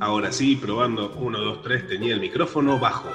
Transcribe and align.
Ahora 0.00 0.30
sí, 0.30 0.56
probando 0.56 1.14
1, 1.18 1.38
2, 1.38 1.62
3, 1.62 1.88
tenía 1.88 2.14
el 2.14 2.20
micrófono 2.20 2.78
bajo. 2.78 3.08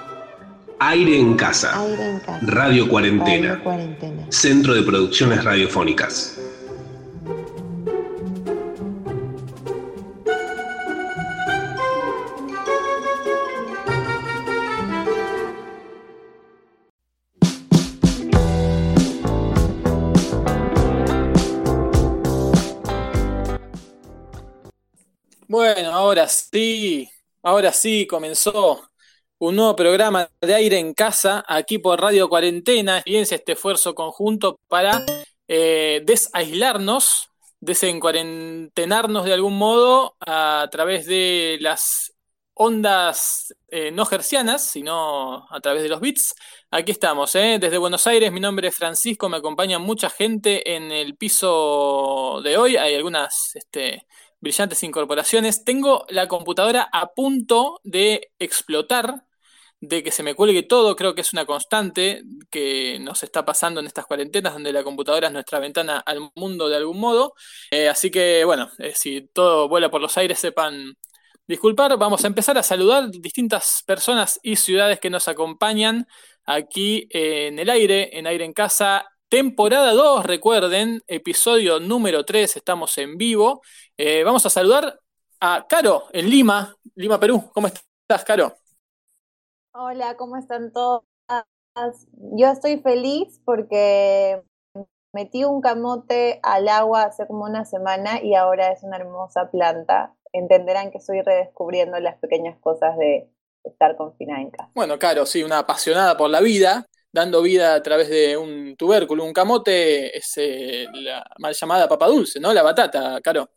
Aire 0.79 1.19
en 1.19 1.35
casa. 1.35 1.79
Aire 1.79 2.09
en 2.09 2.19
casa. 2.19 2.39
Radio 2.41 2.87
Cuarentena. 2.87 3.49
Radio 3.49 3.63
Cuarentena. 3.63 4.25
Centro 4.29 4.73
de 4.73 4.81
Producciones 4.81 5.43
Radiofónicas. 5.43 6.39
Ahora 27.41 27.71
sí 27.71 28.07
comenzó 28.07 28.81
un 29.39 29.55
nuevo 29.55 29.75
programa 29.75 30.29
de 30.41 30.53
aire 30.53 30.77
en 30.79 30.93
casa 30.93 31.43
aquí 31.47 31.79
por 31.79 31.99
Radio 31.99 32.29
Cuarentena. 32.29 33.01
Fíjense 33.01 33.35
este 33.35 33.53
esfuerzo 33.53 33.95
conjunto 33.95 34.59
para 34.67 35.03
eh, 35.47 36.01
desaislarnos, 36.05 37.29
desencuarentenarnos 37.59 39.25
de 39.25 39.33
algún 39.33 39.57
modo 39.57 40.15
a 40.19 40.67
través 40.71 41.05
de 41.07 41.57
las 41.59 42.13
ondas 42.53 43.55
eh, 43.69 43.91
no 43.91 44.05
gercianas, 44.05 44.69
sino 44.69 45.47
a 45.49 45.59
través 45.59 45.81
de 45.83 45.89
los 45.89 45.99
bits. 45.99 46.35
Aquí 46.69 46.91
estamos, 46.91 47.33
¿eh? 47.35 47.57
desde 47.59 47.79
Buenos 47.79 48.05
Aires. 48.05 48.31
Mi 48.31 48.39
nombre 48.39 48.67
es 48.67 48.75
Francisco, 48.75 49.27
me 49.29 49.37
acompaña 49.37 49.79
mucha 49.79 50.09
gente 50.09 50.75
en 50.75 50.91
el 50.91 51.15
piso 51.15 52.41
de 52.43 52.57
hoy. 52.57 52.77
Hay 52.77 52.93
algunas 52.93 53.55
este, 53.55 54.05
brillantes 54.41 54.83
incorporaciones. 54.83 55.63
Tengo 55.63 56.05
la 56.09 56.27
computadora 56.27 56.89
a 56.91 57.13
punto 57.13 57.79
de 57.83 58.31
explotar, 58.39 59.23
de 59.79 60.03
que 60.03 60.11
se 60.11 60.23
me 60.23 60.35
cuelgue 60.35 60.63
todo. 60.63 60.95
Creo 60.95 61.15
que 61.15 61.21
es 61.21 61.33
una 61.33 61.45
constante 61.45 62.23
que 62.49 62.99
nos 62.99 63.23
está 63.23 63.45
pasando 63.45 63.79
en 63.79 63.87
estas 63.87 64.05
cuarentenas, 64.05 64.53
donde 64.53 64.73
la 64.73 64.83
computadora 64.83 65.27
es 65.27 65.33
nuestra 65.33 65.59
ventana 65.59 65.99
al 65.99 66.31
mundo 66.35 66.69
de 66.69 66.77
algún 66.77 66.99
modo. 66.99 67.33
Eh, 67.71 67.87
así 67.89 68.11
que, 68.11 68.43
bueno, 68.45 68.69
eh, 68.79 68.93
si 68.95 69.21
todo 69.33 69.69
vuela 69.69 69.89
por 69.89 70.01
los 70.01 70.17
aires, 70.17 70.39
sepan 70.39 70.97
disculpar. 71.47 71.97
Vamos 71.97 72.23
a 72.23 72.27
empezar 72.27 72.57
a 72.57 72.63
saludar 72.63 73.09
distintas 73.11 73.83
personas 73.85 74.39
y 74.43 74.55
ciudades 74.55 74.99
que 74.99 75.09
nos 75.09 75.27
acompañan 75.27 76.07
aquí 76.45 77.07
en 77.11 77.59
el 77.59 77.69
aire, 77.69 78.17
en 78.17 78.27
aire 78.27 78.45
en 78.45 78.53
casa. 78.53 79.10
Temporada 79.31 79.93
2, 79.93 80.25
recuerden, 80.25 81.01
episodio 81.07 81.79
número 81.79 82.25
3, 82.25 82.57
estamos 82.57 82.97
en 82.97 83.17
vivo. 83.17 83.61
Eh, 83.95 84.25
vamos 84.25 84.45
a 84.45 84.49
saludar 84.49 84.99
a 85.39 85.65
Caro 85.69 86.03
en 86.11 86.29
Lima, 86.29 86.75
Lima, 86.95 87.17
Perú. 87.17 87.49
¿Cómo 87.53 87.67
estás, 87.67 88.25
Caro? 88.25 88.53
Hola, 89.73 90.17
¿cómo 90.17 90.35
están 90.35 90.73
todas? 90.73 91.05
Yo 92.11 92.49
estoy 92.49 92.79
feliz 92.79 93.39
porque 93.45 94.43
metí 95.13 95.45
un 95.45 95.61
camote 95.61 96.41
al 96.43 96.67
agua 96.67 97.03
hace 97.03 97.25
como 97.25 97.45
una 97.45 97.63
semana 97.63 98.21
y 98.21 98.35
ahora 98.35 98.73
es 98.73 98.83
una 98.83 98.97
hermosa 98.97 99.49
planta. 99.49 100.13
Entenderán 100.33 100.91
que 100.91 100.97
estoy 100.97 101.21
redescubriendo 101.21 101.97
las 102.01 102.17
pequeñas 102.17 102.59
cosas 102.59 102.97
de 102.97 103.29
estar 103.63 103.95
confinada 103.95 104.41
en 104.41 104.51
casa. 104.51 104.71
Bueno, 104.75 104.99
Caro, 104.99 105.25
sí, 105.25 105.41
una 105.41 105.59
apasionada 105.59 106.17
por 106.17 106.29
la 106.29 106.41
vida, 106.41 106.85
dando 107.11 107.41
vida 107.41 107.75
a 107.75 107.83
través 107.83 108.09
de 108.09 108.37
un 108.37 108.75
tubérculo. 108.75 109.23
Un 109.23 109.33
camote 109.33 110.17
es 110.17 110.33
eh, 110.37 110.87
la 110.93 111.25
mal 111.39 111.53
llamada 111.53 111.87
papa 111.87 112.07
dulce, 112.07 112.39
¿no? 112.39 112.53
La 112.53 112.63
batata, 112.63 113.19
Caro. 113.21 113.49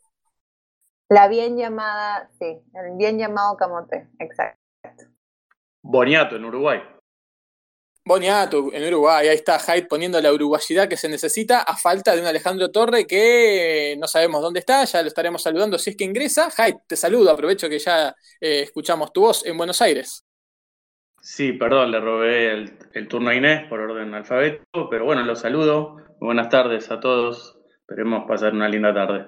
La 1.09 1.27
bien 1.27 1.55
llamada, 1.55 2.29
sí, 2.39 2.45
el 2.73 2.97
bien 2.97 3.19
llamado 3.19 3.55
camote, 3.55 4.09
exacto. 4.19 5.05
Boniato 5.83 6.35
en 6.35 6.45
Uruguay. 6.45 6.81
Boniato 8.03 8.71
en 8.73 8.87
Uruguay, 8.87 9.27
ahí 9.27 9.35
está 9.35 9.59
Hyde 9.59 9.87
poniendo 9.87 10.19
la 10.19 10.31
uruguayidad 10.31 10.87
que 10.87 10.97
se 10.97 11.09
necesita 11.09 11.61
a 11.61 11.75
falta 11.75 12.15
de 12.15 12.21
un 12.21 12.27
Alejandro 12.27 12.71
Torre 12.71 13.07
que 13.07 13.95
no 13.99 14.07
sabemos 14.07 14.41
dónde 14.41 14.59
está, 14.59 14.83
ya 14.85 15.01
lo 15.01 15.07
estaremos 15.07 15.41
saludando 15.41 15.77
si 15.77 15.91
es 15.91 15.95
que 15.95 16.03
ingresa. 16.03 16.49
Hyde, 16.51 16.81
te 16.87 16.95
saludo, 16.95 17.31
aprovecho 17.31 17.69
que 17.69 17.79
ya 17.79 18.15
eh, 18.41 18.61
escuchamos 18.61 19.11
tu 19.13 19.21
voz 19.21 19.45
en 19.45 19.57
Buenos 19.57 19.81
Aires. 19.81 20.23
Sí, 21.25 21.53
perdón, 21.53 21.89
le 21.89 21.99
robé 21.99 22.51
el, 22.51 23.07
turno 23.07 23.31
a 23.31 23.35
Inés 23.35 23.67
por 23.67 23.79
orden 23.79 24.13
alfabeto, 24.13 24.87
pero 24.91 25.05
bueno, 25.05 25.23
los 25.23 25.39
saludo. 25.39 25.97
Buenas 26.19 26.49
tardes 26.49 26.91
a 26.91 26.99
todos. 26.99 27.57
Esperemos 27.79 28.25
pasar 28.27 28.53
una 28.53 28.69
linda 28.69 28.93
tarde. 28.93 29.27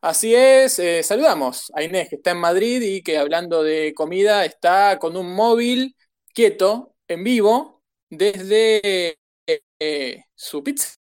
Así 0.00 0.34
es, 0.34 0.80
eh, 0.80 1.04
saludamos 1.04 1.70
a 1.76 1.84
Inés 1.84 2.08
que 2.08 2.16
está 2.16 2.32
en 2.32 2.38
Madrid 2.38 2.82
y 2.82 3.02
que 3.04 3.18
hablando 3.18 3.62
de 3.62 3.94
comida 3.94 4.44
está 4.44 4.98
con 4.98 5.16
un 5.16 5.32
móvil 5.32 5.94
quieto, 6.34 6.96
en 7.06 7.22
vivo, 7.22 7.84
desde 8.10 9.16
eh, 9.46 10.24
su 10.34 10.64
pizza. 10.64 10.96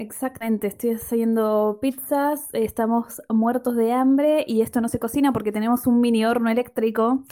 Exactamente, 0.00 0.66
estoy 0.66 0.92
haciendo 0.92 1.78
pizzas, 1.82 2.48
estamos 2.54 3.20
muertos 3.28 3.76
de 3.76 3.92
hambre 3.92 4.46
y 4.48 4.62
esto 4.62 4.80
no 4.80 4.88
se 4.88 4.98
cocina 4.98 5.30
porque 5.30 5.52
tenemos 5.52 5.86
un 5.86 6.00
mini 6.00 6.24
horno 6.24 6.48
eléctrico 6.48 7.22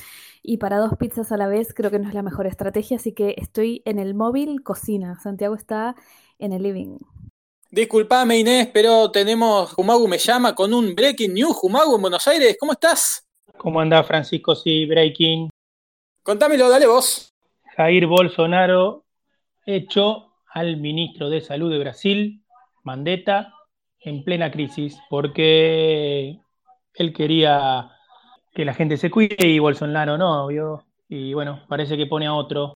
y 0.43 0.59
para 0.59 0.77
dos 0.77 0.93
pizzas 0.99 1.33
a 1.33 1.39
la 1.39 1.47
vez 1.47 1.73
creo 1.73 1.91
que 1.91 1.99
no 1.99 2.07
es 2.07 2.15
la 2.15 2.21
mejor 2.21 2.47
estrategia, 2.47 2.99
así 2.99 3.15
que 3.15 3.37
estoy 3.39 3.81
en 3.87 3.99
el 3.99 4.15
móvil 4.15 4.63
cocina. 4.63 5.19
Santiago 5.19 5.55
está 5.55 5.97
en 6.39 6.53
el 6.53 6.63
living. 6.63 6.99
Disculpame 7.71 8.39
Inés, 8.39 8.69
pero 8.71 9.11
tenemos, 9.11 9.73
Jumagu 9.73 10.07
me 10.07 10.19
llama 10.19 10.55
con 10.55 10.75
un 10.75 10.95
breaking 10.95 11.33
news, 11.33 11.57
Jumagu 11.57 11.97
en 11.97 12.03
Buenos 12.03 12.29
Aires, 12.29 12.55
¿cómo 12.61 12.73
estás? 12.73 13.27
¿Cómo 13.57 13.81
anda 13.81 14.05
Francisco? 14.05 14.55
Sí, 14.55 14.85
breaking. 14.85 15.49
Contámelo, 16.23 16.69
dale 16.69 16.87
vos. 16.87 17.33
Jair 17.79 18.07
Bolsonaro 18.07 19.07
echó 19.65 20.35
al 20.53 20.77
ministro 20.77 21.31
de 21.31 21.41
Salud 21.41 21.71
de 21.73 21.79
Brasil, 21.79 22.45
Mandetta, 22.85 23.53
en 24.01 24.25
plena 24.25 24.51
crisis, 24.51 24.99
porque 25.11 26.39
él 26.95 27.13
quería 27.13 27.91
que 28.55 28.65
la 28.65 28.75
gente 28.75 28.97
se 28.97 29.11
cuide 29.11 29.47
y 29.47 29.59
Bolsonaro 29.59 30.19
no, 30.19 30.47
¿vio? 30.49 30.85
Y 31.09 31.35
bueno, 31.35 31.65
parece 31.69 31.97
que 31.97 32.07
pone 32.07 32.27
a 32.27 32.35
otro. 32.35 32.75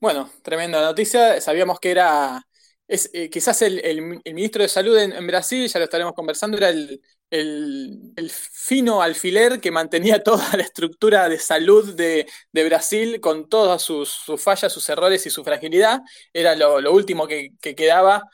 Bueno, 0.00 0.28
tremenda 0.42 0.80
noticia. 0.82 1.40
Sabíamos 1.40 1.80
que 1.80 1.90
era 1.90 2.44
es, 2.86 3.10
eh, 3.14 3.30
quizás 3.30 3.62
el, 3.62 3.78
el, 3.84 4.20
el, 4.24 4.34
ministro 4.34 4.62
de 4.62 4.68
Salud 4.68 4.96
en, 4.98 5.26
Brasil, 5.26 5.66
ya 5.68 5.78
lo 5.78 5.84
estaremos 5.84 6.12
conversando, 6.12 6.58
era 6.58 6.68
el, 6.68 7.00
el, 7.30 8.30
fino 8.30 9.00
alfiler 9.00 9.60
que 9.60 9.70
mantenía 9.70 10.22
toda 10.24 10.56
la 10.56 10.62
estructura 10.62 11.28
de 11.28 11.38
salud 11.38 11.94
de, 11.94 12.26
de 12.52 12.64
Brasil 12.64 13.20
con 13.20 13.48
todas 13.48 13.82
sus, 13.82 14.10
sus, 14.10 14.42
fallas, 14.42 14.72
sus 14.72 14.88
errores 14.88 15.24
y 15.26 15.30
su 15.30 15.42
fragilidad. 15.44 16.00
Era 16.32 16.54
lo, 16.56 16.80
lo 16.80 16.92
último 16.92 17.26
que, 17.26 17.50
que, 17.60 17.74
quedaba 17.74 18.24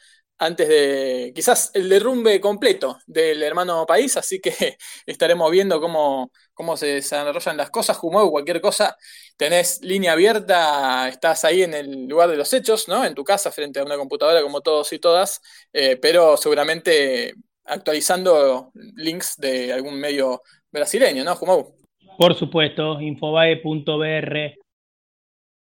antes 0.41 0.69
de 0.69 1.33
quizás 1.35 1.71
el 1.75 1.91
derrumbe 1.91 2.41
completo 2.41 2.99
del 3.07 3.43
hermano 3.43 3.85
país, 3.85 4.17
así 4.17 4.41
que 4.41 4.79
estaremos 5.07 5.51
viendo 5.51 5.81
cómo, 5.83 6.33
cómo 6.55 6.79
se 6.79 6.87
desarrollan 6.87 7.59
las 7.59 7.69
cosas, 7.69 7.99
Jumau, 7.99 8.31
cualquier 8.31 8.63
cosa, 8.63 8.97
tenés 9.37 9.81
línea 9.83 10.13
abierta, 10.13 11.09
estás 11.09 11.45
ahí 11.45 11.63
en 11.63 11.75
el 11.75 12.07
lugar 12.07 12.31
de 12.31 12.39
los 12.39 12.51
hechos, 12.55 12.89
¿no? 12.89 13.05
En 13.05 13.15
tu 13.15 13.23
casa, 13.23 13.53
frente 13.53 13.81
a 13.81 13.85
una 13.85 13.99
computadora 13.99 14.41
como 14.41 14.63
todos 14.63 14.91
y 14.95 14.99
todas, 14.99 15.43
eh, 15.75 15.99
pero 16.01 16.39
seguramente 16.39 17.35
actualizando 17.67 18.73
links 18.97 19.37
de 19.37 19.75
algún 19.75 20.01
medio 20.01 20.41
brasileño, 20.73 21.23
¿no, 21.23 21.37
Jumau? 21.37 21.77
Por 22.17 22.35
supuesto, 22.35 22.99
infobae.br. 22.99 24.57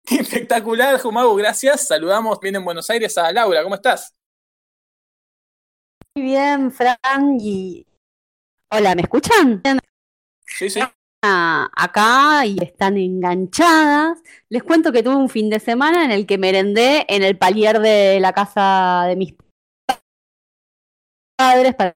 Espectacular, 0.20 1.00
Jumau, 1.00 1.36
gracias. 1.36 1.88
Saludamos 1.88 2.40
bien 2.40 2.58
en 2.58 2.64
Buenos 2.64 2.88
Aires 2.92 3.18
a 3.18 3.32
Laura, 3.32 3.64
¿cómo 3.64 3.74
estás? 3.74 4.16
Muy 6.16 6.26
bien, 6.26 6.72
Fran. 6.72 7.38
Y... 7.40 7.88
Hola, 8.70 8.96
¿me 8.96 9.04
escuchan? 9.04 9.62
Sí, 10.46 10.70
sí. 10.70 10.82
Acá 11.24 12.46
y 12.46 12.58
están 12.62 12.98
enganchadas. 12.98 14.22
Les 14.50 14.64
cuento 14.64 14.92
que 14.92 15.04
tuve 15.04 15.16
un 15.16 15.30
fin 15.30 15.50
de 15.50 15.60
semana 15.60 16.04
en 16.04 16.12
el 16.12 16.26
que 16.26 16.38
merendé 16.38 17.06
en 17.08 17.24
el 17.24 17.38
palier 17.38 17.80
de 17.80 18.20
la 18.20 18.34
casa 18.34 19.06
de 19.08 19.16
mis 19.16 19.36
padres 21.38 21.76
para 21.76 21.96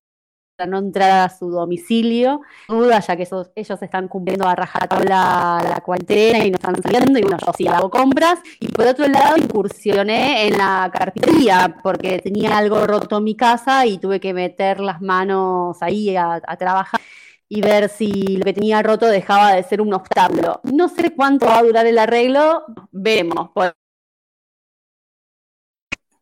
no 0.66 0.78
entrar 0.78 1.25
a 1.25 1.30
su 1.30 1.50
domicilio. 1.50 2.42
Duda, 2.68 3.00
ya 3.00 3.16
que 3.16 3.24
esos, 3.24 3.52
ellos 3.56 3.81
están 3.81 4.07
cumpliendo 4.07 4.48
a 4.48 4.56
rajatabla 4.56 5.62
la 5.69 5.81
cuarentena 5.84 6.46
y 6.46 6.52
no 6.52 6.56
están 6.56 6.81
saliendo, 6.81 7.19
y 7.19 7.24
bueno, 7.24 7.38
yo 7.46 7.52
sí 7.57 7.68
hago 7.68 7.90
compras. 7.90 8.40
Y 8.60 8.68
por 8.69 8.88
otro 8.88 9.07
lado, 9.07 9.38
incursioné 9.38 10.48
en 10.48 10.57
la 10.57 10.90
carpintería, 10.94 11.78
porque 11.84 12.19
tenía 12.19 12.57
algo 12.57 12.86
roto 12.88 13.18
en 13.18 13.24
mi 13.25 13.36
casa 13.36 13.86
y 13.86 13.98
tuve 13.98 14.19
que 14.19 14.34
meter 14.34 14.80
las 14.80 15.02
manos 15.02 15.78
ahí 15.81 16.16
a, 16.16 16.40
trabajar 16.58 17.01
y 17.50 17.62
ver 17.62 17.90
si 17.90 18.38
lo 18.38 18.46
que 18.46 18.54
tenía 18.54 18.81
roto 18.81 19.08
dejaba 19.08 19.54
de 19.54 19.63
ser 19.63 19.81
un 19.81 19.94
obstáculo. 19.94 20.62
No 20.63 20.88
sé 20.88 21.13
cuánto 21.16 21.48
va 21.48 21.60
a 21.60 21.63
durar 21.63 21.86
el 21.86 21.98
arreglo, 21.98 22.63
veremos. 22.92 23.50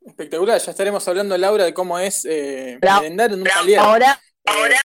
Espectacular, 0.05 0.59
ya 0.59 0.71
estaremos 0.71 1.07
hablando, 1.07 1.37
Laura, 1.37 1.63
de 1.63 1.73
cómo 1.73 1.97
es 1.97 2.25
eh, 2.25 2.77
merendar 2.81 3.31
en 3.31 3.41
un 3.41 3.47
palier. 3.47 3.79
Ahora, 3.79 4.19
ahora. 4.45 4.81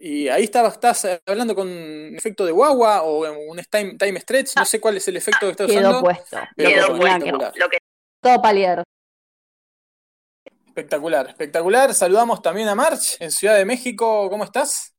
y 0.00 0.28
ahí 0.28 0.44
estabas, 0.44 0.74
estás 0.74 1.20
hablando 1.26 1.54
con 1.54 1.68
un 1.68 2.14
efecto 2.16 2.44
de 2.46 2.52
guagua 2.52 3.02
o 3.02 3.28
un 3.50 3.60
time, 3.70 3.96
time 3.98 4.20
stretch, 4.20 4.56
no 4.56 4.64
sé 4.64 4.80
cuál 4.80 4.96
es 4.96 5.08
el 5.08 5.16
efecto 5.16 5.46
que 5.46 5.50
estás 5.50 5.66
Quedó 5.66 5.80
usando. 5.80 6.00
puesto. 6.02 6.38
pero 6.56 6.68
Quedó 6.70 6.80
espectacular. 6.96 7.52
puesto. 7.52 7.78
Todo 8.22 8.42
palier. 8.42 8.82
Espectacular, 10.66 11.28
espectacular. 11.28 11.92
Saludamos 11.94 12.40
también 12.40 12.68
a 12.68 12.74
March 12.74 13.16
en 13.20 13.30
Ciudad 13.30 13.56
de 13.56 13.64
México. 13.64 14.30
¿Cómo 14.30 14.44
estás? 14.44 14.94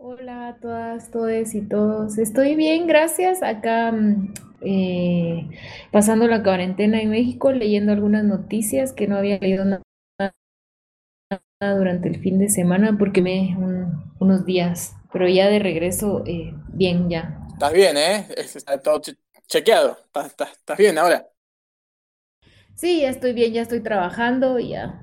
Hola 0.00 0.48
a 0.48 0.56
todas, 0.56 1.10
todes 1.12 1.54
y 1.54 1.60
todos. 1.62 2.18
Estoy 2.18 2.56
bien, 2.56 2.86
gracias. 2.88 3.42
Acá 3.42 3.92
mm, 3.92 4.34
eh, 4.62 5.48
pasando 5.92 6.26
la 6.26 6.42
cuarentena 6.42 7.00
en 7.00 7.10
México, 7.10 7.52
leyendo 7.52 7.92
algunas 7.92 8.24
noticias 8.24 8.92
que 8.92 9.06
no 9.06 9.16
había 9.16 9.38
leído 9.38 9.64
na- 9.64 9.82
nada 11.60 11.78
durante 11.78 12.08
el 12.08 12.20
fin 12.20 12.38
de 12.38 12.50
semana 12.50 12.96
porque 12.98 13.22
me 13.22 13.56
un- 13.56 14.12
unos 14.18 14.44
días, 14.44 14.94
pero 15.12 15.26
ya 15.28 15.48
de 15.48 15.58
regreso, 15.58 16.22
eh, 16.26 16.52
bien, 16.68 17.08
ya. 17.08 17.38
Estás 17.54 17.72
bien, 17.72 17.96
¿eh? 17.96 18.26
Es- 18.36 18.56
Está 18.56 18.80
todo 18.82 19.00
che- 19.00 19.16
chequeado. 19.46 19.98
Estás, 20.06 20.26
estás- 20.28 20.52
estás 20.52 20.78
bien 20.78 20.98
ahora. 20.98 21.30
Sí, 22.74 23.02
ya 23.02 23.10
estoy 23.10 23.32
bien, 23.32 23.52
ya 23.52 23.62
estoy 23.62 23.80
trabajando, 23.80 24.58
y 24.58 24.70
ya. 24.70 25.00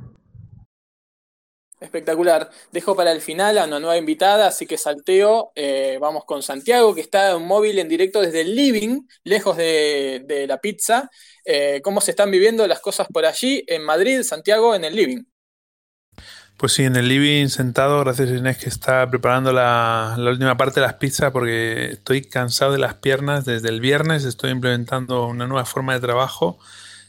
Espectacular. 1.80 2.50
Dejo 2.72 2.96
para 2.96 3.12
el 3.12 3.22
final 3.22 3.58
a 3.58 3.66
una 3.66 3.80
nueva 3.80 3.98
invitada, 3.98 4.48
así 4.48 4.66
que 4.66 4.78
salteo. 4.78 5.52
Eh, 5.56 5.98
vamos 6.02 6.26
con 6.26 6.42
Santiago, 6.42 6.96
que 6.96 7.02
está 7.02 7.32
en 7.32 7.44
móvil 7.46 7.78
en 7.78 7.88
directo 7.88 8.20
desde 8.20 8.42
el 8.42 8.56
living, 8.56 9.02
lejos 9.24 9.56
de, 9.58 10.24
de 10.26 10.48
la 10.48 10.58
pizza. 10.60 11.10
Eh, 11.46 11.80
¿cómo 11.84 12.02
se 12.02 12.12
están 12.12 12.32
viviendo 12.32 12.68
las 12.68 12.80
cosas 12.82 13.08
por 13.14 13.26
allí 13.26 13.64
en 13.68 13.84
Madrid, 13.84 14.24
Santiago, 14.24 14.76
en 14.76 14.86
el 14.86 14.96
living? 14.96 15.24
Pues 16.58 16.74
sí, 16.74 16.84
en 16.84 16.96
el 16.96 17.08
living 17.08 17.48
sentado, 17.50 18.00
gracias 18.00 18.30
Inés 18.30 18.58
que 18.58 18.68
está 18.70 19.08
preparando 19.10 19.54
la, 19.54 20.16
la 20.18 20.32
última 20.32 20.58
parte 20.58 20.80
de 20.80 20.88
las 20.88 20.96
pizzas 20.96 21.32
porque 21.32 21.92
estoy 21.92 22.24
cansado 22.24 22.72
de 22.72 22.80
las 22.80 22.96
piernas. 22.96 23.46
Desde 23.46 23.70
el 23.70 23.80
viernes 23.80 24.26
estoy 24.26 24.52
implementando 24.52 25.28
una 25.28 25.46
nueva 25.46 25.66
forma 25.66 25.94
de 25.94 26.00
trabajo. 26.00 26.58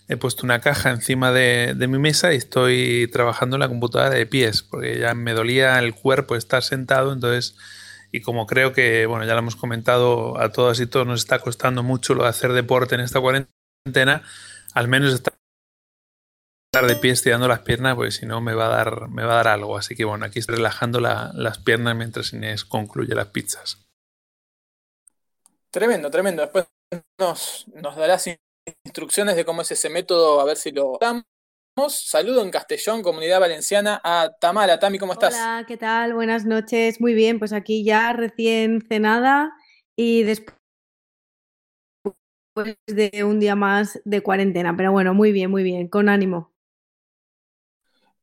He 0.09 0.17
puesto 0.17 0.45
una 0.47 0.61
caja 0.61 0.91
encima 0.91 1.33
de, 1.33 1.75
mi 1.87 1.99
mesa 1.99 2.33
y 2.33 2.37
estoy 2.37 3.09
trabajando 3.13 3.57
en 3.57 3.61
la 3.61 3.69
computadora 3.69 4.11
de 4.11 4.25
pies 4.27 4.63
porque 4.63 4.99
ya 4.99 5.15
me 5.15 5.35
dolía 5.35 5.79
el 5.79 5.95
cuerpo 5.95 6.35
estar 6.35 6.63
sentado. 6.63 7.13
Entonces, 7.13 7.57
y 8.11 8.23
como 8.23 8.47
creo 8.47 8.73
que, 8.73 9.05
bueno, 9.05 9.27
ya 9.27 9.35
lo 9.35 9.41
hemos 9.41 9.57
comentado 9.57 10.41
a 10.41 10.51
todas 10.51 10.81
y 10.81 10.87
todos, 10.87 11.07
nos 11.07 11.21
está 11.21 11.41
costando 11.41 11.83
mucho 11.83 12.15
lo 12.15 12.23
de 12.23 12.31
hacer 12.31 12.53
deporte 12.55 12.95
en 12.95 13.03
esta 13.03 13.21
cuarentena, 13.21 14.23
al 14.73 14.89
menos 14.89 15.13
estar 15.13 15.35
de 16.87 16.97
pie 16.97 17.11
estirando 17.11 17.49
las 17.49 17.61
piernas, 17.61 17.95
pues 17.97 18.17
si 18.17 18.27
no 18.27 18.41
me 18.41 18.55
va 18.55 18.67
a 18.67 18.69
dar, 18.69 19.09
me 19.09 19.25
va 19.25 19.33
a 19.33 19.37
dar 19.37 19.49
algo. 19.49 19.77
Así 19.77 19.95
que 19.95 20.05
bueno, 20.05 20.25
aquí 20.25 20.39
estoy 20.39 20.57
relajando 20.57 21.01
la- 21.01 21.33
las 21.35 21.59
piernas 21.59 21.97
mientras 21.97 22.33
Inés 22.33 22.65
concluye 22.65 23.15
las 23.15 23.27
pizzas. 23.27 23.89
Tremendo, 25.71 26.11
tremendo. 26.11 26.43
Después 26.43 26.67
nos, 27.19 27.67
nos 27.75 27.97
darás 27.97 28.27
instrucciones 28.85 29.37
de 29.37 29.45
cómo 29.45 29.63
es 29.63 29.71
ese 29.71 29.89
método, 29.91 30.41
a 30.41 30.45
ver 30.45 30.57
si 30.57 30.71
lo 30.71 30.99
damos. 31.01 31.25
Saludo 31.89 32.43
en 32.43 32.51
Castellón, 32.51 33.03
Comunidad 33.03 33.39
Valenciana, 33.39 34.01
a 34.03 34.31
Tamara. 34.41 34.79
Tami, 34.79 34.99
¿cómo 34.99 35.13
estás? 35.13 35.35
Hola, 35.35 35.65
¿qué 35.67 35.77
tal? 35.77 36.13
Buenas 36.13 36.45
noches. 36.45 37.01
Muy 37.01 37.15
bien, 37.15 37.39
pues 37.39 37.53
aquí 37.53 37.85
ya 37.85 38.13
recién 38.13 38.83
cenada 38.83 39.53
y 39.97 40.25
después 40.25 40.57
de 42.87 43.25
un 43.25 43.39
día 43.39 43.55
más 43.55 44.01
de 44.05 44.21
cuarentena. 44.23 44.77
Pero 44.77 44.91
bueno, 44.91 45.15
muy 45.15 45.31
bien, 45.31 45.51
muy 45.51 45.63
bien, 45.63 45.87
con 45.87 46.09
ánimo. 46.09 46.53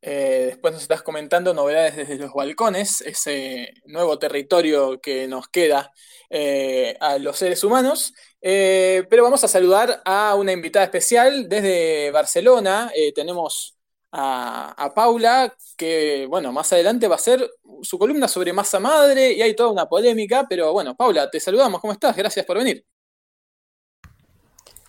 Eh, 0.08 0.44
después 0.50 0.72
nos 0.72 0.84
estás 0.84 1.02
comentando 1.02 1.52
novedades 1.52 1.96
desde 1.96 2.20
los 2.20 2.32
balcones, 2.32 3.02
ese 3.02 3.74
nuevo 3.86 4.20
territorio 4.20 5.02
que 5.02 5.28
nos 5.28 5.48
queda 5.48 5.92
eh, 6.30 6.96
a 7.00 7.18
los 7.18 7.38
seres 7.38 7.64
humanos. 7.64 8.14
Eh, 8.40 9.08
pero 9.10 9.24
vamos 9.24 9.44
a 9.44 9.48
saludar 9.48 10.04
a 10.06 10.36
una 10.36 10.52
invitada 10.52 10.86
especial 10.86 11.50
desde 11.50 12.12
Barcelona. 12.12 12.92
Tenemos 13.16 13.80
a, 14.12 14.76
a 14.78 14.94
Paula, 14.94 15.52
que 15.76 16.28
bueno, 16.30 16.52
más 16.52 16.72
adelante 16.72 17.08
va 17.08 17.16
a 17.16 17.18
ser 17.18 17.50
su 17.82 17.98
columna 17.98 18.28
sobre 18.28 18.54
masa 18.54 18.80
madre 18.80 19.34
y 19.34 19.42
hay 19.42 19.56
toda 19.56 19.72
una 19.72 19.88
polémica. 19.88 20.46
Pero 20.48 20.72
bueno, 20.72 20.96
Paula, 20.96 21.32
te 21.32 21.40
saludamos. 21.40 21.82
¿Cómo 21.82 21.94
estás? 21.94 22.16
Gracias 22.16 22.46
por 22.46 22.60
venir. 22.60 22.86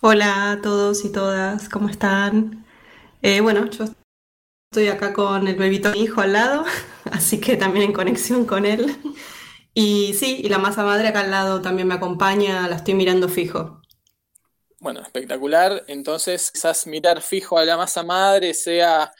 Hola 0.01 0.51
a 0.51 0.61
todos 0.61 1.03
y 1.05 1.11
todas, 1.11 1.69
¿cómo 1.69 1.89
están? 1.89 2.63
Bueno, 3.41 3.67
yo 3.71 3.85
estoy 4.71 4.89
acá 4.89 5.13
con 5.13 5.47
el 5.47 5.55
bebito 5.55 5.91
mi 5.91 6.01
hijo 6.03 6.21
al 6.21 6.33
lado, 6.33 6.65
así 7.11 7.39
que 7.39 7.55
también 7.57 7.85
en 7.85 7.93
conexión 7.93 8.45
con 8.45 8.65
él. 8.65 8.95
Y 9.73 10.13
sí, 10.15 10.41
y 10.43 10.49
la 10.49 10.57
masa 10.57 10.83
madre 10.83 11.07
acá 11.07 11.21
al 11.21 11.31
lado 11.31 11.61
también 11.61 11.87
me 11.87 11.93
acompaña, 11.95 12.67
la 12.67 12.75
estoy 12.75 12.93
mirando 12.93 13.29
fijo. 13.29 13.81
Bueno, 14.79 15.01
espectacular. 15.01 15.83
Entonces, 15.87 16.51
quizás 16.51 16.85
mirar 16.87 17.21
fijo 17.21 17.57
a 17.57 17.65
la 17.65 17.77
masa 17.77 18.03
madre 18.03 18.53
sea 18.53 19.11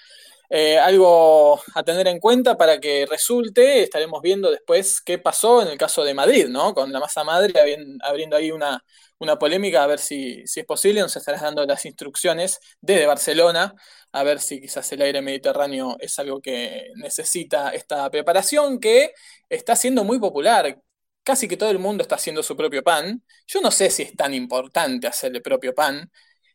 eh, 0.49 0.77
algo 0.77 1.59
a 1.75 1.83
tener 1.83 2.07
en 2.07 2.19
cuenta 2.19 2.57
para 2.57 2.79
que 2.79 3.05
resulte. 3.05 3.83
Estaremos 3.83 4.21
viendo 4.21 4.51
después 4.51 5.01
qué 5.01 5.17
pasó 5.17 5.61
en 5.61 5.69
el 5.69 5.77
caso 5.77 6.03
de 6.03 6.13
Madrid, 6.13 6.47
¿no? 6.47 6.73
Con 6.73 6.91
la 6.91 6.99
masa 6.99 7.23
madre 7.23 7.53
abriendo 8.01 8.35
ahí 8.35 8.51
una, 8.51 8.83
una 9.19 9.37
polémica, 9.39 9.83
a 9.83 9.87
ver 9.87 9.99
si, 9.99 10.45
si 10.45 10.59
es 10.61 10.65
posible. 10.65 11.01
Nos 11.01 11.15
estarás 11.15 11.41
dando 11.41 11.65
las 11.65 11.85
instrucciones 11.85 12.59
desde 12.81 13.07
Barcelona, 13.07 13.73
a 14.11 14.23
ver 14.23 14.39
si 14.39 14.61
quizás 14.61 14.91
el 14.91 15.01
aire 15.01 15.21
mediterráneo 15.21 15.97
es 15.99 16.17
algo 16.19 16.41
que 16.41 16.91
necesita 16.95 17.69
esta 17.71 18.09
preparación 18.09 18.79
que 18.79 19.11
está 19.49 19.75
siendo 19.75 20.03
muy 20.03 20.19
popular. 20.19 20.79
Casi 21.23 21.47
que 21.47 21.57
todo 21.57 21.71
el 21.71 21.79
mundo 21.79 22.03
está 22.03 22.15
haciendo 22.15 22.41
su 22.43 22.55
propio 22.55 22.83
pan. 22.83 23.23
Yo 23.47 23.61
no 23.61 23.71
sé 23.71 23.89
si 23.89 24.03
es 24.03 24.15
tan 24.15 24.33
importante 24.33 25.07
hacer 25.07 25.35
el 25.35 25.41
propio 25.41 25.73
pan, 25.75 26.09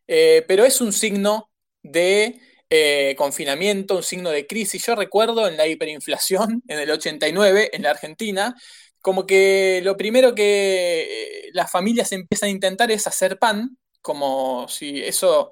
eh, 0.06 0.44
pero 0.48 0.64
es 0.64 0.80
un 0.80 0.92
signo 0.92 1.50
de 1.82 2.40
eh, 2.70 3.14
confinamiento, 3.18 3.96
un 3.96 4.02
signo 4.02 4.30
de 4.30 4.46
crisis. 4.46 4.86
Yo 4.86 4.94
recuerdo 4.96 5.46
en 5.46 5.56
la 5.58 5.66
hiperinflación 5.66 6.62
en 6.68 6.78
el 6.78 6.90
89 6.90 7.70
en 7.74 7.82
la 7.82 7.90
Argentina, 7.90 8.54
como 9.00 9.26
que 9.26 9.80
lo 9.84 9.96
primero 9.96 10.34
que 10.34 11.46
eh, 11.46 11.50
las 11.52 11.70
familias 11.70 12.12
empiezan 12.12 12.48
a 12.48 12.52
intentar 12.52 12.90
es 12.90 13.06
hacer 13.06 13.38
pan, 13.38 13.76
como 14.00 14.68
si 14.68 15.02
eso 15.02 15.50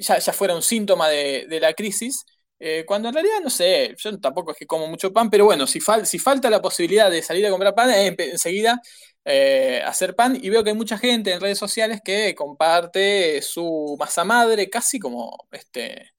ya, 0.00 0.18
ya 0.18 0.32
fuera 0.32 0.54
un 0.54 0.62
síntoma 0.62 1.08
de, 1.08 1.46
de 1.48 1.60
la 1.60 1.72
crisis. 1.74 2.24
Eh, 2.58 2.84
cuando 2.86 3.08
en 3.08 3.14
realidad, 3.14 3.40
no 3.42 3.50
sé, 3.50 3.94
yo 3.98 4.18
tampoco 4.18 4.52
es 4.52 4.58
que 4.58 4.66
como 4.66 4.86
mucho 4.86 5.12
pan, 5.12 5.28
pero 5.30 5.44
bueno, 5.44 5.66
si, 5.66 5.78
fal- 5.80 6.04
si 6.06 6.18
falta 6.18 6.48
la 6.50 6.62
posibilidad 6.62 7.10
de 7.10 7.22
salir 7.22 7.46
a 7.46 7.50
comprar 7.50 7.74
pan, 7.74 7.90
eh, 7.90 8.14
enseguida 8.18 8.80
eh, 9.24 9.82
hacer 9.84 10.14
pan 10.16 10.38
y 10.40 10.48
veo 10.50 10.64
que 10.64 10.70
hay 10.70 10.76
mucha 10.76 10.96
gente 10.98 11.32
en 11.32 11.40
redes 11.40 11.58
sociales 11.58 12.00
que 12.04 12.34
comparte 12.34 13.42
su 13.42 13.96
masa 13.98 14.24
madre 14.24 14.70
casi 14.70 14.98
como 14.98 15.36
este, 15.52 16.12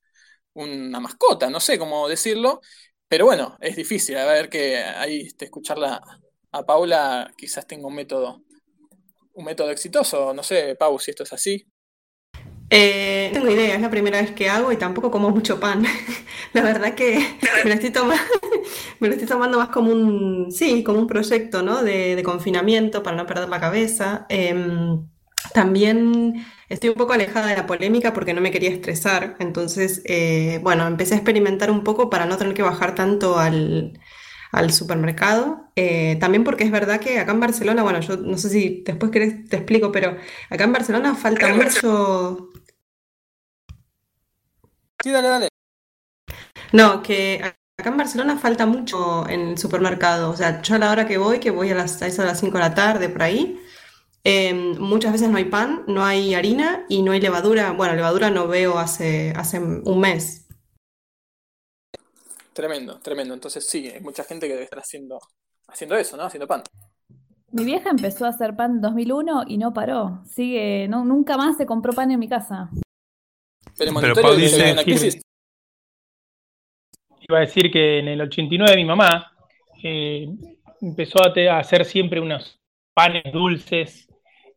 una 0.54 1.00
mascota, 1.00 1.50
no 1.50 1.60
sé 1.60 1.78
cómo 1.80 2.08
decirlo, 2.10 2.62
pero 3.08 3.26
bueno, 3.26 3.58
es 3.62 3.76
difícil, 3.76 4.18
a 4.18 4.26
ver 4.26 4.50
que 4.50 4.78
ahí 4.78 5.22
este, 5.28 5.46
escucharla 5.46 6.02
a 6.52 6.66
Paula 6.66 7.32
quizás 7.38 7.68
tenga 7.68 7.88
un 7.88 7.96
método, 7.96 8.44
un 9.34 9.46
método 9.46 9.72
exitoso, 9.72 10.34
no 10.34 10.44
sé, 10.44 10.76
Pau, 10.76 11.00
si 11.00 11.12
esto 11.12 11.24
es 11.24 11.34
así. 11.34 11.66
Eh, 12.70 13.30
no 13.34 13.40
tengo 13.40 13.54
idea, 13.54 13.76
es 13.76 13.82
la 13.82 13.90
primera 13.90 14.20
vez 14.22 14.32
que 14.32 14.50
hago 14.50 14.72
y 14.74 14.78
tampoco 14.78 15.10
como 15.10 15.30
mucho 15.30 15.60
pan. 15.60 15.86
La 16.54 16.62
verdad 16.64 16.96
que 16.96 17.18
me 17.64 17.70
lo 17.70 17.76
estoy 17.76 17.92
tomando, 17.92 18.24
me 19.00 19.08
lo 19.08 19.14
estoy 19.14 19.28
tomando 19.28 19.58
más 19.58 19.70
como 19.70 19.92
un, 19.92 20.52
sí, 20.52 20.84
como 20.84 21.00
un 21.00 21.08
proyecto, 21.08 21.62
¿no? 21.64 21.84
De, 21.84 22.16
de 22.16 22.24
confinamiento 22.24 23.04
para 23.04 23.16
no 23.18 23.26
perder 23.26 23.48
la 23.50 23.60
cabeza. 23.62 24.26
Em, 24.30 25.08
también 25.54 26.46
estoy 26.68 26.90
un 26.90 26.96
poco 26.98 27.14
alejada 27.14 27.48
de 27.48 27.56
la 27.56 27.66
polémica 27.68 28.12
porque 28.14 28.34
no 28.34 28.42
me 28.42 28.52
quería 28.52 28.70
estresar. 28.72 29.38
Entonces, 29.40 30.02
eh, 30.06 30.60
bueno, 30.64 30.86
empecé 30.88 31.14
a 31.16 31.18
experimentar 31.18 31.72
un 31.72 31.84
poco 31.86 32.10
para 32.10 32.26
no 32.26 32.38
tener 32.38 32.54
que 32.54 32.64
bajar 32.64 32.96
tanto 32.96 33.40
al, 33.40 33.98
al 34.52 34.72
supermercado. 34.74 35.72
Eh, 35.76 36.18
también 36.20 36.44
porque 36.44 36.64
es 36.64 36.72
verdad 36.72 37.00
que 37.00 37.20
acá 37.20 37.32
en 37.34 37.40
Barcelona, 37.40 37.84
bueno, 37.84 38.00
yo 38.02 38.18
no 38.18 38.38
sé 38.38 38.50
si 38.50 38.84
después 38.86 39.12
querés 39.12 39.48
te 39.50 39.58
explico, 39.58 39.92
pero 39.92 40.18
acá 40.50 40.64
en 40.64 40.74
Barcelona 40.74 41.16
falta 41.16 41.54
mucho. 41.54 42.50
Sí, 45.04 45.12
dale, 45.12 45.28
dale. 45.30 45.50
No, 46.72 47.02
que 47.04 47.42
acá 47.44 47.90
en 47.90 47.98
Barcelona 47.98 48.38
falta 48.38 48.66
mucho 48.66 49.28
en 49.30 49.42
el 49.50 49.58
supermercado. 49.58 50.30
O 50.32 50.36
sea, 50.38 50.62
yo 50.62 50.76
a 50.76 50.80
la 50.80 50.92
hora 50.92 51.08
que 51.08 51.18
voy, 51.18 51.40
que 51.40 51.52
voy 51.52 51.70
a 51.72 51.76
las, 51.76 52.02
a 52.02 52.08
eso 52.08 52.22
de 52.22 52.28
las 52.30 52.40
5 52.40 52.58
de 52.58 52.64
la 52.64 52.76
tarde, 52.76 53.10
por 53.10 53.24
ahí, 53.24 53.60
eh, 54.26 54.54
muchas 54.80 55.14
veces 55.14 55.30
no 55.30 55.38
hay 55.40 55.46
pan, 55.46 55.84
no 55.88 56.06
hay 56.06 56.36
harina 56.36 56.86
y 56.90 57.04
no 57.04 57.14
hay 57.14 57.22
levadura. 57.22 57.72
Bueno, 57.74 57.96
levadura 57.96 58.32
no 58.32 58.48
veo 58.50 58.80
hace, 58.80 59.34
hace 59.38 59.60
un 59.62 60.02
mes. 60.02 60.47
Tremendo, 62.58 63.00
tremendo. 63.02 63.36
Entonces 63.36 63.68
sí, 63.68 63.88
hay 63.88 64.02
mucha 64.02 64.24
gente 64.24 64.48
que 64.48 64.54
debe 64.54 64.64
estar 64.64 64.80
haciendo, 64.80 65.20
haciendo 65.68 65.96
eso, 65.96 66.18
¿no? 66.18 66.24
Haciendo 66.24 66.48
pan. 66.48 66.64
Mi 67.52 67.64
vieja 67.64 67.92
empezó 67.92 68.26
a 68.26 68.30
hacer 68.30 68.56
pan 68.56 68.72
en 68.78 68.82
2001 68.82 69.44
y 69.48 69.60
no 69.60 69.72
paró. 69.76 70.24
Sigue, 70.26 70.88
no, 70.88 71.06
nunca 71.06 71.38
más 71.38 71.56
se 71.56 71.68
compró 71.68 71.94
pan 71.94 72.10
en 72.10 72.20
mi 72.20 72.28
casa. 72.28 72.72
Pero 73.78 73.92
en 73.92 73.98
Pero 74.02 74.16
Pau 74.16 74.36
dice- 74.36 74.76
crisis. 74.84 75.22
Iba 77.30 77.38
a 77.38 77.42
decir 77.42 77.72
que 77.72 78.00
en 78.00 78.08
el 78.08 78.22
89 78.22 78.76
mi 78.76 78.86
mamá 78.86 79.34
eh, 79.84 80.28
empezó 80.82 81.24
a, 81.24 81.32
te- 81.32 81.50
a 81.50 81.60
hacer 81.60 81.86
siempre 81.86 82.20
unos 82.20 82.60
panes 82.96 83.32
dulces, 83.32 84.08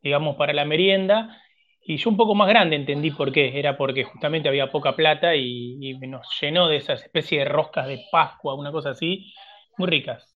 digamos, 0.02 0.36
para 0.36 0.54
la 0.54 0.64
merienda. 0.64 1.36
Y 1.84 1.96
yo 1.98 2.10
un 2.10 2.16
poco 2.16 2.34
más 2.34 2.48
grande 2.48 2.76
entendí 2.76 3.10
por 3.10 3.32
qué. 3.32 3.58
Era 3.58 3.76
porque 3.76 4.04
justamente 4.04 4.48
había 4.48 4.70
poca 4.70 4.94
plata 4.96 5.34
y, 5.36 5.76
y 5.80 5.94
nos 6.06 6.26
llenó 6.40 6.68
de 6.68 6.76
esas 6.78 7.02
especies 7.02 7.44
de 7.44 7.50
roscas 7.50 7.86
de 7.88 8.04
Pascua, 8.12 8.54
una 8.54 8.72
cosa 8.72 8.90
así, 8.90 9.32
muy 9.76 9.88
ricas. 9.88 10.36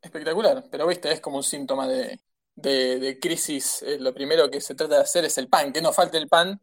Espectacular, 0.00 0.64
pero 0.70 0.86
viste, 0.86 1.12
es 1.12 1.20
como 1.20 1.36
un 1.38 1.42
síntoma 1.44 1.86
de, 1.88 2.20
de- 2.56 2.98
de 2.98 3.18
crisis. 3.20 3.82
eh, 3.82 3.98
lo 4.00 4.12
primero 4.14 4.50
que 4.50 4.60
se 4.60 4.74
trata 4.74 4.96
de 4.96 5.00
hacer 5.02 5.24
es 5.24 5.38
el 5.38 5.48
pan, 5.48 5.72
que 5.72 5.80
no 5.82 5.92
falte 5.92 6.18
el 6.18 6.28
pan. 6.28 6.60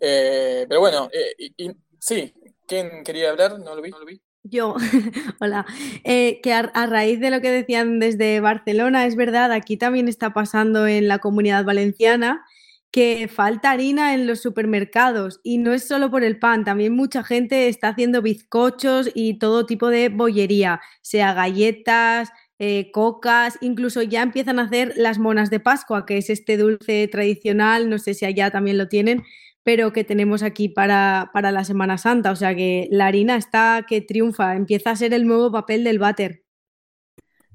Eh, 0.00 0.66
pero 0.68 0.80
bueno, 0.80 1.08
eh, 1.12 1.34
y- 1.38 1.66
y- 1.70 1.72
sí, 2.00 2.34
¿quién 2.66 3.04
quería 3.04 3.30
hablar? 3.30 3.58
No 3.60 3.74
lo 3.76 3.82
vi, 3.82 3.90
no 3.90 3.98
lo 4.00 4.06
vi. 4.06 4.20
Yo, 4.44 4.74
hola, 5.40 5.66
Eh, 6.04 6.40
que 6.42 6.52
a, 6.52 6.60
a 6.60 6.86
raíz 6.86 7.20
de 7.20 7.30
lo 7.30 7.40
que 7.40 7.50
decían 7.50 8.00
desde 8.00 8.40
Barcelona, 8.40 9.06
es 9.06 9.14
verdad, 9.16 9.52
aquí 9.52 9.76
también 9.76 10.08
está 10.08 10.32
pasando 10.34 10.86
en 10.86 11.06
la 11.08 11.18
comunidad 11.20 11.64
valenciana 11.64 12.44
que 12.92 13.26
falta 13.26 13.70
harina 13.70 14.14
en 14.14 14.26
los 14.26 14.42
supermercados 14.42 15.40
y 15.42 15.58
no 15.58 15.72
es 15.72 15.88
solo 15.88 16.10
por 16.10 16.24
el 16.24 16.38
pan, 16.38 16.64
también 16.64 16.94
mucha 16.94 17.24
gente 17.24 17.68
está 17.68 17.88
haciendo 17.88 18.22
bizcochos 18.22 19.10
y 19.14 19.38
todo 19.38 19.66
tipo 19.66 19.88
de 19.88 20.10
bollería, 20.10 20.80
sea 21.00 21.32
galletas, 21.32 22.30
eh, 22.58 22.90
cocas, 22.92 23.58
incluso 23.60 24.02
ya 24.02 24.22
empiezan 24.22 24.58
a 24.58 24.64
hacer 24.64 24.92
las 24.96 25.18
monas 25.18 25.50
de 25.50 25.58
Pascua, 25.58 26.06
que 26.06 26.18
es 26.18 26.30
este 26.30 26.56
dulce 26.56 27.08
tradicional, 27.08 27.90
no 27.90 27.98
sé 27.98 28.14
si 28.14 28.26
allá 28.26 28.50
también 28.50 28.78
lo 28.78 28.88
tienen, 28.88 29.24
pero 29.64 29.92
que 29.92 30.04
tenemos 30.04 30.42
aquí 30.42 30.68
para, 30.68 31.30
para 31.32 31.50
la 31.50 31.64
Semana 31.64 31.98
Santa. 31.98 32.30
O 32.30 32.36
sea 32.36 32.54
que 32.54 32.88
la 32.90 33.06
harina 33.06 33.36
está 33.36 33.84
que 33.88 34.00
triunfa, 34.00 34.54
empieza 34.54 34.90
a 34.90 34.96
ser 34.96 35.14
el 35.14 35.26
nuevo 35.26 35.50
papel 35.50 35.82
del 35.84 35.98
váter. 35.98 36.44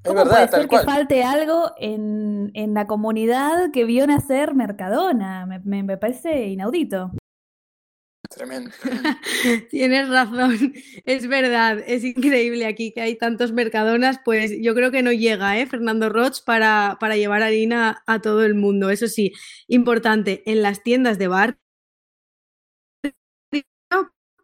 Es 0.04 0.10
¿Cómo 0.10 0.22
puede 0.24 0.34
verdad, 0.34 0.40
ser 0.40 0.50
tal 0.50 0.62
que 0.62 0.68
cual. 0.68 0.84
falte 0.84 1.24
algo 1.24 1.72
en, 1.78 2.50
en 2.54 2.74
la 2.74 2.86
comunidad 2.86 3.70
que 3.72 3.84
vio 3.84 4.06
nacer 4.06 4.54
Mercadona? 4.54 5.44
Me, 5.46 5.58
me- 5.60 5.82
me 5.82 5.96
parece 5.98 6.46
inaudito. 6.48 7.10
Tremendo. 8.30 8.70
Tienes 9.70 10.08
razón, 10.08 10.74
es 11.06 11.26
verdad, 11.28 11.78
es 11.86 12.04
increíble 12.04 12.66
aquí 12.66 12.92
que 12.92 13.00
hay 13.00 13.16
tantos 13.16 13.52
mercadonas, 13.52 14.20
pues 14.24 14.52
yo 14.60 14.74
creo 14.74 14.90
que 14.90 15.02
no 15.02 15.12
llega, 15.12 15.58
¿eh? 15.58 15.66
Fernando 15.66 16.10
Roch, 16.10 16.44
para, 16.44 16.98
para 17.00 17.16
llevar 17.16 17.42
harina 17.42 18.02
a 18.06 18.20
todo 18.20 18.44
el 18.44 18.54
mundo. 18.54 18.90
Eso 18.90 19.08
sí, 19.08 19.32
importante, 19.66 20.42
en 20.50 20.62
las 20.62 20.82
tiendas 20.82 21.18
de 21.18 21.28
bar 21.28 21.58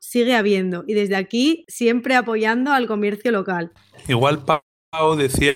sigue 0.01 0.35
habiendo 0.37 0.85
y 0.87 0.95
desde 0.95 1.17
aquí 1.17 1.65
siempre 1.69 2.15
apoyando 2.15 2.73
al 2.73 2.87
comercio 2.87 3.33
local. 3.33 3.73
Igual 4.09 4.45
decía 5.17 5.55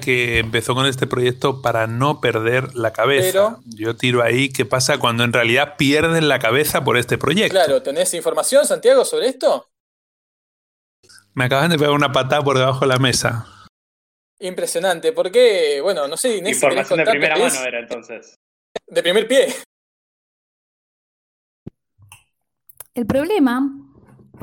que 0.00 0.38
empezó 0.38 0.74
con 0.74 0.86
este 0.86 1.06
proyecto 1.06 1.60
para 1.60 1.86
no 1.86 2.20
perder 2.20 2.74
la 2.74 2.92
cabeza. 2.92 3.58
Pero- 3.60 3.60
Yo 3.66 3.96
tiro 3.96 4.22
ahí 4.22 4.48
qué 4.48 4.64
pasa 4.64 4.98
cuando 4.98 5.24
en 5.24 5.32
realidad 5.32 5.76
pierden 5.76 6.28
la 6.28 6.38
cabeza 6.38 6.82
por 6.84 6.96
este 6.96 7.18
proyecto. 7.18 7.52
Claro, 7.52 7.82
¿tenés 7.82 8.12
información, 8.14 8.66
Santiago, 8.66 9.04
sobre 9.04 9.28
esto? 9.28 9.68
Me 11.34 11.44
acaban 11.44 11.70
de 11.70 11.76
pegar 11.78 11.92
una 11.92 12.12
patada 12.12 12.42
por 12.42 12.56
debajo 12.56 12.80
de 12.80 12.86
la 12.86 12.98
mesa. 12.98 13.46
Impresionante, 14.40 15.12
porque, 15.12 15.80
bueno, 15.82 16.08
no 16.08 16.16
sé, 16.16 16.36
Inés, 16.38 16.58
si 16.58 16.64
Información 16.64 16.98
de 17.00 17.06
primera 17.06 17.36
mano 17.36 17.60
era 17.64 17.80
entonces. 17.80 18.36
De 18.86 19.02
primer 19.02 19.26
pie. 19.28 19.54
El 22.94 23.06
problema, 23.06 23.68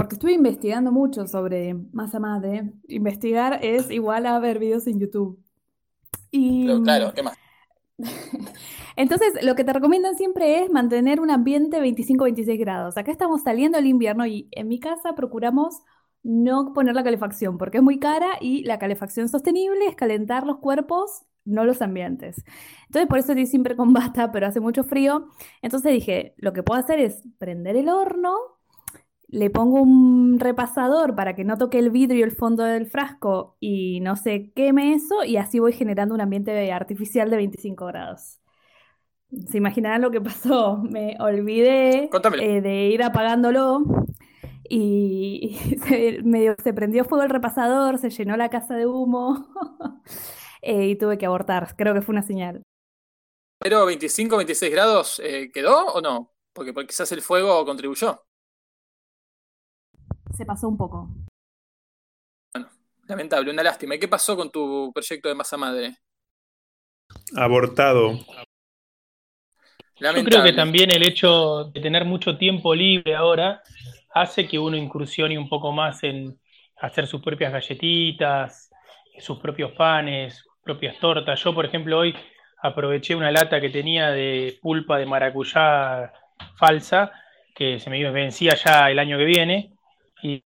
porque 0.02 0.16
estuve 0.16 0.34
investigando 0.34 0.92
mucho 0.92 1.28
sobre 1.28 1.76
masa 1.94 2.20
madre, 2.20 2.72
investigar 2.88 3.60
es 3.62 3.92
igual 3.92 4.26
a 4.26 4.40
ver 4.40 4.58
videos 4.58 4.88
en 4.88 5.00
YouTube. 5.00 5.40
Y 6.32 6.66
Pero, 6.66 6.82
claro, 6.82 7.14
¿qué 7.14 7.22
más? 7.22 7.38
entonces 8.96 9.32
lo 9.44 9.54
que 9.54 9.64
te 9.64 9.74
recomiendan 9.74 10.16
siempre 10.16 10.64
es 10.64 10.72
mantener 10.72 11.20
un 11.20 11.30
ambiente 11.30 11.80
25-26 11.80 12.58
grados. 12.58 12.98
Acá 12.98 13.12
estamos 13.12 13.44
saliendo 13.44 13.78
el 13.78 13.86
invierno 13.86 14.26
y 14.26 14.48
en 14.54 14.70
mi 14.70 14.80
casa 14.80 15.14
procuramos 15.14 15.82
no 16.24 16.74
poner 16.74 16.96
la 16.96 17.04
calefacción 17.04 17.60
porque 17.60 17.78
es 17.78 17.84
muy 17.84 18.00
cara 18.00 18.40
y 18.42 18.64
la 18.64 18.80
calefacción 18.80 19.30
sostenible 19.30 19.86
es 19.86 19.96
calentar 19.96 20.48
los 20.48 20.58
cuerpos, 20.58 21.26
no 21.46 21.64
los 21.64 21.80
ambientes. 21.84 22.44
Entonces 22.88 23.08
por 23.08 23.20
eso 23.20 23.34
estoy 23.34 23.46
siempre 23.46 23.76
con 23.76 23.94
bata, 23.94 24.32
pero 24.32 24.48
hace 24.48 24.62
mucho 24.62 24.84
frío. 24.84 25.28
Entonces 25.62 25.92
dije, 25.92 26.34
lo 26.38 26.54
que 26.54 26.64
puedo 26.64 26.80
hacer 26.80 27.00
es 27.00 27.22
prender 27.38 27.76
el 27.76 27.88
horno, 27.88 28.34
le 29.32 29.50
pongo 29.50 29.82
un 29.82 30.40
repasador 30.40 31.16
para 31.16 31.36
que 31.36 31.46
no 31.46 31.58
toque 31.58 31.80
el 31.80 31.90
vidrio 31.90 32.20
y 32.20 32.24
el 32.24 32.36
fondo 32.36 32.64
del 32.64 32.86
frasco 32.86 33.56
y 33.62 34.02
no 34.02 34.18
se 34.18 34.52
queme 34.52 34.94
eso 34.94 35.24
y 35.24 35.38
así 35.38 35.60
voy 35.60 35.72
generando 35.72 36.14
un 36.14 36.22
ambiente 36.22 36.72
artificial 36.72 37.30
de 37.30 37.38
25 37.38 37.86
grados. 37.86 38.40
Se 39.50 39.58
imaginarán 39.58 40.02
lo 40.02 40.12
que 40.12 40.20
pasó. 40.20 40.78
Me 40.84 41.16
olvidé 41.20 42.10
eh, 42.42 42.62
de 42.62 42.90
ir 42.90 43.04
apagándolo 43.04 43.86
y 44.68 45.58
se, 45.88 46.22
medio, 46.24 46.56
se 46.62 46.74
prendió 46.74 47.06
fuego 47.06 47.24
el 47.24 47.30
repasador, 47.30 48.00
se 48.00 48.10
llenó 48.10 48.36
la 48.36 48.50
casa 48.50 48.76
de 48.76 48.86
humo 48.86 49.48
eh, 50.62 50.88
y 50.88 50.98
tuve 50.98 51.18
que 51.18 51.26
abortar. 51.26 51.74
Creo 51.78 51.94
que 51.94 52.02
fue 52.02 52.12
una 52.12 52.24
señal. 52.24 52.64
Pero 53.60 53.86
25, 53.86 54.36
26 54.36 54.72
grados, 54.74 55.22
eh, 55.24 55.52
¿quedó 55.54 55.86
o 55.86 56.02
no? 56.02 56.34
Porque, 56.52 56.74
porque 56.74 56.88
quizás 56.88 57.10
el 57.14 57.22
fuego 57.22 57.64
contribuyó. 57.64 58.26
Se 60.36 60.46
pasó 60.46 60.68
un 60.68 60.78
poco. 60.78 61.10
Lamentable, 63.08 63.52
una 63.52 63.64
lástima. 63.64 63.96
¿Y 63.96 64.00
qué 64.00 64.08
pasó 64.08 64.36
con 64.36 64.52
tu 64.52 64.92
proyecto 64.94 65.28
de 65.30 65.36
masa 65.36 65.58
madre? 65.58 65.98
Abortado. 67.36 68.20
Yo 70.00 70.24
creo 70.24 70.44
que 70.44 70.54
también 70.54 70.90
el 70.92 71.04
hecho 71.04 71.66
de 71.66 71.82
tener 71.82 72.06
mucho 72.06 72.38
tiempo 72.38 72.74
libre 72.74 73.16
ahora 73.16 73.62
hace 74.14 74.48
que 74.48 74.58
uno 74.58 74.76
incursione 74.76 75.38
un 75.38 75.48
poco 75.48 75.72
más 75.72 76.04
en 76.04 76.40
hacer 76.78 77.06
sus 77.06 77.22
propias 77.22 77.54
galletitas, 77.54 78.72
sus 79.20 79.40
propios 79.40 79.74
panes, 79.74 80.38
sus 80.38 80.54
propias 80.64 80.98
tortas. 81.00 81.42
Yo, 81.44 81.54
por 81.54 81.66
ejemplo, 81.66 82.00
hoy 82.00 82.16
aproveché 82.62 83.16
una 83.16 83.32
lata 83.32 83.62
que 83.62 83.70
tenía 83.70 84.10
de 84.10 84.58
pulpa 84.62 84.98
de 84.98 85.06
maracuyá 85.06 86.12
falsa, 86.58 87.12
que 87.54 87.80
se 87.80 87.90
me 87.90 88.10
vencía 88.10 88.56
ya 88.56 88.90
el 88.90 88.98
año 88.98 89.18
que 89.18 89.26
viene, 89.26 89.71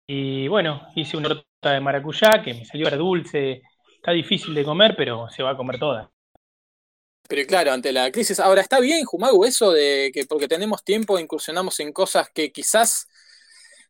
y, 0.08 0.48
bueno, 0.48 0.88
hice 0.96 1.16
una 1.16 1.28
torta 1.28 1.72
de 1.72 1.80
maracuyá 1.80 2.42
que 2.42 2.54
me 2.54 2.64
salió 2.64 2.90
dulce, 2.98 3.62
está 3.96 4.12
difícil 4.12 4.54
de 4.54 4.64
comer, 4.64 4.94
pero 4.96 5.28
se 5.30 5.44
va 5.44 5.50
a 5.52 5.56
comer 5.56 5.78
toda. 5.78 6.10
Pero 7.28 7.46
claro, 7.46 7.72
ante 7.72 7.92
la 7.92 8.10
crisis. 8.10 8.40
Ahora, 8.40 8.62
¿está 8.62 8.80
bien, 8.80 9.04
Jumagu, 9.04 9.44
eso 9.44 9.72
de 9.72 10.10
que 10.14 10.24
porque 10.26 10.48
tenemos 10.48 10.82
tiempo 10.84 11.18
incursionamos 11.18 11.78
en 11.80 11.92
cosas 11.92 12.30
que 12.30 12.50
quizás 12.52 13.06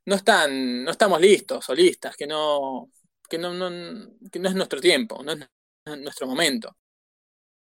no 0.07 0.17
están, 0.17 0.85
no 0.85 0.91
estamos 0.93 1.21
listos 1.21 1.69
o 1.71 1.75
listas, 1.75 2.17
que 2.17 2.27
no, 2.27 2.91
que 3.31 3.39
no, 3.39 3.55
no- 3.55 4.11
que 4.33 4.39
no 4.41 4.49
es 4.51 4.55
nuestro 4.57 4.81
tiempo, 4.81 5.23
no 5.25 5.33
es 5.33 5.39
no 5.87 5.95
es 5.95 6.01
nuestro 6.01 6.27
momento? 6.29 6.77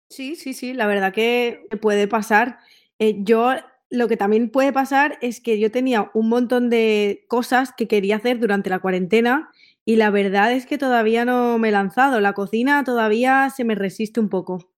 Sí, 0.08 0.36
sí, 0.36 0.52
sí, 0.54 0.74
la 0.74 0.86
verdad 0.86 1.12
que 1.14 1.66
puede 1.80 2.06
pasar. 2.06 2.58
Eh, 2.98 3.16
yo 3.20 3.54
lo 3.92 4.08
que 4.08 4.16
también 4.16 4.48
puede 4.48 4.72
pasar 4.72 5.18
es 5.20 5.42
que 5.42 5.58
yo 5.58 5.70
tenía 5.70 6.10
un 6.14 6.30
montón 6.30 6.70
de 6.70 7.26
cosas 7.28 7.72
que 7.76 7.86
quería 7.86 8.16
hacer 8.16 8.38
durante 8.38 8.70
la 8.70 8.78
cuarentena 8.78 9.50
y 9.84 9.96
la 9.96 10.08
verdad 10.08 10.50
es 10.52 10.64
que 10.64 10.78
todavía 10.78 11.26
no 11.26 11.58
me 11.58 11.68
he 11.68 11.72
lanzado. 11.72 12.18
La 12.18 12.32
cocina 12.32 12.84
todavía 12.84 13.52
se 13.54 13.64
me 13.64 13.74
resiste 13.74 14.18
un 14.18 14.30
poco. 14.30 14.70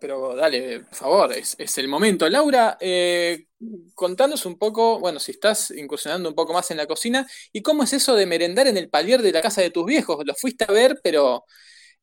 Pero 0.00 0.34
dale, 0.34 0.80
por 0.80 0.94
favor, 0.94 1.32
es, 1.34 1.78
el 1.78 1.86
momento. 1.86 2.28
Laura, 2.28 2.78
eh, 2.80 3.46
contanos 3.94 4.44
un 4.44 4.58
poco, 4.58 4.98
bueno, 4.98 5.20
si 5.20 5.30
estás 5.30 5.70
incursionando 5.70 6.28
un 6.28 6.34
poco 6.34 6.52
más 6.52 6.72
en 6.72 6.78
la 6.78 6.86
cocina, 6.86 7.28
¿y 7.52 7.62
cómo 7.62 7.84
es 7.84 7.92
eso 7.92 8.16
de 8.16 8.26
merendar 8.26 8.66
en 8.66 8.76
el 8.76 8.90
palier 8.90 9.22
de 9.22 9.30
la 9.30 9.40
casa 9.40 9.62
de 9.62 9.70
tus 9.70 9.86
viejos? 9.86 10.18
¿Los 10.26 10.40
fuiste 10.40 10.64
a 10.68 10.72
ver, 10.72 10.98
pero 11.00 11.44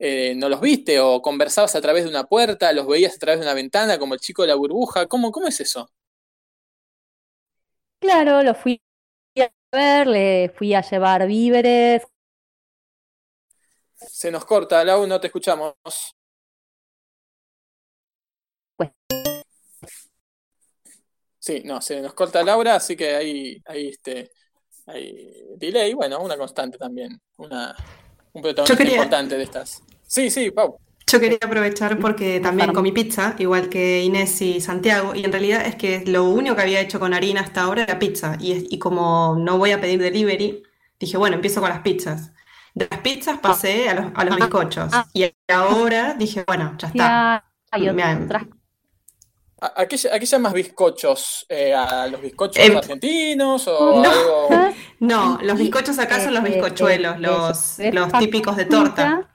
eh, 0.05 0.36
no 0.36 0.50
los 0.50 0.60
viste? 0.60 1.00
¿O 1.00 1.22
conversabas 1.22 1.75
a 1.75 1.81
través 1.81 2.03
de 2.03 2.10
una 2.10 2.25
puerta, 2.25 2.74
los 2.74 2.86
veías 2.86 3.15
a 3.15 3.19
través 3.19 3.39
de 3.39 3.45
una 3.45 3.53
ventana, 3.53 3.98
como 3.98 4.13
el 4.13 4.19
chico 4.19 4.41
de 4.41 4.50
la 4.50 4.55
burbuja? 4.55 5.07
¿Cómo, 5.07 5.31
cómo 5.31 5.48
es 5.48 5.62
eso? 5.62 5.89
Claro, 8.00 8.43
lo 8.43 8.53
fui 8.53 8.81
a 9.39 9.50
ver, 9.72 10.07
le 10.07 10.50
fui 10.57 10.74
a 10.74 10.81
llevar 10.81 11.25
víveres. 11.25 12.03
Se 13.95 14.29
nos 14.29 14.43
corta, 14.43 14.83
Lau, 14.83 15.07
no 15.07 15.22
te 15.22 15.27
escuchamos. 15.27 15.74
Pues. 18.75 18.89
Sí, 21.39 21.62
no, 21.63 21.79
se 21.81 22.01
nos 22.01 22.13
corta 22.13 22.43
Laura, 22.43 22.75
así 22.75 22.98
que 22.98 23.15
ahí, 23.15 23.62
ahí 23.65 23.88
este, 23.88 24.31
hay 24.86 25.45
delay, 25.55 25.93
bueno, 25.93 26.19
una 26.19 26.36
constante 26.36 26.77
también, 26.77 27.22
una, 27.38 27.74
un 28.33 28.41
protagonista 28.41 28.75
quería- 28.75 28.95
importante 28.95 29.38
de 29.38 29.43
estas. 29.43 29.81
Sí, 30.13 30.29
sí, 30.29 30.51
Pau. 30.51 30.77
Yo 31.12 31.20
quería 31.20 31.39
aprovechar 31.41 31.98
porque 32.00 32.39
también 32.39 32.72
comí 32.72 32.91
pizza, 32.91 33.36
igual 33.39 33.67
que 33.70 34.03
Inés 34.03 34.39
y 34.43 34.62
Santiago, 34.62 35.15
y 35.15 35.25
en 35.25 35.32
realidad 35.32 35.65
es 35.65 35.75
que 35.75 36.03
lo 36.05 36.24
único 36.25 36.55
que 36.55 36.62
había 36.62 36.82
hecho 36.82 37.00
con 37.00 37.15
harina 37.15 37.41
hasta 37.41 37.63
ahora 37.63 37.82
era 37.84 37.98
pizza, 37.98 38.38
y, 38.39 38.51
es- 38.51 38.65
y 38.70 38.77
como 38.77 39.36
no 39.39 39.58
voy 39.58 39.72
a 39.72 39.82
pedir 39.82 40.00
delivery, 40.00 40.62
dije, 41.00 41.17
bueno, 41.17 41.36
empiezo 41.36 41.62
con 41.62 41.70
las 41.72 41.79
pizzas. 41.82 42.32
De 42.75 42.88
las 42.89 43.00
pizzas 43.00 43.39
pasé 43.39 43.89
a 43.89 43.96
los, 43.96 44.12
a 44.13 44.24
los 44.24 44.36
bizcochos. 44.36 44.93
Y 45.13 45.32
ahora 45.48 46.13
dije, 46.13 46.43
bueno, 46.46 46.75
ya 46.77 46.88
está. 46.89 47.43
Otras 47.75 48.43
¿A, 49.62 49.86
qué, 49.88 49.96
a 50.12 50.20
qué 50.20 50.25
llamas 50.25 50.53
bizcochos? 50.53 51.46
Eh, 51.50 51.74
¿A 51.74 52.05
los 52.08 52.22
bizcochos 52.22 52.63
Em, 52.63 52.77
argentinos 52.77 53.67
o 53.67 54.03
no. 54.03 54.10
algo? 54.10 54.50
No, 55.00 55.39
los 55.41 55.58
bizcochos 55.58 56.00
acá 56.00 56.20
son 56.20 56.34
los 56.34 56.43
Eh, 56.43 56.48
eh, 56.48 56.51
bizcochuelos, 56.53 57.20
los, 57.20 57.79
los 57.91 58.13
típicos 58.13 58.55
de 58.58 58.65
torta. 58.65 59.29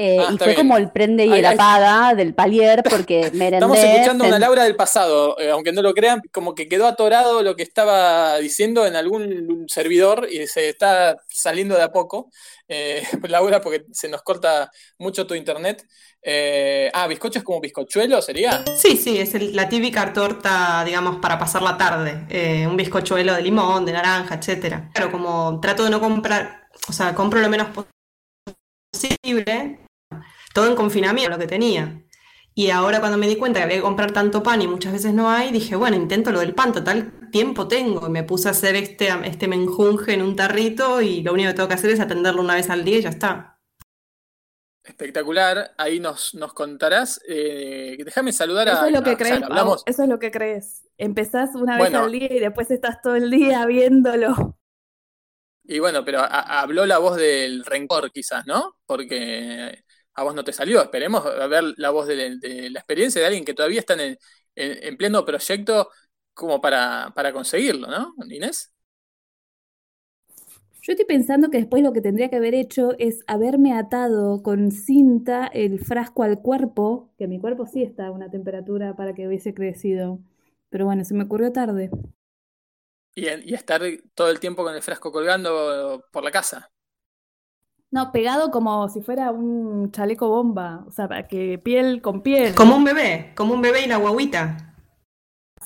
Eh, 0.00 0.16
Ah, 0.20 0.28
y 0.32 0.38
fue 0.38 0.46
bien. 0.48 0.56
como 0.58 0.76
el 0.76 0.92
prende 0.92 1.26
y 1.26 1.32
Ahí- 1.32 1.40
el 1.40 1.46
ahí- 1.46 1.54
apaga 1.54 2.14
del 2.14 2.32
palier 2.32 2.84
porque 2.88 3.30
merendé. 3.34 3.56
Estamos 3.56 3.78
escuchando 3.78 4.24
una 4.24 4.34
pen- 4.34 4.40
Laura 4.42 4.62
del 4.62 4.76
pasado, 4.76 5.36
eh, 5.40 5.50
aunque 5.50 5.72
no 5.72 5.82
lo 5.82 5.92
crean, 5.92 6.22
como 6.32 6.54
que 6.54 6.68
quedó 6.68 6.86
atorado 6.86 7.42
lo 7.42 7.56
que 7.56 7.64
estaba 7.64 8.38
diciendo 8.38 8.86
en 8.86 8.94
algún 8.94 9.64
servidor 9.68 10.28
y 10.30 10.46
se 10.46 10.68
está 10.68 11.16
saliendo 11.26 11.74
de 11.74 11.82
a 11.82 11.90
poco. 11.90 12.30
Eh, 12.68 13.02
Laura, 13.28 13.60
porque 13.60 13.86
se 13.92 14.08
nos 14.08 14.22
corta 14.22 14.70
mucho 15.00 15.26
tu 15.26 15.34
internet. 15.34 15.84
Eh, 16.22 16.90
ah, 16.94 17.08
bizcocho 17.08 17.38
es 17.40 17.44
como 17.44 17.60
bizcochuelo, 17.60 18.22
¿sería? 18.22 18.62
Sí, 18.76 18.96
sí, 18.96 19.18
es 19.18 19.34
el- 19.34 19.56
la 19.56 19.68
típica 19.68 20.12
torta, 20.12 20.84
digamos, 20.84 21.16
para 21.16 21.40
pasar 21.40 21.62
la 21.62 21.76
tarde. 21.76 22.24
Eh, 22.28 22.68
un 22.68 22.76
bizcochuelo 22.76 23.34
de 23.34 23.42
limón, 23.42 23.84
de 23.84 23.92
naranja, 23.94 24.36
etcétera. 24.36 24.90
Claro, 24.94 25.10
como 25.10 25.58
trato 25.60 25.82
de 25.82 25.90
no 25.90 25.98
comprar, 26.00 26.68
o 26.88 26.92
sea, 26.92 27.14
compro 27.16 27.40
lo 27.40 27.48
menos 27.48 27.68
posible, 28.92 29.80
todo 30.54 30.66
en 30.68 30.76
confinamiento, 30.76 31.30
lo 31.30 31.38
que 31.38 31.46
tenía. 31.46 32.02
Y 32.54 32.70
ahora 32.70 32.98
cuando 32.98 33.18
me 33.18 33.28
di 33.28 33.36
cuenta 33.36 33.60
que 33.60 33.64
había 33.64 33.76
que 33.76 33.82
comprar 33.82 34.10
tanto 34.12 34.42
pan 34.42 34.60
y 34.62 34.66
muchas 34.66 34.92
veces 34.92 35.14
no 35.14 35.30
hay, 35.30 35.52
dije, 35.52 35.76
bueno, 35.76 35.96
intento 35.96 36.32
lo 36.32 36.40
del 36.40 36.54
pan, 36.54 36.72
total 36.72 37.30
tiempo 37.30 37.68
tengo. 37.68 38.06
Y 38.08 38.10
me 38.10 38.24
puse 38.24 38.48
a 38.48 38.50
hacer 38.50 38.74
este, 38.74 39.08
este 39.24 39.46
menjunje 39.46 40.14
en 40.14 40.22
un 40.22 40.34
tarrito 40.34 41.00
y 41.00 41.22
lo 41.22 41.32
único 41.34 41.50
que 41.50 41.54
tengo 41.54 41.68
que 41.68 41.74
hacer 41.74 41.90
es 41.90 42.00
atenderlo 42.00 42.42
una 42.42 42.54
vez 42.56 42.68
al 42.68 42.84
día 42.84 42.98
y 42.98 43.02
ya 43.02 43.10
está. 43.10 43.60
Espectacular. 44.82 45.74
Ahí 45.76 46.00
nos, 46.00 46.34
nos 46.34 46.52
contarás. 46.54 47.20
Eh, 47.28 47.96
déjame 48.04 48.32
saludar 48.32 48.68
a. 48.68 48.72
Eso 48.72 48.86
es 48.86 48.92
lo 48.92 49.02
que 49.02 49.16
crees. 49.16 49.40
Pau, 49.40 49.76
eso 49.84 50.02
es 50.02 50.08
lo 50.08 50.18
que 50.18 50.30
crees. 50.30 50.88
Empezás 50.96 51.50
una 51.54 51.76
vez 51.76 51.90
Bueno. 51.90 52.04
al 52.06 52.12
día 52.12 52.32
y 52.32 52.38
después 52.40 52.70
estás 52.70 53.00
todo 53.02 53.14
el 53.14 53.30
día 53.30 53.66
viéndolo. 53.66 54.58
Y 55.64 55.78
bueno, 55.80 56.04
pero 56.04 56.20
a- 56.20 56.60
habló 56.60 56.86
la 56.86 56.96
voz 56.98 57.16
del 57.18 57.64
rencor, 57.66 58.10
quizás, 58.10 58.46
¿no? 58.46 58.76
Porque 58.86 59.84
a 60.18 60.24
vos 60.24 60.34
no 60.34 60.44
te 60.44 60.52
salió. 60.52 60.82
Esperemos 60.82 61.24
a 61.26 61.46
ver 61.48 61.64
la 61.78 61.90
voz 61.90 62.06
de, 62.08 62.38
de 62.38 62.70
la 62.70 62.80
experiencia 62.80 63.20
de 63.20 63.26
alguien 63.28 63.44
que 63.44 63.54
todavía 63.54 63.80
está 63.80 63.94
en, 63.94 64.00
el- 64.00 64.18
en- 64.56 64.84
en 64.88 64.96
pleno 64.96 65.24
proyecto 65.24 65.90
como 66.34 66.60
para, 66.60 67.12
para 67.14 67.32
conseguirlo, 67.32 67.88
¿no, 67.88 68.14
Inés? 68.30 68.72
Yo 70.82 70.92
estoy 70.92 71.04
pensando 71.06 71.50
que 71.50 71.58
después 71.58 71.82
lo 71.82 71.92
que 71.92 72.00
tendría 72.00 72.30
que 72.30 72.36
haber 72.36 72.54
hecho 72.54 72.92
es 72.98 73.24
haberme 73.26 73.74
atado 73.74 74.42
con 74.42 74.70
cinta 74.72 75.46
el 75.48 75.80
frasco 75.80 76.22
al 76.22 76.40
cuerpo, 76.40 77.10
que 77.18 77.28
mi 77.28 77.38
cuerpo 77.40 77.66
sí 77.66 77.82
está 77.82 78.06
a 78.06 78.10
una 78.12 78.30
temperatura 78.30 78.94
para 78.96 79.14
que 79.14 79.26
hubiese 79.28 79.54
crecido. 79.54 80.20
Pero 80.70 80.86
bueno, 80.86 81.04
se 81.04 81.14
me 81.14 81.24
ocurrió 81.24 81.52
tarde. 81.52 81.90
Y, 83.14 83.26
y 83.50 83.54
estar 83.54 83.82
todo 84.14 84.30
el 84.30 84.40
tiempo 84.40 84.62
con 84.64 84.74
el 84.74 84.82
frasco 84.82 85.10
colgando 85.12 86.04
por 86.12 86.24
la 86.24 86.30
casa. 86.30 86.70
No, 87.90 88.12
pegado 88.12 88.50
como 88.50 88.88
si 88.88 89.00
fuera 89.00 89.30
un 89.30 89.90
chaleco 89.92 90.28
bomba, 90.28 90.84
o 90.86 90.90
sea, 90.90 91.08
para 91.08 91.26
que 91.26 91.58
piel 91.58 92.02
con 92.02 92.22
piel. 92.22 92.54
Como 92.54 92.76
un 92.76 92.84
bebé, 92.84 93.32
como 93.34 93.54
un 93.54 93.62
bebé 93.62 93.82
y 93.84 93.86
la 93.86 93.96
guaguita. 93.96 94.74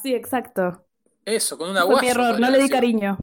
Sí, 0.03 0.15
exacto. 0.15 0.87
Eso, 1.25 1.59
con 1.59 1.71
una 1.71 1.85
Fue 1.85 1.97
mi 1.97 2.09
guaya. 2.09 2.11
error, 2.11 2.41
no 2.41 2.51
le 2.51 2.59
di 2.59 2.69
cariño. 2.69 3.19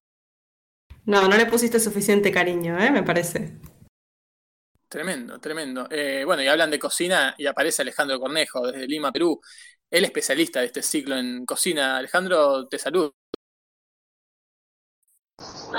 No, 1.06 1.27
no 1.27 1.36
le 1.36 1.46
pusiste 1.46 1.77
suficiente 1.77 2.32
cariño, 2.32 2.79
¿eh? 2.79 2.89
Me 2.89 3.03
parece. 3.03 3.60
Tremendo, 4.88 5.39
tremendo. 5.39 5.88
Eh, 5.91 6.24
bueno, 6.25 6.41
y 6.41 6.48
hablan 6.48 6.72
de 6.72 6.79
cocina 6.79 7.36
y 7.38 7.46
aparece 7.46 7.84
Alejandro 7.84 8.19
Cornejo 8.19 8.65
desde 8.71 8.88
Lima, 8.88 9.12
Perú. 9.12 9.39
El 9.89 10.04
especialista 10.06 10.60
de 10.62 10.67
este 10.67 10.82
ciclo 10.82 11.15
en 11.17 11.45
cocina. 11.45 11.97
Alejandro, 11.97 12.67
te 12.67 12.80
saludo. 12.80 13.15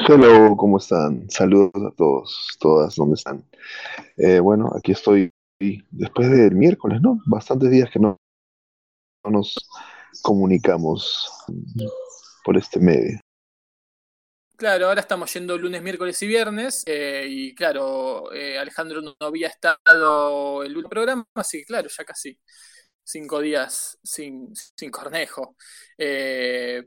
Hello, 0.09 0.57
¿cómo 0.57 0.79
están? 0.79 1.31
Saludos 1.31 1.71
a 1.75 1.95
todos, 1.97 2.57
todas, 2.59 2.95
¿dónde 2.97 3.15
están? 3.15 3.45
Eh, 4.17 4.41
bueno, 4.41 4.71
aquí 4.77 4.93
estoy 4.93 5.31
después 5.91 6.31
del 6.31 6.55
miércoles, 6.55 7.01
¿no? 7.03 7.21
Bastantes 7.27 7.71
días 7.71 7.91
que 7.91 7.99
no, 7.99 8.17
no 9.25 9.31
nos 9.31 9.55
comunicamos 10.23 11.31
por 12.45 12.57
este 12.57 12.81
medio. 12.81 13.21
Claro, 14.57 14.89
ahora 14.89 15.01
estamos 15.01 15.33
yendo 15.33 15.57
lunes, 15.57 15.83
miércoles 15.83 16.21
y 16.23 16.27
viernes. 16.27 16.83
eh, 16.87 17.27
y 17.29 17.55
claro, 17.55 18.33
eh, 18.33 18.59
Alejandro 18.59 19.01
no 19.01 19.17
había 19.21 19.49
estado 19.49 20.63
el 20.63 20.77
último 20.77 20.91
programa, 20.91 21.27
así 21.35 21.59
que 21.59 21.65
claro, 21.65 21.89
ya 21.89 22.05
casi 22.05 22.39
cinco 23.03 23.41
días 23.41 23.99
sin, 24.03 24.55
sin 24.55 24.91
Cornejo. 24.91 25.57
Eh, 25.97 26.85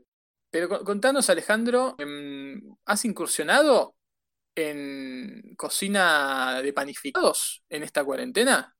pero 0.54 0.68
con- 0.68 0.84
contanos, 0.84 1.28
Alejandro, 1.30 1.96
em, 1.98 2.76
¿has 2.86 3.04
incursionado 3.04 3.96
en 4.54 5.42
cocina 5.56 6.62
de 6.62 6.72
panificados 6.72 7.64
en 7.68 7.82
esta 7.82 8.04
cuarentena? 8.04 8.72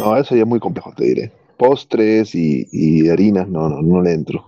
No, 0.00 0.16
eso 0.16 0.34
ya 0.34 0.42
es 0.42 0.48
muy 0.48 0.58
complejo, 0.58 0.92
te 0.96 1.04
diré. 1.04 1.32
Postres 1.56 2.34
y, 2.34 3.08
harinas, 3.08 3.46
no, 3.46 3.68
no, 3.68 3.82
no 3.82 4.02
le 4.02 4.14
entro. 4.14 4.44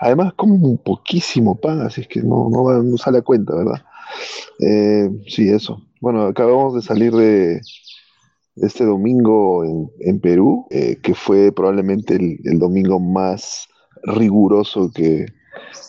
Además, 0.00 0.32
como 0.34 0.56
un 0.56 0.78
poquísimo 0.78 1.54
pan, 1.54 1.82
así 1.82 2.00
es 2.00 2.08
que 2.08 2.20
no, 2.20 2.48
no, 2.50 2.96
sale 2.96 3.18
a 3.18 3.22
cuenta, 3.22 3.54
¿verdad? 3.54 3.84
Eh, 4.58 5.08
sí, 5.28 5.50
eso. 5.50 5.86
Bueno, 6.00 6.22
acabamos 6.22 6.74
de 6.74 6.82
salir 6.82 7.12
de, 7.12 7.60
este 8.56 8.84
domingo 8.84 9.64
en, 10.00 10.18
Perú, 10.18 10.66
eh, 10.70 10.98
que 11.00 11.14
fue 11.14 11.52
probablemente 11.52 12.16
el 12.16 12.58
domingo 12.58 12.98
más 12.98 13.68
riguroso 14.02 14.90
que, 14.92 15.26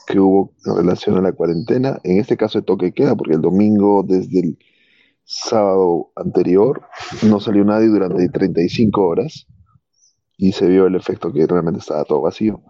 que 0.08 0.20
hubo 0.20 0.54
en 0.66 0.76
relación 0.78 1.18
a 1.18 1.22
la 1.22 1.34
cuarentena. 1.34 2.00
En 2.04 2.20
este 2.20 2.38
caso 2.38 2.60
de 2.60 2.66
toque 2.66 2.94
queda, 2.94 3.16
porque 3.16 3.36
el 3.36 3.42
domingo 3.42 4.04
desde 4.04 4.40
el 4.40 4.58
sábado 5.24 6.12
anterior 6.16 6.84
no 7.24 7.40
salió 7.40 7.64
nadie 7.64 7.88
durante 7.88 8.30
35 8.30 9.02
horas 9.02 9.48
y 10.38 10.52
se 10.52 10.68
vio 10.68 10.88
el 10.88 10.96
efecto 10.96 11.32
que 11.32 11.48
realmente 11.48 11.80
estaba 11.80 12.04
todo 12.04 12.22
vacío. 12.22 12.62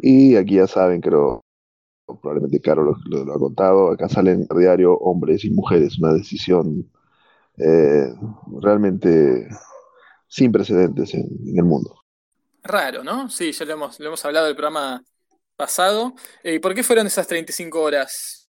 Y 0.00 0.36
aquí 0.36 0.56
ya 0.56 0.66
saben, 0.66 1.00
creo, 1.00 1.42
probablemente 2.06 2.60
Caro 2.60 2.96
lo 3.06 3.32
ha 3.32 3.38
contado, 3.38 3.90
acá 3.90 4.08
salen 4.08 4.46
a 4.50 4.58
diario 4.58 4.96
hombres 4.98 5.44
y 5.44 5.50
mujeres, 5.50 5.98
una 5.98 6.12
decisión 6.14 6.90
eh, 7.58 8.12
realmente 8.60 9.48
sin 10.28 10.52
precedentes 10.52 11.14
en, 11.14 11.26
en 11.46 11.58
el 11.58 11.64
mundo. 11.64 11.94
Raro, 12.62 13.02
¿no? 13.02 13.28
Sí, 13.30 13.52
ya 13.52 13.64
lo 13.64 13.72
hemos, 13.72 13.98
lo 13.98 14.08
hemos 14.08 14.24
hablado 14.24 14.46
del 14.46 14.54
programa 14.54 15.02
pasado. 15.58 16.14
Eh, 16.42 16.54
¿Y 16.54 16.58
por 16.60 16.74
qué 16.74 16.82
fueron 16.82 17.06
esas 17.06 17.26
35 17.26 17.82
horas? 17.82 18.48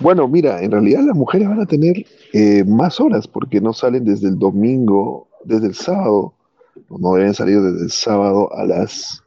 Bueno, 0.00 0.28
mira, 0.28 0.62
en 0.62 0.70
realidad 0.70 1.02
las 1.02 1.16
mujeres 1.16 1.48
van 1.48 1.60
a 1.60 1.66
tener 1.66 2.04
eh, 2.32 2.64
más 2.64 3.00
horas 3.00 3.26
porque 3.26 3.60
no 3.60 3.72
salen 3.72 4.04
desde 4.04 4.28
el 4.28 4.38
domingo, 4.38 5.28
desde 5.44 5.68
el 5.68 5.74
sábado, 5.74 6.34
no 6.90 7.14
deben 7.14 7.34
salir 7.34 7.60
desde 7.60 7.84
el 7.84 7.90
sábado 7.90 8.52
a 8.54 8.64
las 8.64 9.22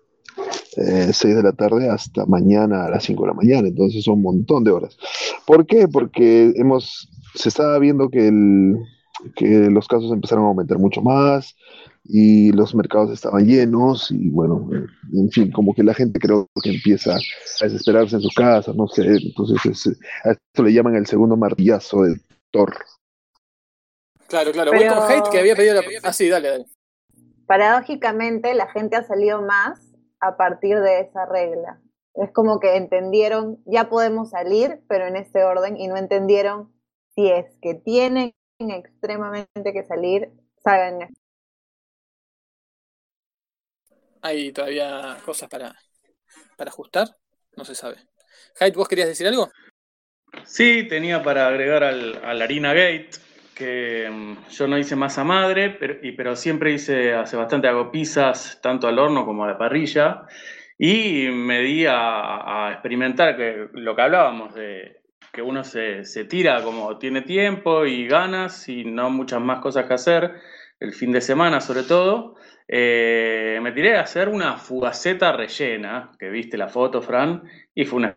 eh, 0.77 1.09
6 1.11 1.35
de 1.35 1.43
la 1.43 1.51
tarde 1.51 1.89
hasta 1.89 2.25
mañana 2.25 2.85
a 2.85 2.89
las 2.89 3.03
5 3.03 3.23
de 3.23 3.27
la 3.27 3.33
mañana, 3.33 3.67
entonces 3.67 4.03
son 4.03 4.15
un 4.15 4.21
montón 4.21 4.63
de 4.63 4.71
horas. 4.71 4.97
¿Por 5.45 5.65
qué? 5.65 5.87
Porque 5.87 6.53
hemos, 6.55 7.09
se 7.35 7.49
estaba 7.49 7.77
viendo 7.79 8.09
que, 8.09 8.31
que 9.35 9.69
los 9.69 9.87
casos 9.87 10.11
empezaron 10.11 10.45
a 10.45 10.47
aumentar 10.49 10.77
mucho 10.79 11.01
más 11.01 11.55
y 12.13 12.51
los 12.51 12.75
mercados 12.75 13.11
estaban 13.11 13.45
llenos 13.45 14.11
y 14.11 14.29
bueno, 14.29 14.67
eh, 14.73 14.85
en 15.13 15.29
fin, 15.31 15.51
como 15.51 15.73
que 15.73 15.81
la 15.83 15.93
gente 15.93 16.19
creo 16.19 16.47
que 16.61 16.71
empieza 16.71 17.15
a 17.15 17.63
desesperarse 17.63 18.17
en 18.17 18.21
sus 18.21 18.33
casas, 18.35 18.75
no 18.75 18.87
sé, 18.87 19.03
entonces 19.05 19.65
es- 19.65 19.99
a 20.25 20.31
esto 20.31 20.63
le 20.63 20.73
llaman 20.73 20.95
el 20.95 21.07
segundo 21.07 21.37
martillazo 21.37 22.01
del 22.03 22.21
Thor. 22.51 22.75
Claro, 24.27 24.51
claro. 24.51 24.71
Voy 24.71 24.81
Pero- 24.81 24.95
con 24.95 25.11
Hate 25.11 25.29
que 25.31 25.39
había 25.39 25.55
pedido 25.55 25.75
la. 25.75 25.81
Ah, 26.03 26.13
sí, 26.13 26.27
dale, 26.29 26.49
dale. 26.49 26.65
Paradójicamente, 27.47 28.53
la 28.55 28.67
gente 28.71 28.95
ha 28.95 29.03
salido 29.03 29.41
más 29.41 29.79
a 30.19 30.37
partir 30.37 30.79
de 30.79 31.01
esa 31.01 31.25
regla. 31.25 31.81
Es 32.13 32.31
como 32.31 32.59
que 32.59 32.75
entendieron, 32.75 33.61
ya 33.65 33.89
podemos 33.89 34.29
salir, 34.29 34.81
pero 34.87 35.05
en 35.07 35.15
este 35.15 35.43
orden, 35.43 35.77
y 35.77 35.87
no 35.87 35.97
entendieron 35.97 36.71
si 37.15 37.29
es 37.29 37.45
que 37.61 37.73
tienen 37.73 38.33
extremadamente 38.59 39.73
que 39.73 39.83
salir, 39.83 40.29
salgan. 40.63 41.09
Hay 44.21 44.51
todavía 44.51 45.17
cosas 45.25 45.49
para, 45.49 45.75
para 46.57 46.69
ajustar. 46.69 47.07
No 47.57 47.65
se 47.65 47.75
sabe. 47.75 47.97
Hate, 48.59 48.75
¿vos 48.75 48.87
querías 48.87 49.07
decir 49.07 49.27
algo? 49.27 49.51
Sí, 50.45 50.87
tenía 50.87 51.21
para 51.23 51.47
agregar 51.47 51.83
al, 51.83 52.19
al 52.23 52.41
Harina 52.41 52.73
Gate, 52.73 53.09
que 53.55 54.09
mm, 54.09 54.49
yo 54.49 54.67
no 54.67 54.77
hice 54.77 54.95
masa 54.95 55.23
madre, 55.23 55.71
pero, 55.71 55.95
y- 56.01 56.13
pero 56.13 56.35
siempre 56.35 56.71
hice, 56.71 57.13
hace 57.13 57.35
bastante 57.35 57.67
hago 57.67 57.91
pizzas, 57.91 58.59
tanto 58.61 58.87
al 58.87 58.97
horno 58.99 59.25
como 59.25 59.43
a 59.43 59.47
la 59.47 59.57
parrilla, 59.57 60.23
y 60.77 61.27
me 61.29 61.59
di 61.59 61.85
a, 61.85 62.67
a 62.67 62.71
experimentar 62.73 63.35
que, 63.37 63.67
lo 63.73 63.95
que 63.95 64.01
hablábamos 64.01 64.53
de, 64.55 65.01
que 65.31 65.41
uno 65.41 65.63
se, 65.63 66.05
se 66.05 66.25
tira 66.25 66.63
como 66.63 66.97
tiene 66.97 67.21
tiempo 67.21 67.85
y 67.85 68.07
ganas 68.07 68.67
y 68.69 68.83
no 68.85 69.09
muchas 69.09 69.41
más 69.41 69.59
cosas 69.59 69.85
que 69.85 69.93
hacer, 69.93 70.33
el 70.81 70.93
fin 70.93 71.11
de 71.11 71.21
semana 71.21 71.61
sobre 71.61 71.83
todo, 71.83 72.35
eh, 72.67 73.59
me 73.61 73.71
tiré 73.71 73.95
a 73.95 74.01
hacer 74.01 74.27
una 74.27 74.57
fugaceta 74.57 75.31
rellena, 75.31 76.11
que 76.19 76.29
viste 76.29 76.57
la 76.57 76.67
foto, 76.67 77.01
Fran, 77.03 77.43
y 77.75 77.85
fue 77.85 77.99
un 77.99 78.15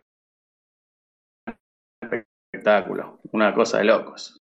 espectáculo, 2.51 3.19
una 3.31 3.53
cosa 3.53 3.77
de 3.77 3.85
locos. 3.85 4.41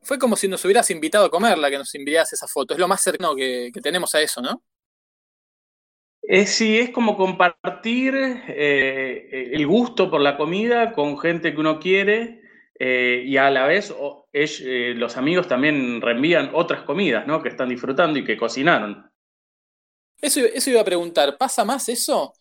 Fue 0.00 0.18
como 0.18 0.36
si 0.36 0.48
nos 0.48 0.64
hubieras 0.64 0.90
invitado 0.90 1.26
a 1.26 1.30
comerla, 1.30 1.68
que 1.68 1.76
nos 1.76 1.94
enviaras 1.94 2.32
esa 2.32 2.48
foto. 2.48 2.72
Es 2.72 2.80
lo 2.80 2.88
más 2.88 3.02
cercano 3.02 3.36
que, 3.36 3.70
que 3.72 3.80
tenemos 3.82 4.14
a 4.14 4.22
eso, 4.22 4.40
¿no? 4.40 4.62
Es, 6.22 6.54
sí, 6.54 6.78
es 6.78 6.90
como 6.90 7.16
compartir 7.16 8.14
eh, 8.16 9.50
el 9.52 9.66
gusto 9.66 10.10
por 10.10 10.22
la 10.22 10.38
comida 10.38 10.92
con 10.92 11.18
gente 11.18 11.52
que 11.52 11.60
uno 11.60 11.78
quiere 11.78 12.39
eh, 12.82 13.24
y 13.26 13.36
a 13.36 13.50
la 13.50 13.66
vez 13.66 13.94
eh, 14.32 14.94
los 14.96 15.18
amigos 15.18 15.46
también 15.46 16.00
reenvían 16.00 16.50
otras 16.54 16.82
comidas, 16.82 17.26
¿no? 17.26 17.42
Que 17.42 17.50
están 17.50 17.68
disfrutando 17.68 18.18
y 18.18 18.24
que 18.24 18.38
cocinaron. 18.38 19.12
Eso, 20.18 20.40
eso 20.40 20.70
iba 20.70 20.80
a 20.80 20.84
preguntar, 20.84 21.36
¿pasa 21.36 21.62
más 21.62 21.90
eso? 21.90 22.32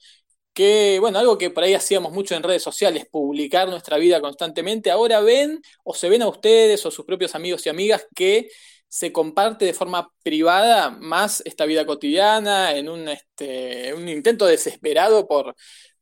Que, 0.54 0.98
bueno, 1.02 1.20
algo 1.20 1.38
que 1.38 1.50
por 1.50 1.66
ahí 1.66 1.74
hacíamos 1.74 2.14
mucho 2.14 2.36
en 2.36 2.44
redes 2.44 2.64
sociales, 2.64 3.06
publicar 3.12 3.68
nuestra 3.68 3.98
vida 3.98 4.22
constantemente. 4.22 4.90
Ahora 4.90 5.20
ven 5.20 5.62
o 5.84 5.94
se 5.94 6.08
ven 6.08 6.22
a 6.22 6.30
ustedes 6.30 6.86
o 6.86 6.92
sus 6.92 7.04
propios 7.04 7.36
amigos 7.36 7.66
y 7.66 7.70
amigas 7.70 8.08
que 8.16 8.50
se 8.88 9.12
comparte 9.12 9.66
de 9.66 9.74
forma 9.74 10.10
privada 10.24 10.90
más 10.90 11.44
esta 11.46 11.66
vida 11.66 11.86
cotidiana 11.86 12.76
en 12.76 12.88
un, 12.88 13.10
este, 13.10 13.94
un 13.94 14.08
intento 14.08 14.46
desesperado 14.46 15.28
por, 15.28 15.54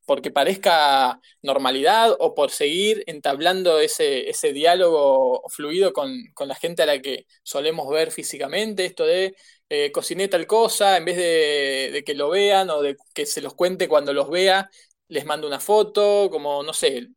porque 0.08 0.32
parezca 0.32 1.20
normalidad 1.42 2.16
o 2.20 2.34
por 2.34 2.50
seguir 2.52 3.04
entablando 3.08 3.80
ese, 3.80 4.30
ese 4.30 4.54
diálogo 4.54 5.44
fluido 5.50 5.92
con, 5.92 6.10
con, 6.34 6.48
la 6.48 6.56
gente 6.56 6.84
a 6.84 6.86
la 6.86 7.02
que 7.02 7.28
solemos 7.44 7.90
ver 7.90 8.12
físicamente, 8.12 8.86
esto 8.86 9.06
de 9.06 9.36
eh, 9.70 9.92
cociné 9.92 10.30
tal 10.30 10.48
cosa, 10.48 10.96
en 10.96 11.04
vez 11.06 11.18
de, 11.18 11.90
de, 11.92 12.04
que 12.06 12.16
lo 12.16 12.30
vean 12.30 12.70
o 12.70 12.82
de 12.82 12.96
que 13.14 13.26
se 13.26 13.42
los 13.42 13.54
cuente 13.54 13.90
cuando 13.90 14.14
los 14.14 14.30
vea, 14.30 14.70
les 15.10 15.26
mando 15.26 15.46
una 15.46 15.60
foto, 15.60 16.30
como 16.32 16.64
no 16.64 16.72
sé, 16.72 17.10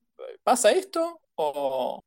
¿pasa 0.42 0.72
esto? 0.72 1.20
O, 1.37 2.03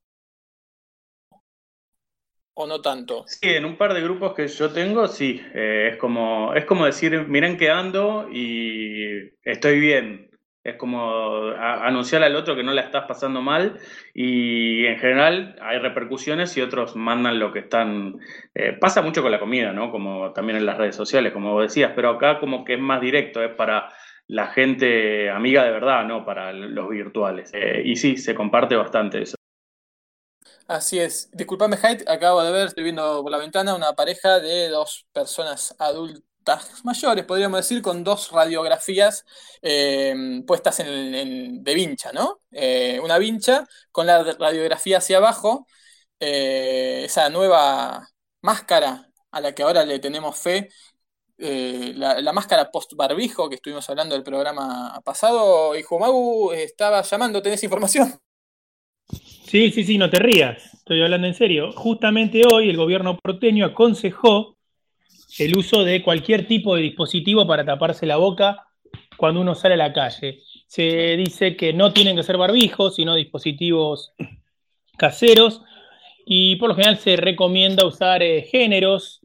¿O 2.56 2.68
no 2.68 2.82
tanto? 2.82 3.24
Sí, 3.26 3.50
en 3.50 3.64
un 3.64 3.78
par 3.78 3.94
de 3.94 4.02
grupos 4.02 4.34
que 4.34 4.48
yo 4.50 4.72
tengo, 4.72 5.08
sí. 5.08 5.42
Eh, 5.56 5.92
es, 5.94 5.98
como, 5.98 6.54
es 6.54 6.66
como 6.66 6.86
decir, 6.86 7.26
miren 7.28 7.58
que 7.58 7.70
ando 7.70 8.28
y 8.30 9.32
estoy 9.44 9.80
bien. 9.80 10.30
Es 10.64 10.78
como 10.78 11.50
anunciar 11.50 12.24
al 12.24 12.38
otro 12.38 12.56
que 12.56 12.64
no 12.64 12.72
la 12.72 12.84
estás 12.84 13.06
pasando 13.06 13.42
mal 13.42 13.80
y 14.14 14.86
en 14.86 14.98
general 14.98 15.58
hay 15.62 15.80
repercusiones 15.80 16.56
y 16.56 16.62
otros 16.62 16.96
mandan 16.96 17.38
lo 17.38 17.52
que 17.52 17.60
están... 17.60 18.18
Eh, 18.56 18.78
pasa 18.80 19.02
mucho 19.02 19.22
con 19.22 19.32
la 19.32 19.42
comida, 19.42 19.74
¿no? 19.74 19.92
Como 19.92 20.32
también 20.32 20.58
en 20.58 20.66
las 20.66 20.78
redes 20.78 20.96
sociales, 20.96 21.34
como 21.34 21.52
vos 21.52 21.64
decías, 21.64 21.92
pero 21.96 22.12
acá 22.12 22.40
como 22.40 22.64
que 22.64 22.76
es 22.76 22.80
más 22.80 23.02
directo, 23.02 23.44
es 23.44 23.54
para 23.56 23.92
la 24.28 24.48
gente 24.48 25.30
amiga 25.30 25.66
de 25.66 25.72
verdad, 25.72 26.06
no 26.06 26.24
para 26.26 26.54
los 26.54 26.90
virtuales. 26.90 27.52
Eh, 27.54 27.82
y 27.84 27.98
sí, 27.98 28.16
se 28.16 28.34
comparte 28.34 28.78
bastante 28.78 29.22
eso. 29.22 29.36
Así 30.68 30.98
es. 30.98 31.30
Disculpame, 31.34 31.76
Hyde, 31.76 32.06
acabo 32.08 32.42
de 32.42 32.52
ver, 32.54 32.68
estoy 32.68 32.86
viendo 32.86 33.22
por 33.22 33.32
la 33.32 33.38
ventana 33.38 33.76
una 33.76 33.94
pareja 33.94 34.40
de 34.40 34.70
dos 34.70 35.06
personas 35.12 35.76
adultas 35.78 36.33
mayores, 36.84 37.26
podríamos 37.26 37.60
decir, 37.60 37.82
con 37.82 38.04
dos 38.04 38.32
radiografías 38.32 39.26
eh, 39.62 40.42
puestas 40.46 40.80
en, 40.80 41.64
de 41.64 41.74
vincha, 41.74 42.12
¿no? 42.14 42.40
Eh, 42.52 43.00
una 43.04 43.18
vincha 43.18 43.66
con 43.92 44.08
la 44.08 44.24
radiografía 44.24 44.98
hacia 44.98 45.18
abajo, 45.18 45.68
eh, 46.20 47.04
esa 47.06 47.30
nueva 47.30 48.08
máscara 48.42 49.10
a 49.32 49.42
la 49.42 49.54
que 49.54 49.64
ahora 49.64 49.86
le 49.86 50.00
tenemos 50.00 50.38
fe, 50.38 50.70
la, 51.38 52.32
máscara 52.32 52.72
post-barbijo 52.72 53.50
que 53.50 53.56
estuvimos 53.56 53.90
hablando 53.90 54.16
del 54.16 54.24
programa 54.24 55.02
pasado. 55.04 55.76
Hijo 55.76 56.00
Magu, 56.00 56.54
estaba 56.54 57.02
llamando, 57.02 57.42
¿tenés 57.42 57.64
información? 57.64 58.14
Sí, 59.10 59.72
sí, 59.72 59.84
sí, 59.84 59.98
no 59.98 60.10
te 60.10 60.20
rías, 60.20 60.74
estoy 60.74 61.02
hablando 61.02 61.28
en 61.28 61.34
serio. 61.34 61.72
Justamente 61.74 62.44
hoy 62.50 62.70
el 62.70 62.78
gobierno 62.78 63.18
porteño 63.18 63.66
aconsejó 63.66 64.56
el 65.40 65.58
uso 65.58 65.84
de 65.84 66.04
cualquier 66.04 66.48
tipo 66.48 66.76
de 66.76 66.84
dispositivo 66.84 67.48
para 67.48 67.66
taparse 67.66 68.06
la 68.06 68.18
boca 68.18 68.68
cuando 69.18 69.42
uno 69.42 69.56
sale 69.56 69.76
a 69.76 69.78
la 69.78 69.94
calle. 69.94 70.42
Se 70.68 71.16
dice 71.18 71.56
que 71.56 71.74
no 71.74 71.94
tienen 71.94 72.16
que 72.16 72.24
ser 72.24 72.38
barbijos, 72.38 72.96
sino 72.96 73.16
dispositivos 73.16 74.14
caseros, 74.98 75.62
y 76.26 76.56
por 76.56 76.70
lo 76.70 76.76
general 76.76 76.98
se 76.98 77.16
recomienda 77.16 77.86
usar 77.86 78.24
eh, 78.24 78.44
géneros, 78.44 79.22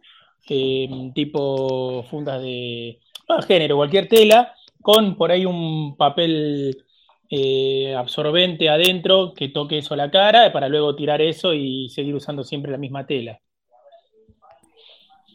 eh, 0.49 0.89
tipo 1.15 2.05
fundas 2.05 2.43
de 2.43 3.01
género, 3.47 3.77
cualquier 3.77 4.09
tela, 4.09 4.55
con 4.81 5.17
por 5.17 5.31
ahí 5.31 5.45
un 5.45 5.97
papel 5.97 6.85
eh, 7.31 7.95
absorbente 7.95 8.69
adentro 8.69 9.35
que 9.35 9.49
toque 9.49 9.79
eso 9.79 9.95
a 9.95 9.99
la 9.99 10.11
cara 10.11 10.51
para 10.51 10.69
luego 10.69 10.97
tirar 10.97 11.21
eso 11.21 11.53
y 11.53 11.91
seguir 11.91 12.15
usando 12.15 12.43
siempre 12.43 12.73
la 12.73 12.79
misma 12.79 13.07
tela. 13.07 13.41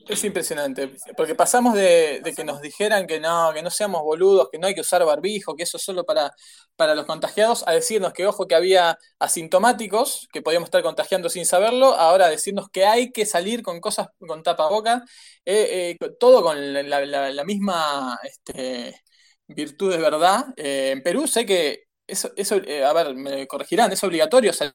Es 0.06 0.22
impresionante, 0.26 0.92
porque 1.16 1.34
pasamos 1.34 1.76
de, 1.76 2.22
que 2.36 2.44
nos 2.44 2.60
dijeran 2.62 3.08
que 3.08 3.22
no, 3.22 3.54
que 3.54 3.62
no 3.63 3.70
seamos 3.70 4.02
boludos, 4.02 4.50
que 4.52 4.60
no 4.60 4.68
hay 4.68 4.76
que 4.76 4.82
usar 4.82 5.06
barbijo, 5.06 5.56
que 5.56 5.63
eso 5.63 5.78
es 5.78 5.84
solo 5.84 6.04
para, 6.06 6.30
para 6.76 6.94
los 6.94 7.06
contagiados, 7.06 7.63
a 7.66 7.72
decirnos 7.72 8.12
que 8.12 8.28
ojo 8.28 8.46
que 8.46 8.54
había 8.56 8.98
asintomáticos, 9.20 10.28
que 10.34 10.42
podíamos 10.42 10.68
estar 10.68 10.84
contagiando 10.84 11.30
sin 11.30 11.46
saberlo, 11.46 11.94
ahora 11.96 12.28
decirnos 12.28 12.68
que 12.70 12.86
hay 12.86 13.13
que 13.13 13.26
salir 13.26 13.63
con 13.63 13.80
cosas 13.80 14.08
con 14.20 14.44
tapaboca, 14.44 15.06
eh, 15.46 15.96
eh, 16.02 16.10
todo 16.20 16.44
con 16.44 16.58
la 16.74 17.44
misma 17.46 18.20
este, 18.24 19.02
virtud 19.48 19.92
de 19.94 19.98
verdad. 20.00 20.48
Eh, 20.58 20.92
en 20.92 21.02
Perú 21.02 21.28
sé 21.28 21.46
que 21.46 21.84
eso, 22.08 22.30
eso 22.36 22.58
eh, 22.58 22.84
a 22.84 22.92
ver, 22.92 23.16
me 23.16 23.48
corregirán, 23.48 23.92
¿es 23.94 24.04
obligatorio 24.04 24.52
salir 24.52 24.74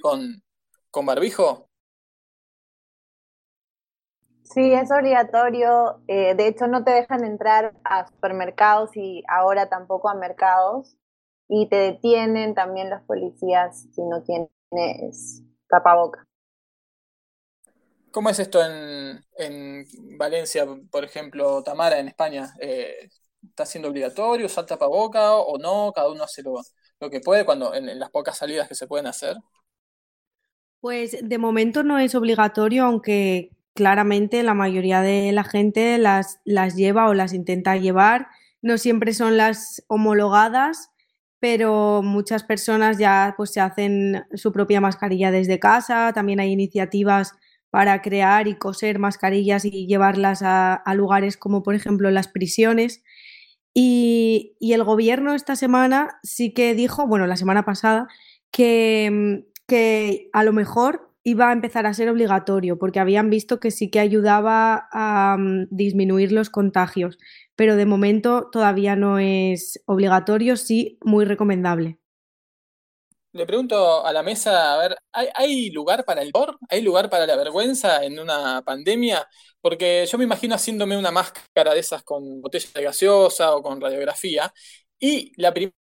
con, 0.00 0.42
con 0.90 1.06
barbijo? 1.06 1.65
Sí, 4.46 4.72
es 4.74 4.90
obligatorio. 4.92 6.02
Eh, 6.08 6.34
de 6.36 6.48
hecho, 6.48 6.68
no 6.68 6.84
te 6.84 6.92
dejan 6.92 7.24
entrar 7.24 7.74
a 7.84 8.08
supermercados 8.08 8.90
y 8.96 9.22
ahora 9.28 9.68
tampoco 9.70 10.10
a 10.10 10.16
mercados. 10.16 10.96
Y 11.48 11.68
te 11.70 11.76
detienen 11.76 12.54
también 12.54 12.90
los 12.90 13.02
policías 13.04 13.86
si 13.94 14.02
no 14.02 14.22
tienes 14.24 15.44
tapaboca. 15.68 16.26
¿Cómo 18.12 18.30
es 18.30 18.38
esto 18.38 18.62
en, 18.64 19.24
en 19.38 19.86
Valencia, 20.18 20.66
por 20.90 21.04
ejemplo, 21.04 21.62
Tamara, 21.62 21.98
en 21.98 22.08
España? 22.08 22.54
Eh, 22.60 23.08
¿Está 23.42 23.66
siendo 23.66 23.88
obligatorio 23.90 24.46
usar 24.46 24.66
tapaboca 24.66 25.34
o 25.36 25.58
no? 25.58 25.92
Cada 25.94 26.10
uno 26.10 26.24
hace 26.24 26.42
lo, 26.42 26.54
lo 27.00 27.10
que 27.10 27.20
puede 27.20 27.44
cuando 27.46 27.74
en, 27.74 27.88
en 27.90 28.00
las 28.00 28.10
pocas 28.10 28.38
salidas 28.38 28.68
que 28.68 28.74
se 28.74 28.86
pueden 28.88 29.06
hacer. 29.06 29.36
Pues 30.80 31.16
de 31.22 31.38
momento 31.38 31.82
no 31.82 31.98
es 31.98 32.14
obligatorio, 32.14 32.84
aunque 32.84 33.50
claramente 33.76 34.42
la 34.42 34.54
mayoría 34.54 35.00
de 35.02 35.30
la 35.30 35.44
gente 35.44 35.98
las, 35.98 36.40
las 36.44 36.74
lleva 36.74 37.08
o 37.08 37.14
las 37.14 37.32
intenta 37.32 37.76
llevar. 37.76 38.26
No 38.60 38.78
siempre 38.78 39.14
son 39.14 39.36
las 39.36 39.84
homologadas, 39.86 40.90
pero 41.38 42.02
muchas 42.02 42.42
personas 42.42 42.98
ya 42.98 43.34
pues 43.36 43.52
se 43.52 43.60
hacen 43.60 44.24
su 44.34 44.50
propia 44.50 44.80
mascarilla 44.80 45.30
desde 45.30 45.60
casa. 45.60 46.12
También 46.12 46.40
hay 46.40 46.50
iniciativas 46.50 47.34
para 47.70 48.02
crear 48.02 48.48
y 48.48 48.56
coser 48.56 48.98
mascarillas 48.98 49.64
y 49.64 49.86
llevarlas 49.86 50.40
a, 50.42 50.82
lugares 50.94 51.36
como 51.36 51.62
por 51.62 51.76
ejemplo 51.76 52.10
las 52.10 52.26
prisiones. 52.26 53.04
Y, 53.74 54.56
y, 54.58 54.72
el 54.72 54.82
gobierno 54.82 55.34
esta 55.34 55.54
semana 55.54 56.18
sí 56.22 56.54
que 56.54 56.74
dijo, 56.74 57.06
bueno, 57.06 57.26
la 57.26 57.36
semana 57.36 57.64
pasada, 57.64 58.08
que, 58.50 59.44
que 59.68 60.30
a 60.32 60.44
lo 60.44 60.54
mejor 60.54 61.05
iba 61.26 61.48
a 61.48 61.52
empezar 61.52 61.86
a 61.86 61.92
ser 61.92 62.08
obligatorio, 62.08 62.78
porque 62.78 63.00
habían 63.00 63.30
visto 63.30 63.58
que 63.58 63.72
sí 63.72 63.90
que 63.90 63.98
ayudaba 63.98 64.88
a 64.92 65.34
um, 65.36 65.66
disminuir 65.70 66.30
los 66.30 66.50
contagios, 66.50 67.18
pero 67.56 67.74
de 67.74 67.84
momento 67.84 68.48
todavía 68.52 68.94
no 68.94 69.18
es 69.18 69.82
obligatorio, 69.86 70.56
sí 70.56 70.98
muy 71.02 71.24
recomendable. 71.24 71.98
Le 73.32 73.44
pregunto 73.44 74.06
a 74.06 74.12
la 74.12 74.22
mesa, 74.22 74.74
a 74.74 74.78
ver, 74.78 74.96
¿hay, 75.10 75.26
¿hay 75.34 75.70
lugar 75.70 76.04
para 76.04 76.22
el 76.22 76.30
horror? 76.32 76.58
¿Hay 76.68 76.80
lugar 76.82 77.10
para 77.10 77.26
la 77.26 77.34
vergüenza 77.34 78.04
en 78.04 78.20
una 78.20 78.62
pandemia? 78.62 79.26
Porque 79.60 80.06
yo 80.06 80.18
me 80.18 80.24
imagino 80.24 80.54
haciéndome 80.54 80.96
una 80.96 81.10
máscara 81.10 81.74
de 81.74 81.80
esas 81.80 82.04
con 82.04 82.40
botella 82.40 82.68
de 82.72 82.84
gaseosa 82.84 83.56
o 83.56 83.62
con 83.64 83.80
radiografía, 83.80 84.52
y 84.96 85.32
la 85.42 85.52
primera 85.52 85.74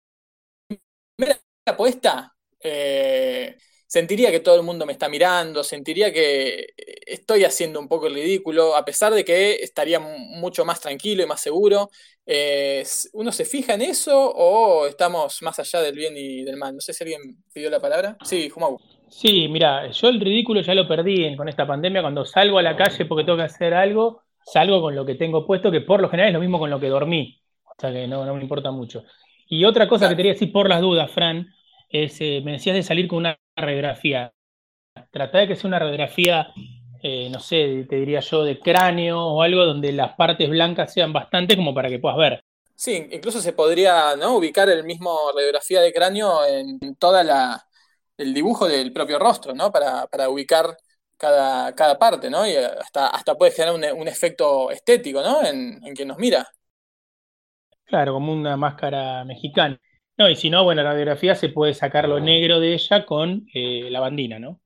apuesta... 1.66 2.34
Eh, 2.62 3.58
sentiría 3.94 4.32
que 4.32 4.40
todo 4.40 4.56
el 4.56 4.64
mundo 4.64 4.88
me 4.88 4.94
está 4.94 5.08
mirando, 5.08 5.64
sentiría 5.64 6.12
que 6.12 6.66
estoy 7.06 7.44
haciendo 7.44 7.80
un 7.80 7.88
poco 7.88 8.08
el 8.08 8.16
ridículo, 8.16 8.76
a 8.76 8.84
pesar 8.84 9.14
de 9.14 9.24
que 9.24 9.58
estaría 9.62 10.00
mucho 10.00 10.66
más 10.66 10.82
tranquilo 10.82 11.22
y 11.22 11.28
más 11.28 11.40
seguro. 11.40 11.92
Eh, 12.26 12.84
¿Uno 13.14 13.32
se 13.32 13.46
fija 13.46 13.76
en 13.76 13.84
eso 13.84 14.34
o 14.36 14.88
estamos 14.88 15.44
más 15.44 15.60
allá 15.60 15.82
del 15.82 15.94
bien 15.94 16.18
y 16.18 16.42
del 16.42 16.58
mal? 16.58 16.74
No 16.74 16.82
sé 16.82 16.92
si 16.92 17.04
alguien 17.04 17.38
pidió 17.54 17.70
la 17.70 17.80
palabra. 17.80 18.18
Sí, 18.24 18.50
Jumau. 18.50 18.80
Sí, 19.10 19.48
mira, 19.48 19.92
yo 19.92 20.10
el 20.10 20.20
ridículo 20.20 20.62
ya 20.62 20.74
lo 20.74 20.88
perdí 20.88 21.38
con 21.38 21.48
esta 21.48 21.68
pandemia. 21.68 22.02
Cuando 22.02 22.26
salgo 22.26 22.58
a 22.58 22.64
la 22.64 22.76
calle 22.76 23.06
porque 23.06 23.26
tengo 23.26 23.38
que 23.38 23.44
hacer 23.44 23.76
algo, 23.76 24.24
salgo 24.44 24.82
con 24.82 24.96
lo 24.96 25.06
que 25.06 25.14
tengo 25.14 25.46
puesto, 25.46 25.70
que 25.70 25.82
por 25.82 26.02
lo 26.02 26.10
general 26.10 26.30
es 26.30 26.34
lo 26.34 26.40
mismo 26.40 26.58
con 26.58 26.72
lo 26.72 26.80
que 26.80 26.88
dormí. 26.88 27.40
O 27.64 27.76
sea 27.78 27.94
que 27.94 28.08
no, 28.08 28.26
me 28.34 28.42
importa 28.42 28.72
mucho. 28.72 29.04
Y 29.48 29.66
otra 29.66 29.88
cosa 29.88 30.06
que 30.06 30.14
te 30.14 30.18
quería 30.18 30.34
decir 30.34 30.52
por 30.52 30.68
las 30.68 30.82
dudas, 30.82 31.12
Fran, 31.12 31.54
es, 31.90 32.20
eh, 32.22 32.42
me 32.44 32.54
decías 32.54 32.76
de 32.76 32.82
salir 32.82 33.08
con 33.08 33.20
una 33.20 33.38
radiografía. 33.56 34.34
Trata 35.12 35.40
de 35.40 35.48
que 35.48 35.56
sea 35.56 35.68
una 35.68 35.80
radiografía, 35.80 36.48
eh, 37.02 37.30
no 37.32 37.40
sé, 37.40 37.86
te 37.90 37.96
diría 37.98 38.20
yo, 38.20 38.44
de 38.44 38.60
cráneo 38.60 39.20
o 39.20 39.42
algo 39.42 39.66
donde 39.66 39.92
las 39.92 40.16
partes 40.16 40.50
blancas 40.50 40.94
sean 40.94 41.14
bastante 41.14 41.56
como 41.56 41.74
para 41.74 41.90
que 41.90 42.00
puedas 42.00 42.18
ver. 42.18 42.44
Sí, 42.76 43.08
incluso 43.12 43.40
se 43.42 43.54
podría 43.54 44.16
¿no? 44.16 44.36
ubicar 44.36 44.70
el 44.70 44.84
mismo 44.84 45.18
radiografía 45.36 45.82
de 45.82 45.94
cráneo 45.94 46.46
en 46.46 46.96
toda 46.96 47.24
la, 47.24 47.66
el 48.18 48.34
dibujo 48.34 48.68
del 48.68 48.94
propio 48.94 49.20
rostro, 49.20 49.54
¿no? 49.54 49.72
Para, 49.72 50.30
ubicar 50.30 50.78
cada, 51.18 51.74
cada, 51.76 51.98
parte, 51.98 52.30
¿no? 52.30 52.46
Y 52.48 52.56
hasta, 52.56 53.08
hasta 53.08 53.36
puede 53.36 53.52
generar 53.52 53.94
un, 53.96 54.08
efecto 54.08 54.72
estético, 54.72 55.22
¿no? 55.22 55.44
En, 55.46 55.80
quien 55.96 56.08
nos 56.08 56.18
mira. 56.18 56.48
Claro, 57.86 58.14
como 58.14 58.34
una 58.34 58.58
máscara 58.58 59.24
mexicana. 59.26 59.80
No, 60.18 60.30
y 60.30 60.36
si 60.36 60.50
no, 60.50 60.64
bueno, 60.64 60.84
la 60.84 60.92
radiografía 60.92 61.36
se 61.36 61.50
puede 61.50 61.74
sacar 61.74 62.08
lo 62.08 62.20
negro 62.20 62.60
de 62.60 62.74
ella 62.74 63.06
con 63.06 63.48
eh, 63.54 63.88
la 63.90 64.00
bandina, 64.00 64.38
¿no? 64.38 64.60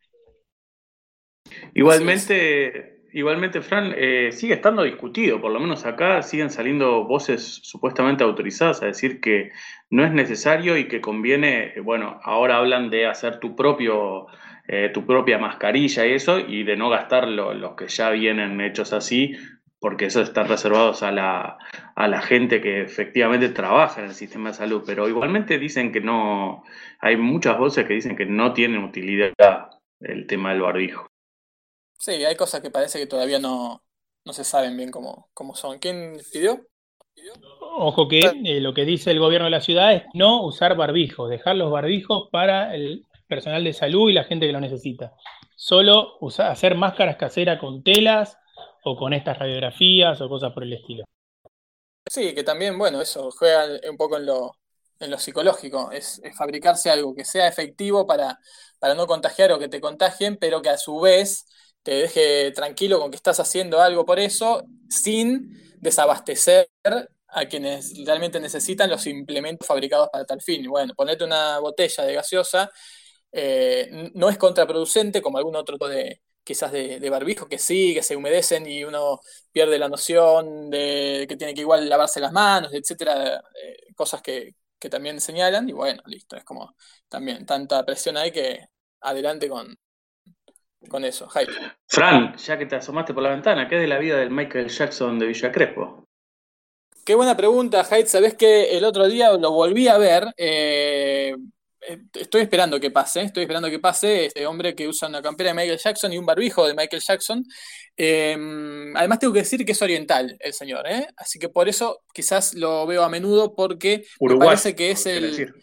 Igualmente, 1.73 3.03
igualmente, 3.13 3.61
Fran, 3.61 3.93
eh, 3.95 4.31
sigue 4.33 4.55
estando 4.55 4.83
discutido, 4.83 5.39
por 5.39 5.51
lo 5.51 5.59
menos 5.59 5.85
acá 5.85 6.21
siguen 6.21 6.49
saliendo 6.49 7.05
voces 7.05 7.61
supuestamente 7.63 8.25
autorizadas 8.25 8.83
a 8.83 8.87
decir 8.87 9.21
que 9.21 9.51
no 9.89 10.05
es 10.05 10.11
necesario 10.11 10.77
y 10.77 10.89
que 10.89 10.99
conviene, 10.99 11.73
bueno, 11.81 12.19
ahora 12.23 12.57
hablan 12.57 12.89
de 12.89 13.07
hacer 13.07 13.39
tu 13.39 13.55
propio, 13.55 14.27
eh, 14.67 14.91
tu 14.93 15.05
propia 15.05 15.37
mascarilla 15.37 16.05
y 16.05 16.13
eso, 16.13 16.39
y 16.39 16.63
de 16.63 16.75
no 16.75 16.89
gastar 16.89 17.27
los 17.29 17.75
que 17.75 17.87
ya 17.87 18.09
vienen 18.09 18.59
hechos 18.59 18.91
así, 18.91 19.33
porque 19.79 20.05
eso 20.05 20.21
está 20.21 20.43
reservados 20.43 21.03
a 21.03 21.11
la, 21.11 21.57
a 21.95 22.07
la 22.07 22.21
gente 22.21 22.61
que 22.61 22.81
efectivamente 22.81 23.49
trabaja 23.49 24.01
en 24.01 24.07
el 24.07 24.15
sistema 24.15 24.49
de 24.49 24.55
salud, 24.55 24.83
pero 24.85 25.07
igualmente 25.07 25.59
dicen 25.59 25.91
que 25.91 26.01
no, 26.01 26.63
hay 26.99 27.17
muchas 27.17 27.57
voces 27.57 27.85
que 27.85 27.93
dicen 27.93 28.15
que 28.15 28.25
no 28.25 28.53
tienen 28.53 28.83
utilidad 28.83 29.33
el 29.99 30.27
tema 30.27 30.51
del 30.51 30.61
barbijo. 30.61 31.07
Sí, 31.97 32.11
hay 32.11 32.35
cosas 32.35 32.61
que 32.61 32.71
parece 32.71 32.99
que 32.99 33.07
todavía 33.07 33.39
no, 33.39 33.83
no 34.25 34.33
se 34.33 34.43
saben 34.43 34.77
bien 34.77 34.91
cómo, 34.91 35.29
cómo 35.33 35.55
son. 35.55 35.79
¿Quién 35.79 36.17
pidió? 36.31 36.67
Ojo 37.59 38.07
que 38.07 38.19
eh, 38.19 38.61
lo 38.61 38.73
que 38.73 38.85
dice 38.85 39.11
el 39.11 39.19
gobierno 39.19 39.45
de 39.45 39.51
la 39.51 39.61
ciudad 39.61 39.93
es 39.93 40.03
no 40.13 40.43
usar 40.43 40.75
barbijos, 40.75 41.29
dejar 41.29 41.55
los 41.55 41.71
barbijos 41.71 42.29
para 42.31 42.73
el 42.75 43.05
personal 43.27 43.63
de 43.63 43.73
salud 43.73 44.09
y 44.09 44.13
la 44.13 44.23
gente 44.23 44.45
que 44.45 44.53
lo 44.53 44.59
necesita. 44.59 45.13
Solo 45.55 46.17
usar, 46.21 46.51
hacer 46.51 46.75
máscaras 46.75 47.17
caseras 47.17 47.59
con 47.59 47.83
telas 47.83 48.37
o 48.83 48.95
con 48.95 49.13
estas 49.13 49.37
radiografías 49.37 50.19
o 50.21 50.29
cosas 50.29 50.53
por 50.53 50.63
el 50.63 50.73
estilo. 50.73 51.03
Sí, 52.09 52.33
que 52.33 52.43
también, 52.43 52.77
bueno, 52.77 53.01
eso 53.01 53.31
juega 53.31 53.65
un 53.89 53.97
poco 53.97 54.17
en 54.17 54.25
lo, 54.25 54.57
en 54.99 55.11
lo 55.11 55.19
psicológico, 55.19 55.91
es, 55.91 56.21
fabricarse 56.37 56.89
algo 56.89 57.13
que 57.13 57.25
sea 57.25 57.47
efectivo 57.47 58.07
para, 58.07 58.39
para 58.79 58.95
no 58.95 59.07
contagiar 59.07 59.51
o 59.51 59.59
que 59.59 59.67
te 59.67 59.81
contagien, 59.81 60.37
pero 60.37 60.61
que 60.61 60.69
a 60.69 60.77
su 60.77 60.99
vez 60.99 61.45
te 61.83 61.91
deje 61.93 62.51
tranquilo 62.51 62.99
con 62.99 63.11
que 63.11 63.17
estás 63.17 63.39
haciendo 63.39 63.81
algo 63.81 64.05
por 64.05 64.19
eso, 64.19 64.63
sin 64.89 65.77
desabastecer 65.79 66.69
a 67.27 67.45
quienes 67.45 67.93
realmente 68.05 68.39
necesitan 68.39 68.89
los 68.89 69.05
implementos 69.05 69.67
fabricados 69.67 70.09
para 70.11 70.25
tal 70.25 70.41
fin. 70.41 70.65
Bueno, 70.67 70.93
ponerte 70.95 71.23
una 71.23 71.59
botella 71.59 72.05
de 72.05 72.13
gaseosa 72.13 72.71
eh, 73.31 74.11
no 74.15 74.29
es 74.29 74.37
contraproducente 74.37 75.21
como 75.21 75.37
algún 75.37 75.55
otro 75.55 75.77
de 75.87 76.21
quizás 76.47 76.71
de, 76.71 77.09
barbijo 77.09 77.49
que 77.49 77.57
sí, 77.57 77.93
que 77.93 78.01
se 78.01 78.15
humedecen 78.15 78.65
y 78.65 78.85
uno 78.85 79.19
pierde 79.51 79.77
la 79.77 79.89
noción 79.89 80.69
de 80.69 81.25
que 81.27 81.35
tiene 81.35 81.53
que 81.53 81.59
igual 81.59 81.89
lavarse 81.89 82.21
las 82.21 82.31
manos, 82.31 82.73
etcétera, 82.73 83.43
eh, 83.61 83.93
cosas 83.93 84.21
que, 84.21 84.55
también 84.89 85.19
señalan 85.19 85.67
y 85.67 85.73
bueno, 85.73 86.01
listo, 86.05 86.37
es 86.37 86.45
como 86.45 86.73
también 87.09 87.45
tanta 87.45 87.83
presión 87.83 88.15
hay 88.15 88.31
que 88.31 88.69
adelante 89.01 89.49
con, 89.49 89.75
con 90.87 91.03
eso. 91.03 91.27
Fran, 91.87 92.37
ya 92.37 92.57
que 92.57 92.65
te 92.65 92.77
asomaste 92.77 93.13
por 93.13 93.23
la 93.23 93.31
ventana, 93.31 93.67
¿qué 93.67 93.75
es 93.75 93.81
de 93.81 93.87
la 93.87 93.97
vida 93.97 94.15
del 94.15 94.31
Michael 94.31 94.69
Jackson 94.69 95.19
de 95.19 95.25
Villa 95.25 95.51
Crespo? 95.51 96.07
Qué 97.03 97.15
buena 97.15 97.35
pregunta, 97.35 97.83
Hyde. 97.83 98.05
Sabés 98.05 98.35
que 98.35 98.77
el 98.77 98.85
otro 98.85 99.07
día 99.09 99.33
lo 99.33 99.51
volví 99.51 99.89
a 99.89 99.97
ver. 99.97 100.33
Eh, 100.37 101.35
estoy 102.13 102.41
esperando 102.41 102.79
que 102.79 102.91
pase. 102.91 103.21
Estoy 103.21 103.43
esperando 103.43 103.69
que 103.69 103.79
pase 103.79 104.25
este 104.25 104.45
hombre 104.45 104.75
que 104.75 104.87
usa 104.87 105.07
una 105.07 105.21
campera 105.21 105.51
de 105.51 105.55
Michael 105.55 105.79
Jackson 105.79 106.13
y 106.13 106.17
un 106.17 106.25
barbijo 106.25 106.67
de 106.67 106.73
Michael 106.73 107.01
Jackson. 107.01 107.43
Em, 107.95 108.95
además, 108.95 109.19
tengo 109.19 109.33
que 109.33 109.39
decir 109.39 109.65
que 109.65 109.71
es 109.71 109.81
oriental 109.81 110.37
el 110.39 110.53
señor, 110.53 110.87
¿eh? 110.87 111.07
Así 111.17 111.39
que 111.39 111.49
por 111.49 111.69
eso 111.69 112.03
quizás 112.13 112.53
lo 112.53 112.85
veo 112.85 113.03
a 113.03 113.09
menudo 113.09 113.55
porque 113.55 114.05
me 114.19 114.37
parece 114.37 114.75
que 114.75 114.91
es 114.91 115.05
el. 115.05 115.53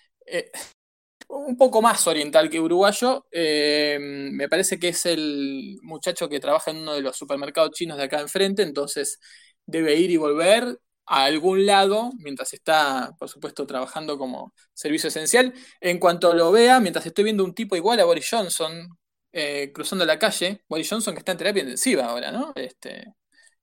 un 1.29 1.57
poco 1.57 1.83
más 1.83 2.07
oriental 2.07 2.49
que 2.49 2.61
uruguayo. 2.61 3.27
Em, 3.31 4.33
me 4.33 4.49
parece 4.49 4.79
que 4.79 4.89
es 4.89 5.07
el 5.07 5.79
muchacho 5.83 6.29
que 6.29 6.41
trabaja 6.41 6.71
en 6.71 6.79
uno 6.79 6.95
de 6.95 7.03
los 7.03 7.17
supermercados 7.17 7.73
chinos 7.73 7.99
de 7.99 8.05
acá 8.05 8.21
enfrente, 8.21 8.63
entonces 8.63 9.19
debe 9.67 9.97
ir 9.97 10.11
y 10.11 10.17
volver 10.17 10.79
a 11.07 11.25
algún 11.25 11.67
lado 11.67 12.11
mientras 12.19 12.53
está, 12.55 13.13
por 13.19 13.29
supuesto, 13.29 13.67
trabajando 13.67 14.19
como 14.19 14.55
servicio 14.73 15.09
esencial. 15.09 15.53
En 15.81 15.99
cuanto 15.99 16.35
lo 16.35 16.53
vea, 16.53 16.81
mientras 16.81 17.07
estoy 17.07 17.25
viendo 17.25 17.45
un 17.45 17.55
tipo 17.55 17.77
igual 17.77 18.01
a 18.01 18.05
Boris 18.05 18.29
Johnson 18.31 18.89
eh, 19.33 19.73
cruzando 19.73 20.05
la 20.07 20.19
calle, 20.19 20.63
Boris 20.69 20.89
Johnson 20.89 21.15
que 21.15 21.19
está 21.19 21.33
en 21.33 21.39
terapia 21.39 21.63
intensiva 21.63 22.07
ahora, 22.07 22.31
¿no? 22.31 22.53
Este, 22.55 23.05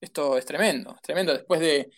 esto 0.01 0.37
es 0.37 0.45
tremendo, 0.45 0.97
tremendo. 1.01 1.33
Después 1.33 1.59
de, 1.61 1.89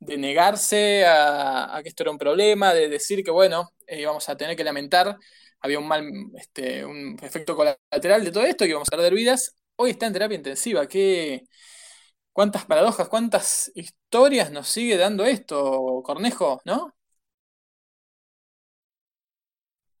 negarse 0.00 1.04
a, 1.06 1.80
que 1.82 1.90
esto 1.90 2.02
era 2.04 2.10
un 2.12 2.18
problema, 2.18 2.72
de 2.74 2.88
decir 2.88 3.22
que, 3.22 3.30
bueno, 3.30 3.70
eh, 3.86 4.06
a 4.06 4.36
tener 4.36 4.56
que 4.56 4.64
lamentar, 4.64 5.16
había 5.60 5.78
un 5.78 5.86
mal, 5.88 6.04
este, 6.36 6.84
un 6.84 7.18
efecto 7.22 7.54
colateral 7.56 8.24
de 8.24 8.32
todo 8.32 8.44
esto, 8.44 8.64
que 8.64 8.70
íbamos 8.70 8.88
a 8.88 8.96
perder 8.96 9.14
vidas, 9.14 9.54
hoy 9.76 9.90
está 9.90 10.06
en 10.06 10.12
terapia 10.14 10.36
intensiva. 10.36 10.86
¿Qué, 10.86 11.42
cuántas 12.32 12.64
paradojas, 12.64 13.08
cuántas 13.08 13.72
historias 13.74 14.50
nos 14.52 14.68
sigue 14.68 14.96
dando 14.96 15.24
esto, 15.24 16.02
Cornejo, 16.04 16.60
¿no? 16.64 16.94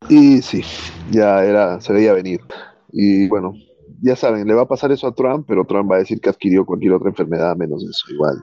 Y 0.08 0.42
sí, 0.42 0.62
ya 1.10 1.44
era, 1.44 1.80
se 1.80 1.92
veía 1.92 2.12
venir. 2.12 2.40
Y 2.92 3.28
bueno, 3.28 3.52
ya 4.02 4.16
saben, 4.16 4.46
le 4.46 4.54
va 4.54 4.62
a 4.62 4.68
pasar 4.68 4.90
eso 4.92 5.06
a 5.06 5.14
Trump, 5.14 5.44
pero 5.46 5.64
Trump 5.64 5.90
va 5.90 5.96
a 5.96 6.00
decir 6.00 6.20
que 6.20 6.30
adquirió 6.30 6.64
cualquier 6.64 6.94
otra 6.94 7.10
enfermedad 7.10 7.56
menos 7.56 7.84
eso, 7.84 8.12
igual, 8.12 8.42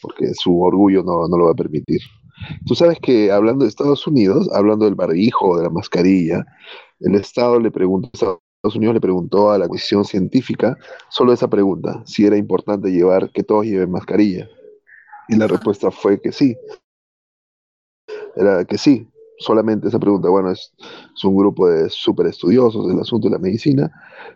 porque 0.00 0.32
su 0.34 0.60
orgullo 0.60 1.02
no, 1.02 1.26
no 1.28 1.38
lo 1.38 1.46
va 1.46 1.52
a 1.52 1.54
permitir. 1.54 2.00
Tú 2.66 2.74
sabes 2.74 2.98
que 3.00 3.30
hablando 3.30 3.64
de 3.64 3.68
Estados 3.68 4.06
Unidos, 4.06 4.48
hablando 4.52 4.84
del 4.84 4.94
barbijo, 4.94 5.56
de 5.56 5.64
la 5.64 5.70
mascarilla, 5.70 6.44
el 7.00 7.14
Estado 7.14 7.58
le 7.60 7.70
preguntó 7.70 8.41
Estados 8.62 8.76
Unidos 8.76 8.94
le 8.94 9.00
preguntó 9.00 9.50
a 9.50 9.58
la 9.58 9.66
comisión 9.66 10.04
científica 10.04 10.78
solo 11.08 11.32
esa 11.32 11.50
pregunta, 11.50 12.00
si 12.06 12.24
era 12.24 12.36
importante 12.36 12.92
llevar, 12.92 13.32
que 13.32 13.42
todos 13.42 13.66
lleven 13.66 13.90
mascarilla. 13.90 14.48
Y 15.26 15.34
la 15.34 15.48
respuesta 15.48 15.90
fue 15.90 16.20
que 16.20 16.30
sí. 16.30 16.56
Era 18.36 18.64
que 18.64 18.78
sí, 18.78 19.10
solamente 19.38 19.88
esa 19.88 19.98
pregunta. 19.98 20.28
Bueno, 20.28 20.52
es, 20.52 20.72
un 21.24 21.36
grupo 21.36 21.68
de 21.68 21.90
súper 21.90 22.28
estudiosos 22.28 22.86
del 22.86 23.00
asunto 23.00 23.26
de 23.26 23.32
la 23.32 23.40
medicina. 23.40 23.90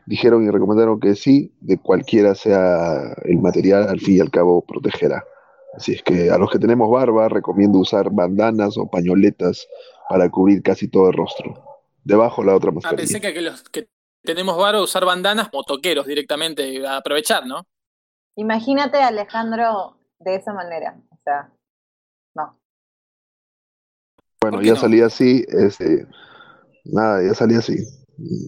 Dijeron 0.07 0.45
y 0.45 0.51
recomendaron 0.51 0.99
que 0.99 1.15
sí, 1.15 1.55
de 1.61 1.79
cualquiera 1.79 2.35
sea 2.35 3.15
el 3.27 3.39
material, 3.39 3.89
al 3.89 4.01
fin 4.01 4.17
y 4.17 4.21
al 4.21 4.33
cabo 4.33 4.61
protegerá. 4.67 5.25
Así 5.77 5.93
es 5.93 6.03
que 6.03 6.33
a 6.33 6.39
los 6.39 6.51
que 6.51 6.59
tenemos 6.59 6.91
barba, 6.91 7.29
recomiendo 7.29 7.79
usar 7.79 8.11
bandanas 8.11 8.77
o 8.77 8.91
pañoletas 8.91 9.69
para 10.09 10.29
cubrir 10.29 10.65
casi 10.65 10.89
todo 10.89 11.11
el 11.11 11.17
rostro. 11.17 11.63
Debajo 12.03 12.43
la 12.43 12.57
otra 12.57 12.71
ah, 12.71 12.75
mascarilla. 12.75 12.97
pensé 12.97 13.21
que, 13.21 13.41
los 13.41 13.63
que 13.63 13.87
tenemos 14.27 14.59
varo 14.59 14.83
usar 14.83 15.07
bandanas, 15.07 15.49
motoqueros 15.51 16.07
directamente, 16.07 16.87
a 16.87 16.99
aprovechar, 16.99 17.47
¿no? 17.47 17.67
Imagínate 18.35 18.99
Alejandro 18.99 19.99
de 20.19 20.35
esa 20.35 20.53
manera, 20.53 21.01
o 21.09 21.19
sea, 21.25 21.51
no. 22.35 22.61
Bueno, 24.43 24.61
ya 24.61 24.77
salía 24.77 25.07
así, 25.07 25.43
este, 25.49 26.07
nada, 26.85 27.23
ya 27.27 27.33
salía 27.33 27.59
así. 27.59 27.77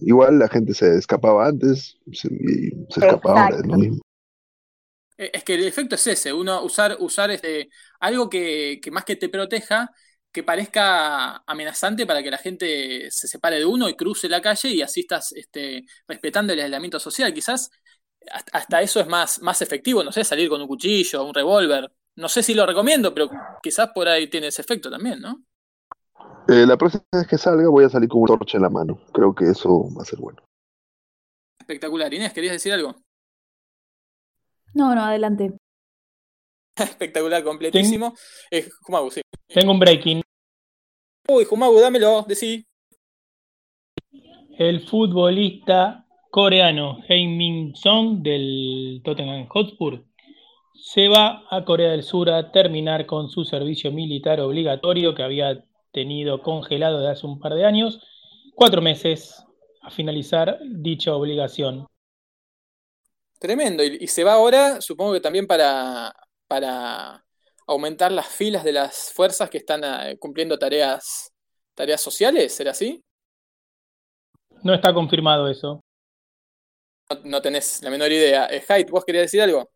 Igual 0.03 0.37
la 0.37 0.47
gente 0.47 0.73
se 0.73 0.95
escapaba 0.97 1.47
antes 1.47 1.97
se, 2.11 2.27
y 2.27 2.69
se 2.89 2.99
escapaba 2.99 3.45
ahora, 3.45 3.57
es 3.57 3.65
lo 3.65 3.77
mismo. 3.77 4.01
Eh, 5.17 5.31
es 5.33 5.43
que 5.43 5.55
el 5.55 5.67
efecto 5.67 5.95
es 5.95 6.05
ese, 6.07 6.33
uno 6.33 6.63
usar, 6.63 6.97
usar 6.99 7.31
este, 7.31 7.69
algo 7.99 8.29
que, 8.29 8.79
que 8.81 8.91
más 8.91 9.05
que 9.05 9.15
te 9.15 9.29
proteja, 9.29 9.89
que 10.31 10.43
parezca 10.43 11.37
amenazante 11.47 12.05
para 12.05 12.21
que 12.21 12.31
la 12.31 12.37
gente 12.37 13.09
se 13.11 13.27
separe 13.27 13.57
de 13.57 13.65
uno 13.65 13.89
y 13.89 13.95
cruce 13.95 14.29
la 14.29 14.41
calle 14.41 14.69
y 14.69 14.81
así 14.81 15.01
estás 15.01 15.31
este, 15.33 15.85
respetando 16.07 16.53
el 16.53 16.59
aislamiento 16.59 16.99
social. 16.99 17.33
Quizás 17.33 17.71
hasta 18.51 18.81
eso 18.81 18.99
es 18.99 19.07
más, 19.07 19.41
más 19.41 19.61
efectivo, 19.61 20.03
no 20.03 20.11
sé, 20.11 20.23
salir 20.23 20.49
con 20.49 20.61
un 20.61 20.67
cuchillo, 20.67 21.25
un 21.25 21.33
revólver. 21.33 21.91
No 22.15 22.29
sé 22.29 22.43
si 22.43 22.53
lo 22.53 22.65
recomiendo, 22.65 23.13
pero 23.13 23.29
quizás 23.61 23.89
por 23.93 24.07
ahí 24.07 24.29
tiene 24.29 24.47
ese 24.47 24.61
efecto 24.61 24.91
también, 24.91 25.21
¿no? 25.21 25.43
Eh, 26.47 26.65
la 26.65 26.77
próxima 26.77 27.03
vez 27.13 27.27
que 27.27 27.37
salga 27.37 27.69
voy 27.69 27.85
a 27.85 27.89
salir 27.89 28.09
con 28.09 28.21
una 28.21 28.37
torcha 28.37 28.57
en 28.57 28.63
la 28.63 28.69
mano. 28.69 28.99
Creo 29.13 29.33
que 29.33 29.45
eso 29.45 29.87
va 29.95 30.01
a 30.01 30.05
ser 30.05 30.19
bueno. 30.19 30.43
Espectacular. 31.59 32.13
Inés, 32.13 32.33
¿querías 32.33 32.53
decir 32.53 32.73
algo? 32.73 32.95
No, 34.73 34.93
no, 34.93 35.03
adelante. 35.03 35.53
Espectacular, 36.83 37.43
completísimo. 37.43 38.15
Eh, 38.49 38.69
Jumagu, 38.81 39.11
sí. 39.11 39.21
Tengo 39.47 39.71
un 39.71 39.79
breaking. 39.79 40.21
Uy, 41.27 41.45
Jumagu, 41.45 41.79
dámelo, 41.79 42.25
decí. 42.27 42.65
El 44.57 44.81
futbolista 44.81 46.05
coreano 46.31 46.99
Heung-min 47.07 47.75
Son 47.75 48.21
del 48.21 49.01
Tottenham 49.03 49.47
Hotspur 49.47 50.03
se 50.73 51.07
va 51.07 51.43
a 51.49 51.65
Corea 51.65 51.91
del 51.91 52.03
Sur 52.03 52.29
a 52.29 52.51
terminar 52.51 53.05
con 53.05 53.29
su 53.29 53.43
servicio 53.43 53.91
militar 53.91 54.39
obligatorio 54.39 55.13
que 55.13 55.23
había 55.23 55.65
tenido 55.91 56.41
congelado 56.41 56.99
desde 56.99 57.11
hace 57.11 57.27
un 57.27 57.39
par 57.39 57.53
de 57.53 57.65
años. 57.65 58.01
Cuatro 58.55 58.81
meses 58.81 59.43
a 59.81 59.91
finalizar 59.91 60.59
dicha 60.65 61.15
obligación. 61.15 61.85
Tremendo. 63.39 63.83
Y, 63.83 63.97
y 64.01 64.07
se 64.07 64.23
va 64.23 64.33
ahora, 64.33 64.81
supongo 64.81 65.13
que 65.13 65.21
también 65.21 65.47
para, 65.47 66.13
para 66.49 67.23
aumentar 67.67 68.11
las 68.11 68.27
filas 68.27 68.63
de 68.63 68.71
las 68.71 69.13
fuerzas 69.13 69.49
que 69.49 69.59
están 69.59 69.83
eh, 69.83 70.17
cumpliendo 70.17 70.57
tareas, 70.57 71.31
tareas 71.75 72.01
sociales, 72.01 72.53
¿será 72.53 72.71
así? 72.71 73.03
No 74.63 74.73
está 74.73 74.91
confirmado 74.91 75.47
eso. 75.47 75.79
No, 77.09 77.19
no 77.23 77.41
tenés 77.41 77.81
la 77.83 77.91
menor 77.91 78.11
idea. 78.11 78.47
Eh, 78.47 78.63
Haidt, 78.67 78.89
¿vos 78.89 79.05
querías 79.05 79.25
decir 79.25 79.41
algo? 79.41 79.69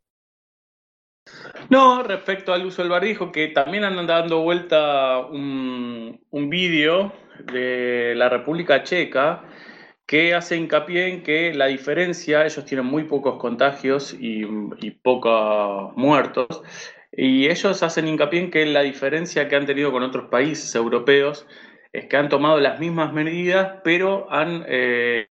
No, 1.70 2.02
respecto 2.02 2.52
al 2.52 2.66
uso 2.66 2.82
del 2.82 2.92
barbijo, 2.92 3.32
que 3.32 3.50
también 3.50 3.84
andan 3.84 4.08
dando 4.08 4.42
vuelta 4.42 5.20
un, 5.20 6.20
un 6.32 6.50
vídeo 6.50 7.14
de 7.52 8.14
la 8.16 8.28
República 8.28 8.84
Checa 8.84 9.44
que 10.13 10.36
hace 10.36 10.58
hincapié 10.58 11.08
en 11.08 11.23
que 11.23 11.56
la 11.56 11.65
diferencia, 11.65 12.45
ellos 12.45 12.63
tienen 12.65 12.86
muy 12.86 13.06
pocos 13.06 13.39
contagios 13.39 14.13
y, 14.13 14.43
y 14.80 14.91
pocos 14.91 15.91
muertos, 15.97 16.62
y 17.12 17.47
ellos 17.47 17.82
hacen 17.82 18.08
hincapié 18.08 18.41
en 18.41 18.52
que 18.52 18.63
la 18.67 18.82
diferencia 18.82 19.47
que 19.47 19.56
han 19.56 19.65
tenido 19.65 19.91
con 19.91 20.04
otros 20.04 20.30
países 20.30 20.76
europeos 20.76 21.47
es 21.91 22.06
que 22.06 22.15
han 22.15 22.30
tomado 22.30 22.60
las 22.60 22.80
mismas 22.80 23.12
medidas, 23.12 23.80
pero 23.84 24.32
han 24.32 24.63
eh, 24.67 25.30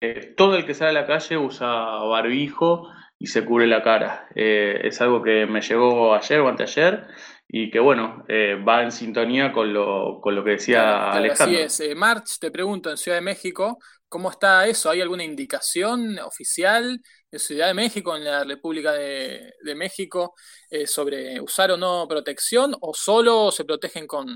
eh, 0.00 0.34
todo 0.34 0.56
el 0.56 0.64
que 0.64 0.72
sale 0.72 0.88
a 0.98 1.02
la 1.02 1.06
calle 1.06 1.36
usa 1.36 1.68
barbijo 1.68 2.88
y 3.18 3.26
se 3.26 3.44
cubre 3.44 3.66
la 3.66 3.82
cara. 3.82 4.26
Eh, 4.34 4.80
es 4.84 5.02
algo 5.02 5.22
que 5.22 5.44
me 5.44 5.60
llegó 5.60 6.14
ayer 6.14 6.40
o 6.40 6.48
anteayer 6.48 7.08
y 7.48 7.70
que, 7.70 7.80
bueno, 7.80 8.24
eh, 8.28 8.56
va 8.66 8.82
en 8.82 8.92
sintonía 8.92 9.52
con 9.52 9.72
lo, 9.72 10.20
con 10.20 10.34
lo 10.34 10.44
que 10.44 10.50
decía 10.52 10.82
Claro, 10.84 11.08
claro, 11.08 11.32
Alejandro. 11.32 11.32
así 11.32 11.56
es. 11.56 11.80
Eh, 11.80 11.94
March, 11.94 12.38
te 12.38 12.50
pregunto, 12.50 12.90
en 12.90 12.98
Ciudad 12.98 13.16
de 13.18 13.22
México, 13.22 13.78
¿cómo 14.08 14.30
está 14.30 14.66
eso? 14.66 14.90
¿Hay 14.90 15.00
alguna 15.00 15.24
indicación 15.24 16.18
oficial 16.18 17.00
en 17.30 17.38
Ciudad 17.38 17.68
de 17.68 17.74
México, 17.74 18.14
en 18.16 18.24
la 18.24 18.44
República 18.44 18.92
de, 18.92 19.54
de 19.64 19.74
México, 19.74 20.34
eh, 20.70 20.86
sobre 20.86 21.40
usar 21.40 21.70
o 21.70 21.76
no 21.78 22.06
protección 22.06 22.74
o 22.80 22.92
solo 22.94 23.50
se 23.50 23.64
protegen 23.64 24.06
con, 24.06 24.26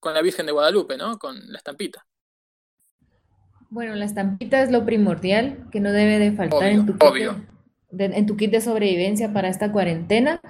con 0.00 0.12
la 0.14 0.22
Virgen 0.22 0.46
de 0.46 0.52
Guadalupe, 0.52 0.96
¿no? 0.96 1.18
Con 1.18 1.36
la 1.52 1.58
estampita. 1.58 2.04
Bueno, 3.70 3.94
la 3.96 4.04
estampita 4.04 4.62
es 4.62 4.70
lo 4.70 4.84
primordial 4.84 5.66
que 5.72 5.80
no 5.80 5.92
debe 5.92 6.18
de 6.18 6.32
faltar 6.32 6.70
en 6.70 6.86
tu 6.86 6.98
kit 6.98 7.10
obvio. 7.10 7.34
de, 7.90 8.08
de- 8.08 8.16
en 8.16 8.26
tu 8.26 8.36
kit 8.36 8.50
de 8.50 8.60
sobrevivencia 8.60 9.32
para 9.32 9.48
esta 9.48 9.72
cuarentena. 9.72 10.40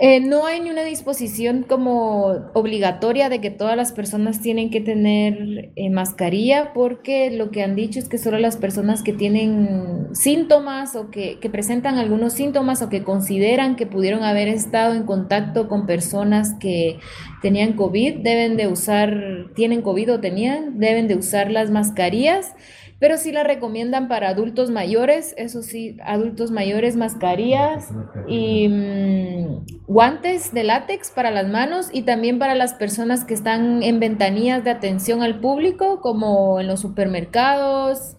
Eh, 0.00 0.20
no 0.20 0.46
hay 0.46 0.60
ni 0.60 0.70
una 0.70 0.84
disposición 0.84 1.64
como 1.64 2.50
obligatoria 2.54 3.28
de 3.28 3.40
que 3.40 3.50
todas 3.50 3.76
las 3.76 3.90
personas 3.90 4.40
tienen 4.40 4.70
que 4.70 4.80
tener 4.80 5.72
eh, 5.74 5.90
mascarilla, 5.90 6.72
porque 6.72 7.32
lo 7.32 7.50
que 7.50 7.64
han 7.64 7.74
dicho 7.74 7.98
es 7.98 8.08
que 8.08 8.16
solo 8.16 8.38
las 8.38 8.56
personas 8.56 9.02
que 9.02 9.12
tienen 9.12 10.06
síntomas 10.12 10.94
o 10.94 11.10
que, 11.10 11.40
que 11.40 11.50
presentan 11.50 11.98
algunos 11.98 12.34
síntomas 12.34 12.80
o 12.80 12.88
que 12.88 13.02
consideran 13.02 13.74
que 13.74 13.86
pudieron 13.86 14.22
haber 14.22 14.46
estado 14.46 14.94
en 14.94 15.02
contacto 15.02 15.68
con 15.68 15.86
personas 15.86 16.54
que 16.60 17.00
tenían 17.42 17.72
COVID 17.72 18.18
deben 18.22 18.56
de 18.56 18.68
usar, 18.68 19.48
tienen 19.56 19.82
COVID 19.82 20.14
o 20.14 20.20
tenían, 20.20 20.78
deben 20.78 21.08
de 21.08 21.16
usar 21.16 21.50
las 21.50 21.70
mascarillas. 21.70 22.54
Pero 23.00 23.16
sí 23.16 23.30
la 23.30 23.44
recomiendan 23.44 24.08
para 24.08 24.28
adultos 24.28 24.70
mayores, 24.70 25.32
eso 25.36 25.62
sí, 25.62 25.96
adultos 26.04 26.50
mayores, 26.50 26.96
mascarillas 26.96 27.90
y 28.26 28.68
mm, 28.68 29.84
guantes 29.86 30.52
de 30.52 30.64
látex 30.64 31.12
para 31.12 31.30
las 31.30 31.48
manos 31.48 31.90
y 31.92 32.02
también 32.02 32.40
para 32.40 32.56
las 32.56 32.74
personas 32.74 33.24
que 33.24 33.34
están 33.34 33.84
en 33.84 34.00
ventanillas 34.00 34.64
de 34.64 34.70
atención 34.70 35.22
al 35.22 35.38
público, 35.40 36.00
como 36.00 36.58
en 36.58 36.66
los 36.66 36.80
supermercados. 36.80 38.16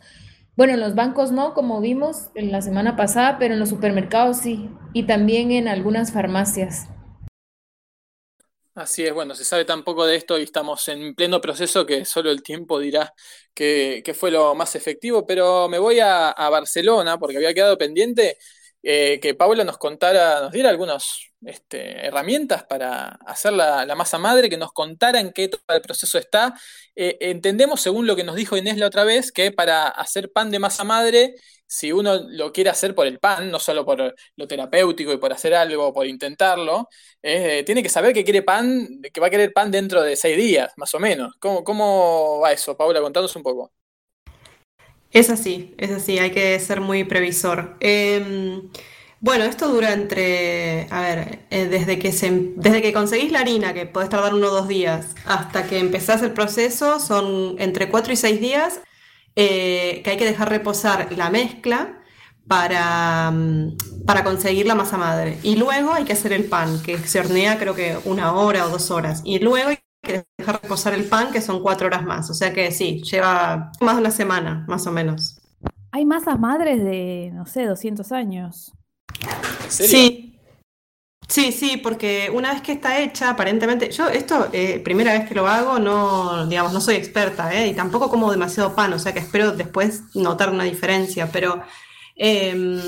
Bueno, 0.55 0.73
en 0.73 0.79
los 0.79 0.95
bancos 0.95 1.31
no, 1.33 1.53
como 1.53 1.81
vimos 1.81 2.29
en 2.35 2.51
la 2.51 2.61
semana 2.61 2.95
pasada, 2.95 3.37
pero 3.37 3.55
en 3.55 3.59
los 3.59 3.69
supermercados 3.69 4.37
sí, 4.37 4.69
y 4.93 5.03
también 5.03 5.51
en 5.51 5.67
algunas 5.67 6.13
farmacias. 6.13 6.89
Así 8.79 9.05
es, 9.05 9.13
bueno, 9.13 9.35
se 9.35 9.43
sabe 9.43 9.65
tan 9.65 9.83
poco 9.83 10.05
de 10.05 10.15
esto 10.15 10.39
y 10.39 10.43
estamos 10.43 10.87
en 10.87 11.13
pleno 11.13 11.41
proceso 11.41 11.85
que 11.85 12.05
solo 12.05 12.31
el 12.31 12.41
tiempo 12.41 12.79
dirá 12.79 13.13
qué 13.53 14.15
fue 14.17 14.31
lo 14.31 14.55
más 14.55 14.73
efectivo, 14.73 15.25
pero 15.25 15.67
me 15.67 15.77
voy 15.79 15.99
a 15.99 16.33
Barcelona 16.49 17.17
porque 17.19 17.35
había 17.35 17.53
quedado 17.53 17.77
pendiente 17.77 18.37
eh, 18.83 19.19
que 19.21 19.35
Paula 19.35 19.63
nos 19.63 19.77
contara, 19.77 20.41
nos 20.41 20.51
diera 20.51 20.69
algunas 20.69 21.29
este, 21.41 22.05
herramientas 22.05 22.63
para 22.63 23.07
hacer 23.25 23.53
la, 23.53 23.93
masa 23.95 24.17
madre, 24.17 24.49
que 24.49 24.57
nos 24.57 24.71
contara 24.71 25.19
en 25.19 25.31
qué 25.31 25.45
etapa 25.45 25.73
del 25.73 25.81
proceso 25.81 26.17
está. 26.17 26.53
Eh, 26.95 27.17
entendemos, 27.21 27.81
según 27.81 28.07
lo 28.07 28.15
que 28.15 28.23
nos 28.23 28.35
dijo 28.35 28.57
Inés 28.57 28.77
la 28.77 28.87
otra 28.87 29.03
vez, 29.03 29.31
que 29.31 29.51
para 29.51 29.87
hacer 29.87 30.31
pan 30.31 30.51
de 30.51 30.59
masa 30.59 30.83
madre, 30.83 31.35
si 31.67 31.91
uno 31.91 32.19
lo 32.29 32.51
quiere 32.51 32.69
hacer 32.71 32.95
por 32.95 33.05
el 33.05 33.19
pan, 33.19 33.51
no 33.51 33.59
solo 33.59 33.85
por 33.85 34.15
lo 34.35 34.47
terapéutico 34.47 35.13
y 35.13 35.17
por 35.17 35.31
hacer 35.33 35.53
algo, 35.53 35.93
por 35.93 36.07
intentarlo, 36.07 36.89
eh, 37.21 37.63
tiene 37.65 37.83
que 37.83 37.89
saber 37.89 38.13
que 38.13 38.23
quiere 38.23 38.41
pan, 38.41 38.87
que 39.13 39.21
va 39.21 39.27
a 39.27 39.29
querer 39.29 39.53
pan 39.53 39.69
dentro 39.71 40.01
de 40.01 40.15
seis 40.15 40.37
días, 40.37 40.73
más 40.77 40.93
o 40.95 40.99
menos. 40.99 41.35
¿Cómo, 41.39 41.63
cómo 41.63 42.39
va 42.41 42.51
eso, 42.53 42.75
Paula? 42.75 43.01
Contanos 43.01 43.35
un 43.35 43.43
poco. 43.43 43.71
Es 45.11 45.29
así, 45.29 45.73
es 45.77 45.91
así, 45.91 46.19
hay 46.19 46.31
que 46.31 46.59
ser 46.59 46.81
muy 46.81 47.03
previsor. 47.03 47.77
Eh, 47.79 48.61
bueno, 49.21 49.43
esto 49.45 49.67
dura 49.67 49.91
entre, 49.93 50.87
a 50.91 51.01
ver, 51.01 51.45
eh, 51.49 51.65
desde 51.65 51.99
que 51.99 52.11
se, 52.13 52.29
desde 52.55 52.81
que 52.81 52.93
conseguís 52.93 53.31
la 53.31 53.39
harina, 53.41 53.73
que 53.73 53.85
podés 53.85 54.09
tardar 54.09 54.33
uno 54.33 54.47
o 54.47 54.51
dos 54.51 54.67
días, 54.67 55.15
hasta 55.25 55.67
que 55.67 55.79
empezás 55.79 56.21
el 56.21 56.31
proceso, 56.33 56.99
son 56.99 57.55
entre 57.59 57.89
cuatro 57.89 58.13
y 58.13 58.15
seis 58.15 58.39
días, 58.39 58.81
eh, 59.35 60.01
que 60.03 60.11
hay 60.11 60.17
que 60.17 60.25
dejar 60.25 60.49
reposar 60.49 61.11
la 61.17 61.29
mezcla 61.29 62.01
para, 62.47 63.31
mm, 63.31 63.77
para 64.05 64.23
conseguir 64.23 64.67
la 64.67 64.75
masa 64.75 64.97
madre. 64.97 65.39
Y 65.43 65.55
luego 65.57 65.93
hay 65.93 66.05
que 66.05 66.13
hacer 66.13 66.33
el 66.33 66.45
pan, 66.45 66.81
que 66.83 66.97
se 66.99 67.19
hornea 67.19 67.57
creo 67.59 67.75
que 67.75 67.97
una 68.05 68.33
hora 68.33 68.65
o 68.65 68.69
dos 68.69 68.91
horas. 68.91 69.21
Y 69.25 69.39
luego 69.39 69.69
hay 69.69 69.79
que 70.01 70.25
dejar 70.37 70.61
reposar 70.61 70.93
el 70.93 71.05
pan, 71.05 71.31
que 71.31 71.41
son 71.41 71.61
cuatro 71.61 71.87
horas 71.87 72.03
más. 72.03 72.29
O 72.29 72.33
sea 72.33 72.53
que 72.53 72.71
sí, 72.71 73.01
lleva 73.03 73.71
más 73.81 73.95
de 73.95 74.01
una 74.01 74.11
semana, 74.11 74.65
más 74.67 74.85
o 74.87 74.91
menos. 74.91 75.39
Hay 75.91 76.05
masas 76.05 76.39
madres 76.39 76.83
de, 76.83 77.31
no 77.33 77.45
sé, 77.45 77.65
200 77.65 78.11
años. 78.11 78.71
¿En 79.63 79.71
serio? 79.71 79.89
Sí, 79.89 80.39
sí, 81.27 81.51
sí, 81.51 81.77
porque 81.77 82.31
una 82.33 82.53
vez 82.53 82.61
que 82.61 82.73
está 82.73 82.99
hecha, 82.99 83.31
aparentemente, 83.31 83.91
yo 83.91 84.07
esto, 84.07 84.49
eh, 84.53 84.79
primera 84.83 85.13
vez 85.13 85.27
que 85.27 85.35
lo 85.35 85.47
hago, 85.47 85.79
no, 85.79 86.45
digamos, 86.47 86.73
no 86.73 86.81
soy 86.81 86.95
experta, 86.95 87.53
¿eh? 87.53 87.67
Y 87.67 87.73
tampoco 87.73 88.09
como 88.09 88.31
demasiado 88.31 88.75
pan, 88.75 88.93
o 88.93 88.99
sea 88.99 89.13
que 89.13 89.19
espero 89.19 89.51
después 89.51 90.03
notar 90.15 90.51
una 90.51 90.63
diferencia, 90.63 91.31
pero 91.31 91.61
em, 92.15 92.79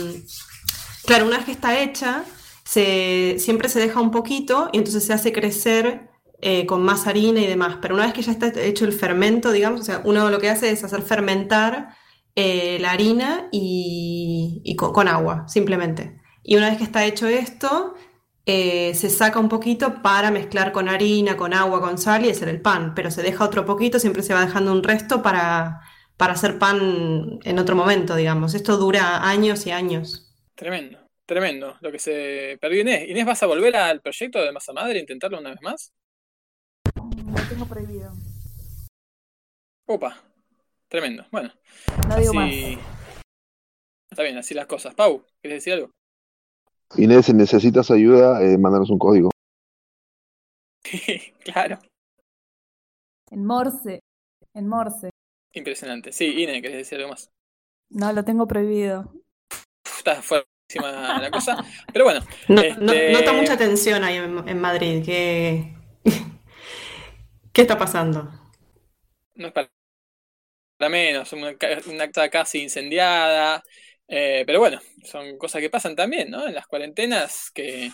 claro, 1.06 1.26
una 1.26 1.38
vez 1.38 1.46
que 1.46 1.52
está 1.54 1.80
hecha, 1.80 2.24
se, 2.64 3.38
siempre 3.40 3.68
se 3.68 3.80
deja 3.80 4.00
un 4.00 4.12
poquito 4.12 4.70
y 4.72 4.78
entonces 4.78 5.06
se 5.06 5.14
hace 5.14 5.34
crecer 5.34 6.11
eh, 6.42 6.66
con 6.66 6.84
más 6.84 7.08
harina 7.08 7.40
y 7.42 7.48
demás, 7.48 7.78
pero 7.82 7.96
una 7.96 8.06
vez 8.06 8.14
que 8.14 8.22
ya 8.22 8.32
está 8.32 8.48
hecho 8.62 8.86
el 8.86 8.94
fermento, 8.94 9.52
digamos, 9.52 9.82
o 9.82 9.84
sea, 9.84 10.02
uno 10.06 10.30
lo 10.30 10.40
que 10.40 10.50
hace 10.50 10.72
es 10.72 10.84
hacer 10.84 11.02
fermentar 11.04 11.96
eh, 12.36 12.78
la 12.82 12.92
harina 12.92 13.48
y, 13.52 14.62
y 14.64 14.76
co- 14.76 14.94
con 14.94 15.08
agua, 15.08 15.46
simplemente. 15.48 16.20
Y 16.44 16.56
una 16.58 16.70
vez 16.70 16.78
que 16.78 16.84
está 16.84 17.06
hecho 17.06 17.28
esto, 17.28 17.94
eh, 18.46 18.94
se 18.96 19.10
saca 19.10 19.40
un 19.40 19.50
poquito 19.50 20.02
para 20.02 20.32
mezclar 20.32 20.72
con 20.72 20.90
harina, 20.90 21.38
con 21.38 21.54
agua, 21.54 21.82
con 21.82 21.98
sal 21.98 22.26
y 22.26 22.30
hacer 22.32 22.50
el 22.50 22.62
pan. 22.62 22.94
Pero 22.96 23.12
se 23.12 23.22
deja 23.22 23.46
otro 23.46 23.66
poquito, 23.66 24.00
siempre 24.00 24.24
se 24.24 24.34
va 24.34 24.46
dejando 24.46 24.72
un 24.72 24.84
resto 24.84 25.22
para, 25.22 25.82
para 26.18 26.34
hacer 26.34 26.58
pan 26.60 27.40
en 27.44 27.60
otro 27.60 27.76
momento, 27.76 28.16
digamos. 28.16 28.54
Esto 28.56 28.78
dura 28.78 29.28
años 29.30 29.66
y 29.68 29.72
años. 29.72 30.28
Tremendo, 30.56 31.00
Tremendo, 31.26 31.78
lo 31.82 31.92
que 31.92 32.00
se 32.00 32.58
perdió 32.62 32.82
Inés. 32.82 33.08
Inés, 33.10 33.26
¿vas 33.26 33.42
a 33.44 33.48
volver 33.48 33.76
al 33.76 34.02
proyecto 34.02 34.40
de 34.42 34.52
Masa 34.52 34.74
Madre 34.74 34.98
e 34.98 35.02
intentarlo 35.02 35.40
una 35.40 35.52
vez 35.52 35.62
más? 35.62 35.94
Lo 37.34 37.42
tengo 37.50 37.66
prohibido. 37.66 38.12
Opa, 39.88 40.18
tremendo. 40.88 41.26
Bueno, 41.32 41.52
No 42.08 42.16
digo 42.18 42.40
así... 42.40 42.78
Está 44.10 44.24
bien, 44.24 44.38
así 44.38 44.54
las 44.54 44.66
cosas. 44.68 44.94
Pau, 44.94 45.24
¿quieres 45.42 45.58
decir 45.64 45.74
algo? 45.74 45.90
Inés, 46.98 47.26
si 47.28 47.34
necesitas 47.34 47.90
ayuda, 47.92 48.42
eh, 48.44 48.58
mándanos 48.58 48.90
un 48.90 49.00
código. 49.00 49.30
claro, 51.46 51.80
En 53.30 53.46
Morse. 53.46 54.02
En 54.54 54.68
Morse. 54.68 55.10
impresionante. 55.54 56.12
Sí, 56.12 56.44
Inés, 56.44 56.62
¿querés 56.62 56.78
decir 56.78 56.98
algo 56.98 57.12
más? 57.12 57.30
No, 57.90 58.12
lo 58.12 58.26
tengo 58.26 58.46
prohibido. 58.48 59.14
Está 59.86 60.22
fuertísima 60.22 61.20
la 61.22 61.32
cosa. 61.32 61.64
Pero 61.94 62.04
bueno, 62.06 62.20
No, 62.50 62.62
este, 62.62 62.82
no- 62.82 63.20
nota 63.20 63.34
mucha 63.34 63.58
tensión 63.58 64.04
ahí 64.04 64.18
en, 64.18 64.48
en 64.50 64.60
Madrid. 64.60 65.04
¿Qué, 65.06 65.74
¿Qué 67.54 67.62
está 67.62 67.78
pasando? 67.78 68.30
no 69.36 69.48
es 69.48 69.54
para, 69.54 69.70
menos, 70.90 71.32
una, 71.34 71.56
una 71.88 72.08
casa 72.12 72.30
casi 72.30 72.60
incendiada. 72.64 73.64
eh, 74.08 74.44
pero 74.46 74.60
bueno, 74.60 74.80
son 75.04 75.38
cosas 75.38 75.62
que 75.62 75.70
pasan 75.70 75.96
también, 75.96 76.30
¿no? 76.30 76.48
En 76.48 76.56
las 76.56 76.68
cuarentenas 76.68 77.52
que 77.54 77.92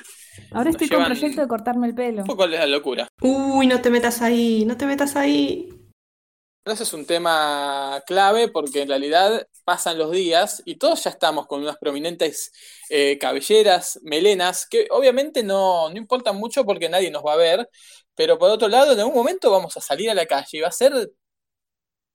Ahora 0.51 0.69
estoy 0.71 0.89
con 0.89 1.05
proyecto 1.05 1.41
de 1.41 1.47
cortarme 1.47 1.87
el 1.87 1.95
pelo. 1.95 2.23
un 2.23 2.27
poco 2.27 2.43
a 2.43 2.47
la 2.47 2.65
locura. 2.67 3.07
Uy, 3.21 3.67
no 3.67 3.81
te 3.81 3.89
metas 3.91 4.21
ahí, 4.21 4.65
no 4.65 4.77
te 4.77 4.85
metas 4.87 5.15
ahí. 5.15 5.69
Ese 6.65 6.83
es 6.83 6.91
un 6.93 7.05
tema 7.05 8.03
clave 8.05 8.49
porque 8.49 8.81
en 8.81 8.89
realidad 8.89 9.47
pasan 9.63 9.97
los 9.97 10.11
días 10.11 10.61
y 10.65 10.75
todos 10.75 11.01
ya 11.05 11.09
estamos 11.11 11.47
con 11.47 11.61
unas 11.61 11.77
prominentes 11.77 12.51
eh, 12.89 13.17
cabelleras, 13.17 13.99
melenas, 14.03 14.67
que 14.67 14.85
obviamente 14.91 15.43
no, 15.43 15.89
no 15.89 15.97
importan 15.97 16.35
mucho 16.35 16.65
porque 16.65 16.89
nadie 16.89 17.09
nos 17.09 17.23
va 17.25 17.33
a 17.33 17.37
ver, 17.37 17.69
pero 18.17 18.39
por 18.39 18.49
otro 18.49 18.67
lado, 18.67 18.93
en 18.93 18.99
algún 18.99 19.13
momento 19.13 19.51
vamos 19.51 19.77
a 19.77 19.81
salir 19.81 20.09
a 20.09 20.15
la 20.15 20.25
calle 20.25 20.57
y 20.57 20.61
va 20.61 20.69
a 20.69 20.71
ser 20.71 20.91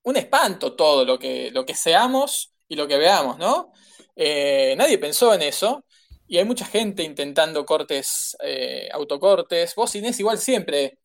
un 0.02 0.16
espanto 0.16 0.74
todo 0.74 1.04
lo 1.04 1.16
que, 1.16 1.52
lo 1.52 1.64
que 1.64 1.76
seamos 1.76 2.52
y 2.66 2.74
lo 2.74 2.88
que 2.88 2.98
veamos, 2.98 3.38
¿no? 3.38 3.72
Eh, 4.16 4.74
nadie 4.76 4.98
pensó 4.98 5.32
en 5.32 5.42
eso 5.42 5.84
y 6.26 6.38
hay 6.38 6.44
mucha 6.44 6.66
gente 6.66 7.04
intentando 7.04 7.64
cortes, 7.64 8.36
eh, 8.42 8.88
autocortes. 8.92 9.76
Vos, 9.76 9.94
Inés, 9.94 10.18
igual 10.18 10.38
siempre 10.38 10.98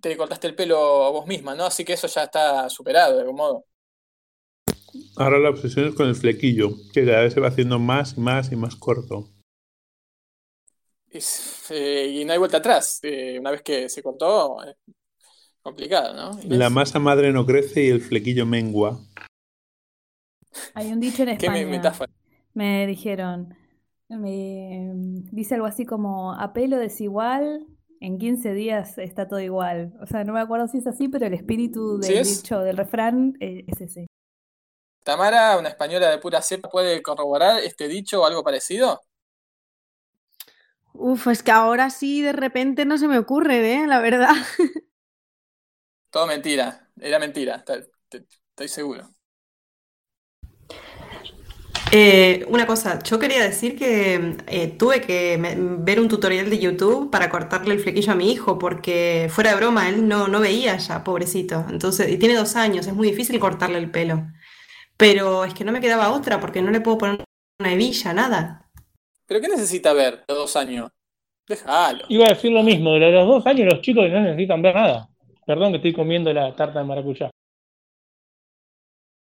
te 0.00 0.16
cortaste 0.16 0.46
el 0.46 0.54
pelo 0.54 1.12
vos 1.12 1.26
misma, 1.26 1.56
¿no? 1.56 1.64
Así 1.66 1.84
que 1.84 1.94
eso 1.94 2.06
ya 2.06 2.22
está 2.24 2.70
superado 2.70 3.16
de 3.16 3.22
algún 3.22 3.36
modo. 3.36 3.64
Ahora 5.16 5.40
la 5.40 5.50
obsesión 5.50 5.88
es 5.88 5.94
con 5.94 6.06
el 6.06 6.14
flequillo, 6.14 6.70
que 6.92 7.04
cada 7.04 7.22
vez 7.22 7.34
se 7.34 7.40
va 7.40 7.48
haciendo 7.48 7.80
más 7.80 8.16
y 8.16 8.20
más 8.20 8.52
y 8.52 8.56
más 8.56 8.76
corto. 8.76 9.35
Es- 11.16 11.70
eh, 11.70 12.08
y 12.20 12.24
no 12.24 12.32
hay 12.32 12.38
vuelta 12.38 12.58
atrás. 12.58 12.98
Eh, 13.02 13.38
una 13.40 13.50
vez 13.50 13.62
que 13.62 13.88
se 13.88 14.02
cortó, 14.02 14.62
es 14.62 14.76
complicado, 15.62 16.14
¿no? 16.14 16.42
Inés? 16.42 16.58
La 16.58 16.70
masa 16.70 16.98
madre 16.98 17.32
no 17.32 17.46
crece 17.46 17.84
y 17.84 17.88
el 17.88 18.00
flequillo 18.00 18.44
mengua. 18.46 19.00
Hay 20.74 20.92
un 20.92 21.00
dicho 21.00 21.22
en 21.22 21.36
Qué 21.38 21.48
me- 21.48 21.60
España. 21.60 21.66
metáfora. 21.66 22.12
Me 22.54 22.86
dijeron, 22.86 23.54
me 24.08 24.90
dice 25.32 25.54
algo 25.54 25.66
así 25.66 25.84
como 25.84 26.32
a 26.32 26.52
pelo 26.52 26.78
desigual, 26.78 27.66
en 28.00 28.18
15 28.18 28.52
días 28.52 28.98
está 28.98 29.28
todo 29.28 29.40
igual. 29.40 29.92
O 30.02 30.06
sea, 30.06 30.24
no 30.24 30.32
me 30.32 30.40
acuerdo 30.40 30.68
si 30.68 30.78
es 30.78 30.86
así, 30.86 31.08
pero 31.08 31.26
el 31.26 31.34
espíritu 31.34 32.00
¿Sí 32.00 32.12
del 32.12 32.18
es? 32.20 32.42
dicho, 32.42 32.60
del 32.60 32.76
refrán, 32.76 33.34
eh, 33.40 33.64
es 33.66 33.80
ese. 33.80 34.06
Tamara, 35.04 35.56
una 35.58 35.68
española 35.68 36.10
de 36.10 36.18
pura 36.18 36.42
cepa, 36.42 36.68
¿puede 36.68 37.00
corroborar 37.00 37.60
este 37.60 37.88
dicho 37.88 38.22
o 38.22 38.26
algo 38.26 38.42
parecido? 38.42 39.00
Uf, 40.98 41.28
es 41.28 41.42
que 41.42 41.50
ahora 41.52 41.90
sí 41.90 42.22
de 42.22 42.32
repente 42.32 42.84
no 42.84 42.98
se 42.98 43.08
me 43.08 43.18
ocurre, 43.18 43.74
¿eh? 43.74 43.86
La 43.86 44.00
verdad. 44.00 44.30
Todo 46.10 46.26
mentira, 46.26 46.90
era 46.96 47.18
mentira, 47.18 47.64
estoy 48.10 48.68
seguro. 48.68 49.08
Eh, 51.92 52.44
una 52.48 52.66
cosa, 52.66 52.98
yo 53.02 53.18
quería 53.18 53.42
decir 53.44 53.76
que 53.78 54.36
eh, 54.48 54.68
tuve 54.76 55.00
que 55.00 55.38
ver 55.80 56.00
un 56.00 56.08
tutorial 56.08 56.50
de 56.50 56.58
YouTube 56.58 57.10
para 57.10 57.30
cortarle 57.30 57.74
el 57.74 57.80
flequillo 57.80 58.12
a 58.12 58.16
mi 58.16 58.32
hijo, 58.32 58.58
porque 58.58 59.28
fuera 59.30 59.50
de 59.50 59.56
broma, 59.56 59.88
él 59.88 60.08
no, 60.08 60.26
no 60.28 60.40
veía 60.40 60.76
ya, 60.78 61.04
pobrecito. 61.04 61.64
Entonces, 61.70 62.10
y 62.10 62.18
tiene 62.18 62.34
dos 62.34 62.56
años, 62.56 62.86
es 62.86 62.94
muy 62.94 63.08
difícil 63.10 63.38
cortarle 63.38 63.78
el 63.78 63.90
pelo. 63.90 64.26
Pero 64.96 65.44
es 65.44 65.54
que 65.54 65.64
no 65.64 65.72
me 65.72 65.80
quedaba 65.82 66.10
otra, 66.12 66.40
porque 66.40 66.62
no 66.62 66.70
le 66.72 66.80
puedo 66.82 66.98
poner 66.98 67.24
una 67.60 67.72
hebilla, 67.72 68.12
nada. 68.14 68.65
¿Pero 69.26 69.40
qué 69.40 69.48
necesita 69.48 69.92
ver 69.92 70.24
los 70.28 70.38
dos 70.38 70.56
años? 70.56 70.90
Déjalo. 71.48 72.04
Iba 72.08 72.26
a 72.26 72.30
decir 72.30 72.52
lo 72.52 72.62
mismo, 72.62 72.94
de 72.94 73.10
los 73.10 73.26
dos 73.26 73.46
años 73.46 73.72
los 73.72 73.82
chicos 73.82 74.08
no 74.10 74.20
necesitan 74.20 74.62
ver 74.62 74.74
nada. 74.74 75.08
Perdón 75.46 75.72
que 75.72 75.76
estoy 75.76 75.92
comiendo 75.92 76.32
la 76.32 76.54
tarta 76.56 76.80
de 76.80 76.84
maracuyá. 76.84 77.30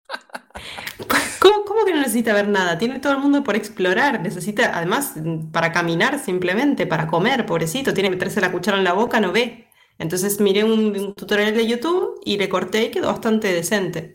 ¿Cómo, 1.41 1.65
cómo 1.65 1.85
que 1.85 1.93
no 1.93 1.99
necesita 1.99 2.33
ver 2.35 2.49
nada? 2.49 2.79
Tiene 2.79 2.99
todo 3.01 3.13
el 3.13 3.19
mundo 3.21 3.45
por 3.45 3.57
explorar. 3.57 4.21
Necesita, 4.21 4.77
además, 4.77 5.15
para 5.53 5.73
caminar 5.73 6.19
simplemente, 6.19 6.87
para 6.87 7.07
comer, 7.07 7.47
pobrecito, 7.47 7.95
tiene 7.95 8.09
que 8.09 8.17
meterse 8.17 8.41
la 8.41 8.53
cuchara 8.53 8.79
en 8.79 8.85
la 8.85 8.93
boca, 8.93 9.21
no 9.21 9.33
ve. 9.33 9.69
Entonces 9.99 10.41
miré 10.41 10.65
un, 10.65 10.97
un 10.99 11.15
tutorial 11.15 11.55
de 11.55 11.67
YouTube 11.67 12.21
y 12.25 12.37
le 12.39 12.49
corté 12.49 12.85
y 12.85 12.91
quedó 12.91 13.09
bastante 13.09 13.53
decente. 13.53 14.15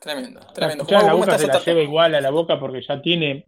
Tremendo, 0.00 0.40
La 0.40 0.52
tremendo. 0.52 0.84
la 0.88 1.00
¿cómo 1.10 1.18
boca 1.18 1.38
se 1.38 1.46
la 1.46 1.58
lleva 1.64 1.80
igual 1.80 2.14
a 2.14 2.20
la 2.20 2.30
boca 2.30 2.58
porque 2.58 2.82
ya 2.82 3.00
tiene 3.00 3.46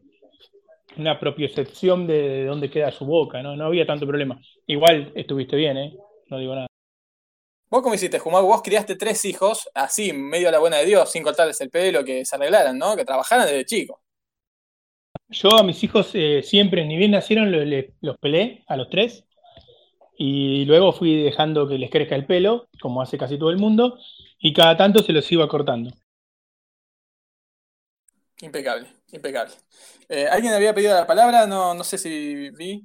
una 0.97 1.19
propiocepción 1.19 2.07
de, 2.07 2.15
de 2.29 2.45
dónde 2.47 2.71
queda 2.71 2.91
su 2.93 3.05
boca, 3.05 3.43
¿no? 3.43 3.57
No 3.57 3.67
había 3.67 3.87
tanto 3.87 4.07
problema. 4.07 4.41
Igual 4.67 5.13
estuviste 5.15 5.57
bien, 5.57 5.77
¿eh? 5.77 5.97
No 6.29 6.39
digo 6.39 6.55
nada. 6.55 6.67
¿Vos 7.71 7.83
cómo 7.83 7.95
hiciste, 7.95 8.19
Jumago? 8.19 8.47
Vos 8.47 8.63
criaste 8.63 8.95
tres 8.95 9.25
hijos, 9.25 9.69
así, 9.75 10.13
medio 10.13 10.49
a 10.49 10.53
la 10.53 10.59
buena 10.61 10.77
de 10.79 10.87
Dios, 10.87 11.11
sin 11.11 11.23
cortarles 11.23 11.61
el 11.61 11.71
pelo, 11.71 12.05
que 12.05 12.25
se 12.25 12.37
arreglaran, 12.37 12.79
¿no? 12.79 12.95
Que 12.97 13.05
trabajaran 13.05 13.47
desde 13.47 13.65
chico. 13.65 14.01
Yo 15.29 15.51
a 15.59 15.63
mis 15.65 15.83
hijos 15.83 16.11
eh, 16.15 16.43
siempre, 16.45 16.85
ni 16.85 16.97
bien 16.97 17.11
nacieron, 17.11 17.51
lo- 17.51 17.65
le- 17.65 17.95
los 18.01 18.17
pelé 18.19 18.63
a 18.69 18.77
los 18.77 18.89
tres. 18.91 19.25
Y 20.17 20.65
luego 20.67 20.93
fui 20.93 21.25
dejando 21.25 21.67
que 21.67 21.77
les 21.79 21.91
crezca 21.91 22.15
el 22.15 22.27
pelo, 22.27 22.69
como 22.81 23.03
hace 23.03 23.19
casi 23.19 23.37
todo 23.37 23.51
el 23.51 23.59
mundo, 23.59 23.99
y 24.39 24.53
cada 24.53 24.77
tanto 24.77 25.03
se 25.03 25.13
los 25.13 25.31
iba 25.33 25.49
cortando. 25.49 25.91
Impecable, 28.41 28.87
impecable. 29.15 29.55
Eh, 30.09 30.27
¿Alguien 30.31 30.55
había 30.55 30.75
pedido 30.75 30.95
la 30.95 31.07
palabra? 31.07 31.47
No, 31.47 31.75
no 31.75 31.85
sé 31.85 31.99
si 31.99 32.51
vi. 32.51 32.85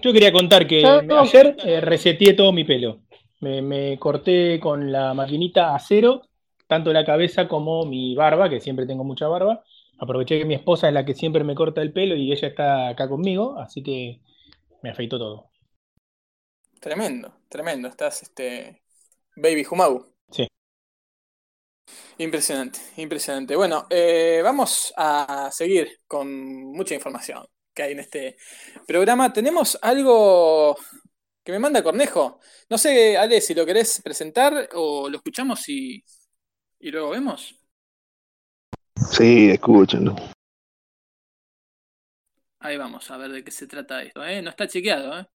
Yo 0.00 0.12
quería 0.12 0.32
contar 0.32 0.66
que 0.66 0.84
ayer 0.84 1.56
eh, 1.64 1.80
reseteé 1.80 2.34
todo 2.34 2.52
mi 2.52 2.64
pelo. 2.64 3.02
Me, 3.40 3.62
me 3.62 3.98
corté 3.98 4.58
con 4.58 4.90
la 4.90 5.14
maquinita 5.14 5.74
a 5.74 5.78
cero, 5.78 6.22
tanto 6.66 6.92
la 6.92 7.04
cabeza 7.04 7.46
como 7.46 7.84
mi 7.84 8.14
barba, 8.14 8.48
que 8.48 8.60
siempre 8.60 8.86
tengo 8.86 9.04
mucha 9.04 9.28
barba. 9.28 9.62
Aproveché 9.98 10.38
que 10.38 10.44
mi 10.44 10.54
esposa 10.54 10.88
es 10.88 10.94
la 10.94 11.04
que 11.04 11.14
siempre 11.14 11.44
me 11.44 11.54
corta 11.54 11.80
el 11.80 11.92
pelo 11.92 12.16
y 12.16 12.32
ella 12.32 12.48
está 12.48 12.88
acá 12.88 13.08
conmigo, 13.08 13.58
así 13.58 13.82
que 13.82 14.20
me 14.82 14.90
afeitó 14.90 15.18
todo. 15.18 15.50
Tremendo, 16.80 17.32
tremendo. 17.48 17.88
Estás, 17.88 18.22
este. 18.22 18.82
Baby 19.36 19.64
Jumagu. 19.64 20.06
Sí. 20.30 20.46
Impresionante, 22.18 22.80
impresionante. 22.96 23.56
Bueno, 23.56 23.86
eh, 23.90 24.40
vamos 24.42 24.92
a 24.96 25.50
seguir 25.52 26.00
con 26.06 26.28
mucha 26.72 26.94
información 26.94 27.46
que 27.74 27.82
hay 27.82 27.92
en 27.92 28.00
este 28.00 28.36
programa. 28.86 29.32
Tenemos 29.32 29.78
algo 29.82 30.76
que 31.42 31.52
me 31.52 31.58
manda 31.58 31.82
Cornejo. 31.82 32.40
No 32.70 32.78
sé, 32.78 33.16
Ale, 33.16 33.40
si 33.40 33.54
lo 33.54 33.66
querés 33.66 34.00
presentar 34.02 34.68
o 34.74 35.08
lo 35.08 35.16
escuchamos 35.16 35.68
y, 35.68 36.02
y 36.78 36.90
luego 36.90 37.10
vemos. 37.10 37.54
Sí, 39.10 39.50
escúchenlo. 39.50 40.14
Ahí 42.60 42.78
vamos 42.78 43.10
a 43.10 43.16
ver 43.18 43.30
de 43.30 43.44
qué 43.44 43.50
se 43.50 43.66
trata 43.66 44.02
esto, 44.02 44.24
¿eh? 44.24 44.40
No 44.40 44.50
está 44.50 44.66
chequeado, 44.66 45.18
¿eh? 45.18 45.26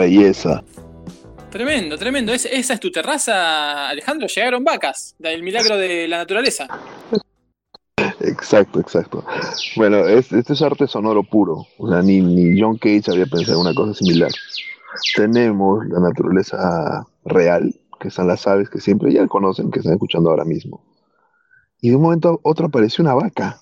Belleza. 0.00 0.62
Tremendo, 1.50 1.98
tremendo. 1.98 2.32
¿Es- 2.32 2.46
¿Esa 2.46 2.74
es 2.74 2.80
tu 2.80 2.90
terraza, 2.92 3.88
Alejandro? 3.88 4.26
Llegaron 4.28 4.62
vacas, 4.64 5.14
del 5.18 5.42
milagro 5.42 5.76
de 5.76 6.06
la 6.08 6.18
naturaleza. 6.18 6.66
Exacto, 8.20 8.80
exacto. 8.80 9.24
Bueno, 9.76 10.06
es, 10.06 10.30
este 10.32 10.52
es 10.52 10.62
arte 10.62 10.86
sonoro 10.86 11.22
puro. 11.22 11.66
O 11.78 11.88
sea, 11.90 12.02
ni, 12.02 12.20
ni 12.20 12.60
John 12.60 12.76
Cage 12.78 13.10
había 13.10 13.26
pensado 13.26 13.60
en 13.60 13.66
una 13.66 13.74
cosa 13.74 13.94
similar. 13.94 14.30
Tenemos 15.16 15.86
la 15.86 16.00
naturaleza 16.00 17.06
real, 17.24 17.74
que 17.98 18.10
son 18.10 18.28
las 18.28 18.46
aves 18.46 18.68
que 18.70 18.80
siempre 18.80 19.12
ya 19.12 19.26
conocen, 19.26 19.70
que 19.70 19.78
están 19.80 19.94
escuchando 19.94 20.30
ahora 20.30 20.44
mismo. 20.44 20.82
Y 21.80 21.90
de 21.90 21.96
un 21.96 22.02
momento 22.02 22.28
a 22.30 22.48
otro 22.48 22.66
apareció 22.66 23.02
una 23.02 23.14
vaca. 23.14 23.60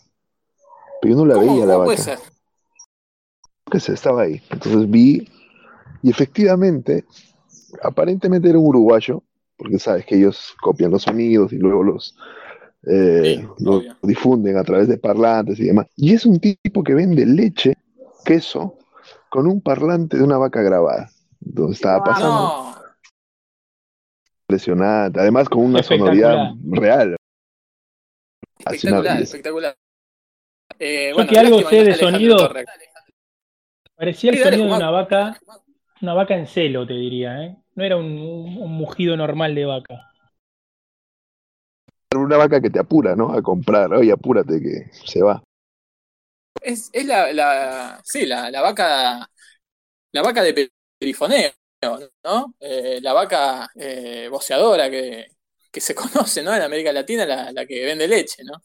Pero 1.01 1.15
yo 1.15 1.21
no 1.21 1.27
la 1.27 1.35
¿Cómo, 1.35 1.53
veía 1.55 1.67
la 1.67 1.75
cómo 1.75 1.85
puede 1.87 1.99
vaca. 1.99 2.17
ser? 2.17 2.19
que 3.71 3.81
se 3.81 3.93
estaba 3.93 4.23
ahí. 4.23 4.41
Entonces 4.51 4.91
vi, 4.91 5.29
y 6.03 6.11
efectivamente, 6.11 7.05
aparentemente 7.83 8.49
era 8.49 8.59
un 8.59 8.67
uruguayo, 8.67 9.23
porque 9.57 9.79
sabes 9.79 10.07
que 10.07 10.17
ellos 10.17 10.55
copian 10.61 10.91
los 10.91 11.03
sonidos 11.03 11.53
y 11.53 11.57
luego 11.57 11.83
los, 11.83 12.17
eh, 12.87 13.47
los 13.59 13.85
difunden 14.03 14.57
a 14.57 14.65
través 14.65 14.89
de 14.89 14.99
parlantes 14.99 15.59
y 15.59 15.65
demás. 15.65 15.87
Y 15.97 16.15
es 16.15 16.25
un 16.25 16.39
tipo 16.39 16.83
que 16.85 16.95
vende 16.95 17.27
leche, 17.27 17.75
queso, 18.25 18.79
con 19.29 19.47
un 19.47 19.61
parlante 19.61 20.17
de 20.17 20.23
una 20.23 20.39
vaca 20.39 20.63
grabada. 20.63 21.11
Entonces 21.45 21.77
estaba 21.77 22.05
pasando. 22.05 22.29
No, 22.29 22.79
Impresionante. 24.49 25.21
Además, 25.21 25.49
con 25.49 25.63
una 25.63 25.83
sonoridad 25.83 26.53
real. 26.71 27.17
Espectacular, 28.59 29.23
espectacular. 29.23 29.77
Eh, 30.79 31.13
bueno, 31.13 31.29
que 31.29 31.39
algo 31.39 31.69
sé 31.69 31.77
de 31.77 31.85
no 31.85 31.91
está 31.91 32.07
Alejandro 32.07 32.39
sonido, 32.39 32.49
Torre. 32.49 32.65
parecía 33.95 34.31
el 34.31 34.39
sonido 34.39 34.65
de 34.67 34.73
una 34.73 34.91
vaca, 34.91 35.39
una 36.03 36.15
vaca 36.15 36.35
en 36.37 36.47
celo, 36.47 36.87
te 36.87 36.95
diría, 36.95 37.45
¿eh? 37.45 37.57
No 37.75 37.85
era 37.85 37.97
un, 37.97 38.07
un- 38.07 38.73
mugido 38.73 39.17
normal 39.17 39.55
de 39.55 39.65
vaca. 39.67 40.13
Una 42.15 42.37
vaca 42.37 42.61
que 42.61 42.69
te 42.69 42.79
apura, 42.79 43.17
¿no? 43.17 43.33
A 43.33 43.41
comprar. 43.41 43.95
Oye, 43.95 44.13
apúrate 44.13 44.61
que 44.61 44.91
se 45.07 45.23
va. 45.23 45.43
Es, 46.61 46.91
es 46.93 47.07
la, 47.07 47.33
la, 47.33 48.01
sí, 48.05 48.27
la, 48.27 48.51
la 48.51 48.61
vaca, 48.63 49.31
la 50.13 50.23
vaca 50.23 50.43
de 50.43 50.71
perifoneo, 50.99 51.53
¿no? 52.25 52.55
Eh, 52.61 53.01
la 53.03 53.13
vaca 53.15 53.71
eh, 53.77 54.29
boceadora 54.31 54.91
que, 54.91 55.29
que 55.73 55.81
se 55.81 55.95
conoce, 55.97 56.43
¿no? 56.43 56.55
En 56.55 56.63
América 56.63 56.93
Latina, 56.93 57.27
la, 57.27 57.53
la 57.53 57.67
que 57.67 57.85
vende 57.87 58.09
leche, 58.09 58.45
¿no? 58.45 58.63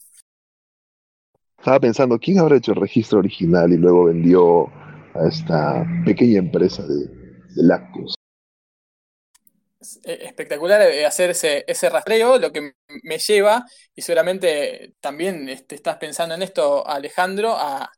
Estaba 1.58 1.80
pensando, 1.80 2.20
¿quién 2.20 2.38
habrá 2.38 2.58
hecho 2.58 2.74
el 2.74 2.82
registro 2.82 3.18
original 3.18 3.74
y 3.74 3.78
luego 3.78 4.04
vendió 4.06 4.68
a 5.16 5.28
esta 5.28 5.84
pequeña 6.06 6.38
empresa 6.38 6.84
de, 6.86 7.08
de 7.08 7.23
lácteos? 7.56 8.16
Eh, 10.04 10.20
espectacular 10.22 10.82
eh, 10.82 11.06
hacer 11.06 11.32
ese, 11.32 11.66
ese 11.68 11.90
rastreo, 11.90 12.38
lo 12.38 12.52
que 12.52 12.74
me 13.04 13.18
lleva, 13.18 13.66
y 13.94 14.02
seguramente 14.02 14.96
también 15.00 15.50
este, 15.50 15.76
estás 15.76 15.98
pensando 15.98 16.36
en 16.36 16.42
esto, 16.42 16.88
Alejandro, 16.88 17.56
a, 17.58 17.92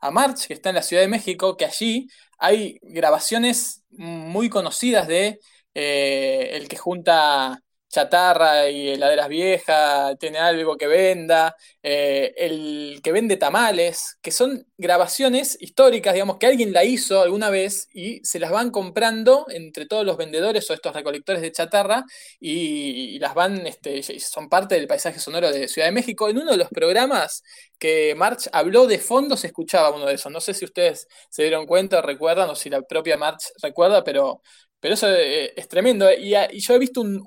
a 0.00 0.10
March, 0.10 0.46
que 0.46 0.54
está 0.54 0.70
en 0.70 0.76
la 0.76 0.82
Ciudad 0.82 1.02
de 1.02 1.08
México, 1.08 1.56
que 1.56 1.64
allí 1.64 2.08
hay 2.38 2.78
grabaciones 2.82 3.84
muy 3.90 4.48
conocidas 4.48 5.06
de 5.06 5.40
eh, 5.74 6.50
el 6.54 6.68
que 6.68 6.76
junta 6.76 7.62
chatarra 7.88 8.68
y 8.68 8.90
heladeras 8.90 9.28
viejas, 9.28 10.16
tiene 10.18 10.38
algo 10.38 10.76
que 10.76 10.86
venda, 10.86 11.56
eh, 11.82 12.34
el 12.36 13.00
que 13.02 13.12
vende 13.12 13.36
tamales, 13.36 14.18
que 14.20 14.30
son 14.30 14.66
grabaciones 14.76 15.56
históricas, 15.60 16.14
digamos, 16.14 16.38
que 16.38 16.46
alguien 16.46 16.72
la 16.72 16.84
hizo 16.84 17.22
alguna 17.22 17.50
vez 17.50 17.88
y 17.92 18.20
se 18.24 18.38
las 18.38 18.50
van 18.50 18.70
comprando 18.70 19.46
entre 19.48 19.86
todos 19.86 20.04
los 20.04 20.16
vendedores 20.16 20.70
o 20.70 20.74
estos 20.74 20.94
recolectores 20.94 21.42
de 21.42 21.52
chatarra 21.52 22.04
y, 22.40 23.16
y 23.16 23.18
las 23.18 23.34
van, 23.34 23.66
este, 23.66 24.02
son 24.20 24.48
parte 24.48 24.74
del 24.74 24.86
paisaje 24.86 25.18
sonoro 25.18 25.50
de 25.50 25.68
Ciudad 25.68 25.88
de 25.88 25.92
México. 25.92 26.28
En 26.28 26.38
uno 26.38 26.52
de 26.52 26.58
los 26.58 26.68
programas 26.68 27.42
que 27.78 28.14
March 28.16 28.48
habló 28.52 28.86
de 28.86 28.98
fondo 28.98 29.36
se 29.36 29.46
escuchaba 29.48 29.90
uno 29.94 30.06
de 30.06 30.14
esos. 30.14 30.32
No 30.32 30.40
sé 30.40 30.54
si 30.54 30.64
ustedes 30.64 31.06
se 31.30 31.42
dieron 31.42 31.66
cuenta 31.66 32.02
recuerdan 32.02 32.50
o 32.50 32.54
si 32.54 32.70
la 32.70 32.82
propia 32.82 33.16
March 33.16 33.44
recuerda, 33.62 34.04
pero, 34.04 34.42
pero 34.80 34.94
eso 34.94 35.08
eh, 35.10 35.52
es 35.56 35.68
tremendo. 35.68 36.10
Y, 36.12 36.34
a- 36.34 36.52
y 36.52 36.60
yo 36.60 36.74
he 36.74 36.78
visto 36.78 37.00
un, 37.00 37.22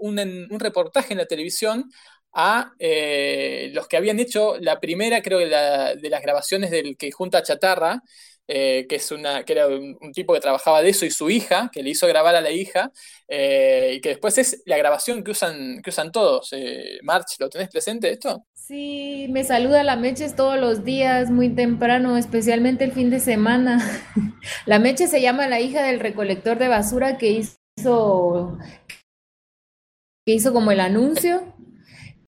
reportaje 0.60 1.14
en 1.14 1.20
la 1.20 1.26
televisión 1.26 1.91
a 2.34 2.74
eh, 2.80 3.72
los 3.74 3.88
que 3.88 3.97
habían 3.97 4.20
hecho 4.20 4.58
la 4.60 4.80
primera, 4.80 5.22
creo 5.22 5.39
la, 5.47 5.95
de 5.95 6.10
las 6.10 6.22
grabaciones 6.22 6.72
del 6.72 6.95
que 6.97 7.12
junta 7.12 7.43
chatarra, 7.43 8.02
eh, 8.54 8.86
que 8.89 8.97
es 8.97 9.12
una, 9.14 9.43
que 9.43 9.54
era 9.54 9.66
un, 9.68 10.12
tipo 10.14 10.34
que 10.34 10.41
trabajaba 10.41 10.82
de 10.82 10.89
eso, 10.89 11.06
y 11.06 11.10
su 11.10 11.30
hija, 11.30 11.70
que 11.72 11.82
le 11.82 11.91
hizo 11.91 12.06
grabar 12.06 12.36
a 12.36 12.41
la 12.41 12.52
hija, 12.52 12.91
eh, 13.30 13.93
y 13.95 14.02
que 14.02 14.10
después 14.10 14.38
es 14.38 14.62
la 14.66 14.76
grabación 14.76 15.24
que 15.24 15.32
usan, 15.32 15.82
que 15.82 15.89
usan 15.89 16.12
todos. 16.12 16.49
Eh, 16.52 16.99
March, 17.02 17.38
¿lo 17.39 17.49
tenés 17.49 17.70
presente 17.70 18.12
esto? 18.12 18.45
Sí, 18.54 19.28
me 19.30 19.45
saluda 19.45 19.84
la 19.84 19.95
Meches 19.95 20.36
todos 20.36 20.60
los 20.60 20.84
días, 20.84 21.32
muy 21.32 21.47
temprano, 21.47 22.18
especialmente 22.18 22.84
el 22.84 22.91
fin 22.91 23.10
de 23.10 23.22
semana. 23.22 23.80
La 24.66 24.80
Meche 24.80 25.08
se 25.08 25.22
llama 25.22 25.47
la 25.47 25.62
hija 25.62 25.84
del 25.84 25.99
recolector 25.99 26.58
de 26.58 26.68
basura 26.68 27.18
que 27.18 27.30
hizo, 27.78 28.58
que 30.26 30.34
hizo 30.34 30.52
como 30.52 30.72
el 30.72 30.82
anuncio. 30.82 31.54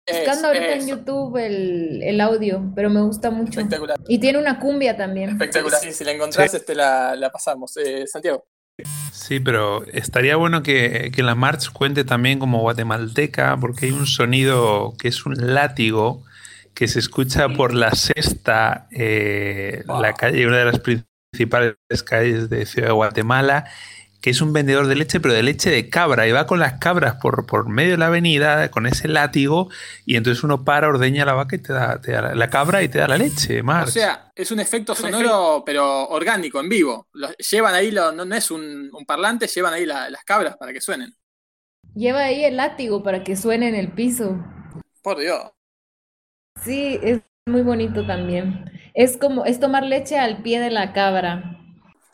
Buscando 0.07 0.49
ahorita 0.49 0.75
en. 0.75 0.89
YouTube 0.89 1.37
el, 1.37 2.03
el 2.03 2.21
audio, 2.21 2.73
pero 2.75 2.91
me 2.91 3.03
gusta 3.03 3.31
mucho. 3.31 3.61
Espectacular. 3.61 3.99
Y 4.09 4.19
tiene 4.19 4.39
una 4.39 4.59
cumbia 4.59 4.97
también. 4.97 5.31
Espectacular. 5.31 5.81
Sí, 5.81 5.93
si 5.93 6.05
la 6.05 6.13
encontrás, 6.13 6.53
este, 6.55 6.75
la, 6.75 7.15
la 7.15 7.31
pasamos. 7.31 7.77
Eh, 7.77 8.07
Santiago. 8.07 8.45
Sí, 9.13 9.39
pero 9.39 9.85
estaría 9.87 10.37
bueno 10.37 10.63
que, 10.63 11.13
que 11.15 11.23
la 11.23 11.35
March 11.35 11.71
cuente 11.73 12.05
también 12.05 12.39
como 12.39 12.61
guatemalteca, 12.61 13.57
porque 13.61 13.87
hay 13.87 13.93
un 13.93 14.07
sonido 14.07 14.95
que 14.99 15.09
es 15.09 15.25
un 15.27 15.55
látigo 15.55 16.25
que 16.75 16.89
se 16.89 16.99
escucha 16.99 17.49
por 17.51 17.75
la 17.75 17.93
sexta, 17.93 18.89
eh, 18.91 19.85
la 19.87 20.15
calle, 20.15 20.47
una 20.47 20.59
de 20.59 20.65
las 20.65 20.81
principales 20.81 21.77
calles 22.05 22.49
de 22.49 22.67
Ciudad 22.67 22.89
de 22.89 22.95
Guatemala, 22.95 23.67
que 24.23 24.31
es 24.31 24.41
un 24.41 24.53
vendedor 24.55 24.87
de 24.87 24.95
leche, 24.95 25.21
pero 25.21 25.35
de 25.35 25.43
leche 25.43 25.69
de 25.69 25.91
cabra, 25.91 26.27
y 26.27 26.33
va 26.33 26.47
con 26.47 26.61
las 26.61 26.75
cabras 26.79 27.17
por, 27.17 27.45
por 27.45 27.69
medio 27.69 27.91
de 27.93 27.97
la 27.99 28.07
avenida 28.07 28.71
con 28.71 28.87
ese 28.87 29.09
látigo, 29.09 29.69
y 30.07 30.17
entonces 30.17 30.43
uno 30.45 30.65
para, 30.65 30.89
ordeña 30.89 31.27
la 31.27 31.35
vaca 31.35 31.57
y 31.57 31.59
te 31.59 31.73
da, 31.73 32.01
te 32.01 32.13
da 32.13 32.23
la, 32.23 32.35
la 32.35 32.49
cabra 32.49 32.83
y 32.83 32.89
te 32.89 32.99
da 32.99 33.09
la 33.09 33.19
leche, 33.19 33.63
March. 33.63 33.89
O 33.89 33.91
sea, 33.91 34.31
es 34.35 34.51
un 34.53 34.61
efecto 34.61 34.95
sonoro, 34.95 35.65
pero 35.67 36.09
orgánico, 36.09 36.61
en 36.61 36.69
vivo. 36.69 37.09
Lo- 37.13 37.33
llevan 37.35 37.75
ahí, 37.75 37.91
lo- 37.91 38.13
no, 38.13 38.25
no 38.25 38.35
es 38.35 38.51
un, 38.51 38.89
un 38.95 39.05
parlante, 39.05 39.47
llevan 39.49 39.75
ahí 39.75 39.85
la- 39.85 40.09
las 40.09 40.25
cabras 40.25 40.57
para 40.57 40.73
que 40.73 40.81
suenen. 40.81 41.13
Lleva 41.95 42.21
ahí 42.21 42.45
el 42.45 42.57
látigo 42.57 43.03
para 43.03 43.25
que 43.25 43.37
suene 43.37 43.69
en 43.69 43.75
el 43.75 43.93
piso. 43.93 44.39
Por 45.03 45.19
Dios. 45.19 45.51
Sí, 46.65 46.99
es 47.03 47.21
muy 47.47 47.63
bonito 47.63 48.07
también. 48.07 48.71
Es 48.95 49.17
como, 49.17 49.45
es 49.45 49.59
tomar 49.59 49.83
leche 49.83 50.19
al 50.19 50.43
pie 50.43 50.61
de 50.61 50.71
la 50.71 50.93
cabra. 50.93 51.59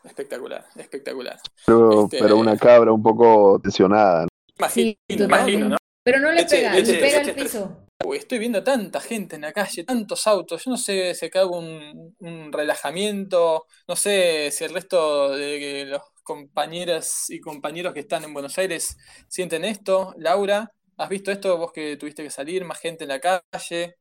Espectacular, 0.09 0.65
espectacular. 0.75 1.39
Pero, 1.65 2.03
Este- 2.05 2.19
pero 2.19 2.37
una 2.37 2.57
cabra 2.57 2.91
un 2.91 3.01
poco 3.03 3.59
tensionada. 3.61 4.23
¿no? 4.23 4.27
Imagino, 4.57 4.91
Sí, 5.07 5.15
imagino, 5.23 5.69
¿no? 5.69 5.77
Pero 6.03 6.19
no 6.19 6.31
le 6.31 6.45
pega, 6.45 6.73
le 6.73 6.83
pega 6.83 7.19
al 7.19 7.25
leche- 7.27 7.33
piso. 7.33 7.85
Uy, 8.05 8.17
estoy 8.17 8.39
viendo 8.39 8.63
tanta 8.63 8.99
gente 9.01 9.35
en 9.35 9.41
la 9.43 9.51
calle, 9.51 9.83
tantos 9.83 10.25
autos. 10.25 10.63
Yo 10.63 10.71
no 10.71 10.77
sé 10.77 11.13
si 11.13 11.25
acá 11.25 11.45
hubo 11.45 11.59
un, 11.59 12.15
un 12.19 12.51
relajamiento. 12.51 13.65
No 13.87 13.95
sé 13.95 14.49
si 14.51 14.63
el 14.63 14.73
resto 14.73 15.31
de 15.35 15.85
los 15.85 16.01
compañeras 16.23 17.25
y 17.29 17.39
compañeros 17.41 17.93
que 17.93 17.99
están 17.99 18.23
en 18.23 18.33
Buenos 18.33 18.57
Aires 18.57 18.97
sienten 19.27 19.65
esto. 19.65 20.13
Laura, 20.17 20.71
¿has 20.97 21.09
visto 21.09 21.29
esto? 21.31 21.57
Vos 21.57 21.71
que 21.73 21.97
tuviste 21.97 22.23
que 22.23 22.31
salir, 22.31 22.63
más 22.65 22.79
gente 22.79 23.03
en 23.03 23.09
la 23.09 23.19
calle. 23.19 23.95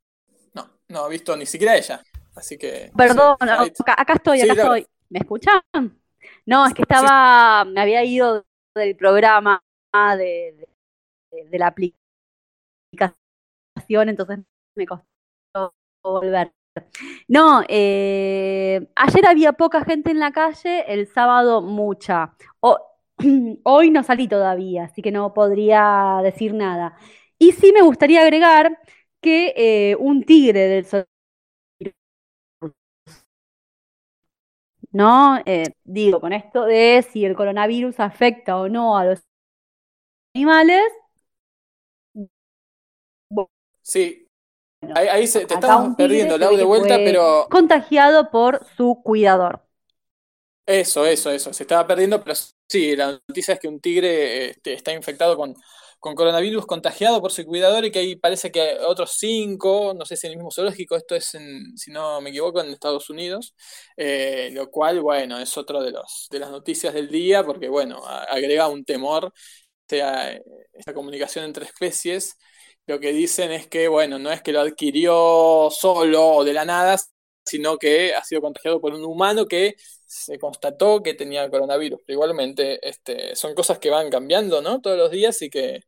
No, 0.55 0.71
no 0.89 1.07
he 1.07 1.11
visto 1.11 1.37
ni 1.37 1.45
siquiera 1.47 1.77
ella. 1.77 2.01
Así 2.37 2.57
que. 2.57 2.91
no 2.93 2.97
Perdón, 2.97 3.37
sé, 3.41 3.51
acá, 3.51 3.95
acá 3.99 4.13
estoy, 4.15 4.41
acá 4.43 4.53
estoy. 4.53 4.87
¿Me 5.11 5.19
escuchan? 5.21 5.61
No, 6.49 6.67
es 6.67 6.75
que 6.75 6.83
estaba, 6.83 7.65
me 7.67 7.81
había 7.81 8.05
ido 8.05 8.45
del 8.75 8.97
programa 8.97 9.63
de, 10.17 10.69
de, 11.33 11.45
de 11.49 11.59
la 11.59 11.69
aplicación, 11.69 11.99
entonces 14.09 14.39
me 14.77 14.87
costó 14.87 15.07
volver. 16.03 16.53
No, 17.29 17.63
eh, 17.69 18.89
ayer 18.97 19.27
había 19.29 19.53
poca 19.55 19.85
gente 19.85 20.11
en 20.13 20.21
la 20.21 20.33
calle, 20.33 20.85
el 20.93 21.07
sábado 21.09 21.63
mucha. 21.63 22.35
O- 22.61 22.79
hoy 23.65 23.91
no 23.91 24.05
salí 24.05 24.29
todavía, 24.29 24.85
así 24.87 25.03
que 25.03 25.13
no 25.13 25.35
podría 25.35 26.21
decir 26.23 26.55
nada. 26.55 26.97
Y 27.39 27.53
sí 27.53 27.73
me 27.75 27.83
gustaría 27.83 28.23
agregar 28.23 28.79
que 29.23 29.55
eh, 29.57 29.97
un 29.99 30.25
tigre 30.25 30.61
del 30.69 30.87
¿no? 34.91 35.39
Eh, 35.47 35.75
digo, 35.85 36.21
con 36.21 36.33
esto 36.33 36.65
de 36.65 37.05
si 37.11 37.25
el 37.25 37.37
coronavirus 37.37 38.01
afecta 38.01 38.57
o 38.57 38.69
no 38.69 38.97
a 38.97 39.05
los 39.05 39.21
animales, 40.35 40.83
Sí. 43.89 44.29
Ahí, 44.95 45.09
ahí 45.09 45.27
se, 45.27 45.47
te 45.47 45.55
estamos 45.55 45.97
perdiendo, 45.97 46.37
Lau, 46.37 46.51
ve 46.51 46.59
de 46.59 46.65
vuelta, 46.65 46.97
pero. 46.99 47.49
contagiado 47.51 48.31
por 48.31 48.67
su 48.77 49.01
cuidador. 49.03 49.63
Eso, 50.67 51.07
eso, 51.07 51.31
eso. 51.31 51.55
Se 51.55 51.63
estaba 51.63 51.87
perdiendo, 51.87 52.23
pero 52.23 52.37
sí, 52.69 52.95
la 52.95 53.13
noticia 53.13 53.55
es 53.55 53.61
que 53.61 53.67
un 53.67 53.81
tigre 53.81 54.51
este, 54.51 54.75
está 54.75 54.93
infectado 54.93 55.39
con, 55.39 55.55
con 55.99 56.15
coronavirus, 56.15 56.67
contagiado 56.67 57.21
por 57.21 57.33
su 57.33 57.45
cuidador 57.45 57.85
y 57.85 57.91
que 57.91 57.99
ahí 58.01 58.17
parece 58.17 58.53
que 58.53 58.79
otros 58.87 59.13
cinco, 59.19 59.95
no 59.97 60.05
sé 60.05 60.17
si 60.17 60.27
en 60.27 60.33
el 60.33 60.39
mismo 60.39 60.51
zoológico, 60.53 60.97
esto 60.97 61.15
es, 61.17 61.35
en, 61.35 61.77
si 61.77 61.91
no 61.91 62.21
me 62.21 62.31
equivoco, 62.31 62.61
en 62.61 62.71
Estados 62.71 63.11
Unidos, 63.11 63.55
eh, 63.97 64.51
lo 64.53 64.71
cual, 64.71 65.01
bueno, 65.01 65.39
es 65.39 65.57
otro 65.57 65.83
de, 65.83 65.91
los, 65.91 66.29
de 66.31 66.39
las 66.39 66.51
noticias 66.51 66.95
del 66.95 67.09
día 67.09 67.45
porque, 67.45 67.69
bueno, 67.69 68.03
agrega 68.07 68.69
un 68.69 68.85
temor, 68.85 69.33
sea, 69.89 70.39
esta 70.73 70.95
comunicación 70.95 71.45
entre 71.45 71.65
especies. 71.65 72.37
Lo 72.87 73.01
que 73.01 73.13
dicen 73.13 73.53
es 73.53 73.67
que, 73.69 73.89
bueno, 73.89 74.19
no 74.19 74.31
es 74.33 74.43
que 74.43 74.53
lo 74.53 74.61
adquirió 74.61 75.69
solo 75.71 76.27
o 76.29 76.45
de 76.45 76.53
la 76.55 76.65
nada, 76.65 76.97
sino 77.45 77.79
que 77.79 78.15
ha 78.15 78.25
sido 78.25 78.41
contagiado 78.43 78.81
por 78.81 78.95
un 78.95 79.05
humano 79.05 79.47
que 79.47 79.75
se 80.07 80.39
constató 80.39 81.03
que 81.03 81.15
tenía 81.15 81.51
coronavirus. 81.51 82.01
Pero 82.07 82.15
igualmente, 82.17 82.79
este, 82.89 83.37
son 83.37 83.55
cosas 83.55 83.79
que 83.79 83.91
van 83.91 84.11
cambiando, 84.11 84.63
¿no? 84.63 84.81
Todos 84.81 84.97
los 84.99 85.11
días 85.11 85.41
y 85.43 85.51
que 85.51 85.83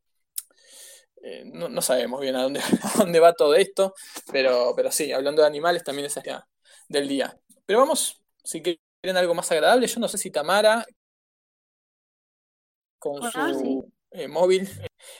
eh, 1.22 1.44
no, 1.44 1.82
sabemos 1.82 2.20
bien 2.20 2.36
a 2.36 2.42
dónde, 2.42 2.60
dónde 2.98 3.20
va 3.20 3.34
todo 3.34 3.54
esto, 3.54 3.94
pero, 4.32 4.72
pero 4.74 4.90
sí, 4.90 5.12
hablando 5.12 5.42
de 5.42 5.48
animales 5.48 5.84
también 5.84 6.06
es 6.06 6.18
del 6.88 7.08
día. 7.08 7.38
Pero 7.66 7.80
vamos, 7.80 8.22
si 8.42 8.62
quieren 8.62 9.16
algo 9.16 9.34
más 9.34 9.50
agradable, 9.52 9.86
yo 9.86 10.00
no 10.00 10.08
sé 10.08 10.18
si 10.18 10.30
Tamara 10.30 10.86
con 12.98 13.22
su 13.30 13.90
eh, 14.10 14.28
móvil 14.28 14.68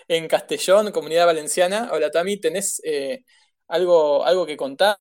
en 0.09 0.29
Castellón, 0.29 0.93
Comunidad 0.93 1.27
Valenciana. 1.27 1.91
Hola 1.93 2.11
Tami, 2.11 2.39
¿tenés 2.39 2.81
eh, 2.85 3.25
algo, 3.69 4.25
algo 4.25 4.47
que 4.47 4.57
contar? 4.57 4.97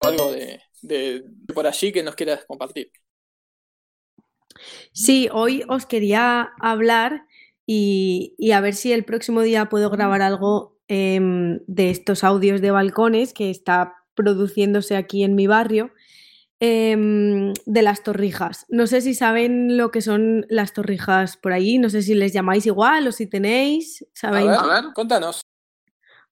algo 0.00 0.32
de, 0.32 0.60
de, 0.82 1.24
por 1.54 1.66
allí 1.66 1.92
que 1.92 2.02
nos 2.02 2.14
quieras 2.14 2.44
compartir. 2.44 2.90
Sí, 4.92 5.28
hoy 5.32 5.64
os 5.68 5.86
quería 5.86 6.52
hablar 6.60 7.26
y, 7.66 8.50
a 8.52 8.60
ver 8.60 8.74
si 8.74 8.92
el 8.92 9.04
próximo 9.04 9.42
día 9.42 9.68
puedo 9.68 9.90
grabar 9.90 10.22
algo 10.22 10.78
em, 10.88 11.60
de 11.66 11.90
estos 11.90 12.24
audios 12.24 12.60
de 12.60 12.70
balcones 12.70 13.32
que 13.32 13.50
está 13.50 13.94
produciéndose 14.14 14.96
aquí 14.96 15.24
en 15.24 15.34
mi 15.34 15.46
barrio. 15.46 15.92
Em, 16.60 17.52
de 17.66 17.82
las 17.82 18.04
torrijas. 18.04 18.64
No 18.68 18.86
sé 18.86 19.00
si 19.00 19.12
saben 19.12 19.76
lo 19.76 19.90
que 19.90 20.00
son 20.00 20.46
las 20.48 20.72
torrijas 20.72 21.36
por 21.36 21.52
ahí, 21.52 21.78
no 21.78 21.90
sé 21.90 22.00
si 22.00 22.14
les 22.14 22.32
llamáis 22.32 22.64
igual 22.64 23.06
o 23.08 23.12
si 23.12 23.26
tenéis. 23.26 24.06
¿sabéis? 24.14 24.48
A 24.48 24.62
ver, 24.62 24.72
a 24.72 24.80
ver, 24.82 24.92
contanos. 24.94 25.42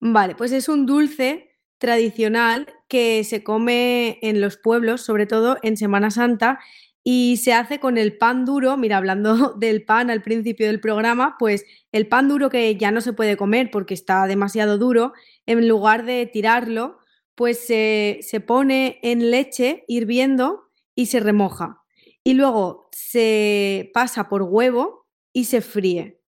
Vale, 0.00 0.34
pues 0.34 0.52
es 0.52 0.68
un 0.68 0.86
dulce 0.86 1.58
tradicional 1.78 2.72
que 2.88 3.24
se 3.24 3.42
come 3.42 4.20
en 4.22 4.40
los 4.40 4.56
pueblos, 4.56 5.02
sobre 5.02 5.26
todo 5.26 5.58
en 5.62 5.76
Semana 5.76 6.10
Santa, 6.10 6.60
y 7.04 7.38
se 7.38 7.52
hace 7.52 7.80
con 7.80 7.98
el 7.98 8.16
pan 8.16 8.44
duro. 8.44 8.76
Mira, 8.76 8.96
hablando 8.96 9.54
del 9.58 9.84
pan 9.84 10.10
al 10.10 10.22
principio 10.22 10.66
del 10.66 10.80
programa, 10.80 11.36
pues 11.38 11.64
el 11.90 12.06
pan 12.08 12.28
duro 12.28 12.50
que 12.50 12.76
ya 12.76 12.90
no 12.90 13.00
se 13.00 13.12
puede 13.12 13.36
comer 13.36 13.70
porque 13.70 13.94
está 13.94 14.26
demasiado 14.26 14.78
duro, 14.78 15.12
en 15.46 15.66
lugar 15.68 16.04
de 16.04 16.26
tirarlo, 16.26 16.98
pues 17.34 17.58
se, 17.66 18.20
se 18.22 18.40
pone 18.40 19.00
en 19.02 19.30
leche 19.30 19.84
hirviendo 19.88 20.70
y 20.94 21.06
se 21.06 21.20
remoja. 21.20 21.82
Y 22.24 22.34
luego 22.34 22.88
se 22.92 23.90
pasa 23.94 24.28
por 24.28 24.42
huevo 24.42 25.08
y 25.32 25.44
se 25.44 25.60
fríe. 25.60 26.20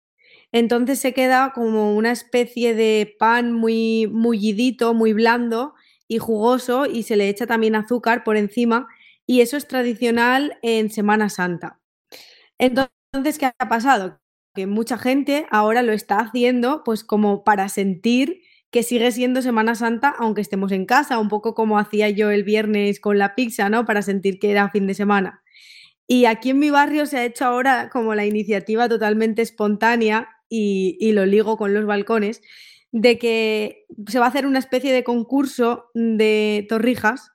Entonces 0.50 1.00
se 1.00 1.12
queda 1.12 1.52
como 1.54 1.94
una 1.96 2.12
especie 2.12 2.74
de 2.74 3.16
pan 3.18 3.52
muy 3.52 4.06
mullidito, 4.06 4.94
muy 4.94 5.12
blando 5.12 5.74
y 6.08 6.18
jugoso 6.18 6.86
y 6.86 7.02
se 7.02 7.16
le 7.16 7.28
echa 7.28 7.46
también 7.46 7.74
azúcar 7.74 8.24
por 8.24 8.36
encima 8.36 8.86
y 9.26 9.40
eso 9.40 9.56
es 9.56 9.68
tradicional 9.68 10.58
en 10.62 10.90
Semana 10.90 11.28
Santa. 11.28 11.80
Entonces, 12.58 13.38
¿qué 13.38 13.46
ha 13.58 13.68
pasado? 13.68 14.20
Que 14.54 14.66
mucha 14.66 14.98
gente 14.98 15.46
ahora 15.50 15.82
lo 15.82 15.92
está 15.92 16.18
haciendo 16.18 16.82
pues 16.84 17.04
como 17.04 17.44
para 17.44 17.68
sentir 17.68 18.42
que 18.70 18.82
sigue 18.82 19.12
siendo 19.12 19.40
Semana 19.40 19.76
Santa 19.76 20.14
aunque 20.18 20.40
estemos 20.40 20.72
en 20.72 20.84
casa, 20.86 21.18
un 21.18 21.28
poco 21.28 21.54
como 21.54 21.78
hacía 21.78 22.10
yo 22.10 22.30
el 22.30 22.44
viernes 22.44 23.00
con 23.00 23.18
la 23.18 23.34
pizza, 23.34 23.68
¿no? 23.68 23.84
Para 23.84 24.02
sentir 24.02 24.38
que 24.38 24.50
era 24.50 24.70
fin 24.70 24.86
de 24.86 24.94
semana. 24.94 25.44
Y 26.06 26.26
aquí 26.26 26.50
en 26.50 26.58
mi 26.58 26.70
barrio 26.70 27.06
se 27.06 27.18
ha 27.18 27.24
hecho 27.24 27.44
ahora 27.46 27.88
como 27.90 28.14
la 28.14 28.26
iniciativa 28.26 28.88
totalmente 28.88 29.42
espontánea 29.42 30.28
y, 30.48 31.12
lo 31.12 31.26
ligo 31.26 31.56
con 31.56 31.74
los 31.74 31.86
balcones, 31.86 32.42
de 32.92 33.18
que 33.18 33.86
se 34.06 34.18
va 34.18 34.26
a 34.26 34.28
hacer 34.28 34.46
una 34.46 34.58
especie 34.58 34.92
de 34.92 35.04
concurso 35.04 35.90
de 35.94 36.66
torrijas. 36.68 37.30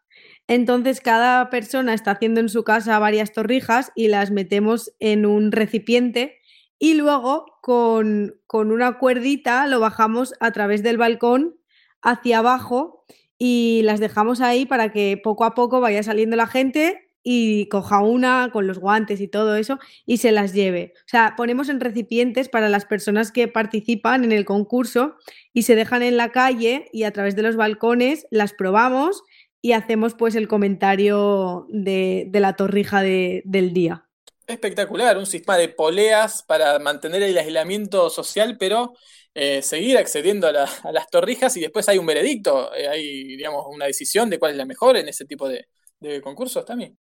Entonces 0.50 1.00
cada 1.00 1.52
persona 1.52 1.94
está 1.94 2.10
haciendo 2.10 2.40
en 2.40 2.50
su 2.50 2.64
casa 2.64 2.98
varias 2.98 3.34
torrijas 3.34 3.92
y 3.94 4.08
las 4.08 4.32
metemos 4.32 4.92
en 5.00 5.28
un 5.28 5.52
recipiente 5.52 6.40
y 6.80 6.96
luego 6.96 7.46
con, 7.62 8.36
con 8.48 8.72
una 8.72 8.98
cuerdita 8.98 9.68
lo 9.68 9.80
bajamos 9.80 10.34
a 10.40 10.52
través 10.52 10.82
del 10.82 10.98
balcón 10.98 11.60
hacia 12.02 12.40
abajo 12.40 13.06
y 13.38 13.82
las 13.84 14.00
dejamos 14.00 14.42
ahí 14.42 14.66
para 14.66 14.92
que 14.92 15.22
poco 15.24 15.46
a 15.46 15.54
poco 15.54 15.82
vaya 15.82 16.02
saliendo 16.02 16.36
la 16.36 16.48
gente 16.48 17.10
y 17.22 17.68
coja 17.68 18.02
una 18.02 18.50
con 18.52 18.66
los 18.66 18.80
guantes 18.80 19.22
y 19.22 19.28
todo 19.28 19.56
eso 19.56 19.78
y 20.08 20.18
se 20.18 20.32
las 20.32 20.54
lleve. 20.54 20.94
O 20.98 21.10
sea, 21.10 21.36
ponemos 21.38 21.70
en 21.70 21.80
recipientes 21.80 22.50
para 22.50 22.70
las 22.70 22.86
personas 22.86 23.32
que 23.32 23.48
participan 23.48 24.24
en 24.24 24.32
el 24.32 24.46
concurso 24.46 25.16
y 25.54 25.62
se 25.62 25.76
dejan 25.76 26.02
en 26.02 26.18
la 26.18 26.32
calle 26.32 26.90
y 26.92 27.04
a 27.04 27.12
través 27.12 27.36
de 27.36 27.44
los 27.44 27.56
balcones 27.56 28.26
las 28.32 28.54
probamos 28.54 29.22
y 29.62 29.74
hacemos 29.74 30.14
pues 30.14 30.36
el 30.36 30.48
comentario 30.48 31.66
de, 31.70 32.30
la 32.34 32.56
torrija 32.56 33.02
del 33.02 33.74
día. 33.74 34.06
Espectacular, 34.48 35.18
un 35.18 35.26
sistema 35.26 35.58
de 35.58 35.70
poleas 35.70 36.44
para 36.44 36.80
mantener 36.80 37.22
el 37.22 37.38
aislamiento 37.38 38.10
social, 38.10 38.58
pero 38.58 38.94
eh, 39.36 39.62
seguir 39.62 39.98
accediendo 39.98 40.48
a, 40.48 40.52
las 40.52 41.10
torrijas 41.12 41.56
y 41.58 41.62
después 41.62 41.88
hay 41.88 41.98
un 41.98 42.06
veredicto, 42.06 42.74
eh, 42.74 42.88
hay 42.88 43.38
digamos 43.38 43.66
una 43.70 43.86
decisión 43.86 44.30
de 44.30 44.40
cuál 44.40 44.52
es 44.52 44.58
la 44.58 44.66
mejor 44.66 44.98
en 44.98 45.08
ese 45.08 45.26
tipo 45.26 45.48
de, 45.48 45.68
de 46.00 46.22
concursos 46.22 46.66
también. 46.66 46.98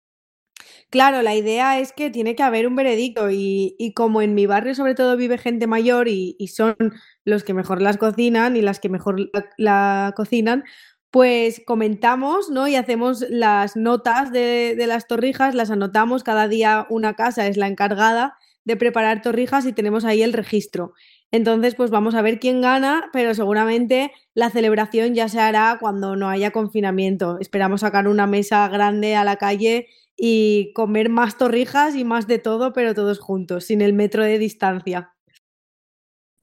Claro, 0.90 1.22
la 1.22 1.34
idea 1.34 1.78
es 1.80 1.92
que 1.92 2.10
tiene 2.10 2.36
que 2.36 2.42
haber 2.42 2.66
un 2.66 2.76
veredicto 2.76 3.30
y, 3.30 3.92
como 3.96 4.20
en 4.22 4.34
mi 4.34 4.46
barrio 4.46 4.74
sobre 4.74 4.94
todo 4.94 5.16
vive 5.16 5.38
gente 5.38 5.66
mayor 5.66 6.08
y, 6.08 6.36
son 6.48 6.76
los 7.24 7.44
que 7.44 7.54
mejor 7.54 7.80
las 7.80 7.96
cocinan 7.96 8.56
y 8.56 8.62
las 8.62 8.78
que 8.80 8.88
mejor 8.88 9.30
la, 9.56 10.12
cocinan, 10.16 10.64
pues 11.12 11.60
comentamos, 11.66 12.48
¿no? 12.48 12.66
Y 12.68 12.74
hacemos 12.74 13.20
las 13.28 13.76
notas 13.76 14.32
de, 14.32 14.74
las 14.86 15.06
torrijas, 15.06 15.54
las 15.54 15.70
anotamos, 15.70 16.24
cada 16.24 16.48
día 16.48 16.86
una 16.88 17.14
casa 17.14 17.46
es 17.46 17.58
la 17.58 17.68
encargada 17.68 18.38
de 18.64 18.78
preparar 18.78 19.20
torrijas 19.20 19.66
y 19.66 19.74
tenemos 19.74 20.06
ahí 20.06 20.22
el 20.22 20.32
registro. 20.32 20.94
Entonces, 21.30 21.74
pues 21.74 21.90
vamos 21.90 22.14
a 22.14 22.22
ver 22.22 22.40
quién 22.40 22.62
gana, 22.62 23.10
pero 23.12 23.34
seguramente 23.34 24.10
la 24.32 24.48
celebración 24.48 25.14
ya 25.14 25.28
se 25.28 25.38
hará 25.38 25.76
cuando 25.78 26.16
no 26.16 26.30
haya 26.30 26.50
confinamiento. 26.50 27.36
Esperamos 27.40 27.82
sacar 27.82 28.08
una 28.08 28.26
mesa 28.26 28.66
grande 28.68 29.14
a 29.14 29.24
la 29.24 29.36
calle 29.36 29.88
y 30.16 30.72
comer 30.72 31.10
más 31.10 31.36
torrijas 31.36 31.94
y 31.94 32.04
más 32.04 32.26
de 32.26 32.38
todo, 32.38 32.72
pero 32.72 32.94
todos 32.94 33.18
juntos, 33.18 33.66
sin 33.66 33.82
el 33.82 33.92
metro 33.92 34.24
de 34.24 34.38
distancia. 34.38 35.14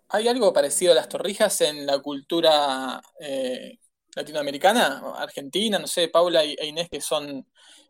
¿Hay 0.09 0.27
algo 0.27 0.53
parecido 0.53 0.91
a 0.91 0.95
las 0.95 1.09
torrijas 1.09 1.59
en 1.61 1.87
la 1.87 1.97
cultura 1.99 3.01
eh, 3.19 3.79
latinoamericana? 4.19 5.01
Argentina, 5.17 5.79
no 5.79 5.87
sé, 5.87 6.07
Paula 6.07 6.43
e 6.43 6.65
Inés 6.67 6.89
que 6.89 7.01
son 7.01 7.45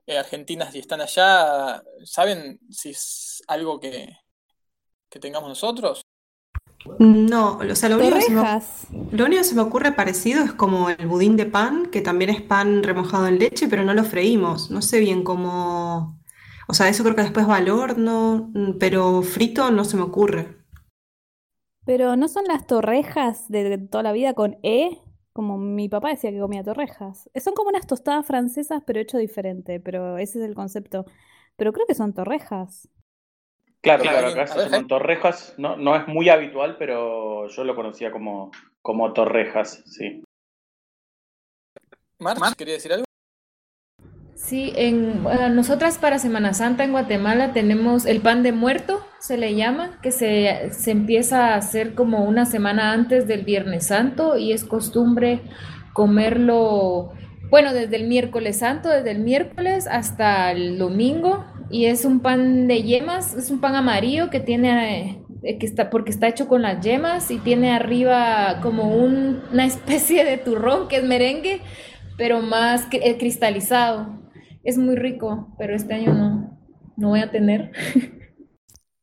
eh, 0.06 0.18
argentinas 0.18 0.74
y 0.76 0.80
están 0.80 1.02
allá, 1.02 1.84
¿saben 2.04 2.60
si 2.70 2.92
es 2.92 3.44
algo 3.48 3.80
que, 3.80 4.16
que 5.10 5.20
tengamos 5.20 5.50
nosotros? 5.50 6.02
No, 6.98 7.58
o 7.58 7.76
sea, 7.76 7.90
lo 7.90 7.98
único, 7.98 8.16
que 8.16 8.22
se 8.22 8.32
me, 8.32 8.42
lo 9.12 9.26
único 9.26 9.42
que 9.42 9.48
se 9.48 9.56
me 9.56 9.62
ocurre 9.62 9.92
parecido 9.92 10.44
es 10.44 10.54
como 10.54 10.90
el 10.90 11.08
budín 11.08 11.36
de 11.36 11.46
pan, 11.46 11.88
que 11.88 12.02
también 12.02 12.30
es 12.30 12.42
pan 12.42 12.84
remojado 12.84 13.28
en 13.28 13.38
leche, 13.38 13.68
pero 13.68 13.84
no 13.84 13.94
lo 13.94 14.04
freímos. 14.04 14.72
No 14.72 14.82
sé 14.82 15.00
bien 15.00 15.24
cómo. 15.24 16.20
O 16.68 16.74
sea, 16.74 16.88
eso 16.88 17.04
creo 17.04 17.16
que 17.16 17.24
después 17.24 17.48
va 17.48 17.58
al 17.58 17.70
horno, 17.70 18.50
mm, 18.54 18.78
pero 18.80 19.22
frito 19.22 19.72
no 19.72 19.84
se 19.84 19.98
me 19.98 20.04
ocurre. 20.04 20.58
Pero 21.86 22.16
¿no 22.16 22.28
son 22.28 22.46
las 22.46 22.66
torrejas 22.66 23.50
de 23.50 23.78
toda 23.78 24.04
la 24.04 24.12
vida 24.12 24.34
con 24.34 24.58
E? 24.64 25.00
Como 25.34 25.58
mi 25.58 25.90
papá 25.90 26.10
decía 26.10 26.32
que 26.32 26.40
comía 26.40 26.64
torrejas. 26.64 27.30
Son 27.36 27.54
como 27.54 27.70
unas 27.70 27.88
tostadas 27.88 28.26
francesas, 28.26 28.84
pero 28.86 29.00
hecho 29.00 29.18
diferente. 29.18 29.80
Pero 29.80 30.18
ese 30.18 30.40
es 30.40 30.46
el 30.46 30.56
concepto. 30.56 31.06
Pero 31.56 31.74
creo 31.74 31.86
que 31.86 31.96
son 31.96 32.14
torrejas. 32.14 32.90
Claro, 33.82 34.04
claro, 34.04 34.28
acá 34.28 34.48
se 34.48 34.60
llaman 34.60 34.88
torrejas, 34.88 35.54
no, 35.58 35.78
no 35.78 35.96
es 35.96 36.06
muy 36.06 36.28
habitual, 36.28 36.76
pero 36.78 37.48
yo 37.48 37.64
lo 37.64 37.76
conocía 37.76 38.12
como, 38.12 38.52
como 38.82 39.14
torrejas, 39.14 39.82
sí. 39.86 40.22
Mar, 42.20 42.38
¿quería 42.58 42.74
decir 42.74 42.92
algo? 42.92 43.06
Sí, 44.36 44.74
en, 44.76 45.24
nosotras 45.56 45.98
para 45.98 46.20
Semana 46.20 46.54
Santa 46.54 46.84
en 46.84 46.92
Guatemala 46.92 47.54
tenemos 47.54 48.06
el 48.06 48.20
pan 48.20 48.44
de 48.44 48.52
muerto, 48.52 49.06
se 49.20 49.38
le 49.38 49.56
llama, 49.56 50.00
que 50.02 50.12
se, 50.12 50.70
se 50.72 50.92
empieza 50.92 51.50
a 51.54 51.56
hacer 51.58 51.94
como 51.96 52.24
una 52.24 52.46
semana 52.46 52.94
antes 52.94 53.28
del 53.28 53.44
Viernes 53.44 53.88
Santo 53.88 54.38
y 54.38 54.54
es 54.54 54.64
costumbre 54.64 55.42
comerlo, 55.94 57.12
bueno, 57.50 57.74
desde 57.74 57.98
el 57.98 58.08
miércoles 58.08 58.60
santo, 58.60 58.90
desde 58.90 59.12
el 59.12 59.20
miércoles 59.20 59.88
hasta 59.88 60.52
el 60.52 60.78
domingo, 60.78 61.46
y 61.70 61.86
es 61.86 62.06
un 62.06 62.22
pan 62.22 62.68
de 62.68 62.84
yemas, 62.84 63.34
es 63.36 63.52
un 63.52 63.60
pan 63.60 63.76
amarillo 63.76 64.30
que 64.30 64.40
tiene, 64.40 65.24
eh, 65.44 65.58
que 65.58 65.66
está, 65.66 65.90
porque 65.90 66.12
está 66.12 66.28
hecho 66.28 66.48
con 66.48 66.62
las 66.62 66.80
yemas 66.84 67.30
y 67.32 67.38
tiene 67.40 67.72
arriba 67.72 68.60
como 68.62 68.96
un- 68.96 69.42
una 69.52 69.66
especie 69.66 70.24
de 70.24 70.38
turrón 70.38 70.88
que 70.88 70.98
es 70.98 71.04
merengue, 71.04 71.62
pero 72.18 72.42
más 72.42 72.88
eh, 72.92 73.18
cristalizado. 73.18 74.20
Es 74.64 74.78
muy 74.78 74.96
rico, 74.96 75.54
pero 75.58 75.76
este 75.76 75.94
año 75.94 76.14
no, 76.14 76.58
no 76.98 77.10
voy 77.10 77.20
a 77.22 77.32
tener. 77.32 77.72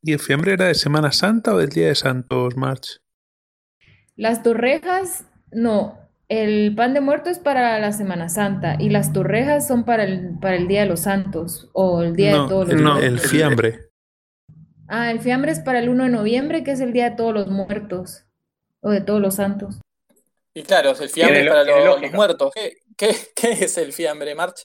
¿Y 0.07 0.13
el 0.13 0.21
fiambre 0.21 0.53
era 0.53 0.67
de 0.67 0.77
Semana 0.77 1.11
Santa 1.11 1.53
o 1.53 1.59
del 1.59 1.71
Día 1.71 1.89
de 1.89 1.97
Santos, 1.97 2.57
March? 2.57 3.01
Las 4.15 4.45
torrejas, 4.45 5.25
no. 5.51 5.99
El 6.29 6.77
pan 6.77 6.95
de 6.95 7.01
muerto 7.01 7.29
es 7.29 7.41
para 7.41 7.81
la 7.81 7.91
Semana 7.91 8.29
Santa 8.29 8.77
y 8.79 8.91
las 8.91 9.13
torrejas 9.13 9.67
son 9.67 9.85
para 9.85 10.05
el, 10.05 10.39
para 10.41 10.55
el 10.55 10.69
Día 10.69 10.83
de 10.83 10.87
los 10.87 11.01
Santos 11.01 11.71
o 11.73 12.03
el 12.03 12.15
Día 12.15 12.41
de 12.41 12.49
todos 12.49 12.69
los 12.69 12.81
no, 12.81 12.93
muertos. 12.93 13.05
el 13.05 13.19
fiambre. 13.19 13.91
Ah, 14.87 15.11
el 15.11 15.19
fiambre 15.19 15.51
es 15.51 15.59
para 15.59 15.81
el 15.81 15.89
1 15.89 16.05
de 16.05 16.11
noviembre, 16.11 16.63
que 16.63 16.71
es 16.71 16.81
el 16.81 16.93
Día 16.93 17.11
de 17.11 17.17
todos 17.17 17.35
los 17.35 17.49
muertos 17.49 18.27
o 18.83 18.91
de 18.91 19.01
todos 19.01 19.21
los 19.21 19.35
santos. 19.35 19.81
Y 20.55 20.63
claro, 20.63 20.91
el 20.91 21.09
fiambre 21.09 21.47
es 21.47 21.49
para 21.49 21.65
los, 21.65 22.13
muertos. 22.13 22.53
¿Qué, 22.55 22.75
qué, 22.97 23.13
qué 23.35 23.51
es 23.65 23.77
el 23.77 23.93
fiambre, 23.93 24.37
March? 24.37 24.65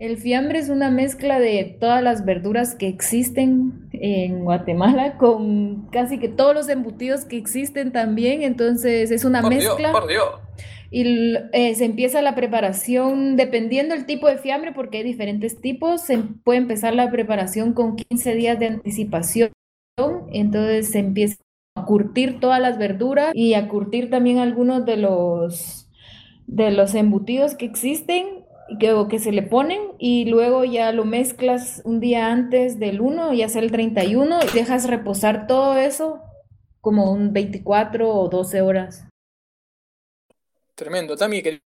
El 0.00 0.16
fiambre 0.16 0.58
es 0.58 0.70
una 0.70 0.90
mezcla 0.90 1.38
de 1.38 1.76
todas 1.78 2.02
las 2.02 2.24
verduras 2.24 2.74
que 2.74 2.88
existen 2.88 3.86
en 3.92 4.44
Guatemala 4.44 5.18
con 5.18 5.88
casi 5.92 6.18
que 6.18 6.28
todos 6.28 6.54
los 6.54 6.70
embutidos 6.70 7.26
que 7.26 7.36
existen 7.36 7.92
también. 7.92 8.40
Entonces 8.42 9.10
es 9.10 9.26
una 9.26 9.42
Por 9.42 9.50
Dios, 9.50 9.64
mezcla. 9.66 9.92
por 9.92 10.08
Dios. 10.08 10.24
Y 10.90 11.34
eh, 11.52 11.74
se 11.74 11.84
empieza 11.84 12.22
la 12.22 12.34
preparación 12.34 13.36
dependiendo 13.36 13.94
del 13.94 14.06
tipo 14.06 14.26
de 14.26 14.38
fiambre, 14.38 14.72
porque 14.72 14.96
hay 14.98 15.04
diferentes 15.04 15.60
tipos. 15.60 16.00
Se 16.00 16.14
em- 16.14 16.40
puede 16.44 16.60
empezar 16.60 16.94
la 16.94 17.10
preparación 17.10 17.74
con 17.74 17.96
15 17.96 18.34
días 18.34 18.58
de 18.58 18.68
anticipación. 18.68 19.50
Entonces 20.32 20.92
se 20.92 21.00
empieza 21.00 21.36
a 21.76 21.84
curtir 21.84 22.40
todas 22.40 22.58
las 22.58 22.78
verduras 22.78 23.32
y 23.34 23.52
a 23.52 23.68
curtir 23.68 24.08
también 24.08 24.38
algunos 24.38 24.86
de 24.86 24.96
los, 24.96 25.90
de 26.46 26.70
los 26.70 26.94
embutidos 26.94 27.54
que 27.54 27.66
existen 27.66 28.39
que, 28.78 28.92
o 28.92 29.08
que 29.08 29.18
se 29.18 29.32
le 29.32 29.42
ponen. 29.42 29.80
Y 29.98 30.26
luego 30.26 30.64
ya 30.64 30.92
lo 30.92 31.04
mezclas 31.04 31.82
un 31.84 32.00
día 32.00 32.28
antes 32.28 32.78
del 32.78 33.00
1, 33.00 33.34
ya 33.34 33.48
sea 33.48 33.62
el 33.62 33.70
31, 33.70 34.40
y 34.42 34.54
dejas 34.54 34.88
reposar 34.88 35.46
todo 35.46 35.76
eso 35.76 36.20
como 36.80 37.12
un 37.12 37.32
24 37.32 38.08
o 38.08 38.28
12 38.28 38.60
horas. 38.62 39.06
Tremendo. 40.74 41.16
Tami, 41.16 41.42
¿querías 41.42 41.60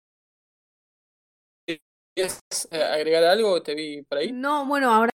eh, 2.70 2.82
agregar 2.82 3.24
algo? 3.24 3.62
Te 3.62 3.74
vi 3.74 4.02
por 4.02 4.18
ahí. 4.18 4.30
No, 4.32 4.66
bueno, 4.66 4.90
ahora. 4.90 5.09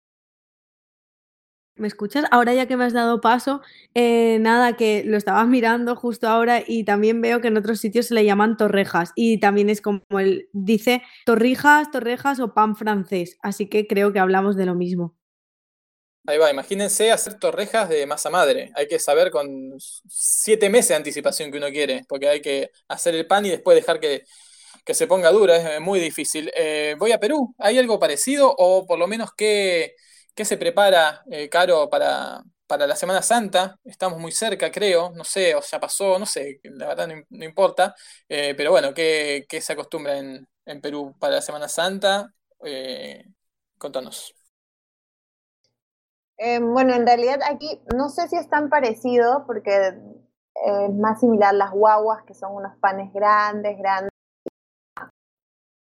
¿Me 1.74 1.88
escuchas? 1.88 2.24
Ahora 2.30 2.52
ya 2.52 2.66
que 2.66 2.76
me 2.76 2.84
has 2.84 2.92
dado 2.92 3.20
paso, 3.22 3.62
eh, 3.94 4.38
nada, 4.40 4.76
que 4.76 5.04
lo 5.04 5.16
estabas 5.16 5.46
mirando 5.48 5.96
justo 5.96 6.28
ahora 6.28 6.62
y 6.66 6.84
también 6.84 7.20
veo 7.20 7.40
que 7.40 7.48
en 7.48 7.56
otros 7.56 7.80
sitios 7.80 8.06
se 8.06 8.14
le 8.14 8.24
llaman 8.24 8.56
torrejas 8.56 9.12
y 9.14 9.40
también 9.40 9.70
es 9.70 9.80
como 9.80 10.02
él 10.18 10.48
dice 10.52 11.02
torrijas, 11.24 11.90
torrejas 11.90 12.40
o 12.40 12.52
pan 12.54 12.76
francés, 12.76 13.38
así 13.42 13.68
que 13.68 13.86
creo 13.86 14.12
que 14.12 14.18
hablamos 14.18 14.56
de 14.56 14.66
lo 14.66 14.74
mismo. 14.74 15.16
Ahí 16.26 16.38
va, 16.38 16.50
imagínense 16.52 17.10
hacer 17.10 17.38
torrejas 17.40 17.88
de 17.88 18.06
masa 18.06 18.30
madre. 18.30 18.70
Hay 18.76 18.86
que 18.86 19.00
saber 19.00 19.32
con 19.32 19.48
siete 19.80 20.70
meses 20.70 20.90
de 20.90 20.94
anticipación 20.96 21.50
que 21.50 21.58
uno 21.58 21.68
quiere, 21.70 22.04
porque 22.08 22.28
hay 22.28 22.40
que 22.40 22.70
hacer 22.86 23.14
el 23.16 23.26
pan 23.26 23.44
y 23.46 23.50
después 23.50 23.74
dejar 23.74 23.98
que, 23.98 24.22
que 24.84 24.94
se 24.94 25.08
ponga 25.08 25.32
dura. 25.32 25.76
Es 25.76 25.80
muy 25.80 25.98
difícil. 25.98 26.52
Eh, 26.54 26.94
voy 26.96 27.10
a 27.10 27.18
Perú. 27.18 27.54
¿Hay 27.58 27.76
algo 27.78 27.98
parecido? 27.98 28.54
O 28.56 28.86
por 28.86 29.00
lo 29.00 29.08
menos, 29.08 29.30
¿qué, 29.36 29.96
qué 30.34 30.44
se 30.44 30.56
prepara, 30.56 31.22
eh, 31.30 31.48
Caro, 31.48 31.88
para, 31.90 32.42
para 32.66 32.86
la 32.86 32.96
Semana 32.96 33.22
Santa? 33.22 33.76
Estamos 33.84 34.18
muy 34.18 34.32
cerca, 34.32 34.70
creo. 34.70 35.10
No 35.14 35.24
sé, 35.24 35.54
o 35.54 35.60
ya 35.62 35.80
pasó, 35.80 36.18
no 36.18 36.26
sé, 36.26 36.60
la 36.64 36.86
verdad 36.88 37.08
no, 37.08 37.14
no 37.30 37.44
importa. 37.44 37.94
Eh, 38.28 38.54
pero 38.56 38.70
bueno, 38.70 38.94
¿qué, 38.94 39.44
qué 39.48 39.60
se 39.60 39.72
acostumbra 39.74 40.18
en, 40.18 40.46
en 40.66 40.80
Perú 40.80 41.14
para 41.18 41.36
la 41.36 41.42
Semana 41.42 41.68
Santa? 41.68 42.32
Eh, 42.64 43.24
contanos. 43.78 44.34
Eh, 46.38 46.58
bueno, 46.60 46.94
en 46.94 47.06
realidad 47.06 47.40
aquí 47.48 47.80
no 47.96 48.08
sé 48.08 48.28
si 48.28 48.36
es 48.36 48.48
tan 48.50 48.68
parecido 48.68 49.44
porque 49.46 49.70
eh, 49.88 50.86
es 50.88 50.94
más 50.94 51.20
similar 51.20 51.54
las 51.54 51.70
guaguas, 51.70 52.24
que 52.26 52.34
son 52.34 52.54
unos 52.56 52.76
panes 52.78 53.12
grandes, 53.12 53.78
grandes, 53.78 54.11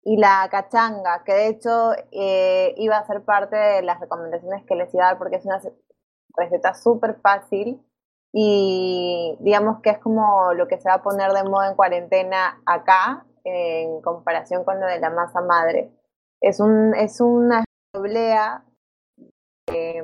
y 0.03 0.17
la 0.17 0.47
cachanga, 0.49 1.23
que 1.23 1.33
de 1.33 1.47
hecho 1.47 1.91
eh, 2.11 2.73
iba 2.77 2.97
a 2.97 3.05
ser 3.05 3.23
parte 3.23 3.55
de 3.55 3.81
las 3.81 3.99
recomendaciones 3.99 4.65
que 4.65 4.75
les 4.75 4.93
iba 4.93 5.05
a 5.05 5.07
dar 5.09 5.17
porque 5.17 5.37
es 5.37 5.45
una 5.45 5.59
receta 6.35 6.73
súper 6.73 7.19
fácil 7.21 7.81
y 8.31 9.35
digamos 9.39 9.81
que 9.81 9.89
es 9.89 9.99
como 9.99 10.53
lo 10.53 10.67
que 10.67 10.79
se 10.79 10.89
va 10.89 10.95
a 10.95 11.03
poner 11.03 11.31
de 11.31 11.43
moda 11.43 11.69
en 11.69 11.75
cuarentena 11.75 12.61
acá 12.65 13.25
en 13.43 14.01
comparación 14.01 14.63
con 14.63 14.79
lo 14.79 14.87
de 14.87 14.99
la 14.99 15.09
masa 15.09 15.41
madre. 15.41 15.91
Es, 16.41 16.59
un, 16.59 16.93
es 16.95 17.19
una 17.19 17.63
oblea 17.93 18.63
eh, 19.67 20.03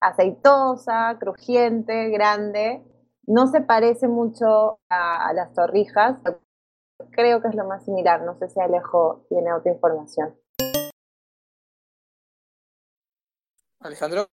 aceitosa, 0.00 1.16
crujiente, 1.18 2.10
grande. 2.10 2.84
No 3.26 3.46
se 3.46 3.60
parece 3.60 4.08
mucho 4.08 4.78
a, 4.90 5.28
a 5.28 5.32
las 5.32 5.52
torrijas. 5.54 6.18
Creo 7.10 7.40
que 7.42 7.48
es 7.48 7.54
lo 7.54 7.66
más 7.66 7.84
similar. 7.84 8.22
No 8.22 8.38
sé 8.38 8.48
si 8.48 8.60
Alejo 8.60 9.26
tiene 9.28 9.52
otra 9.52 9.72
información. 9.72 10.34
Alejandro. 13.80 14.26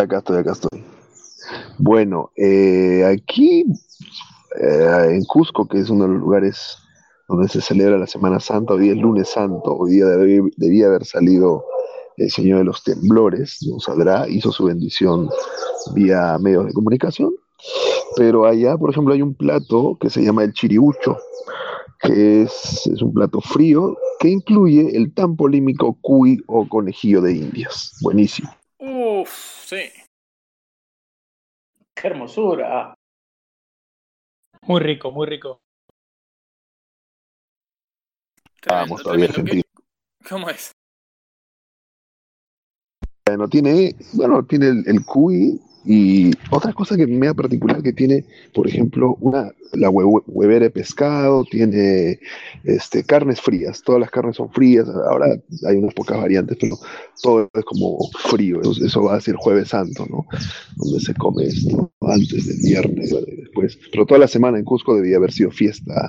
Acá 0.00 0.18
estoy, 0.18 0.38
acá 0.38 0.52
estoy. 0.52 0.84
Bueno, 1.78 2.30
eh, 2.36 3.04
aquí 3.04 3.64
eh, 4.60 5.06
en 5.10 5.24
Cusco, 5.24 5.66
que 5.66 5.78
es 5.80 5.90
uno 5.90 6.04
de 6.04 6.10
los 6.12 6.20
lugares 6.20 6.78
donde 7.28 7.48
se 7.48 7.60
celebra 7.60 7.98
la 7.98 8.06
Semana 8.06 8.40
Santa, 8.40 8.74
hoy 8.74 8.90
es 8.90 8.96
lunes 8.96 9.28
santo, 9.28 9.76
hoy 9.76 9.92
día 9.92 10.06
debe- 10.06 10.50
debía 10.56 10.86
haber 10.86 11.04
salido 11.04 11.64
el 12.16 12.30
Señor 12.30 12.58
de 12.58 12.64
los 12.64 12.82
Temblores, 12.82 13.58
no 13.70 13.78
saldrá, 13.80 14.26
hizo 14.28 14.50
su 14.50 14.64
bendición 14.64 15.28
vía 15.94 16.38
medios 16.38 16.66
de 16.66 16.72
comunicación, 16.72 17.34
pero 18.18 18.46
allá, 18.46 18.76
por 18.76 18.90
ejemplo, 18.90 19.14
hay 19.14 19.22
un 19.22 19.32
plato 19.32 19.96
que 20.00 20.10
se 20.10 20.20
llama 20.22 20.42
el 20.42 20.52
chiriucho, 20.52 21.16
que 22.00 22.42
es, 22.42 22.84
es 22.92 23.00
un 23.00 23.14
plato 23.14 23.40
frío 23.40 23.96
que 24.18 24.28
incluye 24.28 24.96
el 24.96 25.14
tan 25.14 25.36
polémico 25.36 25.96
cuy 26.00 26.42
o 26.48 26.68
conejillo 26.68 27.22
de 27.22 27.34
indias. 27.34 27.96
Buenísimo. 28.02 28.50
Uf, 28.78 29.30
sí. 29.64 29.88
Qué 31.94 32.08
hermosura. 32.08 32.92
Muy 34.62 34.80
rico, 34.80 35.12
muy 35.12 35.28
rico. 35.28 35.60
Vamos, 38.66 39.00
todavía. 39.00 39.26
Argentina. 39.26 39.62
¿Cómo 40.28 40.50
es? 40.50 40.72
Bueno, 43.24 43.48
tiene, 43.48 43.94
bueno, 44.14 44.44
tiene 44.44 44.66
el, 44.66 44.82
el 44.88 45.04
cuy 45.04 45.60
y 45.84 46.30
otra 46.50 46.72
cosa 46.72 46.96
que 46.96 47.06
me 47.06 47.26
da 47.26 47.34
particular 47.34 47.82
que 47.82 47.92
tiene, 47.92 48.24
por 48.52 48.66
ejemplo, 48.68 49.16
una, 49.20 49.52
la 49.72 49.90
hue- 49.90 50.22
huevera 50.26 50.64
de 50.64 50.70
pescado, 50.70 51.44
tiene 51.44 52.18
este, 52.64 53.04
carnes 53.04 53.40
frías, 53.40 53.82
todas 53.82 54.00
las 54.00 54.10
carnes 54.10 54.36
son 54.36 54.50
frías, 54.50 54.88
ahora 54.88 55.36
hay 55.66 55.76
unas 55.76 55.94
pocas 55.94 56.18
variantes, 56.18 56.56
pero 56.60 56.78
todo 57.20 57.48
es 57.54 57.64
como 57.64 58.10
frío, 58.12 58.60
eso, 58.60 58.84
eso 58.84 59.02
va 59.04 59.16
a 59.16 59.20
ser 59.20 59.36
jueves 59.36 59.68
santo, 59.68 60.06
¿no? 60.10 60.26
Donde 60.78 61.00
se 61.00 61.14
come 61.14 61.44
esto 61.44 61.90
antes 62.02 62.46
del 62.46 62.58
viernes, 62.58 63.12
y 63.12 63.36
después, 63.36 63.78
pero 63.92 64.04
toda 64.06 64.20
la 64.20 64.28
semana 64.28 64.58
en 64.58 64.64
Cusco 64.64 64.94
debía 64.96 65.16
haber 65.16 65.32
sido 65.32 65.50
fiesta. 65.50 66.08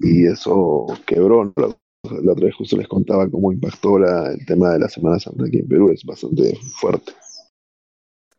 Y 0.00 0.26
eso 0.26 0.86
quebró, 1.06 1.44
¿no? 1.56 1.76
La 2.22 2.32
otra 2.32 2.46
vez 2.46 2.54
justo 2.54 2.76
les 2.76 2.88
contaba 2.88 3.28
cómo 3.30 3.52
impactó 3.52 3.98
la- 3.98 4.32
el 4.32 4.44
tema 4.44 4.72
de 4.72 4.78
la 4.80 4.88
Semana 4.88 5.18
Santa 5.18 5.44
aquí 5.46 5.58
en 5.58 5.68
Perú, 5.68 5.90
es 5.90 6.04
bastante 6.04 6.58
fuerte. 6.80 7.12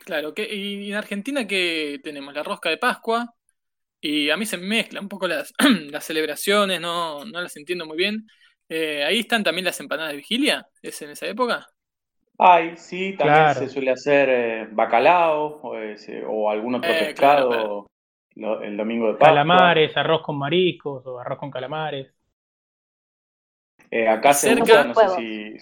Claro, 0.05 0.33
que, 0.35 0.53
y 0.53 0.89
en 0.91 0.95
Argentina 0.97 1.47
que 1.47 1.99
tenemos 2.03 2.33
la 2.33 2.43
rosca 2.43 2.69
de 2.69 2.77
Pascua 2.77 3.33
y 4.01 4.29
a 4.31 4.37
mí 4.37 4.45
se 4.45 4.57
me 4.57 4.67
mezclan 4.67 5.05
un 5.05 5.09
poco 5.09 5.27
las, 5.27 5.53
las 5.91 6.05
celebraciones, 6.05 6.81
no, 6.81 7.25
no 7.25 7.41
las 7.41 7.55
entiendo 7.57 7.85
muy 7.87 7.97
bien. 7.97 8.27
Eh, 8.69 9.03
ahí 9.05 9.19
están 9.21 9.43
también 9.43 9.65
las 9.65 9.79
empanadas 9.81 10.11
de 10.13 10.17
vigilia, 10.17 10.67
¿es 10.83 11.01
en 11.03 11.11
esa 11.11 11.27
época? 11.27 11.67
Ay, 12.37 12.75
sí, 12.77 13.15
también 13.17 13.49
Claro. 13.49 13.61
se 13.61 13.67
suele 13.69 13.91
hacer 13.91 14.29
eh, 14.29 14.67
bacalao 14.71 15.59
o, 15.63 15.77
ese- 15.77 16.23
o 16.25 16.49
algún 16.49 16.75
otro 16.75 16.97
Eh, 16.97 17.13
pescado 17.29 17.47
claro, 17.47 17.87
lo- 18.35 18.61
el 18.61 18.77
domingo 18.77 19.07
de 19.11 19.17
Pascua. 19.19 19.77
Calamares, 19.77 19.97
arroz 19.97 20.21
con 20.21 20.37
mariscos 20.37 21.05
o 21.05 21.19
arroz 21.19 21.37
con 21.37 21.51
calamares. 21.51 22.13
Eh, 23.91 24.07
acá 24.07 24.33
se 24.35 24.49
usa, 24.51 24.83
no 24.83 24.93
sé 24.95 25.07
si... 25.07 25.55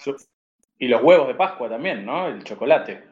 Y 0.78 0.88
los 0.88 1.02
huevos 1.02 1.28
de 1.28 1.34
Pascua 1.34 1.68
también, 1.68 2.04
¿no? 2.06 2.28
El 2.28 2.44
chocolate. 2.44 3.04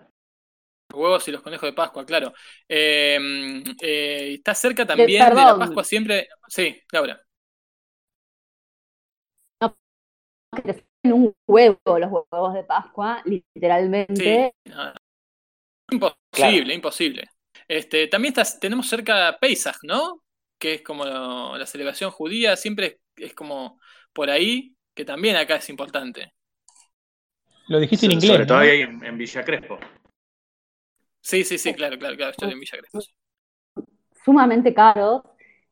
Huevos 0.92 1.26
y 1.28 1.32
los 1.32 1.42
conejos 1.42 1.68
de 1.68 1.72
Pascua, 1.72 2.04
claro. 2.04 2.32
Eh, 2.68 3.62
eh, 3.80 4.34
está 4.34 4.54
cerca 4.54 4.86
también 4.86 5.08
de 5.08 5.34
la. 5.34 5.58
Pascua 5.58 5.84
siempre. 5.84 6.28
Sí, 6.48 6.80
Laura. 6.90 7.20
que 10.64 10.74
te 10.74 10.84
un 11.04 11.34
huevo 11.46 11.98
los 11.98 12.10
huevos 12.12 12.54
de 12.54 12.64
Pascua, 12.64 13.22
literalmente. 13.24 14.54
Imposible, 15.90 16.74
imposible. 16.74 17.28
Este, 17.68 18.06
también 18.06 18.34
tenemos 18.60 18.88
cerca 18.88 19.36
Pesach, 19.40 19.76
¿no? 19.82 20.22
Que 20.58 20.74
es 20.74 20.82
como 20.82 21.04
la 21.56 21.66
celebración 21.66 22.10
judía, 22.10 22.56
siempre 22.56 23.00
es, 23.16 23.34
como 23.34 23.80
por 24.12 24.30
ahí, 24.30 24.74
que 24.94 25.04
también 25.04 25.36
acá 25.36 25.56
es 25.56 25.68
importante. 25.68 26.32
Lo 27.68 27.80
dijiste 27.80 28.06
en 28.06 28.12
inglés. 28.12 28.30
Sobre 28.30 28.46
todo 28.46 28.58
ahí 28.58 28.80
en, 28.80 29.18
Villa 29.18 29.44
Crespo. 29.44 29.78
Sí, 31.22 31.44
sí, 31.44 31.56
sí, 31.56 31.72
claro, 31.72 31.96
claro, 31.98 32.16
claro, 32.16 32.32
estoy 32.32 32.52
en 32.52 32.60
Villa 32.60 32.78
Crespo. 32.78 32.98
Sumamente 34.24 34.74
caros. 34.74 35.22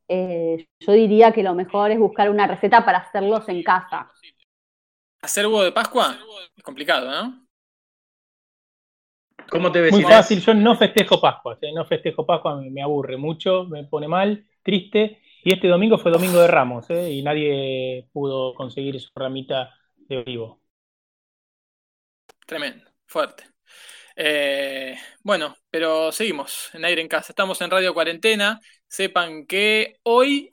Eh, 0.09 0.67
yo 0.81 0.93
diría 0.93 1.33
que 1.33 1.43
lo 1.43 1.55
mejor 1.55 1.91
es 1.91 1.99
buscar 1.99 2.31
una 2.31 2.47
receta 2.47 2.85
para 2.85 2.99
hacerlos 2.99 3.49
en 3.49 3.63
casa. 3.63 4.11
¿Hacer 5.23 5.47
huevo 5.47 5.63
de 5.63 5.73
Pascua? 5.73 6.17
Es 6.57 6.63
complicado, 6.63 7.11
¿no? 7.11 7.47
¿Cómo 9.51 9.73
te 9.73 9.81
ves? 9.81 9.93
Muy 9.93 10.03
fácil, 10.03 10.41
yo 10.41 10.55
no 10.55 10.77
festejo 10.77 11.21
Pascua, 11.21 11.59
¿eh? 11.61 11.73
no 11.75 11.85
festejo 11.85 12.25
Pascua, 12.25 12.61
me 12.61 12.83
aburre 12.83 13.17
mucho, 13.17 13.65
me 13.65 13.85
pone 13.85 14.09
mal, 14.09 14.47
triste. 14.63 15.21
Y 15.43 15.55
este 15.55 15.69
domingo 15.69 15.99
fue 15.99 16.13
domingo 16.13 16.41
de 16.41 16.47
Ramos, 16.47 16.89
¿eh? 16.91 17.11
y 17.13 17.23
nadie 17.23 18.09
pudo 18.13 18.55
conseguir 18.55 19.01
su 19.01 19.11
ramita 19.15 19.75
de 19.97 20.19
olivo. 20.19 20.61
Tremendo, 22.47 22.85
fuerte. 23.07 23.50
Eh, 24.23 24.99
bueno, 25.23 25.57
pero 25.71 26.13
seguimos 26.13 26.69
en 26.75 26.85
aire 26.85 27.01
en 27.01 27.09
casa. 27.09 27.33
Estamos 27.33 27.59
en 27.63 27.71
Radio 27.71 27.95
Cuarentena. 27.95 28.61
Sepan 28.87 29.47
que 29.47 29.97
hoy, 30.03 30.51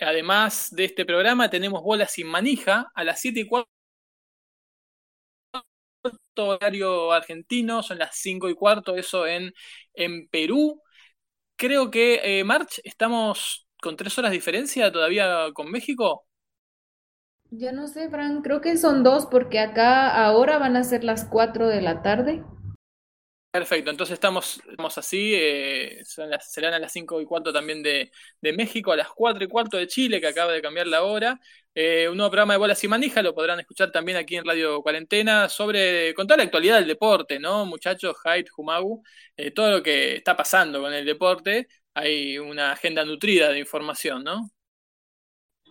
además 0.00 0.68
de 0.70 0.86
este 0.86 1.04
programa, 1.04 1.50
tenemos 1.50 1.82
bolas 1.82 2.12
sin 2.12 2.28
manija 2.28 2.86
a 2.94 3.04
las 3.04 3.20
7 3.20 3.40
y 3.40 3.46
4 3.46 3.68
horario 6.38 7.12
argentino, 7.12 7.82
son 7.82 7.98
las 7.98 8.16
5 8.16 8.48
y 8.48 8.54
cuarto, 8.54 8.96
eso 8.96 9.26
en, 9.26 9.52
en 9.92 10.26
Perú. 10.28 10.80
Creo 11.56 11.90
que, 11.90 12.20
eh, 12.24 12.44
March, 12.44 12.80
estamos 12.84 13.68
con 13.82 13.98
tres 13.98 14.16
horas 14.16 14.30
de 14.30 14.38
diferencia 14.38 14.90
todavía 14.90 15.48
con 15.52 15.70
México. 15.70 16.24
Ya 17.50 17.72
no 17.72 17.86
sé, 17.86 18.08
Fran, 18.08 18.40
creo 18.40 18.62
que 18.62 18.78
son 18.78 19.02
dos 19.02 19.26
porque 19.26 19.58
acá 19.58 20.24
ahora 20.24 20.56
van 20.56 20.76
a 20.76 20.84
ser 20.84 21.04
las 21.04 21.26
4 21.26 21.68
de 21.68 21.82
la 21.82 22.00
tarde. 22.00 22.42
Perfecto, 23.52 23.90
entonces 23.90 24.14
estamos, 24.14 24.62
estamos 24.70 24.96
así, 24.96 25.32
eh, 25.34 26.02
serán 26.04 26.74
a 26.74 26.78
las 26.78 26.92
5 26.92 27.20
y 27.20 27.24
cuarto 27.24 27.52
también 27.52 27.82
de, 27.82 28.12
de, 28.40 28.52
México, 28.52 28.92
a 28.92 28.96
las 28.96 29.08
4 29.08 29.42
y 29.42 29.48
cuarto 29.48 29.76
de 29.76 29.88
Chile, 29.88 30.20
que 30.20 30.28
acaba 30.28 30.52
de 30.52 30.62
cambiar 30.62 30.86
la 30.86 31.02
hora. 31.02 31.40
Eh, 31.74 32.08
un 32.08 32.16
nuevo 32.16 32.30
programa 32.30 32.54
de 32.54 32.58
Bolas 32.58 32.84
y 32.84 32.86
Manija, 32.86 33.22
lo 33.22 33.34
podrán 33.34 33.58
escuchar 33.58 33.90
también 33.90 34.18
aquí 34.18 34.36
en 34.36 34.44
Radio 34.44 34.80
Cuarentena, 34.82 35.48
sobre, 35.48 36.14
con 36.14 36.28
toda 36.28 36.36
la 36.36 36.44
actualidad 36.44 36.76
del 36.76 36.86
deporte, 36.86 37.40
¿no? 37.40 37.66
Muchachos, 37.66 38.16
Hyde, 38.22 38.50
Humagu, 38.56 39.02
eh, 39.36 39.50
todo 39.50 39.70
lo 39.70 39.82
que 39.82 40.14
está 40.14 40.36
pasando 40.36 40.80
con 40.80 40.94
el 40.94 41.04
deporte, 41.04 41.66
hay 41.94 42.38
una 42.38 42.70
agenda 42.70 43.04
nutrida 43.04 43.48
de 43.50 43.58
información, 43.58 44.22
¿no? 44.22 44.48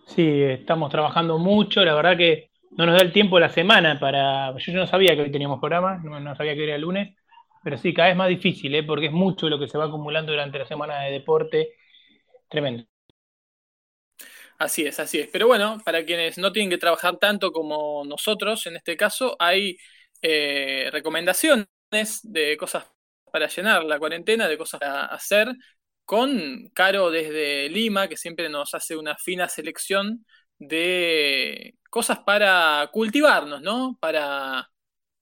Sí, 0.06 0.42
estamos 0.42 0.90
trabajando 0.90 1.38
mucho, 1.38 1.82
la 1.82 1.94
verdad 1.94 2.18
que 2.18 2.50
no 2.72 2.84
nos 2.84 2.98
da 2.98 3.02
el 3.02 3.12
tiempo 3.12 3.36
de 3.36 3.40
la 3.40 3.48
semana 3.48 3.98
para... 3.98 4.54
Yo 4.58 4.74
no 4.74 4.86
sabía 4.86 5.14
que 5.16 5.22
hoy 5.22 5.32
teníamos 5.32 5.60
programa, 5.60 5.98
no, 6.04 6.20
no 6.20 6.36
sabía 6.36 6.54
que 6.54 6.64
era 6.64 6.74
el 6.74 6.82
lunes 6.82 7.16
pero 7.62 7.78
sí, 7.78 7.92
cada 7.94 8.08
vez 8.08 8.16
más 8.16 8.28
difícil, 8.28 8.74
¿eh? 8.74 8.82
porque 8.82 9.06
es 9.06 9.12
mucho 9.12 9.48
lo 9.48 9.58
que 9.58 9.68
se 9.68 9.78
va 9.78 9.86
acumulando 9.86 10.32
durante 10.32 10.58
la 10.58 10.66
semana 10.66 11.00
de 11.02 11.12
deporte. 11.12 11.74
Tremendo. 12.48 12.84
Así 14.58 14.84
es, 14.86 15.00
así 15.00 15.18
es. 15.20 15.28
Pero 15.28 15.46
bueno, 15.46 15.80
para 15.84 16.04
quienes 16.04 16.36
no 16.38 16.52
tienen 16.52 16.70
que 16.70 16.78
trabajar 16.78 17.16
tanto 17.18 17.50
como 17.52 18.04
nosotros, 18.04 18.66
en 18.66 18.76
este 18.76 18.96
caso, 18.96 19.36
hay 19.38 19.76
eh, 20.22 20.88
recomendaciones 20.92 21.66
de 22.22 22.56
cosas 22.58 22.86
para 23.32 23.48
llenar 23.48 23.84
la 23.84 23.98
cuarentena, 23.98 24.48
de 24.48 24.58
cosas 24.58 24.80
para 24.80 25.06
hacer, 25.06 25.48
con 26.04 26.68
Caro 26.74 27.10
desde 27.10 27.68
Lima, 27.70 28.08
que 28.08 28.16
siempre 28.16 28.48
nos 28.48 28.74
hace 28.74 28.96
una 28.96 29.16
fina 29.16 29.48
selección 29.48 30.26
de 30.58 31.76
cosas 31.90 32.18
para 32.20 32.90
cultivarnos, 32.92 33.62
¿no? 33.62 33.96
Para 34.00 34.70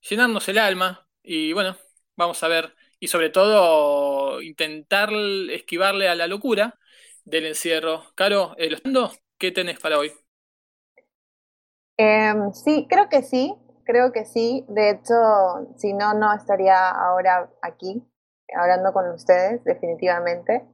llenarnos 0.01 0.49
el 0.49 0.59
alma. 0.59 1.07
Y 1.23 1.53
bueno, 1.53 1.77
Vamos 2.19 2.43
a 2.43 2.49
ver, 2.49 2.75
y 2.99 3.07
sobre 3.07 3.31
todo 3.31 4.43
intentar 4.43 5.11
esquivarle 5.53 6.09
a 6.09 6.17
la 6.17 6.27
locura 6.27 6.77
del 7.25 7.47
encierro. 7.47 8.13
Caro, 8.17 8.57
eh, 8.59 8.77
¿qué 9.39 9.53
tenés 9.53 9.79
para 9.79 9.99
hoy? 9.99 10.11
Em, 11.97 12.53
sí, 12.55 12.89
creo 12.91 13.09
que 13.09 13.23
sí, 13.23 13.55
creo 13.85 14.11
que 14.11 14.25
sí. 14.25 14.65
De 14.69 14.91
hecho, 14.91 15.15
si 15.77 15.93
no, 15.93 16.13
no 16.15 16.33
estaría 16.35 16.91
ahora 16.91 17.51
aquí 17.63 18.03
hablando 18.57 18.93
con 18.93 19.09
ustedes, 19.11 19.63
definitivamente. 19.63 20.67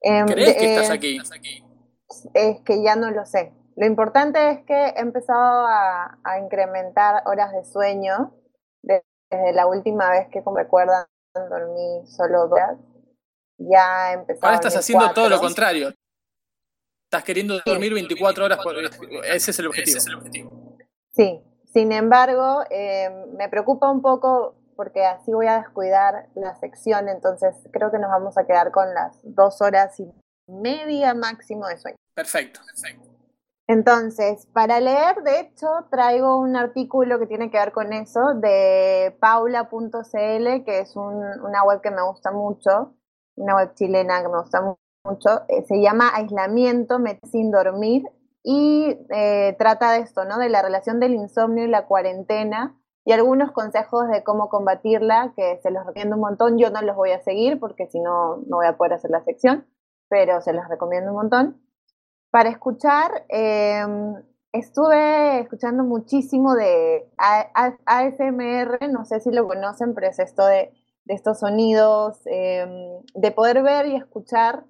Em, 0.00 0.26
¿Crees 0.26 0.56
que 0.56 0.64
estás 0.66 0.90
aquí? 0.90 1.20
Es 2.34 2.60
que 2.62 2.82
ya 2.82 2.96
no 2.96 3.10
lo 3.12 3.24
sé. 3.24 3.52
Lo 3.76 3.86
importante 3.86 4.50
es 4.50 4.64
que 4.66 4.74
he 4.74 5.00
empezado 5.00 5.66
a, 5.66 6.18
a 6.24 6.38
incrementar 6.40 7.22
horas 7.26 7.52
de 7.52 7.64
sueño 7.64 8.34
desde 9.32 9.52
la 9.52 9.66
última 9.66 10.10
vez 10.10 10.28
que 10.30 10.42
como 10.42 10.56
recuerdan 10.56 11.06
dormí 11.34 12.06
solo 12.06 12.42
dos 12.42 12.52
horas, 12.52 12.78
ya 13.58 14.12
empezó. 14.12 14.44
Ahora 14.44 14.56
estás 14.56 14.76
haciendo 14.76 15.12
todo 15.12 15.28
lo 15.28 15.40
contrario. 15.40 15.92
Estás 17.04 17.24
queriendo 17.24 17.60
dormir 17.64 17.92
24 17.92 18.44
horas 18.44 18.58
por 18.62 18.74
ese 19.24 19.50
es 19.50 19.58
el 19.58 19.66
objetivo. 19.66 20.78
Sí, 21.12 21.42
sin 21.72 21.92
embargo, 21.92 22.64
eh, 22.70 23.10
me 23.36 23.48
preocupa 23.48 23.90
un 23.90 24.00
poco 24.00 24.56
porque 24.76 25.04
así 25.04 25.32
voy 25.32 25.46
a 25.46 25.58
descuidar 25.58 26.28
la 26.34 26.54
sección, 26.56 27.08
entonces 27.08 27.54
creo 27.72 27.90
que 27.90 27.98
nos 27.98 28.10
vamos 28.10 28.38
a 28.38 28.46
quedar 28.46 28.70
con 28.72 28.92
las 28.94 29.18
dos 29.22 29.60
horas 29.60 29.98
y 30.00 30.10
media 30.46 31.14
máximo 31.14 31.66
de 31.66 31.78
sueño. 31.78 31.96
Perfecto, 32.14 32.60
perfecto. 32.64 33.11
Entonces, 33.68 34.46
para 34.52 34.80
leer, 34.80 35.22
de 35.22 35.40
hecho, 35.40 35.68
traigo 35.90 36.38
un 36.38 36.56
artículo 36.56 37.18
que 37.18 37.26
tiene 37.26 37.50
que 37.50 37.58
ver 37.58 37.72
con 37.72 37.92
eso 37.92 38.34
de 38.34 39.16
paula.cl, 39.20 40.64
que 40.64 40.80
es 40.80 40.96
una 40.96 41.64
web 41.64 41.80
que 41.80 41.90
me 41.90 42.02
gusta 42.02 42.32
mucho, 42.32 42.94
una 43.36 43.56
web 43.56 43.74
chilena 43.74 44.22
que 44.22 44.28
me 44.28 44.40
gusta 44.40 44.76
mucho. 45.04 45.42
Eh, 45.48 45.64
se 45.66 45.80
llama 45.80 46.10
Aislamiento 46.14 46.98
sin 47.30 47.50
dormir 47.50 48.02
y 48.42 48.98
eh, 49.10 49.54
trata 49.58 49.92
de 49.92 50.00
esto, 50.00 50.24
¿no? 50.24 50.38
De 50.38 50.48
la 50.48 50.62
relación 50.62 51.00
del 51.00 51.14
insomnio 51.14 51.64
y 51.64 51.68
la 51.68 51.86
cuarentena 51.86 52.76
y 53.04 53.12
algunos 53.12 53.52
consejos 53.52 54.08
de 54.08 54.22
cómo 54.22 54.48
combatirla, 54.48 55.32
que 55.36 55.58
se 55.62 55.70
los 55.70 55.86
recomiendo 55.86 56.16
un 56.16 56.22
montón. 56.22 56.58
Yo 56.58 56.70
no 56.70 56.82
los 56.82 56.96
voy 56.96 57.10
a 57.12 57.22
seguir 57.22 57.58
porque 57.58 57.86
si 57.88 58.00
no, 58.00 58.38
no 58.46 58.56
voy 58.56 58.66
a 58.66 58.76
poder 58.76 58.94
hacer 58.94 59.10
la 59.10 59.24
sección, 59.24 59.66
pero 60.08 60.40
se 60.40 60.52
los 60.52 60.68
recomiendo 60.68 61.10
un 61.10 61.16
montón. 61.16 61.62
Para 62.32 62.48
escuchar, 62.48 63.26
em, 63.28 64.14
estuve 64.52 65.40
escuchando 65.40 65.84
muchísimo 65.84 66.54
de 66.54 67.06
ASMR, 67.18 68.88
no 68.88 69.04
sé 69.04 69.20
si 69.20 69.30
lo 69.30 69.46
conocen, 69.46 69.94
pero 69.94 70.06
es 70.08 70.18
esto 70.18 70.46
de, 70.46 70.72
estos 71.08 71.40
sonidos, 71.40 72.22
em, 72.24 73.02
de 73.14 73.32
poder 73.32 73.62
ver 73.62 73.86
y 73.86 73.96
escuchar 73.96 74.64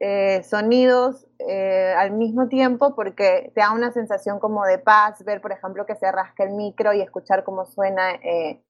eh, 0.00 0.42
sonidos 0.44 1.26
eh, 1.38 1.92
al 1.98 2.12
mismo 2.12 2.48
tiempo 2.48 2.94
porque 2.94 3.52
te 3.54 3.60
da 3.60 3.72
una 3.72 3.92
sensación 3.92 4.40
como 4.40 4.64
de 4.64 4.78
paz, 4.78 5.22
ver 5.24 5.42
por 5.42 5.52
ejemplo 5.52 5.84
que 5.86 5.96
se 5.96 6.10
rasca 6.10 6.44
el 6.44 6.52
micro 6.52 6.94
y 6.94 7.02
escuchar 7.02 7.44
cómo 7.44 7.66
suena 7.66 8.12
eh, 8.14 8.62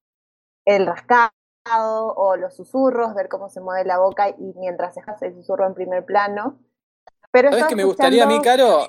el 0.65 0.87
rascado 0.87 1.33
o 2.17 2.37
los 2.37 2.57
susurros, 2.57 3.15
ver 3.15 3.29
cómo 3.29 3.49
se 3.51 3.61
mueve 3.61 3.85
la 3.87 3.99
boca 3.99 4.31
y 4.31 4.55
mientras 4.59 4.97
dejas 4.97 5.23
el 5.23 5.35
susurro 5.35 5.67
en 5.67 5.75
primer 5.75 6.05
plano. 6.05 6.59
Pero 7.31 7.51
¿Sabes 7.51 7.67
que 7.67 7.77
me 7.77 7.85
gustaría 7.85 8.25
a 8.25 8.27
mí, 8.27 8.41
Caro? 8.43 8.89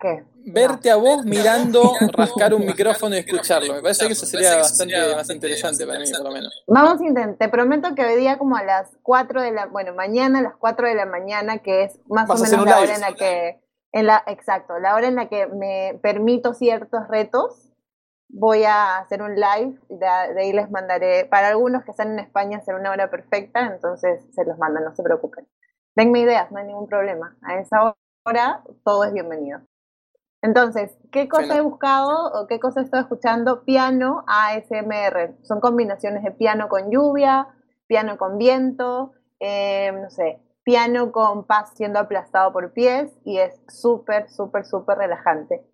¿Qué? 0.00 0.24
Verte 0.44 0.90
a 0.90 0.96
vos 0.96 1.24
mirando, 1.24 1.92
rascar 2.12 2.54
un 2.54 2.64
micrófono 2.64 3.16
y 3.16 3.18
escucharlo. 3.18 3.74
Me 3.74 3.82
parece 3.82 4.06
que 4.06 4.12
eso 4.12 4.26
sería 4.26 4.56
bastante 4.56 4.94
más 5.14 5.30
interesante 5.30 5.86
para 5.86 5.98
mí, 5.98 6.10
por 6.10 6.24
lo 6.24 6.30
menos. 6.30 6.64
Vamos 6.66 7.00
a 7.00 7.04
intentar. 7.04 7.36
Te 7.38 7.48
prometo 7.48 7.94
que 7.94 8.04
hoy 8.04 8.16
día 8.16 8.38
como 8.38 8.56
a 8.56 8.62
las 8.62 8.96
4 9.02 9.42
de 9.42 9.52
la... 9.52 9.66
Bueno, 9.66 9.94
mañana 9.94 10.38
a 10.38 10.42
las 10.42 10.56
4 10.56 10.88
de 10.88 10.94
la 10.94 11.06
mañana, 11.06 11.58
que 11.58 11.84
es 11.84 11.98
más 12.08 12.28
o 12.30 12.34
menos 12.34 12.64
la 12.64 12.80
hora 12.80 12.94
en 12.94 13.00
la 13.00 13.12
que... 13.14 13.60
En 13.92 14.06
la, 14.06 14.22
exacto, 14.26 14.78
la 14.78 14.94
hora 14.94 15.06
en 15.06 15.14
la 15.14 15.28
que 15.30 15.46
me 15.46 15.98
permito 16.02 16.52
ciertos 16.52 17.08
retos, 17.08 17.72
voy 18.28 18.64
a 18.64 18.98
hacer 18.98 19.22
un 19.22 19.36
live, 19.36 19.78
de, 19.88 20.34
de 20.34 20.40
ahí 20.42 20.52
les 20.52 20.70
mandaré, 20.70 21.24
para 21.24 21.48
algunos 21.48 21.82
que 21.82 21.92
están 21.92 22.12
en 22.12 22.18
España 22.18 22.60
será 22.60 22.78
una 22.78 22.90
hora 22.90 23.08
perfecta, 23.10 23.60
entonces 23.60 24.22
se 24.34 24.44
los 24.44 24.58
mandan, 24.58 24.84
no 24.84 24.94
se 24.94 25.02
preocupen 25.02 25.46
denme 25.96 26.20
ideas, 26.20 26.52
no 26.52 26.58
hay 26.58 26.66
ningún 26.66 26.86
problema. 26.86 27.36
A 27.42 27.58
esa 27.58 27.96
hora 28.24 28.62
todo 28.84 29.04
es 29.04 29.12
bienvenido. 29.12 29.60
Entonces, 30.42 30.96
¿qué 31.10 31.28
cosa 31.28 31.56
he 31.56 31.60
buscado 31.60 32.30
o 32.32 32.46
qué 32.46 32.60
cosa 32.60 32.82
estoy 32.82 33.00
escuchando? 33.00 33.64
Piano 33.64 34.24
ASMR. 34.28 35.34
Son 35.42 35.60
combinaciones 35.60 36.22
de 36.22 36.30
piano 36.30 36.68
con 36.68 36.90
lluvia, 36.90 37.48
piano 37.88 38.18
con 38.18 38.38
viento, 38.38 39.12
eh, 39.40 39.90
no 39.92 40.10
sé, 40.10 40.40
piano 40.62 41.10
con 41.10 41.44
paz 41.46 41.72
siendo 41.74 41.98
aplastado 41.98 42.52
por 42.52 42.72
pies 42.72 43.10
y 43.24 43.38
es 43.38 43.60
súper, 43.68 44.28
súper, 44.28 44.66
súper 44.66 44.98
relajante. 44.98 45.64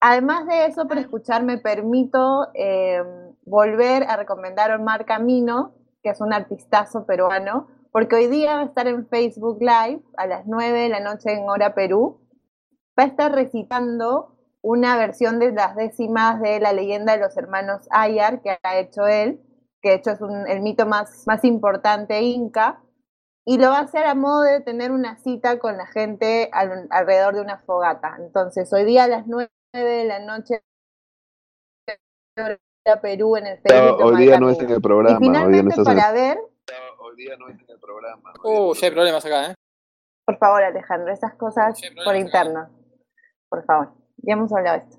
Además 0.00 0.46
de 0.46 0.66
eso, 0.66 0.86
por 0.86 0.98
escuchar, 0.98 1.42
me 1.42 1.58
permito 1.58 2.48
eh, 2.54 3.02
volver 3.44 4.04
a 4.04 4.16
recomendar 4.16 4.70
a 4.70 4.76
Omar 4.76 5.06
Camino, 5.06 5.72
que 6.02 6.10
es 6.10 6.20
un 6.20 6.32
artistazo 6.32 7.04
peruano, 7.04 7.68
porque 7.92 8.16
hoy 8.16 8.26
día 8.28 8.56
va 8.56 8.62
a 8.62 8.66
estar 8.66 8.86
en 8.86 9.06
Facebook 9.08 9.58
Live 9.60 10.02
a 10.16 10.26
las 10.26 10.46
9 10.46 10.78
de 10.78 10.88
la 10.88 11.00
noche 11.00 11.32
en 11.32 11.48
hora 11.48 11.74
Perú. 11.74 12.20
Va 12.98 13.04
a 13.04 13.06
estar 13.06 13.32
recitando 13.32 14.36
una 14.62 14.96
versión 14.96 15.38
de 15.38 15.52
las 15.52 15.74
décimas 15.74 16.40
de 16.40 16.60
la 16.60 16.72
leyenda 16.72 17.14
de 17.14 17.22
los 17.22 17.36
hermanos 17.36 17.88
Ayar 17.90 18.42
que 18.42 18.58
ha 18.62 18.78
hecho 18.78 19.06
él, 19.06 19.40
que 19.80 19.90
de 19.90 19.94
hecho 19.96 20.10
es 20.10 20.20
el 20.48 20.60
mito 20.60 20.86
más, 20.86 21.24
más 21.26 21.44
importante 21.44 22.20
inca, 22.20 22.82
y 23.44 23.58
lo 23.58 23.70
va 23.70 23.78
a 23.78 23.82
hacer 23.82 24.04
a 24.04 24.14
modo 24.14 24.42
de 24.42 24.60
tener 24.60 24.92
una 24.92 25.16
cita 25.16 25.58
con 25.58 25.76
la 25.76 25.86
gente 25.86 26.50
alrededor 26.52 27.34
de 27.34 27.40
una 27.40 27.58
fogata. 27.58 28.16
Entonces, 28.18 28.70
hoy 28.72 28.84
día 28.84 29.04
a 29.04 29.08
las 29.08 29.26
9 29.26 29.50
de 29.72 30.04
la 30.04 30.18
noche 30.20 30.62
Perú 33.02 33.36
en 33.36 33.46
el 33.46 33.58
Facebook. 33.58 34.02
hoy 34.02 34.16
día 34.16 34.38
no 34.38 34.50
es 34.50 34.58
en 34.60 34.70
el 34.70 34.80
programa. 34.80 35.18
Y 35.18 35.24
finalmente, 35.24 35.82
para 35.82 36.12
ver... 36.12 36.38
Hoy 37.10 37.16
día 37.16 37.36
no 37.36 37.48
es 37.48 37.58
en 37.58 37.66
el 37.68 37.80
programa. 37.80 38.32
Uh, 38.44 38.72
ya 38.74 38.86
hay 38.86 38.92
problemas 38.92 39.24
acá, 39.24 39.50
¿eh? 39.50 39.54
Por 40.24 40.38
favor, 40.38 40.62
Alejandro, 40.62 41.12
esas 41.12 41.34
cosas 41.34 41.80
por 42.04 42.14
interno. 42.14 42.68
Por 43.48 43.64
favor, 43.64 43.94
ya 44.18 44.34
hemos 44.34 44.52
hablado 44.52 44.78
de 44.78 44.84
esto. 44.84 44.98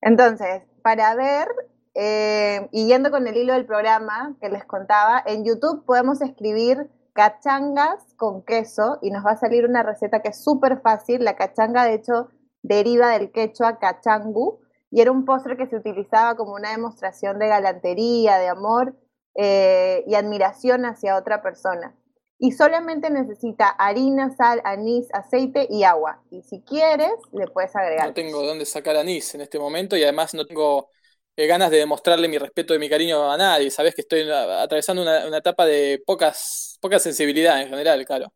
Entonces, 0.00 0.62
para 0.84 1.12
ver, 1.16 1.48
eh, 1.94 2.68
y 2.70 2.86
yendo 2.86 3.10
con 3.10 3.26
el 3.26 3.36
hilo 3.36 3.54
del 3.54 3.66
programa 3.66 4.36
que 4.40 4.48
les 4.48 4.64
contaba, 4.64 5.20
en 5.26 5.44
YouTube 5.44 5.84
podemos 5.84 6.20
escribir 6.22 6.88
cachangas 7.14 8.14
con 8.14 8.44
queso 8.44 8.98
y 9.02 9.10
nos 9.10 9.26
va 9.26 9.32
a 9.32 9.36
salir 9.36 9.64
una 9.64 9.82
receta 9.82 10.22
que 10.22 10.28
es 10.28 10.44
súper 10.44 10.80
fácil. 10.82 11.24
La 11.24 11.34
cachanga, 11.34 11.82
de 11.82 11.94
hecho, 11.94 12.28
deriva 12.62 13.08
del 13.08 13.32
quechua 13.32 13.80
cachangu 13.80 14.60
y 14.92 15.00
era 15.00 15.10
un 15.10 15.24
postre 15.24 15.56
que 15.56 15.66
se 15.66 15.74
utilizaba 15.74 16.36
como 16.36 16.54
una 16.54 16.70
demostración 16.70 17.40
de 17.40 17.48
galantería, 17.48 18.38
de 18.38 18.48
amor 18.48 18.94
eh, 19.34 20.04
y 20.06 20.14
admiración 20.14 20.84
hacia 20.84 21.16
otra 21.16 21.42
persona. 21.42 21.94
Y 22.38 22.52
solamente 22.52 23.10
necesita 23.10 23.68
harina, 23.68 24.34
sal, 24.34 24.62
anís, 24.64 25.08
aceite 25.12 25.66
y 25.68 25.84
agua. 25.84 26.22
Y 26.30 26.42
si 26.42 26.62
quieres, 26.62 27.12
le 27.32 27.46
puedes 27.46 27.76
agregar. 27.76 28.06
No 28.08 28.14
tengo 28.14 28.42
dónde 28.42 28.64
sacar 28.64 28.96
anís 28.96 29.34
en 29.34 29.42
este 29.42 29.58
momento 29.58 29.96
y 29.96 30.02
además 30.02 30.32
no 30.32 30.46
tengo 30.46 30.88
eh, 31.36 31.46
ganas 31.46 31.70
de 31.70 31.78
demostrarle 31.78 32.28
mi 32.28 32.38
respeto 32.38 32.74
y 32.74 32.78
mi 32.78 32.88
cariño 32.88 33.30
a 33.30 33.36
nadie. 33.36 33.70
Sabes 33.70 33.94
que 33.94 34.00
estoy 34.00 34.28
atravesando 34.30 35.02
una, 35.02 35.36
etapa 35.36 35.66
de 35.66 36.02
pocas, 36.04 36.78
poca 36.80 36.98
sensibilidad 36.98 37.60
en 37.60 37.68
general, 37.68 38.04
claro. 38.06 38.32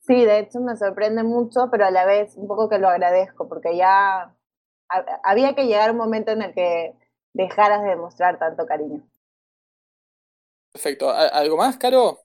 Sí, 0.00 0.24
de 0.24 0.40
hecho 0.40 0.60
me 0.60 0.76
sorprende 0.76 1.22
mucho, 1.22 1.68
pero 1.70 1.86
a 1.86 1.90
la 1.90 2.04
vez 2.04 2.36
un 2.36 2.46
poco 2.46 2.68
que 2.68 2.78
lo 2.78 2.88
agradezco, 2.88 3.48
porque 3.48 3.76
ya 3.76 4.32
había 5.24 5.54
que 5.54 5.66
llegar 5.66 5.88
a 5.88 5.92
un 5.92 5.98
momento 5.98 6.30
en 6.30 6.42
el 6.42 6.54
que 6.54 6.94
dejaras 7.32 7.82
de 7.82 7.90
demostrar 7.90 8.38
tanto 8.38 8.66
cariño. 8.66 9.02
Perfecto. 10.76 11.10
¿Algo 11.10 11.56
más, 11.56 11.78
Caro? 11.78 12.18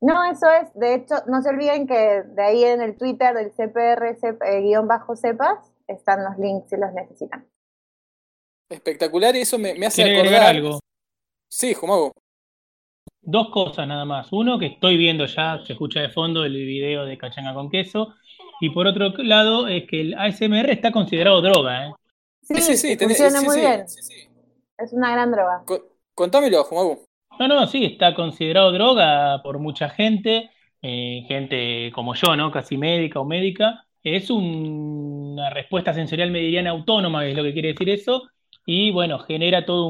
No, 0.00 0.24
eso 0.24 0.50
es. 0.50 0.72
De 0.72 0.94
hecho, 0.94 1.16
no 1.26 1.42
se 1.42 1.50
olviden 1.50 1.86
que 1.86 2.22
de 2.24 2.42
ahí 2.42 2.64
en 2.64 2.80
el 2.80 2.96
Twitter 2.96 3.34
del 3.34 3.52
CPR-cepas 3.52 4.40
eh, 5.68 5.74
están 5.86 6.24
los 6.24 6.38
links 6.38 6.70
si 6.70 6.78
los 6.78 6.90
necesitan. 6.94 7.46
Espectacular, 8.66 9.36
y 9.36 9.40
eso 9.40 9.58
me, 9.58 9.72
hace 9.84 10.04
acordar 10.04 10.42
algo. 10.42 10.80
Sí, 11.50 11.74
Jumago. 11.74 12.12
Dos 13.20 13.50
cosas 13.52 13.86
nada 13.86 14.06
más. 14.06 14.32
Uno, 14.32 14.58
que 14.58 14.68
estoy 14.68 14.96
viendo 14.96 15.26
ya, 15.26 15.62
se 15.66 15.74
escucha 15.74 16.00
de 16.00 16.08
fondo 16.08 16.46
el 16.46 16.54
video 16.54 17.04
de 17.04 17.18
Cachanga 17.18 17.52
con 17.52 17.68
queso. 17.68 18.14
Y 18.62 18.70
por 18.70 18.86
otro 18.86 19.10
lado, 19.18 19.68
es 19.68 19.86
que 19.86 20.00
el 20.00 20.14
ASMR 20.14 20.70
está 20.70 20.92
considerado 20.92 21.42
droga. 21.42 21.88
¿eh? 21.88 21.92
Sí, 22.40 22.62
sí, 22.62 22.76
sí. 22.78 22.96
Funciona 22.96 23.42
muy 23.42 23.60
bien. 23.60 23.84
Es 24.78 24.94
una 24.94 25.12
gran 25.12 25.30
droga. 25.30 25.62
contámelo, 26.14 26.64
Jumago. 26.64 27.09
No, 27.40 27.48
no, 27.48 27.66
sí, 27.66 27.86
está 27.86 28.14
considerado 28.14 28.70
droga 28.70 29.42
por 29.42 29.58
mucha 29.58 29.88
gente, 29.88 30.50
eh, 30.82 31.24
gente 31.26 31.90
como 31.94 32.14
yo, 32.14 32.36
¿no? 32.36 32.50
Casi 32.50 32.76
médica 32.76 33.18
o 33.18 33.24
médica. 33.24 33.86
Es 34.02 34.28
una 34.28 35.48
respuesta 35.48 35.94
sensorial 35.94 36.30
meridiana 36.30 36.68
autónoma, 36.68 37.24
es 37.24 37.34
lo 37.34 37.42
que 37.42 37.54
quiere 37.54 37.68
decir 37.68 37.88
eso, 37.88 38.28
y 38.66 38.90
bueno, 38.90 39.18
genera 39.20 39.64
todo 39.64 39.86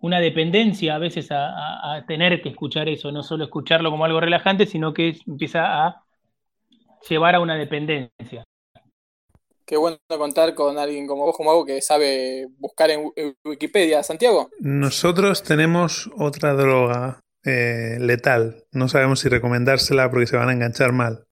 una 0.00 0.20
dependencia 0.20 0.94
a 0.94 0.98
veces 0.98 1.30
a, 1.32 2.04
tener 2.06 2.40
que 2.42 2.50
escuchar 2.50 2.88
eso, 2.88 3.10
no 3.10 3.24
solo 3.24 3.44
escucharlo 3.44 3.90
como 3.90 4.04
algo 4.04 4.20
relajante, 4.20 4.66
sino 4.66 4.94
que 4.94 5.16
empieza 5.26 5.84
a 5.84 6.04
llevar 7.08 7.34
a 7.34 7.40
una 7.40 7.56
dependencia. 7.56 8.44
Qué 9.74 9.78
bueno 9.78 9.98
contar 10.06 10.54
con 10.54 10.78
alguien 10.78 11.04
como 11.08 11.24
vos, 11.24 11.36
como 11.36 11.64
que 11.64 11.82
sabe 11.82 12.46
buscar 12.58 12.92
en 12.92 13.10
Wikipedia, 13.44 14.04
Santiago. 14.04 14.48
Nosotros 14.60 15.42
tenemos 15.42 16.08
otra 16.16 16.52
droga 16.52 17.18
eh, 17.44 17.96
letal. 17.98 18.66
No 18.70 18.86
sabemos 18.86 19.18
si 19.18 19.28
recomendársela 19.28 20.08
porque 20.12 20.28
se 20.28 20.36
van 20.36 20.48
a 20.48 20.52
enganchar 20.52 20.92
mal. 20.92 21.26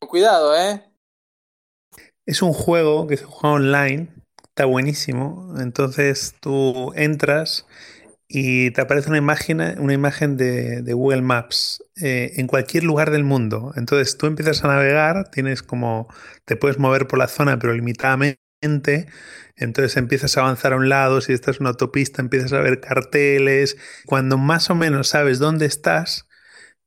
Cuidado, 0.00 0.56
¿eh? 0.56 0.82
Es 2.24 2.40
un 2.40 2.54
juego 2.54 3.06
que 3.06 3.18
se 3.18 3.26
juega 3.26 3.56
online. 3.56 4.08
Está 4.48 4.64
buenísimo. 4.64 5.54
Entonces 5.60 6.34
tú 6.40 6.94
entras 6.94 7.66
y 8.34 8.70
te 8.70 8.80
aparece 8.80 9.10
una 9.10 9.18
imagen, 9.18 9.60
una 9.78 9.92
imagen 9.92 10.38
de, 10.38 10.80
Google 10.94 11.20
Maps 11.20 11.84
eh, 12.00 12.32
en 12.36 12.46
cualquier 12.46 12.82
lugar 12.82 13.10
del 13.10 13.24
mundo. 13.24 13.74
Entonces 13.76 14.16
tú 14.16 14.24
empiezas 14.26 14.64
a 14.64 14.68
navegar, 14.68 15.30
tienes 15.30 15.62
como, 15.62 16.08
te 16.46 16.56
puedes 16.56 16.78
mover 16.78 17.06
por 17.06 17.18
la 17.18 17.28
zona, 17.28 17.58
pero 17.58 17.74
limitadamente. 17.74 18.38
Entonces 19.54 19.98
empiezas 19.98 20.38
a 20.38 20.40
avanzar 20.40 20.72
a 20.72 20.76
un 20.76 20.88
lado, 20.88 21.20
si 21.20 21.34
estás 21.34 21.56
en 21.56 21.64
una 21.64 21.70
autopista 21.70 22.22
empiezas 22.22 22.54
a 22.54 22.60
ver 22.60 22.80
carteles. 22.80 23.76
Cuando 24.06 24.38
más 24.38 24.70
o 24.70 24.74
menos 24.74 25.08
sabes 25.08 25.38
dónde 25.38 25.66
estás, 25.66 26.26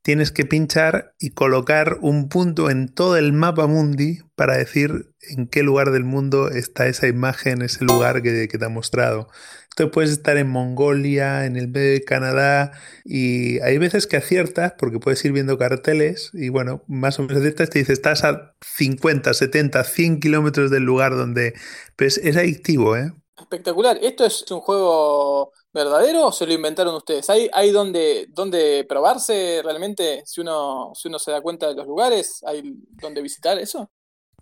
tienes 0.02 0.32
que 0.32 0.46
pinchar 0.46 1.14
y 1.20 1.32
colocar 1.32 1.98
un 2.02 2.30
punto 2.30 2.72
en 2.72 2.89
todo 2.89 3.18
el 3.18 3.34
mapa 3.34 3.68
mundi 3.68 4.20
para 4.36 4.58
decir 4.58 5.12
en 5.22 5.48
qué 5.48 5.64
lugar 5.64 5.91
del 5.91 6.06
mundo 6.06 6.50
está 6.50 6.88
esa 6.88 7.08
imagen, 7.08 7.62
ese 7.62 7.86
lugar 7.86 8.24
que, 8.24 8.48
que 8.48 8.58
te 8.58 8.66
ha 8.66 8.70
mostrado. 8.70 9.30
Tú 9.76 9.91
puedes 9.91 10.09
estar 10.11 10.38
en 10.38 10.49
Mongolia, 10.49 11.45
en 11.45 11.57
el 11.57 11.67
medio 11.67 11.91
de 11.91 12.03
Canadá, 12.03 12.71
y 13.03 13.59
hay 13.59 13.78
veces 13.78 14.07
que 14.07 14.15
aciertas 14.15 14.73
porque 14.78 14.99
puedes 14.99 15.23
ir 15.26 15.34
viendo 15.34 15.57
carteles 15.57 16.32
y 16.34 16.47
bueno, 16.47 16.82
más 16.88 17.19
o 17.19 17.23
menos 17.23 17.38
aciertas, 17.38 17.69
te 17.69 17.80
dice 17.80 17.91
estás 17.91 18.23
a 18.23 18.55
50, 18.61 19.34
70, 19.34 19.84
100 19.84 20.19
kilómetros 20.21 20.71
del 20.71 20.84
lugar 20.84 21.15
donde... 21.15 21.53
Pues 21.97 22.17
es 22.17 22.38
adictivo, 22.38 22.95
¿eh? 22.95 23.11
Espectacular. 23.38 23.99
¿Esto 24.01 24.26
es 24.26 24.49
un 24.49 24.61
juego 24.61 25.51
verdadero 25.73 26.28
o 26.28 26.32
se 26.32 26.45
lo 26.45 26.53
inventaron 26.53 26.95
ustedes? 26.95 27.30
¿Hay, 27.30 27.49
hay 27.51 27.71
donde, 27.71 28.28
donde 28.30 28.86
probarse 28.88 29.61
realmente 29.61 30.23
si 30.26 30.39
uno, 30.39 30.93
si 30.95 31.09
uno 31.09 31.19
se 31.19 31.32
da 31.32 31.41
cuenta 31.41 31.67
de 31.67 31.76
los 31.76 31.86
lugares? 31.86 32.41
¿Hay 32.47 32.63
donde 32.91 33.21
visitar 33.21 33.59
eso? 33.59 33.91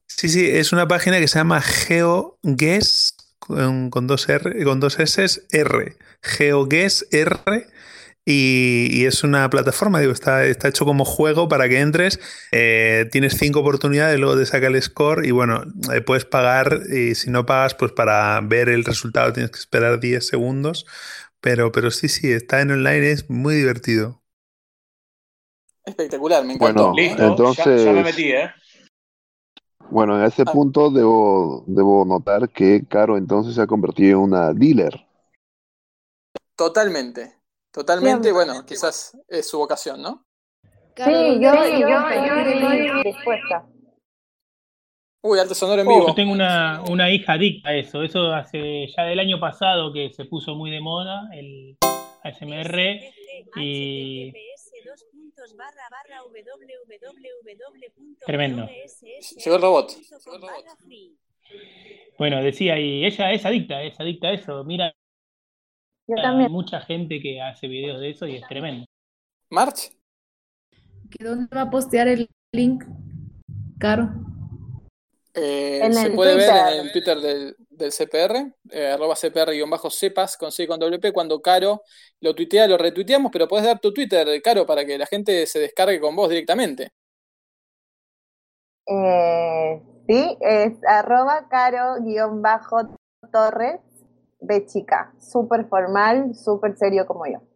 Sí, 0.06 0.30
sí, 0.30 0.48
es 0.48 0.72
una 0.72 0.88
página 0.88 1.20
que 1.20 1.28
se 1.28 1.40
llama 1.40 1.60
GeoGuess 1.60 3.16
con, 3.48 4.08
dos 4.08 4.30
R, 4.30 4.64
con 4.64 4.80
dos 4.80 5.00
S, 5.00 5.44
R, 5.52 5.98
GeoGuess 6.22 7.08
R. 7.12 7.68
Y, 8.26 9.04
es 9.04 9.26
una 9.26 9.50
plataforma, 9.50 10.00
digo, 10.00 10.14
está, 10.14 10.46
está 10.46 10.70
hecho 10.70 10.86
como 10.86 11.04
juego 11.04 11.50
para 11.50 11.68
que 11.68 11.82
entres. 11.82 12.20
Eh, 12.54 13.10
tienes 13.12 13.38
cinco 13.38 13.60
oportunidades, 13.60 14.18
luego 14.18 14.38
te 14.38 14.46
saca 14.46 14.68
el 14.68 14.82
score 14.82 15.26
y 15.26 15.32
bueno, 15.32 15.64
eh, 15.94 16.00
puedes 16.00 16.24
pagar 16.24 16.84
y 16.90 17.16
si 17.16 17.30
no 17.32 17.46
pagas, 17.46 17.76
pues 17.76 17.92
para 17.92 18.40
ver 18.42 18.70
el 18.70 18.86
resultado 18.86 19.34
tienes 19.34 19.52
que 19.52 19.60
esperar 19.60 20.00
10 20.00 20.26
segundos. 20.26 20.86
Pero, 21.42 21.74
pero 21.74 21.92
sí, 21.92 22.08
sí, 22.08 22.32
está 22.32 22.62
en 22.62 22.72
online, 22.72 23.12
es 23.12 23.30
muy 23.30 23.56
divertido. 23.56 24.24
Espectacular, 25.84 26.46
me 26.46 26.54
encantó. 26.54 26.92
Bueno, 26.92 27.28
entonces... 27.28 27.84
ya 27.84 27.92
me 27.92 28.04
metí, 28.04 28.32
¿eh? 28.32 28.50
Bueno, 29.94 30.18
en 30.18 30.26
ese 30.26 30.42
ah. 30.42 30.52
punto 30.52 30.90
debo, 30.90 31.64
debo 31.68 32.04
notar 32.04 32.50
que 32.50 32.84
Caro 32.88 33.16
entonces 33.16 33.54
se 33.54 33.62
ha 33.62 33.68
convertido 33.68 34.18
en 34.18 34.24
una 34.24 34.52
dealer. 34.52 35.06
Totalmente, 36.56 37.36
totalmente, 37.72 38.32
bueno, 38.32 38.66
quizás 38.66 39.16
es 39.28 39.48
su 39.48 39.60
vocación, 39.60 40.02
¿no? 40.02 40.26
Sí, 40.96 41.40
yo, 41.40 41.54
yo, 41.54 41.88
yo, 41.88 42.08
estoy 42.10 43.04
dispuesta. 43.04 43.68
Uy, 45.22 45.38
arte 45.38 45.54
sonoro 45.54 45.84
en 45.84 45.88
vivo. 45.88 46.08
Yo 46.08 46.16
tengo 46.16 46.32
una, 46.32 46.82
una 46.90 47.12
hija 47.12 47.34
adicta 47.34 47.70
a 47.70 47.76
eso. 47.76 48.02
Eso 48.02 48.34
hace 48.34 48.88
ya 48.88 49.04
del 49.04 49.20
año 49.20 49.40
pasado 49.40 49.94
que 49.94 50.12
se 50.12 50.26
puso 50.26 50.56
muy 50.56 50.72
de 50.72 50.82
moda 50.82 51.30
el 51.34 51.78
ASMR 52.24 53.00
y 53.58 54.34
Tremendo. 58.26 58.68
Llegó 59.44 59.56
el 59.56 59.62
robot. 59.62 59.92
Bueno, 62.18 62.44
decía, 62.44 62.80
y 62.80 63.06
ella 63.06 63.32
es 63.32 63.46
adicta, 63.46 63.82
es 63.84 64.00
adicta 64.00 64.28
a 64.28 64.34
eso. 64.34 64.64
Mira, 64.64 64.94
hay 66.08 66.50
mucha 66.50 66.82
gente 66.82 67.22
que 67.22 67.42
hace 67.42 67.68
videos 67.68 68.00
de 68.00 68.12
eso 68.12 68.28
y 68.28 68.36
es 68.36 68.48
tremendo. 68.48 68.86
¿March? 69.50 69.92
¿Dónde 71.20 71.56
va 71.56 71.62
a 71.62 71.70
postear 71.70 72.08
el 72.08 72.30
link? 72.54 72.84
Caro. 73.80 74.10
Eh, 75.36 75.90
se 75.92 76.08
el 76.08 76.16
puede 76.16 76.36
ver 76.36 76.74
en 76.74 76.80
el 76.86 76.92
Twitter 76.92 77.18
del, 77.20 77.56
del 77.78 77.92
CPR, 77.92 78.54
eh, 78.72 78.88
arroba 78.88 79.16
CPR-cepas 79.16 80.38
con 80.38 80.52
C 80.52 80.68
con 80.68 80.80
WP. 80.80 81.12
Cuando 81.12 81.42
Caro 81.42 81.82
lo 82.22 82.34
tuitea, 82.36 82.68
lo 82.68 82.78
retuiteamos, 82.78 83.32
pero 83.32 83.48
podés 83.48 83.66
dar 83.66 83.80
tu 83.80 83.94
Twitter, 83.94 84.42
Caro, 84.42 84.66
para 84.66 84.86
que 84.86 84.98
la 84.98 85.06
gente 85.06 85.46
se 85.46 85.60
descargue 85.60 86.00
con 86.00 86.16
vos 86.16 86.30
directamente. 86.30 86.92
Eh, 88.86 89.82
sí, 90.08 90.38
es 90.42 90.74
arroba 90.88 91.48
caro-torres 91.50 92.20
de 94.40 94.66
chica. 94.66 95.14
Súper 95.20 95.66
formal, 95.68 96.36
súper 96.36 96.78
serio 96.78 97.06
como 97.06 97.26
yo. 97.26 97.53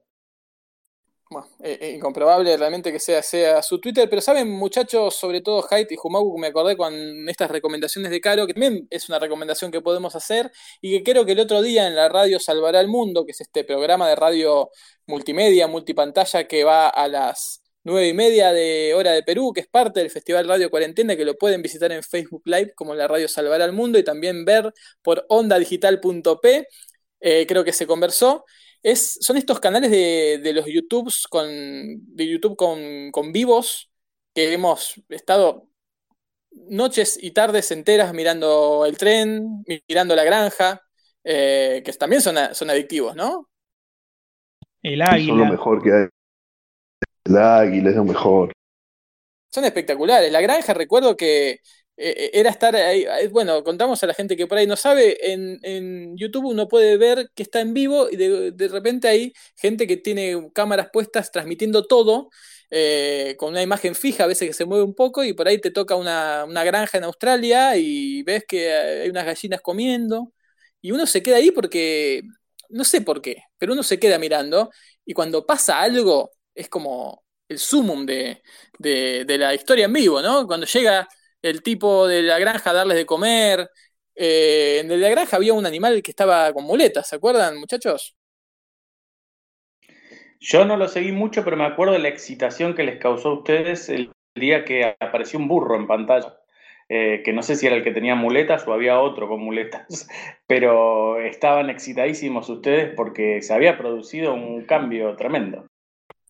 Bueno, 1.29 1.47
eh, 1.61 1.77
eh, 1.81 1.91
incomprobable 1.91 2.55
realmente 2.55 2.89
que 2.89 2.99
sea, 2.99 3.21
sea 3.21 3.61
su 3.61 3.81
Twitter, 3.81 4.09
pero 4.09 4.21
saben 4.21 4.49
muchachos, 4.49 5.13
sobre 5.13 5.41
todo 5.41 5.65
Haidt 5.69 5.91
y 5.91 5.97
Humagu, 6.01 6.37
me 6.37 6.47
acordé 6.47 6.77
con 6.77 6.93
estas 7.27 7.51
recomendaciones 7.51 8.11
de 8.11 8.21
Caro, 8.21 8.47
que 8.47 8.53
también 8.53 8.87
es 8.89 9.09
una 9.09 9.19
recomendación 9.19 9.69
que 9.69 9.81
podemos 9.81 10.15
hacer 10.15 10.49
y 10.81 10.97
que 10.97 11.03
creo 11.11 11.25
que 11.25 11.33
el 11.33 11.39
otro 11.41 11.61
día 11.61 11.85
en 11.87 11.95
la 11.95 12.07
radio 12.07 12.39
Salvará 12.39 12.79
el 12.79 12.87
Mundo, 12.87 13.25
que 13.25 13.33
es 13.33 13.41
este 13.41 13.65
programa 13.65 14.07
de 14.07 14.15
radio 14.15 14.69
multimedia, 15.05 15.67
multipantalla 15.67 16.47
que 16.47 16.63
va 16.63 16.87
a 16.87 17.09
las 17.09 17.61
nueve 17.83 18.07
y 18.07 18.13
media 18.13 18.53
de 18.53 18.93
hora 18.95 19.11
de 19.11 19.23
Perú, 19.23 19.51
que 19.53 19.61
es 19.61 19.67
parte 19.67 19.99
del 19.99 20.09
Festival 20.09 20.47
Radio 20.47 20.69
Cuarentena, 20.69 21.17
que 21.17 21.25
lo 21.25 21.37
pueden 21.37 21.61
visitar 21.61 21.91
en 21.91 22.03
Facebook 22.03 22.43
Live 22.45 22.73
como 22.73 22.95
la 22.95 23.05
radio 23.07 23.27
Salvará 23.27 23.65
el 23.65 23.73
Mundo 23.73 23.99
y 23.99 24.03
también 24.03 24.45
ver 24.45 24.73
por 25.01 25.25
ondadigital.p, 25.27 26.67
eh, 27.19 27.45
creo 27.47 27.63
que 27.65 27.73
se 27.73 27.85
conversó. 27.87 28.45
Es, 28.83 29.17
son 29.21 29.37
estos 29.37 29.59
canales 29.59 29.91
de, 29.91 30.39
de 30.43 30.53
los 30.53 30.65
YouTubes 30.67 31.27
con, 31.29 31.47
de 31.49 32.27
YouTube 32.27 32.55
con, 32.57 33.11
con 33.11 33.31
vivos 33.33 33.91
que 34.33 34.53
hemos 34.53 34.95
estado 35.09 35.67
noches 36.69 37.17
y 37.21 37.31
tardes 37.31 37.71
enteras 37.71 38.13
mirando 38.13 38.85
el 38.85 38.97
tren, 38.97 39.63
mirando 39.87 40.15
la 40.15 40.23
granja, 40.23 40.81
eh, 41.23 41.81
que 41.85 41.93
también 41.93 42.21
son, 42.21 42.37
a- 42.37 42.53
son 42.53 42.69
adictivos, 42.69 43.15
¿no? 43.15 43.49
El 44.81 45.03
Son 45.19 45.37
lo 45.37 45.45
águila. 45.45 45.45
mejor 45.45 45.83
que 45.83 45.91
hay. 45.93 46.07
El 47.25 47.37
águila 47.37 47.91
es 47.91 47.95
lo 47.95 48.05
mejor. 48.05 48.53
Son 49.49 49.65
espectaculares. 49.65 50.31
La 50.31 50.41
granja, 50.41 50.73
recuerdo 50.73 51.15
que 51.17 51.59
era 51.97 52.49
estar 52.51 52.75
ahí. 52.75 53.03
eh, 53.03 53.27
Bueno, 53.29 53.63
contamos 53.63 54.01
a 54.03 54.07
la 54.07 54.13
gente 54.13 54.35
que 54.37 54.47
por 54.47 54.57
ahí 54.57 54.67
no 54.67 54.75
sabe. 54.75 55.31
En, 55.33 55.59
en 55.63 56.15
YouTube 56.17 56.45
uno 56.45 56.67
puede 56.67 56.97
ver 56.97 57.29
que 57.35 57.43
está 57.43 57.59
en 57.61 57.73
vivo 57.73 58.09
y 58.09 58.15
de, 58.17 58.51
de 58.51 58.67
repente 58.67 59.07
hay 59.07 59.33
gente 59.55 59.87
que 59.87 59.97
tiene 59.97 60.49
cámaras 60.53 60.89
puestas 60.93 61.31
transmitiendo 61.31 61.85
todo. 61.87 62.29
eh, 62.69 63.35
con 63.37 63.49
una 63.51 63.61
imagen 63.63 63.95
fija, 63.95 64.25
a 64.25 64.27
veces 64.27 64.47
que 64.47 64.53
se 64.53 64.65
mueve 64.65 64.83
un 64.83 64.93
poco, 64.95 65.23
y 65.23 65.33
por 65.33 65.47
ahí 65.47 65.59
te 65.59 65.71
toca 65.71 65.95
una, 65.95 66.43
una 66.45 66.63
granja 66.65 66.97
en 66.97 67.05
Australia 67.05 67.77
y 67.77 68.23
ves 68.23 68.43
que 68.47 68.73
hay 68.73 69.09
unas 69.09 69.25
gallinas 69.25 69.61
comiendo, 69.61 70.33
y 70.81 70.91
uno 70.91 71.05
se 71.05 71.23
queda 71.23 71.37
ahí 71.37 71.51
porque, 71.51 72.23
no 72.69 72.83
sé 72.83 73.01
por 73.01 73.21
qué, 73.21 73.43
pero 73.57 73.73
uno 73.73 73.83
se 73.83 73.99
queda 73.99 74.19
mirando, 74.19 74.69
y 75.05 75.13
cuando 75.13 75.45
pasa 75.45 75.79
algo, 75.81 76.31
es 76.53 76.69
como 76.69 77.23
el 77.49 77.59
sumum 77.59 78.05
de, 78.05 78.41
de, 78.79 79.23
de 79.25 79.37
la 79.37 79.53
historia 79.55 79.85
en 79.85 79.93
vivo, 79.93 80.21
¿no? 80.21 80.45
Cuando 80.47 80.65
llega 80.65 81.07
el 81.41 81.61
tipo 81.63 82.07
de 82.07 82.23
la 82.23 82.39
granja 82.39 82.71
a 82.71 82.73
darles 82.73 82.97
de 82.97 83.05
comer. 83.05 83.69
eh, 84.15 84.79
en 84.81 84.91
el 84.91 84.99
de 84.99 85.05
la 85.07 85.09
granja 85.11 85.37
había 85.37 85.53
un 85.53 85.65
animal 85.65 86.01
que 86.03 86.11
estaba 86.11 86.51
con 86.53 86.63
muletas, 86.65 87.07
¿se 87.07 87.15
acuerdan, 87.17 87.57
muchachos? 87.59 88.15
Yo 90.39 90.65
no 90.65 90.77
lo 90.77 90.87
seguí 90.87 91.11
mucho, 91.11 91.43
pero 91.43 91.57
me 91.57 91.65
acuerdo 91.65 91.93
de 91.93 91.99
la 91.99 92.09
excitación 92.09 92.75
que 92.75 92.83
les 92.83 92.99
causó 92.99 93.29
a 93.29 93.33
ustedes 93.39 93.89
el 93.89 94.11
día 94.35 94.65
que 94.65 94.85
apareció 94.99 95.39
un 95.39 95.47
burro 95.47 95.75
en 95.75 95.87
pantalla. 95.87 96.37
Eh, 96.89 97.21
que 97.25 97.33
no 97.33 97.43
sé 97.43 97.57
si 97.57 97.67
era 97.67 97.75
el 97.75 97.83
que 97.83 97.91
tenía 97.91 98.15
muletas 98.15 98.65
o 98.65 98.71
había 98.71 99.01
otro 99.01 99.27
con 99.27 99.41
muletas, 99.41 100.07
pero 100.47 101.19
estaban 101.19 101.69
excitadísimos 101.69 102.47
ustedes 102.49 102.93
porque 102.95 103.41
se 103.41 103.53
había 103.53 103.77
producido 103.77 104.33
un 104.33 104.63
cambio 104.63 105.15
tremendo. 105.17 105.65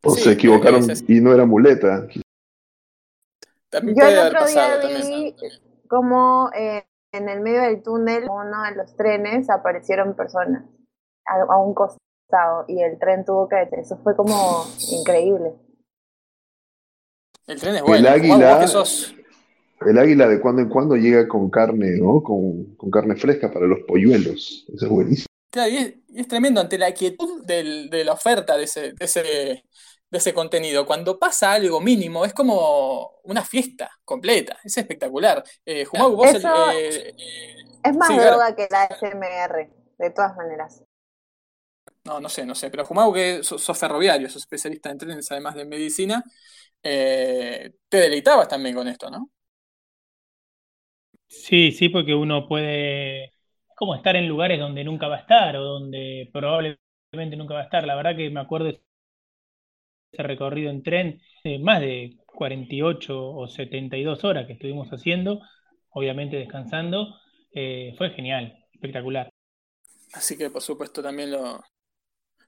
O 0.03 0.16
Sí, 0.16 0.22
se 0.22 0.32
equivocaron 0.32 0.89
y 1.08 1.22
no 1.22 1.34
era 1.34 1.45
muleta. 1.45 2.08
También 3.78 3.97
Yo 3.97 4.03
puede 4.03 4.19
el 4.21 4.28
otro 4.28 4.45
día 4.47 4.78
vi 5.03 5.36
como 5.88 6.49
eh, 6.55 6.84
en 7.11 7.30
el 7.30 7.39
medio 7.41 7.61
del 7.61 7.82
túnel, 7.84 8.23
uno 8.30 8.63
de 8.63 8.75
los 8.75 8.95
trenes, 8.95 9.49
aparecieron 9.49 10.15
personas 10.15 10.63
a, 11.25 11.41
a 11.53 11.57
un 11.61 11.73
costado 11.73 12.65
y 12.67 12.82
el 12.82 12.99
tren 12.99 13.23
tuvo 13.25 13.47
que 13.47 13.55
detener. 13.55 13.86
Eso 13.86 13.97
fue 14.03 14.15
como 14.15 14.65
increíble. 14.91 15.53
El 17.47 17.59
tren 17.59 17.75
es 17.75 17.82
El 17.82 17.88
bueno. 17.88 18.07
Juan, 18.09 18.19
águila- 18.19 18.67
sos- 18.67 19.13
El 19.86 19.97
águila 19.97 20.28
de 20.28 20.41
cuando 20.41 20.61
en 20.61 20.69
cuando 20.69 20.95
llega 20.95 21.28
con 21.28 21.49
carne, 21.49 21.97
¿no? 21.97 22.21
Con, 22.23 22.75
con 22.75 22.89
carne 22.89 23.15
fresca 23.15 23.51
para 23.51 23.65
los 23.67 23.80
polluelos. 23.88 24.65
Eso 24.73 24.86
es 24.86 24.91
buenísimo. 24.91 25.28
Claro, 25.49 25.69
y 25.71 25.78
es, 25.78 25.93
y 26.09 26.19
es 26.19 26.28
tremendo 26.28 26.59
ante 26.59 26.78
la 26.78 26.91
quietud 26.93 27.45
del- 27.45 27.89
de 27.89 28.03
la 28.03 28.13
oferta 28.13 28.57
de 28.57 28.63
ese, 28.65 28.82
de 28.93 29.05
ese, 29.05 29.63
de 30.10 30.18
ese 30.20 30.34
contenido. 30.34 30.86
Cuando 30.86 31.20
pasa 31.20 31.53
algo 31.53 31.82
mínimo, 31.82 32.26
es 32.26 32.34
como 32.34 33.20
una 33.24 33.43
fiesta 33.45 33.89
completa. 34.05 34.58
Es 34.64 34.78
espectacular. 34.78 35.43
Eh, 35.66 35.86
vos 36.16 36.34
el- 36.34 36.51
eh, 36.55 37.14
Es 37.84 37.95
más 37.97 38.10
Sí, 38.10 38.20
claro. 38.20 38.38
droga 38.38 38.55
que 38.55 38.68
la 38.70 38.84
SMR, 38.86 39.72
de 39.97 40.10
todas 40.12 40.36
maneras. 40.38 40.84
No, 42.05 42.20
no 42.22 42.30
sé, 42.30 42.45
no 42.45 42.55
sé. 42.55 42.70
Pero 42.70 42.86
Jumagu, 42.86 43.14
que 43.14 43.43
sos, 43.43 43.62
sos 43.62 43.78
ferroviario, 43.78 44.30
sos 44.30 44.43
especialista 44.43 44.89
en 44.89 44.97
trenes, 44.97 45.32
además 45.32 45.55
de 45.55 45.66
medicina, 45.66 46.24
eh, 46.84 47.74
te 47.89 47.97
deleitabas 47.97 48.47
también 48.47 48.76
con 48.76 48.88
esto, 48.88 49.10
¿no? 49.10 49.32
Sí, 51.28 51.72
sí, 51.72 51.89
porque 51.89 52.16
uno 52.16 52.47
puede 52.47 53.26
es 53.26 53.34
como 53.76 53.95
estar 53.95 54.16
en 54.16 54.28
lugares 54.28 54.60
donde 54.60 54.84
nunca 54.84 55.08
va 55.08 55.18
a 55.18 55.20
estar 55.20 55.55
o 55.58 55.64
donde 55.64 56.30
probablemente 56.34 57.36
nunca 57.38 57.53
va 57.53 57.62
a 57.62 57.64
estar. 57.64 57.86
La 57.86 57.95
verdad 57.95 58.16
que 58.16 58.30
me 58.30 58.39
acuerdo 58.39 58.68
de 58.68 58.82
ese 60.12 60.24
recorrido 60.24 60.70
en 60.72 60.84
tren, 60.84 61.22
de 61.43 61.60
más 61.60 61.82
de 61.82 62.18
48 62.28 63.30
o 63.32 63.47
72 63.47 64.24
horas 64.24 64.47
que 64.47 64.53
estuvimos 64.53 64.89
haciendo, 64.89 65.41
obviamente 65.89 66.38
descansando, 66.38 67.16
eh, 67.53 67.93
fue 67.97 68.12
genial, 68.12 68.58
espectacular. 68.74 69.30
Así 70.14 70.38
que, 70.38 70.49
por 70.49 70.62
supuesto, 70.62 71.01
también 71.01 71.32
lo, 71.32 71.62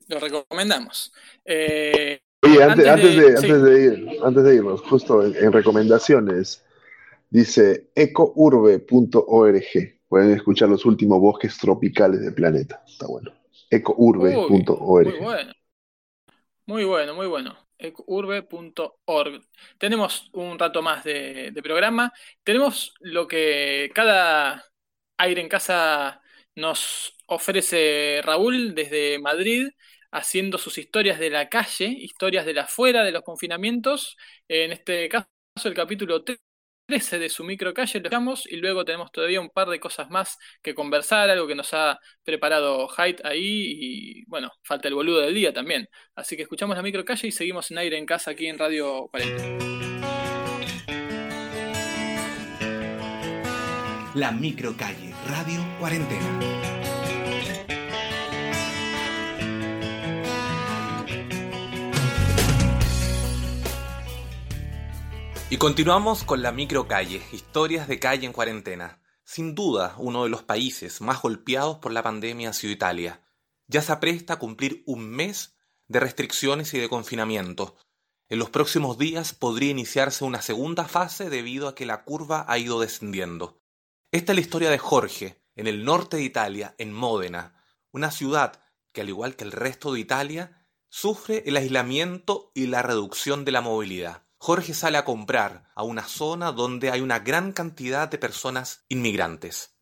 lo 0.07 0.19
recomendamos. 0.19 1.11
Eh, 1.45 2.19
Oye, 2.43 2.63
antes, 2.63 2.87
Antes 2.87 2.87
antes, 2.87 3.15
de- 3.15 3.21
de, 3.31 3.37
sí. 3.37 3.47
antes, 3.47 3.63
de 3.63 3.83
ir, 3.83 4.17
antes 4.23 4.43
de 4.43 4.55
irnos, 4.55 4.81
justo 4.81 5.25
en, 5.25 5.35
en 5.35 5.51
recomendaciones, 5.51 6.63
dice 7.29 7.89
ecourbe.org. 7.95 9.63
Pueden 10.07 10.31
escuchar 10.31 10.69
los 10.69 10.85
últimos 10.85 11.19
bosques 11.19 11.57
tropicales 11.57 12.21
del 12.21 12.33
planeta. 12.33 12.83
Está 12.87 13.07
bueno. 13.07 13.31
ecourbe.org. 13.69 15.07
Muy 15.07 15.19
bueno. 15.19 15.51
Muy 16.69 16.83
bueno, 16.83 17.15
muy 17.15 17.25
bueno. 17.27 17.57
urbe.org. 18.05 19.41
Tenemos 19.79 20.29
un 20.33 20.59
rato 20.59 20.81
más 20.83 21.03
de, 21.03 21.49
de 21.51 21.63
programa. 21.63 22.13
Tenemos 22.43 22.93
lo 22.99 23.27
que 23.27 23.89
cada 23.95 24.65
aire 25.17 25.41
en 25.41 25.49
casa 25.49 26.21
nos 26.55 27.15
ofrece 27.25 28.21
Raúl 28.23 28.75
desde 28.75 29.17
Madrid, 29.19 29.69
haciendo 30.11 30.57
sus 30.59 30.77
historias 30.77 31.17
de 31.19 31.31
la 31.31 31.49
calle, 31.49 31.85
historias 31.87 32.45
de 32.45 32.53
la 32.53 32.63
afuera 32.63 33.03
de 33.03 33.11
los 33.13 33.23
confinamientos. 33.23 34.15
En 34.47 34.71
este 34.71 35.09
caso, 35.09 35.27
el 35.65 35.73
capítulo 35.73 36.23
13 36.89 37.19
de 37.19 37.29
su 37.29 37.43
microcalle 37.43 37.99
lo 37.99 38.09
dejamos 38.09 38.47
y 38.47 38.55
luego 38.55 38.83
tenemos 38.83 39.11
todavía 39.11 39.39
un 39.39 39.51
par 39.51 39.69
de 39.69 39.79
cosas 39.79 40.09
más 40.09 40.39
que 40.63 40.73
conversar, 40.73 41.29
algo 41.29 41.45
que 41.45 41.53
nos 41.53 41.71
ha 41.75 41.99
preparado 42.23 42.89
Haidt 42.97 43.23
ahí 43.23 43.77
y 43.79 44.25
bueno, 44.25 44.49
falta 44.63 44.87
el 44.87 44.95
boludo 44.95 45.19
del 45.21 45.35
día 45.35 45.53
también. 45.53 45.87
Así 46.15 46.35
que 46.35 46.41
escuchamos 46.41 46.75
la 46.75 46.81
microcalle 46.81 47.27
y 47.27 47.31
seguimos 47.31 47.69
en 47.69 47.77
aire 47.77 47.95
en 47.95 48.07
casa 48.07 48.31
aquí 48.31 48.47
en 48.47 48.57
Radio 48.57 49.07
40. 49.11 49.69
La 54.15 54.31
microcalle 54.31 55.13
Radio 55.27 55.63
Cuarentena. 55.79 56.78
Y 65.51 65.57
continuamos 65.57 66.23
con 66.23 66.43
la 66.43 66.51
microcalle, 66.51 67.23
historias 67.31 67.87
de 67.87 67.97
calle 67.97 68.27
en 68.27 68.33
cuarentena. 68.33 69.01
Sin 69.23 69.55
duda, 69.55 69.95
uno 69.97 70.23
de 70.23 70.29
los 70.29 70.43
países 70.43 71.01
más 71.01 71.23
golpeados 71.23 71.79
por 71.79 71.91
la 71.91 72.03
pandemia 72.03 72.51
ha 72.51 72.53
sido 72.53 72.71
Italia. 72.71 73.23
Ya 73.65 73.81
se 73.81 73.91
apresta 73.91 74.35
a 74.35 74.39
cumplir 74.39 74.83
un 74.85 75.09
mes 75.09 75.57
de 75.87 75.99
restricciones 75.99 76.71
y 76.75 76.77
de 76.77 76.87
confinamiento. 76.87 77.75
En 78.27 78.37
los 78.37 78.51
próximos 78.51 78.99
días 78.99 79.33
podría 79.33 79.71
iniciarse 79.71 80.23
una 80.23 80.43
segunda 80.43 80.87
fase 80.87 81.31
debido 81.31 81.67
a 81.67 81.73
que 81.73 81.87
la 81.87 82.03
curva 82.03 82.45
ha 82.47 82.59
ido 82.59 82.79
descendiendo. 82.79 83.59
Esta 84.11 84.33
es 84.33 84.35
la 84.35 84.41
historia 84.41 84.69
de 84.69 84.77
Jorge, 84.77 85.41
en 85.55 85.65
el 85.65 85.83
norte 85.83 86.17
de 86.17 86.23
Italia, 86.23 86.75
en 86.77 86.93
Módena, 86.93 87.59
una 87.91 88.11
ciudad 88.11 88.61
que, 88.91 89.01
al 89.01 89.09
igual 89.09 89.35
que 89.35 89.45
el 89.45 89.51
resto 89.51 89.93
de 89.93 89.99
Italia, 89.99 90.67
sufre 90.89 91.41
el 91.47 91.57
aislamiento 91.57 92.51
y 92.53 92.67
la 92.67 92.83
reducción 92.83 93.45
de 93.45 93.51
la 93.51 93.61
movilidad. 93.61 94.28
Jorge 94.41 94.73
sale 94.73 94.97
a 94.97 95.03
comprar 95.03 95.65
a 95.75 95.83
una 95.83 96.03
zona 96.03 96.53
donde 96.53 96.91
hay 96.91 97.01
una 97.01 97.19
gran 97.19 97.51
cantidad 97.51 98.07
de 98.07 98.17
personas 98.17 98.85
inmigrantes. 98.87 99.75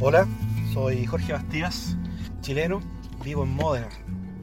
Hola, 0.00 0.26
soy 0.74 1.06
Jorge 1.06 1.32
Bastías, 1.32 1.96
chileno, 2.42 2.82
vivo 3.24 3.44
en 3.44 3.54
Módena 3.54 3.88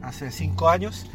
hace 0.02 0.32
cinco 0.32 0.68
años 0.68 1.06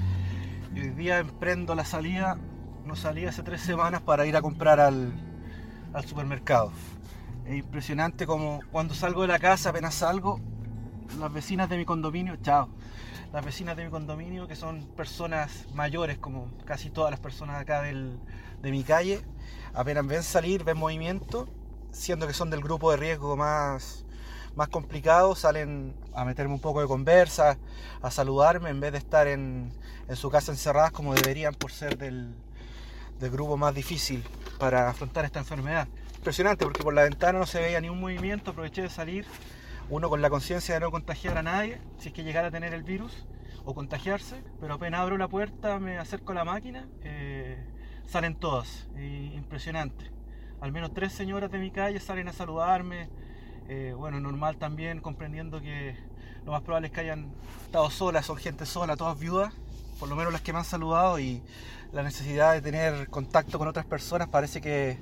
y 0.73 0.82
hoy 0.82 0.90
día 0.90 1.18
emprendo 1.18 1.74
la 1.74 1.85
salida, 1.85 2.39
no 2.85 2.94
salí 2.94 3.27
hace 3.27 3.43
tres 3.43 3.60
semanas 3.60 4.02
para 4.02 4.24
ir 4.24 4.36
a 4.36 4.40
comprar 4.40 4.78
al, 4.78 5.12
al 5.93 6.05
supermercado. 6.06 6.70
Es 7.44 7.56
impresionante 7.56 8.24
como 8.24 8.60
cuando 8.70 8.94
salgo 8.94 9.23
de 9.23 9.28
la 9.28 9.40
casa, 9.40 9.70
apenas 9.70 9.97
salgo, 9.97 10.40
las 11.18 11.32
vecinas 11.32 11.68
de 11.68 11.76
mi 11.76 11.84
condominio, 11.84 12.36
chao, 12.42 12.68
las 13.32 13.44
vecinas 13.44 13.76
de 13.76 13.84
mi 13.84 13.90
condominio 13.90 14.46
que 14.46 14.56
son 14.56 14.86
personas 14.96 15.66
mayores 15.74 16.18
como 16.18 16.50
casi 16.64 16.90
todas 16.90 17.10
las 17.10 17.20
personas 17.20 17.60
acá 17.60 17.82
del, 17.82 18.18
de 18.62 18.70
mi 18.70 18.82
calle, 18.82 19.22
apenas 19.74 20.06
ven 20.06 20.22
salir, 20.22 20.64
ven 20.64 20.78
movimiento, 20.78 21.48
siendo 21.90 22.26
que 22.26 22.32
son 22.32 22.50
del 22.50 22.60
grupo 22.60 22.90
de 22.90 22.96
riesgo 22.96 23.36
más 23.36 24.06
más 24.56 24.68
complicados 24.68 25.40
salen 25.40 25.94
a 26.14 26.24
meterme 26.24 26.54
un 26.54 26.60
poco 26.60 26.80
de 26.80 26.88
conversa, 26.88 27.58
a 28.02 28.10
saludarme 28.10 28.70
en 28.70 28.80
vez 28.80 28.92
de 28.92 28.98
estar 28.98 29.28
en, 29.28 29.70
su 30.14 30.30
casa 30.30 30.50
encerradas 30.50 30.92
como 30.92 31.14
deberían 31.14 31.54
por 31.54 31.70
ser 31.70 31.98
del, 31.98 32.34
grupo 33.20 33.56
más 33.56 33.74
difícil 33.74 34.24
para 34.58 34.88
afrontar 34.88 35.24
esta 35.24 35.38
enfermedad. 35.38 35.88
Impresionante 36.16 36.64
porque 36.64 36.82
por 36.82 36.94
la 36.94 37.02
ventana 37.02 37.38
no 37.38 37.46
se 37.46 37.60
veía 37.60 37.80
ni 37.80 37.90
un 37.90 38.00
movimiento, 38.00 38.50
aproveché 38.50 38.82
de 38.82 38.90
salir, 38.90 39.26
uno 39.88 40.08
con 40.08 40.20
la 40.20 40.30
conciencia 40.30 40.74
de 40.74 40.80
no 40.80 40.90
contagiar 40.90 41.38
a 41.38 41.42
nadie, 41.42 41.80
si 41.98 42.08
es 42.08 42.14
que 42.14 42.24
llegara 42.24 42.48
a 42.48 42.50
tener 42.50 42.74
el 42.74 42.82
virus 42.82 43.26
o 43.64 43.74
contagiarse, 43.74 44.42
pero 44.60 44.74
apenas 44.74 45.00
abro 45.00 45.16
la 45.16 45.28
puerta, 45.28 45.78
me 45.78 45.98
acerco 45.98 46.32
a 46.32 46.34
la 46.34 46.44
máquina, 46.44 46.88
eh, 47.02 47.64
salen 48.06 48.34
todas, 48.36 48.88
impresionante. 48.96 50.10
Al 50.60 50.72
menos 50.72 50.92
tres 50.94 51.12
señoras 51.12 51.50
de 51.50 51.58
mi 51.58 51.70
calle 51.70 52.00
salen 52.00 52.28
a 52.28 52.32
saludarme, 52.32 53.08
eh, 53.68 53.94
bueno, 53.96 54.20
normal 54.20 54.56
también, 54.56 55.00
comprendiendo 55.00 55.60
que 55.60 55.96
lo 56.44 56.52
más 56.52 56.62
probable 56.62 56.88
es 56.88 56.92
que 56.92 57.00
hayan 57.00 57.32
estado 57.64 57.90
solas, 57.90 58.26
son 58.26 58.36
gente 58.36 58.66
sola, 58.66 58.96
todas 58.96 59.18
viudas, 59.18 59.52
por 59.98 60.08
lo 60.08 60.16
menos 60.16 60.32
las 60.32 60.42
que 60.42 60.52
me 60.52 60.60
han 60.60 60.64
saludado, 60.64 61.18
y 61.18 61.42
la 61.92 62.02
necesidad 62.02 62.54
de 62.54 62.62
tener 62.62 63.08
contacto 63.08 63.58
con 63.58 63.68
otras 63.68 63.86
personas 63.86 64.28
parece 64.28 64.60
que 64.60 64.98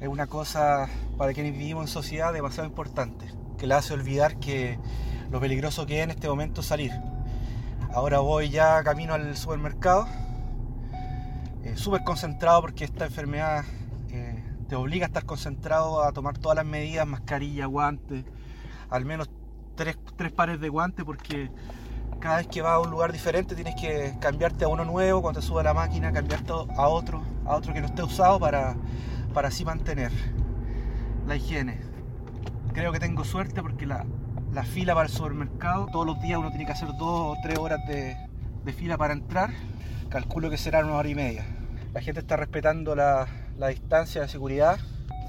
es 0.00 0.08
una 0.08 0.26
cosa 0.26 0.88
para 1.16 1.32
quienes 1.32 1.52
vivimos 1.52 1.84
en 1.84 1.88
sociedad 1.88 2.32
demasiado 2.32 2.68
importante, 2.68 3.26
que 3.56 3.66
le 3.66 3.74
hace 3.74 3.94
olvidar 3.94 4.38
que 4.38 4.78
lo 5.30 5.40
peligroso 5.40 5.86
que 5.86 5.98
es 5.98 6.04
en 6.04 6.10
este 6.10 6.28
momento 6.28 6.62
salir. 6.62 6.92
Ahora 7.92 8.20
voy 8.20 8.50
ya 8.50 8.82
camino 8.84 9.14
al 9.14 9.36
supermercado, 9.36 10.06
eh, 11.64 11.76
súper 11.76 12.04
concentrado 12.04 12.60
porque 12.60 12.84
esta 12.84 13.06
enfermedad 13.06 13.64
te 14.68 14.74
obliga 14.74 15.06
a 15.06 15.08
estar 15.08 15.24
concentrado 15.24 16.02
a 16.02 16.12
tomar 16.12 16.38
todas 16.38 16.56
las 16.56 16.66
medidas, 16.66 17.06
mascarilla, 17.06 17.66
guantes, 17.66 18.24
al 18.90 19.04
menos 19.04 19.30
tres, 19.76 19.96
pares 20.34 20.60
de 20.60 20.68
guantes 20.68 21.04
porque 21.04 21.50
cada 22.20 22.38
vez 22.38 22.48
que 22.48 22.62
vas 22.62 22.72
a 22.72 22.80
un 22.80 22.90
lugar 22.90 23.12
diferente 23.12 23.54
tienes 23.54 23.74
que 23.80 24.16
cambiarte 24.20 24.64
a 24.64 24.68
uno 24.68 24.84
nuevo, 24.84 25.22
cuando 25.22 25.40
te 25.40 25.46
sube 25.46 25.62
la 25.62 25.74
máquina, 25.74 26.12
cambiarte 26.12 26.52
a 26.52 26.88
otro, 26.88 27.22
a 27.44 27.54
otro 27.54 27.72
que 27.72 27.80
no 27.80 27.86
esté 27.86 28.02
usado 28.02 28.40
para, 28.40 28.74
para 29.32 29.48
así 29.48 29.64
mantener 29.64 30.10
la 31.26 31.36
higiene. 31.36 31.78
Creo 32.76 32.92
que 32.92 33.00
tengo 33.00 33.24
suerte 33.24 33.62
porque 33.62 33.86
la, 33.86 34.04
fila 34.62 34.94
para 34.94 35.06
el 35.06 35.12
supermercado, 35.12 35.86
todos 35.90 36.04
los 36.04 36.20
días 36.20 36.38
uno 36.38 36.50
tiene 36.50 36.66
que 36.66 36.72
hacer 36.72 36.88
dos 36.88 36.98
o 37.00 37.34
tres 37.42 37.58
horas 37.58 37.80
de, 37.86 38.18
fila 38.74 38.98
para 38.98 39.14
entrar, 39.14 39.48
calculo 40.10 40.50
que 40.50 40.58
será 40.58 40.84
una 40.84 40.96
hora 40.96 41.08
y 41.08 41.14
media. 41.14 41.46
La 41.94 42.02
gente 42.02 42.20
está 42.20 42.36
respetando 42.36 42.94
la, 42.94 43.28
la 43.56 43.68
distancia 43.68 44.20
de 44.20 44.28
seguridad, 44.28 44.78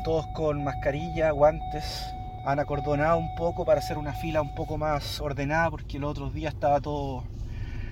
todos 0.04 0.26
con 0.36 0.62
mascarilla, 0.62 1.32
guantes. 1.32 2.04
Han 2.46 2.60
acordonado 2.60 3.18
un 3.18 3.34
poco 3.38 3.64
para 3.64 3.80
hacer 3.80 3.98
una 3.98 4.12
fila 4.12 4.42
un 4.42 4.54
poco 4.54 4.78
más 4.78 5.22
ordenada 5.22 5.72
porque 5.72 6.00
los 6.00 6.12
otros 6.12 6.34
días 6.34 6.54
estaba 6.54 6.82
todo, 6.82 7.24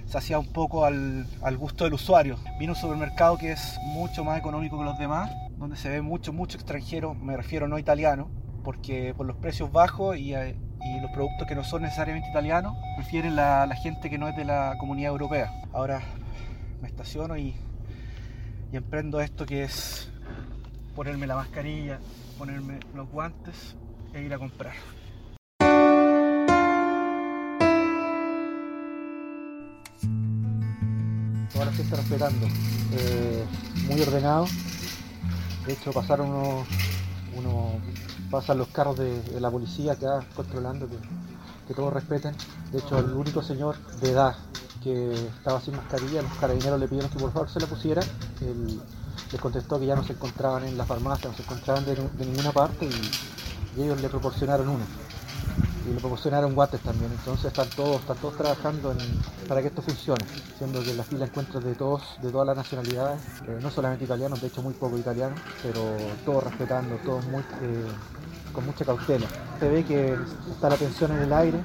se 0.05 0.17
hacía 0.17 0.37
un 0.37 0.51
poco 0.51 0.83
al, 0.83 1.27
gusto 1.57 1.85
del 1.85 1.93
usuario. 1.93 2.37
Vino 2.59 2.73
un 2.73 2.77
supermercado 2.77 3.37
que 3.37 3.53
es 3.53 3.79
mucho 3.85 4.25
más 4.25 4.37
económico 4.37 4.77
que 4.77 4.83
los 4.83 4.99
demás, 4.99 5.31
donde 5.57 5.77
se 5.77 5.87
ve 5.87 6.01
mucho, 6.01 6.33
mucho 6.33 6.57
extranjero, 6.57 7.13
me 7.13 7.37
refiero 7.37 7.69
no 7.69 7.79
italiano, 7.79 8.27
porque 8.65 9.13
por 9.15 9.27
los 9.27 9.37
precios 9.37 9.71
bajos 9.71 10.17
y, 10.17 10.33
eh, 10.33 10.57
los 11.01 11.11
productos 11.11 11.47
que 11.47 11.55
no 11.55 11.63
son 11.63 11.83
necesariamente 11.83 12.29
italianos, 12.29 12.75
prefieren 12.95 13.35
la, 13.35 13.73
gente 13.81 14.09
que 14.09 14.17
no 14.17 14.27
es 14.27 14.35
de 14.35 14.43
la 14.43 14.75
comunidad 14.79 15.11
europea. 15.11 15.51
Ahora 15.71 16.01
me 16.81 16.87
estaciono 16.87 17.37
y, 17.37 17.55
y 18.71 18.75
emprendo 18.75 19.21
esto 19.21 19.45
que 19.45 19.63
es 19.63 20.11
ponerme 20.95 21.27
la 21.27 21.35
mascarilla, 21.35 21.99
ponerme 22.37 22.79
los 22.93 23.09
guantes 23.09 23.75
e 24.13 24.23
ir 24.23 24.33
a 24.33 24.37
comprar. 24.39 24.73
Ahora 31.55 31.71
se 31.73 31.81
está 31.83 31.95
respetando, 31.95 32.47
eh, 32.93 33.45
muy 33.87 34.01
ordenado. 34.01 34.47
De 35.65 35.73
hecho 35.73 35.91
pasaron 35.93 36.29
unos, 36.29 38.04
pasan 38.29 38.57
los 38.57 38.67
carros 38.69 38.97
de, 38.97 39.39
la 39.39 39.49
policía 39.51 39.93
acá 39.93 40.25
controlando 40.35 40.87
que, 40.87 40.97
que, 41.67 41.73
todos 41.73 41.93
respeten. 41.93 42.35
De 42.71 42.79
hecho 42.79 42.97
el 42.97 43.11
único 43.11 43.41
señor 43.41 43.77
de 44.01 44.11
edad 44.11 44.35
que 44.83 45.13
estaba 45.13 45.59
sin 45.61 45.75
mascarilla, 45.75 46.21
los 46.21 46.33
carabineros 46.33 46.79
le 46.79 46.87
pidieron 46.87 47.09
que 47.09 47.19
por 47.19 47.31
favor 47.31 47.49
se 47.49 47.59
la 47.59 47.67
pusiera. 47.67 48.01
El, 48.41 48.79
les 49.31 49.41
contestó 49.41 49.79
que 49.79 49.85
ya 49.85 49.95
no 49.95 50.03
se 50.03 50.13
encontraban 50.13 50.63
en 50.65 50.77
la 50.77 50.85
farmacia, 50.85 51.29
no 51.29 51.35
se 51.35 51.43
encontraban 51.43 51.85
de, 51.85 51.97
ninguna 52.19 52.51
parte 52.51 52.85
y, 52.85 53.81
ellos 53.81 54.01
le 54.01 54.07
proporcionaron 54.07 54.69
uno. 54.69 54.85
Y 55.85 55.93
le 55.93 55.99
proporcionaron 55.99 56.55
guantes 56.55 56.79
también, 56.81 57.11
entonces 57.11 57.47
están 57.47 57.69
todos, 57.75 57.99
están 57.99 58.17
todos 58.17 58.37
trabajando 58.37 58.95
para 59.47 59.61
que 59.61 59.67
esto 59.67 59.81
funcione, 59.81 60.25
siendo 60.57 60.81
que 60.81 60.91
en 60.91 60.97
la 60.97 61.03
fila 61.03 61.25
encuentros 61.25 61.63
de 61.63 61.75
todos, 61.75 62.01
de 62.21 62.31
todas 62.31 62.47
las 62.47 62.55
nacionalidades, 62.55 63.21
eh, 63.47 63.59
no 63.61 63.69
solamente 63.69 64.05
italianos, 64.05 64.41
de 64.41 64.47
hecho 64.47 64.61
muy 64.61 64.73
poco 64.73 64.97
italianos, 64.97 65.39
pero 65.61 65.81
todos 66.23 66.45
respetando, 66.45 66.95
todos 67.05 67.25
muy, 67.25 67.41
eh, 67.61 67.85
con 68.55 68.65
mucha 68.65 68.85
cautela. 68.85 69.27
Se 69.59 69.69
ve 69.69 69.83
que 69.83 70.17
está 70.49 70.69
la 70.69 70.77
tensión 70.77 71.11
en 71.11 71.23
el 71.23 71.33
aire, 71.33 71.61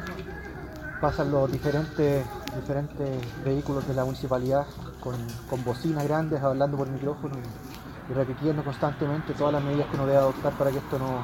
pasan 1.01 1.31
los 1.31 1.51
diferentes, 1.51 2.27
diferentes 2.55 3.45
vehículos 3.45 3.87
de 3.87 3.95
la 3.95 4.05
municipalidad 4.05 4.67
con, 5.01 5.15
con 5.49 5.65
bocinas 5.65 6.05
grandes 6.05 6.43
hablando 6.43 6.77
por 6.77 6.91
micrófono 6.91 7.37
y, 7.37 8.13
repitiendo 8.13 8.65
constantemente 8.65 9.35
todas 9.35 9.53
las 9.53 9.63
medidas 9.63 9.87
que 9.87 9.95
uno 9.95 10.05
debe 10.05 10.19
adoptar 10.19 10.53
para 10.55 10.73
que 10.73 10.79
esto 10.79 10.99
no, 10.99 11.21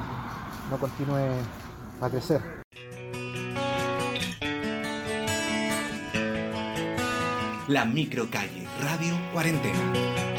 no 0.71 0.77
continúe 0.79 1.17
a 1.99 2.09
crecer. 2.09 2.41
La 7.67 7.83
microcalle 7.83 8.65
Radio 8.81 9.13
Cuarentena. 9.33 10.36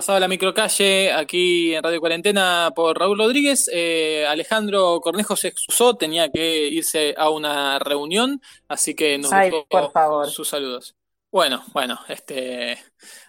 Pasaba 0.00 0.18
la 0.18 0.28
microcalle 0.28 1.12
aquí 1.12 1.74
en 1.74 1.82
Radio 1.82 2.00
Cuarentena 2.00 2.72
por 2.74 2.98
Raúl 2.98 3.18
Rodríguez. 3.18 3.68
Eh, 3.70 4.24
Alejandro 4.26 4.98
Cornejo 5.02 5.36
se 5.36 5.48
excusó, 5.48 5.94
tenía 5.94 6.30
que 6.30 6.68
irse 6.68 7.14
a 7.18 7.28
una 7.28 7.78
reunión, 7.78 8.40
así 8.66 8.94
que 8.94 9.18
nos 9.18 9.30
Ay, 9.30 9.50
por 9.68 9.92
favor. 9.92 10.30
sus 10.30 10.48
saludos. 10.48 10.96
Bueno, 11.30 11.62
bueno, 11.74 12.00
este 12.08 12.78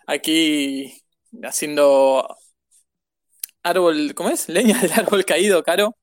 aquí 0.08 0.94
haciendo 1.44 2.38
árbol, 3.64 4.14
¿cómo 4.16 4.30
es? 4.30 4.48
Leña 4.48 4.80
del 4.80 4.94
árbol 4.94 5.26
caído, 5.26 5.62
Caro. 5.64 5.98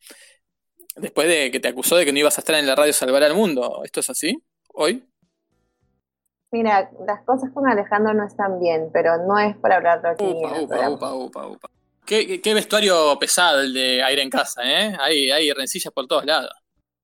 Después 0.97 1.29
de 1.29 1.51
que 1.51 1.61
te 1.61 1.69
acusó 1.69 1.97
de 1.97 2.05
que 2.05 2.13
no 2.13 2.19
ibas 2.19 2.37
a 2.37 2.43
estar 2.43 2.57
en 2.57 2.67
la 2.67 2.77
radio 2.77 2.93
Salvar 2.93 3.23
al 3.23 3.35
Mundo. 3.35 3.81
¿Esto 3.85 4.01
es 4.01 4.11
así? 4.11 4.37
¿Hoy? 4.75 5.08
Mira, 6.51 6.91
las 7.07 7.23
cosas 7.25 7.51
con 7.53 7.69
Alejandro 7.69 8.15
no 8.15 8.27
están 8.27 8.59
bien, 8.59 8.91
pero 8.93 9.19
no 9.27 9.39
es 9.39 9.57
para 9.59 9.77
hablar 9.77 10.01
de 10.01 10.13
upa, 10.25 10.61
upa, 10.61 10.91
upa, 10.91 11.15
upa, 11.15 11.47
upa. 11.47 11.71
¿Qué, 12.07 12.41
qué, 12.41 12.55
vestuario 12.55 13.19
pesado 13.19 13.61
el 13.61 13.75
de 13.75 14.03
aire 14.03 14.23
en 14.23 14.31
casa, 14.31 14.63
¿eh? 14.65 14.97
Hay, 14.99 15.31
hay 15.31 15.53
rencillas 15.53 15.93
por 15.93 16.07
todos 16.07 16.25
lados. 16.25 16.51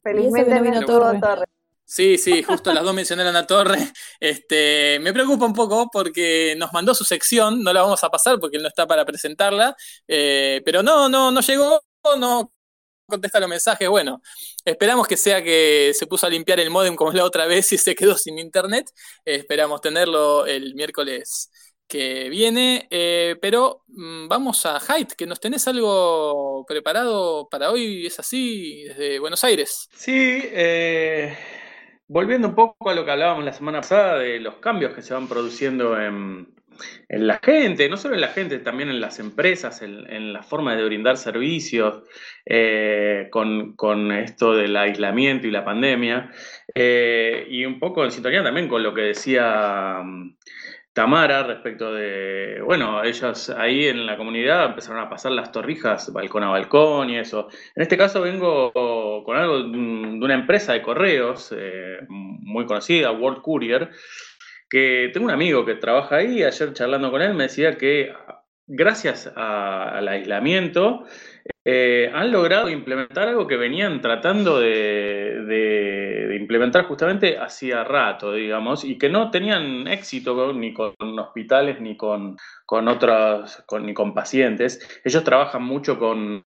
Felizmente 0.02 0.60
vino 0.62 0.80
Torre. 0.80 1.20
Torre. 1.20 1.44
Sí, 1.84 2.16
sí, 2.16 2.42
justo 2.42 2.72
las 2.72 2.82
dos 2.82 2.94
mencionaron 2.94 3.36
a 3.36 3.46
Torre. 3.46 3.78
Este, 4.18 4.98
me 5.00 5.12
preocupa 5.12 5.44
un 5.44 5.52
poco 5.52 5.90
porque 5.92 6.54
nos 6.56 6.72
mandó 6.72 6.94
su 6.94 7.04
sección, 7.04 7.62
no 7.62 7.72
la 7.74 7.82
vamos 7.82 8.02
a 8.02 8.08
pasar 8.08 8.40
porque 8.40 8.56
él 8.56 8.62
no 8.62 8.68
está 8.68 8.86
para 8.86 9.04
presentarla, 9.04 9.76
eh, 10.08 10.62
pero 10.64 10.82
no, 10.82 11.10
no, 11.10 11.30
no 11.30 11.40
llegó, 11.42 11.82
no 12.18 12.50
contesta 13.06 13.40
los 13.40 13.48
mensajes. 13.48 13.88
Bueno, 13.88 14.20
esperamos 14.64 15.06
que 15.06 15.16
sea 15.16 15.42
que 15.42 15.92
se 15.94 16.06
puso 16.06 16.26
a 16.26 16.30
limpiar 16.30 16.60
el 16.60 16.70
modem 16.70 16.96
como 16.96 17.12
la 17.12 17.24
otra 17.24 17.46
vez 17.46 17.72
y 17.72 17.78
se 17.78 17.94
quedó 17.94 18.16
sin 18.16 18.38
internet. 18.38 18.90
Esperamos 19.24 19.80
tenerlo 19.80 20.46
el 20.46 20.74
miércoles 20.74 21.50
que 21.86 22.28
viene. 22.28 22.86
Eh, 22.90 23.36
pero 23.40 23.82
mm, 23.88 24.28
vamos 24.28 24.64
a 24.66 24.80
Hyde, 24.80 25.14
que 25.16 25.26
nos 25.26 25.40
tenés 25.40 25.66
algo 25.68 26.64
preparado 26.66 27.48
para 27.48 27.70
hoy, 27.70 28.06
¿es 28.06 28.18
así? 28.18 28.84
Desde 28.84 29.18
Buenos 29.18 29.44
Aires. 29.44 29.88
Sí, 29.94 30.40
eh, 30.42 31.36
volviendo 32.08 32.48
un 32.48 32.54
poco 32.54 32.90
a 32.90 32.94
lo 32.94 33.04
que 33.04 33.10
hablábamos 33.10 33.44
la 33.44 33.52
semana 33.52 33.80
pasada 33.80 34.18
de 34.18 34.40
los 34.40 34.56
cambios 34.56 34.94
que 34.94 35.02
se 35.02 35.14
van 35.14 35.28
produciendo 35.28 36.00
en, 36.00 36.54
en 37.08 37.26
la 37.26 37.40
gente, 37.42 37.88
no 37.88 37.96
solo 37.96 38.14
en 38.14 38.20
la 38.20 38.28
gente, 38.28 38.58
también 38.58 38.88
en 38.88 39.00
las 39.00 39.18
empresas, 39.18 39.82
en, 39.82 40.32
la 40.32 40.42
forma 40.42 40.76
de 40.76 40.84
brindar 40.84 41.16
servicios, 41.16 42.02
eh, 42.46 43.28
con, 43.30 44.12
esto 44.12 44.54
del 44.54 44.76
aislamiento 44.76 45.46
y 45.46 45.50
la 45.50 45.64
pandemia, 45.64 46.30
eh, 46.74 47.46
y 47.50 47.64
un 47.64 47.78
poco 47.78 48.04
en 48.04 48.10
sintonía 48.10 48.42
también 48.42 48.68
con 48.68 48.82
lo 48.82 48.94
que 48.94 49.02
decía 49.02 50.00
mm, 50.02 50.36
Tamara 50.94 51.42
respecto 51.42 51.92
de, 51.92 52.62
bueno, 52.64 53.02
ellos 53.02 53.50
ahí 53.50 53.86
en 53.86 54.06
la 54.06 54.16
comunidad 54.16 54.66
empezaron 54.66 55.02
a 55.02 55.10
pasar 55.10 55.32
las 55.32 55.50
torrijas 55.50 56.12
balcón 56.12 56.44
a 56.44 56.50
balcón 56.50 57.10
y 57.10 57.18
eso. 57.18 57.48
En 57.74 57.82
este 57.82 57.96
caso 57.96 58.20
vengo 58.20 58.72
con 59.24 59.36
algo 59.36 59.64
de 59.64 59.76
una 59.76 60.34
empresa 60.34 60.72
de 60.72 60.82
correos 60.82 61.52
eh, 61.56 61.98
muy 62.08 62.64
conocida, 62.64 63.10
World 63.10 63.42
Courier, 63.42 63.90
que 64.74 65.08
tengo 65.12 65.26
un 65.26 65.30
amigo 65.30 65.64
que 65.64 65.76
trabaja 65.76 66.16
ahí, 66.16 66.42
ayer 66.42 66.72
charlando 66.72 67.12
con 67.12 67.22
él 67.22 67.32
me 67.34 67.44
decía 67.44 67.78
que 67.78 68.12
gracias 68.66 69.32
al 69.36 70.08
aislamiento 70.08 71.04
eh, 71.64 72.10
han 72.12 72.32
logrado 72.32 72.68
implementar 72.68 73.28
algo 73.28 73.46
que 73.46 73.56
venían 73.56 74.00
tratando 74.00 74.58
de, 74.58 76.36
implementar 76.40 76.86
justamente 76.86 77.38
hacía 77.38 77.84
rato, 77.84 78.32
digamos, 78.32 78.84
y 78.84 78.98
que 78.98 79.08
no 79.08 79.30
tenían 79.30 79.86
éxito 79.86 80.52
ni 80.52 80.74
con 80.74 80.92
hospitales 81.20 81.80
ni 81.80 81.96
con, 81.96 82.36
con 82.66 82.88
otros, 82.88 83.64
ni 83.80 83.94
con 83.94 84.12
pacientes. 84.12 85.00
Ellos 85.04 85.22
trabajan 85.22 85.62
mucho 85.62 86.00
con 86.00 86.44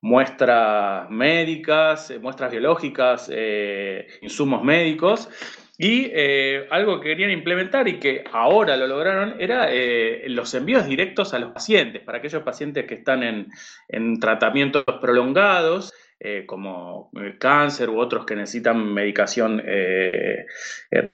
muestras 0.00 1.10
médicas, 1.10 2.14
muestras 2.18 2.50
biológicas, 2.50 3.30
eh, 3.30 4.06
insumos 4.22 4.64
médicos, 4.64 5.28
y 5.78 6.10
eh, 6.12 6.66
algo 6.70 7.00
que 7.00 7.08
querían 7.08 7.30
implementar 7.30 7.88
y 7.88 7.98
que 7.98 8.24
ahora 8.30 8.76
lo 8.76 8.86
lograron 8.86 9.36
era 9.38 9.68
eh, 9.70 10.24
los 10.28 10.52
envíos 10.54 10.86
directos 10.86 11.32
a 11.32 11.38
los 11.38 11.52
pacientes, 11.52 12.02
para 12.02 12.18
aquellos 12.18 12.42
pacientes 12.42 12.86
que 12.86 12.94
están 12.96 13.22
en, 13.22 14.20
tratamientos 14.20 14.84
prolongados, 15.00 15.94
eh, 16.20 16.44
como 16.46 17.10
cáncer 17.40 17.90
u 17.90 17.98
otros 17.98 18.26
que 18.26 18.36
necesitan 18.36 18.92
medicación 18.92 19.60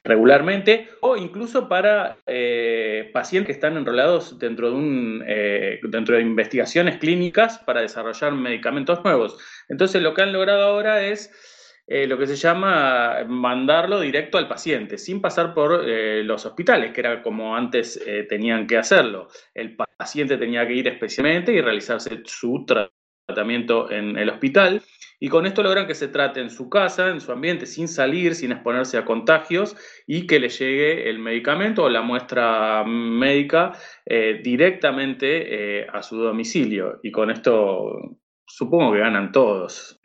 regularmente, 0.05 0.89
o 1.01 1.17
incluso 1.17 1.69
para 1.69 2.19
pacientes 3.13 3.47
que 3.47 3.53
están 3.53 3.77
enrolados 3.77 4.39
dentro 4.39 4.71
de, 4.71 4.77
un, 4.77 5.25
dentro 5.85 6.17
de 6.17 6.23
investigaciones 6.23 6.99
clínicas 6.99 7.59
para 7.61 7.81
desarrollar 7.81 8.33
medicamentos 8.33 9.03
nuevos. 9.03 9.39
Entonces 9.69 10.03
lo 10.03 10.13
que 10.13 10.23
han 10.23 10.33
logrado 10.33 10.65
ahora 10.65 11.01
es 11.03 11.31
eh, 11.91 12.07
lo 12.07 12.19
que 12.19 12.27
se 12.27 12.37
llama 12.37 13.25
mandarlo 13.27 13.99
directo 13.99 14.37
al 14.37 14.47
paciente, 14.47 14.99
sin 14.99 15.23
pasar 15.23 15.55
por 15.55 15.89
eh, 15.89 16.23
los 16.23 16.45
hospitales, 16.45 16.93
que 16.93 17.01
era 17.01 17.23
como 17.23 17.57
antes 17.57 17.99
eh, 18.07 18.27
tenían 18.29 18.67
que 18.67 18.77
hacerlo. 18.77 19.29
El 19.55 19.75
paciente 19.75 20.37
tenía 20.37 20.67
que 20.67 20.75
ir 20.75 20.87
especialmente 20.87 21.51
y 21.51 21.63
realizarse 21.63 22.21
su 22.27 22.67
tratamiento 22.67 23.91
en 23.91 24.19
el 24.19 24.29
hospital. 24.29 24.83
Y 25.19 25.31
con 25.31 25.47
esto 25.47 25.63
logran 25.63 25.87
que 25.87 25.95
se 25.95 26.09
trate 26.09 26.41
en 26.41 26.51
su 26.51 26.69
casa, 26.69 27.09
en 27.09 27.23
su 27.23 27.33
ambiente, 27.33 27.65
sin 27.65 27.89
salir, 27.89 28.35
sin 28.35 28.53
exponerse 28.53 28.99
a 28.99 29.07
contagios 29.07 29.75
y 30.07 30.27
que 30.27 30.41
le 30.41 30.51
llegue 30.51 31.09
el 31.09 31.19
medicamento 31.19 31.85
o 31.85 31.89
la 31.89 32.03
muestra 32.03 32.85
médica 32.85 33.73
directamente 34.07 35.89
a 35.93 36.03
su 36.03 36.19
domicilio. 36.19 37.01
Y 37.03 37.11
con 37.11 37.33
esto 37.33 38.19
supongo 38.47 38.93
que 38.93 39.01
ganan 39.01 39.33
todos. 39.33 39.98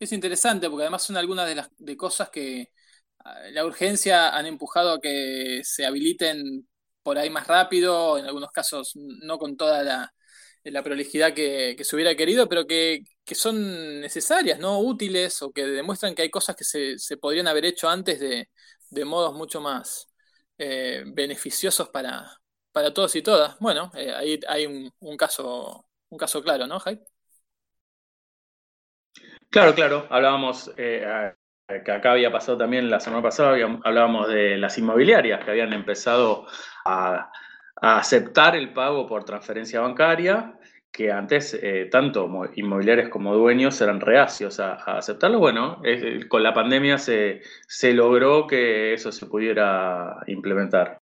Es 0.00 0.12
interesante 0.12 0.70
porque 0.70 0.84
además 0.84 1.02
son 1.04 1.16
algunas 1.18 1.46
de 1.48 1.54
las 1.56 1.70
de 1.78 1.96
cosas 1.96 2.30
que 2.30 2.72
ah, 3.20 3.38
la 3.52 3.66
urgencia 3.66 4.30
han 4.36 4.46
empujado 4.46 4.92
a 4.94 5.00
que 5.00 5.62
se 5.64 5.86
habiliten 5.86 6.68
por 7.02 7.18
ahí 7.18 7.30
más 7.30 7.46
rápido, 7.46 8.18
en 8.18 8.26
algunos 8.26 8.50
casos 8.52 8.92
no 8.96 9.38
con 9.38 9.56
toda 9.56 9.82
la, 9.84 10.12
prolijidad 10.82 11.34
que, 11.34 11.76
se 11.82 11.96
hubiera 11.96 12.14
querido, 12.16 12.48
pero 12.48 12.66
que, 12.66 13.04
son 13.34 14.00
necesarias, 14.00 14.58
¿no? 14.58 14.80
Útiles 14.80 15.42
o 15.42 15.52
que 15.52 15.64
demuestran 15.66 16.14
que 16.14 16.22
hay 16.22 16.30
cosas 16.30 16.56
que 16.56 16.64
se, 16.64 16.98
se 16.98 17.16
podrían 17.16 17.48
haber 17.48 17.64
hecho 17.66 17.88
antes 17.88 18.20
de, 18.20 18.50
de 18.90 19.04
modos 19.04 19.34
mucho 19.34 19.60
más 19.60 20.08
eh, 20.58 21.04
beneficiosos 21.06 21.88
para, 21.90 22.40
para 22.72 22.92
todos 22.94 23.14
y 23.16 23.22
todas. 23.22 23.58
Bueno, 23.60 23.90
eh, 23.94 24.12
ahí 24.14 24.40
hay 24.48 24.66
un, 24.66 24.92
un, 25.00 25.16
caso, 25.16 25.86
un 26.10 26.18
caso 26.18 26.42
claro, 26.42 26.66
¿no, 26.66 26.80
Jai? 26.80 27.00
Claro, 29.50 29.74
claro. 29.74 30.06
Hablábamos, 30.10 30.72
eh, 30.76 31.34
que 31.84 31.90
acá 31.90 32.12
había 32.12 32.30
pasado 32.30 32.56
también 32.56 32.88
la 32.88 33.00
semana 33.00 33.22
pasada, 33.22 33.56
hablábamos 33.84 34.28
de 34.28 34.56
las 34.56 34.78
inmobiliarias 34.78 35.44
que 35.44 35.50
habían 35.50 35.72
empezado 35.72 36.46
a, 36.84 37.30
aceptar 37.82 38.56
el 38.56 38.74
pago 38.74 39.08
por 39.08 39.24
transferencia 39.24 39.80
bancaria, 39.80 40.54
que 40.92 41.10
antes 41.10 41.54
eh, 41.54 41.88
tanto 41.90 42.28
inmobiliarias 42.54 43.08
como 43.08 43.34
dueños 43.34 43.80
eran 43.80 44.00
reacios 44.00 44.60
a, 44.60 44.74
aceptarlo. 44.74 45.38
Bueno, 45.38 45.80
con 46.28 46.42
la 46.42 46.52
pandemia 46.52 46.98
se, 46.98 47.40
logró 47.94 48.46
que 48.46 48.92
eso 48.92 49.10
se 49.10 49.26
pudiera 49.26 50.16
implementar. 50.26 51.00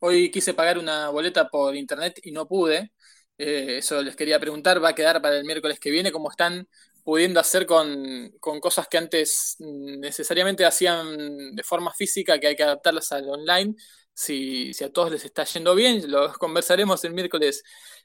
Hoy 0.00 0.30
quise 0.30 0.54
pagar 0.54 0.78
una 0.78 1.08
boleta 1.08 1.48
por 1.48 1.74
internet 1.74 2.20
y 2.22 2.30
no 2.30 2.46
pude. 2.46 2.92
Eh, 3.38 3.78
eso 3.78 4.02
les 4.02 4.16
quería 4.16 4.38
preguntar, 4.40 4.82
va 4.82 4.90
a 4.90 4.94
quedar 4.94 5.22
para 5.22 5.36
el 5.36 5.44
miércoles 5.44 5.80
que 5.80 5.90
viene, 5.90 6.12
cómo 6.12 6.30
están 6.30 6.68
pudiendo 7.08 7.40
hacer 7.40 7.64
con, 7.64 8.30
cosas 8.60 8.86
que 8.86 8.98
antes 8.98 9.56
necesariamente 9.60 10.66
hacían 10.66 11.56
de 11.56 11.62
forma 11.62 11.90
física, 11.94 12.38
que 12.38 12.48
hay 12.48 12.54
que 12.54 12.62
adaptarlas 12.64 13.10
al 13.12 13.30
online. 13.30 13.74
Si, 14.12 14.72
a 14.84 14.92
todos 14.92 15.10
les 15.12 15.24
está 15.24 15.44
yendo 15.44 15.74
bien, 15.74 16.10
lo 16.10 16.30
conversaremos 16.34 17.02
el 17.04 17.14
miércoles, 17.14 17.62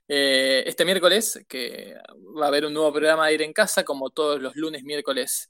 eh, 0.08 0.64
este 0.66 0.86
miércoles, 0.86 1.44
que 1.50 1.96
va 2.40 2.46
a 2.46 2.48
haber 2.48 2.66
un 2.66 2.74
nuevo 2.74 2.94
programa 2.94 3.28
de 3.28 3.34
ir 3.34 3.42
en 3.42 3.52
casa, 3.52 3.84
como 3.84 4.10
todos 4.10 4.42
los 4.42 4.56
lunes, 4.56 4.84
miércoles 4.84 5.50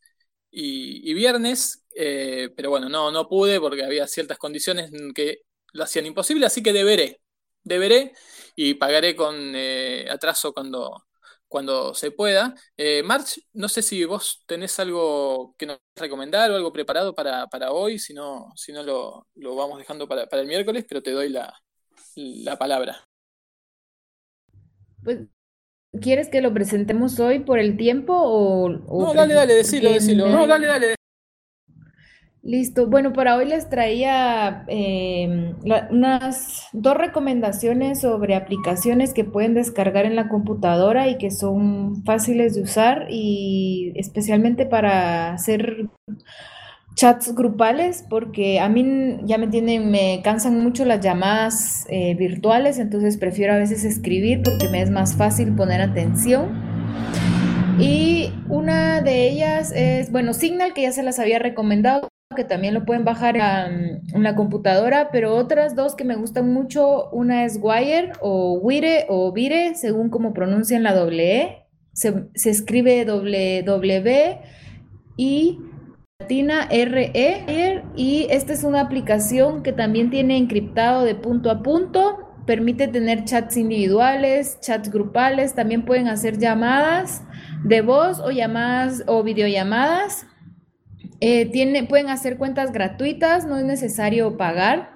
y, 0.49 1.13
viernes. 1.13 1.85
Eh, 1.95 2.49
pero 2.55 2.71
bueno, 2.71 2.89
no, 2.89 3.11
no 3.11 3.27
pude 3.29 3.59
porque 3.59 3.83
había 3.83 4.07
ciertas 4.07 4.39
condiciones 4.39 4.89
que 5.13 5.41
lo 5.73 5.83
hacían 5.83 6.07
imposible, 6.07 6.47
así 6.47 6.63
que 6.63 6.73
deberé, 6.73 7.21
deberé 7.63 8.13
y 8.55 8.73
pagaré 8.73 9.15
con 9.15 9.35
eh, 9.55 10.07
atraso 10.09 10.53
cuando, 10.53 11.05
cuando 11.53 11.93
se 11.93 12.09
pueda. 12.09 12.55
Eh, 12.75 13.03
March, 13.03 13.39
no 13.53 13.69
sé 13.69 13.83
si 13.83 14.03
vos 14.05 14.43
tenés 14.47 14.79
algo 14.79 15.53
que 15.55 15.67
nos 15.67 15.77
recomendar 15.95 16.49
o 16.49 16.55
algo 16.55 16.73
preparado 16.73 17.13
para, 17.13 17.71
hoy, 17.71 17.99
si 17.99 18.11
no, 18.11 18.51
si 18.55 18.73
no 18.73 18.81
lo, 18.81 19.55
vamos 19.55 19.77
dejando 19.77 20.07
para, 20.07 20.23
el 20.23 20.47
miércoles, 20.47 20.83
pero 20.89 21.03
te 21.03 21.11
doy 21.11 21.29
la, 21.29 21.53
palabra. 22.57 23.07
Pues, 25.03 25.19
¿quieres 26.01 26.27
que 26.27 26.41
lo 26.41 26.51
presentemos 26.55 27.19
hoy 27.19 27.37
por 27.37 27.59
el 27.59 27.77
tiempo 27.77 28.15
o...? 28.15 28.69
no, 28.69 29.13
dale, 29.13 29.35
dale, 29.35 29.53
decilo, 29.53 29.91
decilo. 29.91 30.29
No, 30.29 30.47
dale, 30.47 30.65
dale. 30.65 30.95
Listo. 32.45 32.87
Bueno, 32.87 33.13
para 33.13 33.37
hoy 33.37 33.45
les 33.45 33.69
traía 33.69 34.65
em, 34.67 35.55
unas 35.89 36.67
dos 36.73 36.93
recomendaciones 36.93 38.01
sobre 38.01 38.35
aplicaciones 38.35 39.13
que 39.13 39.23
pueden 39.23 39.53
descargar 39.53 40.05
en 40.05 40.17
la 40.17 40.27
computadora 40.27 41.07
y 41.07 41.17
que 41.17 41.31
son 41.31 42.03
fáciles 42.03 42.55
de 42.55 42.63
usar 42.63 43.07
y 43.09 43.93
especialmente 43.95 44.65
para 44.65 45.31
hacer 45.31 45.87
chats 46.95 47.33
grupales 47.33 48.03
porque 48.09 48.59
a 48.59 48.67
mí 48.67 49.19
ya 49.23 49.37
me 49.37 49.47
tienen, 49.47 49.89
me 49.89 50.19
cansan 50.21 50.61
mucho 50.61 50.83
las 50.83 50.99
llamadas 50.99 51.85
eh, 51.87 52.13
virtuales, 52.15 52.77
entonces 52.77 53.15
prefiero 53.15 53.53
a 53.53 53.57
veces 53.57 53.85
escribir 53.85 54.41
porque 54.43 54.67
me 54.67 54.81
es 54.81 54.91
más 54.91 55.15
fácil 55.15 55.55
poner 55.55 55.79
atención. 55.79 56.51
Y 57.79 58.33
una 58.49 59.01
de 59.01 59.29
ellas 59.29 59.71
es, 59.73 60.11
bueno, 60.11 60.33
Signal, 60.33 60.73
que 60.73 60.83
ya 60.83 60.91
se 60.91 61.03
las 61.03 61.19
había 61.19 61.39
recomendado, 61.39 62.09
que 62.35 62.43
también 62.43 62.73
lo 62.73 62.85
pueden 62.85 63.05
bajar 63.05 63.35
en 63.37 64.23
la 64.23 64.35
computadora, 64.35 65.09
pero 65.11 65.35
otras 65.35 65.75
dos 65.75 65.95
que 65.95 66.03
me 66.03 66.15
gustan 66.15 66.51
mucho, 66.53 67.09
una 67.11 67.45
es 67.45 67.59
Wire 67.61 68.13
o 68.21 68.59
Wire 68.61 69.05
o 69.09 69.31
Vire, 69.31 69.75
según 69.75 70.09
como 70.09 70.33
pronuncian 70.33 70.83
la 70.83 70.93
doble 70.93 71.41
E. 71.41 71.67
Se, 71.93 72.29
escribe 72.33 73.05
doble 73.05 73.63
W 73.63 74.39
y 75.15 75.59
latina 76.19 76.67
E 76.71 77.83
y 77.95 78.27
esta 78.29 78.53
es 78.53 78.63
una 78.63 78.81
aplicación 78.81 79.61
que 79.61 79.73
también 79.73 80.09
tiene 80.09 80.37
encriptado 80.37 81.03
de 81.03 81.15
punto 81.15 81.51
a 81.51 81.61
punto 81.61 82.33
permite 82.45 82.87
tener 82.87 83.23
chats 83.25 83.57
individuales, 83.57 84.59
chats 84.59 84.89
grupales, 84.91 85.53
también 85.53 85.85
pueden 85.85 86.07
hacer 86.07 86.37
llamadas 86.37 87.23
de 87.63 87.81
voz 87.81 88.19
o 88.19 88.31
llamadas 88.31 89.03
o 89.07 89.23
videollamadas. 89.23 90.25
Eh, 91.25 91.85
pueden 91.87 92.09
hacer 92.09 92.37
cuentas 92.37 92.73
gratuitas, 92.73 93.45
no 93.45 93.57
es 93.57 93.63
necesario 93.63 94.35
pagar. 94.35 94.89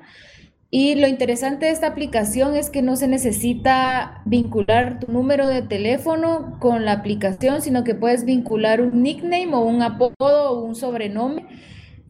Y 0.69 0.95
lo 0.95 1.07
interesante 1.07 1.67
de 1.67 1.71
esta 1.71 1.87
aplicación 1.87 2.53
es 2.57 2.69
que 2.69 2.81
no 2.81 2.97
se 2.97 3.07
necesita 3.07 4.23
vincular 4.25 4.99
tu 4.99 5.09
número 5.09 5.47
de 5.47 5.61
teléfono 5.61 6.57
con 6.59 6.83
la 6.83 6.91
aplicación, 6.91 7.61
sino 7.61 7.85
que 7.85 7.95
puedes 7.95 8.25
vincular 8.25 8.81
un 8.81 9.01
nickname 9.01 9.53
o 9.53 9.61
un 9.61 9.81
apodo 9.81 10.51
o 10.51 10.65
un 10.65 10.75
sobrenombre 10.75 11.45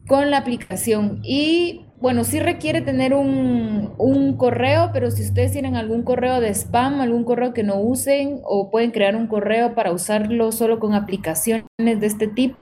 con 0.08 0.32
la 0.32 0.40
aplicación. 0.40 1.20
Y 1.22 1.86
bueno, 2.02 2.24
sí 2.24 2.40
requiere 2.40 2.82
tener 2.82 3.14
un, 3.14 3.94
un, 4.00 4.36
correo, 4.36 4.90
pero 4.94 5.12
si 5.12 5.22
ustedes 5.22 5.52
tienen 5.52 5.76
algún 5.76 6.02
correo 6.02 6.42
de 6.42 6.50
spam, 6.56 7.02
algún 7.02 7.24
correo 7.24 7.54
que 7.54 7.62
no 7.62 7.80
usen 7.80 8.42
o 8.46 8.72
pueden 8.72 8.90
crear 8.90 9.16
un 9.16 9.28
correo 9.28 9.76
para 9.76 9.92
usarlo 9.92 10.52
solo 10.52 10.80
con 10.80 10.96
aplicaciones 10.96 11.68
de 11.78 12.08
este 12.08 12.28
tipo, 12.28 12.58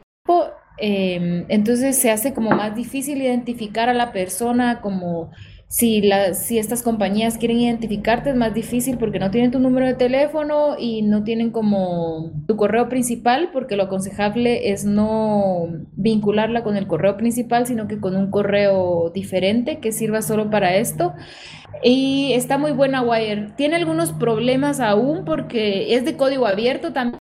eh, 0.77 1.45
entonces 1.49 1.97
se 1.97 2.11
hace 2.11 2.33
como 2.33 2.51
más 2.51 2.75
difícil 2.75 3.21
identificar 3.21 3.89
a 3.89 3.93
la 3.93 4.11
persona 4.11 4.81
como 4.81 5.31
si, 5.67 6.01
la, 6.01 6.33
si 6.33 6.57
estas 6.57 6.83
compañías 6.83 7.37
quieren 7.37 7.59
identificarte 7.59 8.29
es 8.29 8.35
más 8.35 8.53
difícil 8.53 8.97
porque 8.97 9.19
no 9.19 9.31
tienen 9.31 9.51
tu 9.51 9.59
número 9.59 9.85
de 9.87 9.95
teléfono 9.95 10.75
y 10.79 11.01
no 11.01 11.23
tienen 11.23 11.51
como 11.51 12.31
tu 12.47 12.55
correo 12.55 12.87
principal, 12.87 13.49
porque 13.51 13.75
lo 13.75 13.83
aconsejable 13.83 14.71
es 14.71 14.85
no 14.85 15.67
vincularla 15.93 16.63
con 16.63 16.77
el 16.77 16.87
correo 16.87 17.17
principal, 17.17 17.65
sino 17.65 17.87
que 17.87 17.99
con 17.99 18.15
un 18.15 18.29
correo 18.29 19.11
diferente 19.13 19.79
que 19.79 19.91
sirva 19.91 20.21
solo 20.21 20.49
para 20.49 20.75
esto. 20.77 21.13
Y 21.83 22.31
está 22.33 22.57
muy 22.57 22.71
buena 22.71 23.01
Wire. 23.01 23.51
Tiene 23.57 23.75
algunos 23.75 24.13
problemas 24.13 24.79
aún 24.79 25.25
porque 25.25 25.95
es 25.95 26.05
de 26.05 26.15
código 26.15 26.47
abierto 26.47 26.93
también 26.93 27.19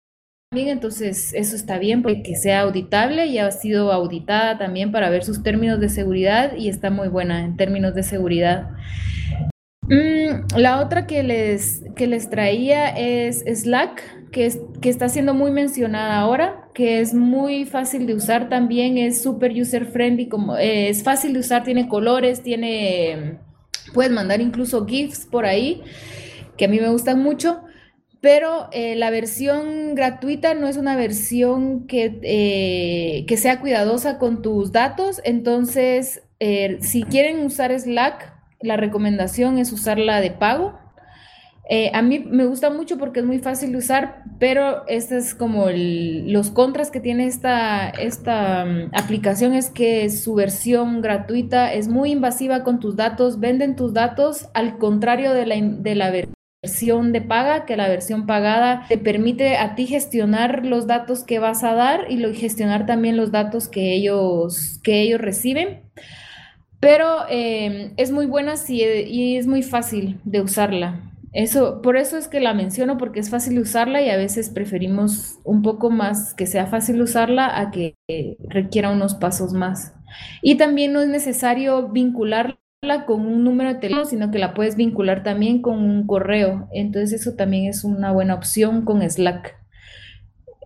entonces 0.60 1.32
eso 1.34 1.56
está 1.56 1.78
bien 1.78 2.02
porque 2.02 2.36
sea 2.36 2.60
auditable 2.60 3.26
y 3.26 3.38
ha 3.38 3.50
sido 3.50 3.90
auditada 3.92 4.58
también 4.58 4.92
para 4.92 5.08
ver 5.08 5.24
sus 5.24 5.42
términos 5.42 5.80
de 5.80 5.88
seguridad 5.88 6.56
y 6.56 6.68
está 6.68 6.90
muy 6.90 7.08
buena 7.08 7.44
en 7.44 7.56
términos 7.56 7.94
de 7.94 8.02
seguridad. 8.02 8.68
Mm, 9.82 10.58
la 10.58 10.80
otra 10.80 11.06
que 11.06 11.22
les, 11.22 11.82
que 11.96 12.06
les 12.06 12.28
traía 12.28 12.88
es 12.88 13.44
Slack, 13.46 14.30
que, 14.30 14.46
es, 14.46 14.60
que 14.80 14.90
está 14.90 15.08
siendo 15.08 15.34
muy 15.34 15.50
mencionada 15.50 16.18
ahora, 16.18 16.68
que 16.74 17.00
es 17.00 17.14
muy 17.14 17.64
fácil 17.64 18.06
de 18.06 18.14
usar 18.14 18.48
también, 18.48 18.96
es 18.98 19.22
súper 19.22 19.52
user 19.52 19.86
friendly, 19.86 20.28
como, 20.28 20.56
eh, 20.56 20.88
es 20.88 21.02
fácil 21.02 21.32
de 21.32 21.40
usar, 21.40 21.64
tiene 21.64 21.88
colores, 21.88 22.42
tiene, 22.42 23.38
puedes 23.92 24.12
mandar 24.12 24.40
incluso 24.40 24.86
GIFs 24.86 25.26
por 25.26 25.46
ahí, 25.46 25.82
que 26.56 26.66
a 26.66 26.68
mí 26.68 26.78
me 26.78 26.88
gustan 26.88 27.22
mucho 27.22 27.62
pero 28.22 28.68
eh, 28.70 28.94
la 28.94 29.10
versión 29.10 29.96
gratuita 29.96 30.54
no 30.54 30.68
es 30.68 30.76
una 30.76 30.94
versión 30.94 31.88
que, 31.88 32.20
eh, 32.22 33.26
que 33.26 33.36
sea 33.36 33.58
cuidadosa 33.58 34.18
con 34.18 34.42
tus 34.42 34.70
datos, 34.70 35.20
entonces 35.24 36.22
eh, 36.38 36.78
si 36.80 37.02
quieren 37.02 37.44
usar 37.44 37.76
Slack, 37.78 38.32
la 38.60 38.76
recomendación 38.76 39.58
es 39.58 39.72
usarla 39.72 40.20
de 40.20 40.30
pago. 40.30 40.78
a 41.92 42.02
mí 42.02 42.20
me 42.20 42.44
gusta 42.44 42.70
mucho 42.70 42.96
porque 42.96 43.20
es 43.20 43.26
muy 43.26 43.40
fácil 43.40 43.72
de 43.72 43.78
usar, 43.78 44.22
pero 44.38 44.86
este 44.86 45.16
es 45.16 45.34
como 45.34 45.66
los 45.70 46.50
contras 46.50 46.92
que 46.92 47.00
tiene 47.00 47.26
esta, 47.26 47.88
esta 47.88 48.64
um, 48.64 48.90
aplicación 48.92 49.54
es 49.54 49.70
que 49.70 50.10
su 50.10 50.34
versión 50.34 51.00
gratuita 51.00 51.72
es 51.72 51.88
muy 51.88 52.12
invasiva 52.12 52.62
con 52.62 52.78
tus 52.78 52.94
datos, 52.94 53.40
venden 53.40 53.74
tus 53.74 53.92
datos 53.94 54.48
al 54.54 54.78
contrario 54.78 55.32
de 55.32 55.46
la, 55.46 55.56
de 55.60 55.94
la 55.96 56.10
versión 56.10 56.41
versión 56.62 57.12
de 57.12 57.20
paga, 57.20 57.66
que 57.66 57.76
la 57.76 57.88
versión 57.88 58.24
pagada 58.24 58.86
te 58.88 58.96
permite 58.96 59.56
a 59.56 59.74
ti 59.74 59.86
gestionar 59.88 60.64
los 60.64 60.86
datos 60.86 61.24
que 61.24 61.40
vas 61.40 61.64
a 61.64 61.74
dar 61.74 62.06
y 62.08 62.18
lo, 62.18 62.32
gestionar 62.32 62.86
también 62.86 63.16
los 63.16 63.32
datos 63.32 63.68
que 63.68 63.94
ellos, 63.94 64.78
que 64.84 65.02
ellos 65.02 65.20
reciben. 65.20 65.82
Pero 66.78 67.24
eh, 67.28 67.92
es 67.96 68.12
muy 68.12 68.26
buena 68.26 68.56
sí, 68.56 68.80
y 68.80 69.36
es 69.36 69.46
muy 69.48 69.62
fácil 69.62 70.20
de 70.24 70.40
usarla. 70.40 71.12
Eso, 71.32 71.80
por 71.82 71.96
eso 71.96 72.16
es 72.16 72.28
que 72.28 72.40
la 72.40 72.54
menciono, 72.54 72.96
porque 72.98 73.18
es 73.18 73.30
fácil 73.30 73.58
usarla 73.58 74.02
y 74.02 74.10
a 74.10 74.16
veces 74.16 74.50
preferimos 74.50 75.38
un 75.44 75.62
poco 75.62 75.90
más 75.90 76.34
que 76.34 76.46
sea 76.46 76.66
fácil 76.66 77.00
usarla 77.00 77.58
a 77.58 77.70
que 77.70 77.96
requiera 78.48 78.90
unos 78.90 79.14
pasos 79.14 79.52
más. 79.52 79.94
Y 80.42 80.56
también 80.56 80.92
no 80.92 81.00
es 81.00 81.08
necesario 81.08 81.88
vincularla 81.88 82.58
con 83.06 83.24
un 83.26 83.44
número 83.44 83.72
de 83.72 83.78
teléfono, 83.78 84.04
sino 84.04 84.32
que 84.32 84.40
la 84.40 84.54
puedes 84.54 84.74
vincular 84.74 85.22
también 85.22 85.62
con 85.62 85.78
un 85.78 86.04
correo. 86.04 86.68
Entonces 86.72 87.20
eso 87.20 87.36
también 87.36 87.66
es 87.66 87.84
una 87.84 88.10
buena 88.10 88.34
opción 88.34 88.84
con 88.84 89.08
Slack. 89.08 89.56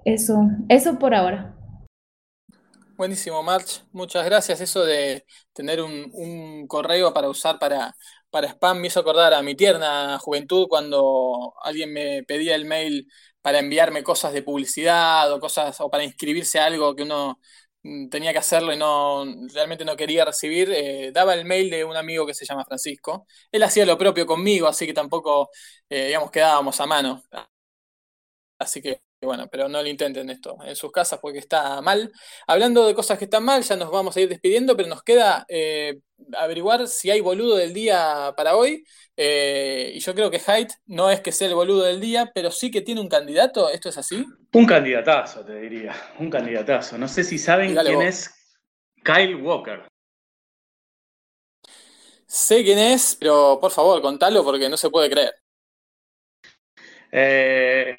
Eso, 0.07 0.49
eso 0.71 0.99
por 0.99 1.15
ahora. 1.15 1.55
Buenísimo, 2.97 3.43
March. 3.43 3.83
Muchas 3.93 4.25
gracias. 4.25 4.63
Eso 4.63 4.83
de 4.83 5.27
tener 5.53 5.83
un, 5.83 6.67
correo 6.69 7.13
para 7.13 7.29
usar 7.29 7.59
para, 7.59 7.95
para 8.31 8.49
spam 8.49 8.81
me 8.81 8.87
hizo 8.87 9.01
acordar 9.01 9.35
a 9.35 9.43
mi 9.43 9.55
tierna 9.55 10.19
juventud 10.19 10.69
cuando 10.69 11.53
alguien 11.63 11.93
me 11.93 12.23
pedía 12.23 12.55
el 12.55 12.65
mail 12.65 13.09
para 13.43 13.59
enviarme 13.59 14.03
cosas 14.03 14.33
de 14.33 14.43
publicidad 14.43 15.31
o 15.31 15.39
cosas 15.39 15.79
o 15.83 15.91
para 15.91 16.05
inscribirse 16.05 16.59
a 16.61 16.65
algo 16.65 16.97
que 16.97 17.03
uno 17.03 17.39
tenía 18.11 18.33
que 18.33 18.39
hacerlo 18.39 18.73
y 18.73 18.77
no 18.79 19.25
realmente 19.55 19.85
no 19.85 19.97
quería 19.97 20.25
recibir, 20.25 20.71
eh, 20.73 21.11
daba 21.13 21.35
el 21.35 21.45
mail 21.45 21.71
de 21.71 21.85
un 21.85 21.97
amigo 21.97 22.27
que 22.27 22.35
se 22.35 22.45
llama 22.45 22.65
Francisco. 22.65 23.27
Él 23.53 23.63
hacía 23.63 23.87
lo 23.87 23.99
propio 23.99 24.27
conmigo, 24.27 24.67
así 24.69 24.87
que 24.87 24.95
tampoco, 24.95 25.51
eh, 25.89 26.07
digamos, 26.09 26.31
quedábamos 26.31 26.81
a 26.81 26.87
mano. 26.87 27.23
Así 28.59 28.81
que 28.83 29.01
bueno, 29.21 29.49
pero 29.51 29.69
no 29.69 29.83
lo 29.83 29.89
intenten 29.89 30.29
esto 30.31 30.59
en 30.65 30.77
sus 30.77 30.93
casas 30.93 31.19
porque 31.21 31.39
está 31.39 31.81
mal. 31.81 32.13
Hablando 32.47 32.87
de 32.87 32.95
cosas 32.95 33.19
que 33.19 33.25
están 33.25 33.45
mal, 33.45 33.63
ya 33.63 33.77
nos 33.77 33.91
vamos 33.91 34.17
a 34.17 34.21
ir 34.21 34.29
despidiendo, 34.29 34.77
pero 34.77 34.89
nos 34.89 35.03
queda 35.03 35.47
eh, 35.49 36.01
averiguar 36.37 36.87
si 36.87 37.11
hay 37.11 37.21
boludo 37.21 37.57
del 37.57 37.73
día 37.73 38.35
para 38.37 38.57
hoy. 38.57 38.85
Eh, 39.17 39.93
y 39.95 40.01
yo 40.01 40.15
creo 40.15 40.31
que 40.31 40.41
Haidt 40.47 40.73
no 40.87 41.11
es 41.11 41.21
que 41.21 41.33
sea 41.33 41.49
el 41.49 41.55
boludo 41.55 41.85
del 41.85 42.01
día, 42.01 42.31
pero 42.35 42.51
sí 42.51 42.71
que 42.71 42.83
tiene 42.83 43.01
un 43.01 43.09
candidato. 43.09 43.71
¿Esto 43.71 43.89
es 43.89 43.99
así? 43.99 44.25
Un 44.53 44.67
candidatazo, 44.67 45.45
te 45.45 45.61
diría. 45.61 45.95
Un 46.19 46.31
candidatazo. 46.31 46.99
No 46.99 47.09
sé 47.09 47.25
si 47.25 47.39
saben 47.39 47.75
quién 47.75 48.03
es 48.03 48.31
Kyle 49.03 49.37
Walker. 49.37 49.89
Sé 52.27 52.65
quién 52.65 52.79
es, 52.79 53.17
pero 53.19 53.59
por 53.61 53.71
favor, 53.71 54.03
contalo 54.03 54.45
porque 54.45 54.69
no 54.69 54.77
se 54.77 54.91
puede 54.91 55.09
creer. 55.09 55.33
Eh, 57.13 57.97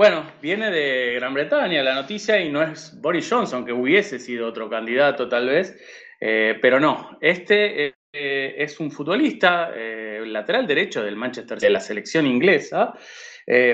bueno, 0.00 0.24
viene 0.40 0.70
de 0.70 1.12
Gran 1.16 1.34
Bretaña 1.34 1.82
la 1.82 1.94
noticia 1.94 2.40
y 2.40 2.50
no 2.50 2.62
es 2.62 2.98
Boris 3.02 3.28
Johnson, 3.28 3.66
que 3.66 3.74
hubiese 3.74 4.18
sido 4.18 4.48
otro 4.48 4.70
candidato 4.70 5.28
tal 5.28 5.46
vez, 5.46 5.76
eh, 6.18 6.58
pero 6.62 6.80
no, 6.80 7.18
este 7.20 7.88
eh, 8.10 8.54
es 8.56 8.80
un 8.80 8.90
futbolista, 8.90 9.72
eh, 9.76 10.22
lateral 10.24 10.66
derecho 10.66 11.02
del 11.02 11.16
Manchester 11.16 11.58
de 11.58 11.68
la 11.68 11.80
selección 11.80 12.26
inglesa, 12.26 12.94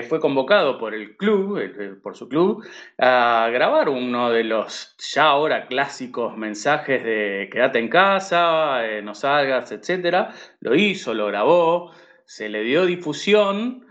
fue 0.09 0.19
convocado 0.19 0.77
por 0.77 0.93
el 0.93 1.15
club, 1.15 2.01
por 2.01 2.17
su 2.17 2.27
club, 2.27 2.65
a 2.97 3.49
grabar 3.53 3.87
uno 3.87 4.29
de 4.29 4.43
los 4.43 4.97
ya 4.97 5.27
ahora 5.27 5.67
clásicos 5.67 6.35
mensajes 6.35 7.05
de 7.05 7.47
quédate 7.49 7.79
en 7.79 7.87
casa, 7.87 8.81
no 9.01 9.13
salgas, 9.15 9.71
etc. 9.71 10.29
Lo 10.59 10.75
hizo, 10.75 11.13
lo 11.13 11.27
grabó, 11.27 11.93
se 12.25 12.49
le 12.49 12.63
dio 12.63 12.85
difusión 12.85 13.86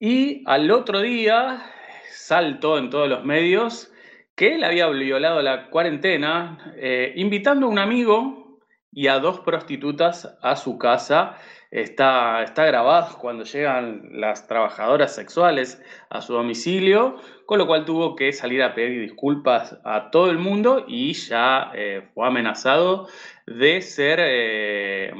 y 0.00 0.42
al 0.46 0.70
otro 0.70 1.02
día 1.02 1.62
saltó 2.10 2.78
en 2.78 2.88
todos 2.88 3.08
los 3.08 3.22
medios 3.22 3.92
que 4.34 4.54
él 4.54 4.64
había 4.64 4.88
violado 4.88 5.42
la 5.42 5.68
cuarentena, 5.68 6.72
eh, 6.76 7.12
invitando 7.16 7.66
a 7.66 7.68
un 7.68 7.78
amigo 7.78 8.58
y 8.90 9.08
a 9.08 9.18
dos 9.18 9.40
prostitutas 9.40 10.38
a 10.40 10.56
su 10.56 10.78
casa. 10.78 11.36
Está, 11.70 12.42
está 12.42 12.64
grabado 12.64 13.18
cuando 13.18 13.44
llegan 13.44 14.08
las 14.14 14.48
trabajadoras 14.48 15.14
sexuales 15.14 15.80
a 16.08 16.22
su 16.22 16.32
domicilio, 16.32 17.16
con 17.44 17.58
lo 17.58 17.66
cual 17.66 17.84
tuvo 17.84 18.16
que 18.16 18.32
salir 18.32 18.62
a 18.62 18.74
pedir 18.74 19.02
disculpas 19.02 19.78
a 19.84 20.10
todo 20.10 20.30
el 20.30 20.38
mundo 20.38 20.86
y 20.88 21.12
ya 21.12 21.70
eh, 21.74 22.08
fue 22.14 22.26
amenazado 22.26 23.06
de 23.46 23.82
ser 23.82 24.18
eh, 24.22 25.12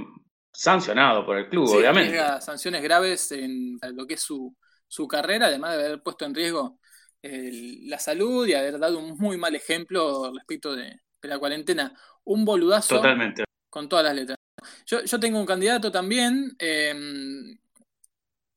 sancionado 0.51 1.25
por 1.27 1.37
el 1.37 1.49
club, 1.51 1.69
obviamente. 1.71 2.19
Sanciones 2.41 2.83
graves 2.83 3.31
en 3.31 3.79
lo 3.95 4.07
que 4.07 4.15
es 4.15 4.23
su, 4.23 4.57
su 4.91 5.07
carrera, 5.07 5.47
además 5.47 5.77
de 5.77 5.85
haber 5.85 6.03
puesto 6.03 6.25
en 6.25 6.35
riesgo 6.35 6.79
la 7.23 7.99
salud 7.99 8.47
y 8.47 8.55
haber 8.55 8.79
dado 8.79 8.99
un 8.99 9.17
muy 9.19 9.37
mal 9.37 9.55
ejemplo 9.55 10.33
respecto 10.35 10.75
de, 10.75 11.01
la 11.23 11.39
cuarentena. 11.39 11.95
Un 12.25 12.45
boludazo 12.45 12.97
Totalmente. 12.97 13.45
con 13.69 13.89
todas 13.89 14.05
las 14.07 14.15
letras. 14.15 14.39
Yo, 14.87 15.05
yo 15.05 15.21
tengo 15.21 15.39
un 15.39 15.47
candidato 15.47 15.93
también, 15.93 16.57
em, 16.59 17.57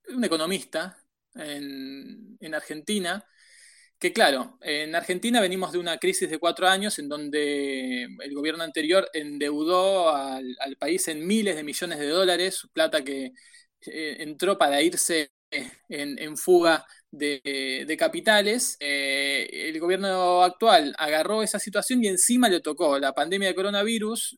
un 0.09 0.23
economista 0.23 0.97
en, 1.35 2.37
en 2.39 2.55
Argentina, 2.55 3.23
que 3.99 4.11
claro, 4.11 4.57
en 4.61 4.95
Argentina 4.95 5.39
venimos 5.39 5.71
de 5.71 5.77
una 5.77 5.97
crisis 5.97 6.29
de 6.29 6.39
cuatro 6.39 6.67
años 6.67 6.97
en 6.99 7.07
donde 7.09 8.03
el 8.03 8.33
gobierno 8.33 8.63
anterior 8.63 9.09
endeudó 9.13 10.09
al, 10.09 10.57
país 10.79 11.07
en 11.09 11.27
miles 11.27 11.55
de 11.55 11.63
millones 11.63 11.99
de 11.99 12.07
dólares, 12.07 12.67
plata 12.73 13.03
que 13.03 13.33
eh, 13.81 14.17
entró 14.19 14.57
para 14.57 14.81
irse 14.81 15.32
en, 15.89 16.37
fuga 16.37 16.85
de, 17.11 17.95
capitales. 17.97 18.77
Eh, 18.79 19.69
el 19.69 19.79
gobierno 19.79 20.43
actual 20.43 20.93
agarró 20.97 21.43
esa 21.43 21.59
situación 21.59 22.03
y 22.03 22.07
encima 22.07 22.49
le 22.49 22.61
tocó 22.61 22.99
la 22.99 23.13
pandemia 23.13 23.49
de 23.49 23.55
coronavirus, 23.55 24.37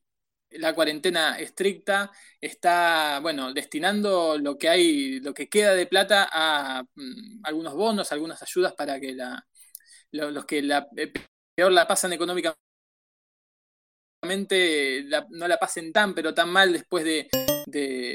la 0.51 0.73
cuarentena 0.73 1.37
estricta 1.39 2.11
está, 2.39 3.19
bueno, 3.21 3.53
destinando 3.53 4.37
lo 4.37 4.57
que 4.57 4.69
hay, 4.69 5.19
lo 5.19 5.33
que 5.33 5.49
queda 5.49 5.73
de 5.73 5.87
plata 5.87 6.29
a 6.31 6.83
mm, 6.95 7.41
algunos 7.43 7.73
bonos, 7.73 8.11
algunas 8.11 8.41
ayudas 8.41 8.73
para 8.73 8.99
que 8.99 9.15
los 10.11 10.45
que 10.45 10.61
la, 10.61 10.87
eh, 10.97 11.11
peor 11.55 11.71
la 11.71 11.87
pasan 11.87 12.13
económicamente 12.13 12.65
no 15.29 15.47
la 15.47 15.57
pasen 15.57 15.91
tan, 15.93 16.13
pero 16.13 16.33
tan 16.33 16.49
mal 16.49 16.73
después 16.73 17.03
de, 17.03 17.27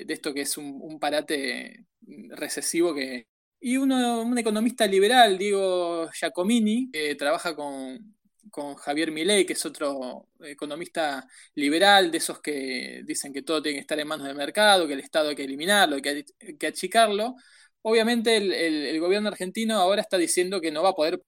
esto 0.08 0.34
que 0.34 0.42
es 0.42 0.56
un, 0.56 0.98
parate 0.98 1.84
recesivo 2.30 2.94
que... 2.94 3.26
Y 3.60 3.76
uno, 3.76 4.22
un 4.22 4.38
economista 4.38 4.86
liberal, 4.86 5.36
Diego 5.36 6.08
Giacomini, 6.12 6.90
que 6.90 7.14
trabaja 7.14 7.54
con, 7.54 8.16
con 8.50 8.74
Javier 8.74 9.10
Milei, 9.12 9.46
que 9.46 9.52
es 9.54 9.66
otro 9.66 10.28
economista 10.40 11.26
liberal, 11.54 12.10
de 12.10 12.18
esos 12.18 12.40
que 12.40 13.02
dicen 13.04 13.32
que 13.32 13.42
todo 13.42 13.62
tiene 13.62 13.76
que 13.76 13.80
estar 13.82 13.98
en 14.00 14.08
manos 14.08 14.26
del 14.26 14.36
mercado, 14.36 14.86
que 14.86 14.94
el 14.94 15.00
Estado 15.00 15.30
hay 15.30 15.36
que 15.36 15.44
eliminarlo, 15.44 16.00
que 16.00 16.08
hay 16.08 16.56
que 16.58 16.66
achicarlo. 16.66 17.36
Obviamente 17.82 18.36
el, 18.36 19.00
gobierno 19.00 19.28
argentino 19.28 19.76
ahora 19.76 20.02
está 20.02 20.18
diciendo 20.18 20.60
que 20.60 20.70
no 20.70 20.82
va 20.82 20.90
a 20.90 20.94
poder 20.94 21.22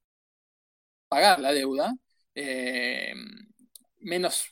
pagar 1.09 1.41
la 1.41 1.53
deuda, 1.53 1.95
eh, 2.35 3.13
menos, 4.03 4.47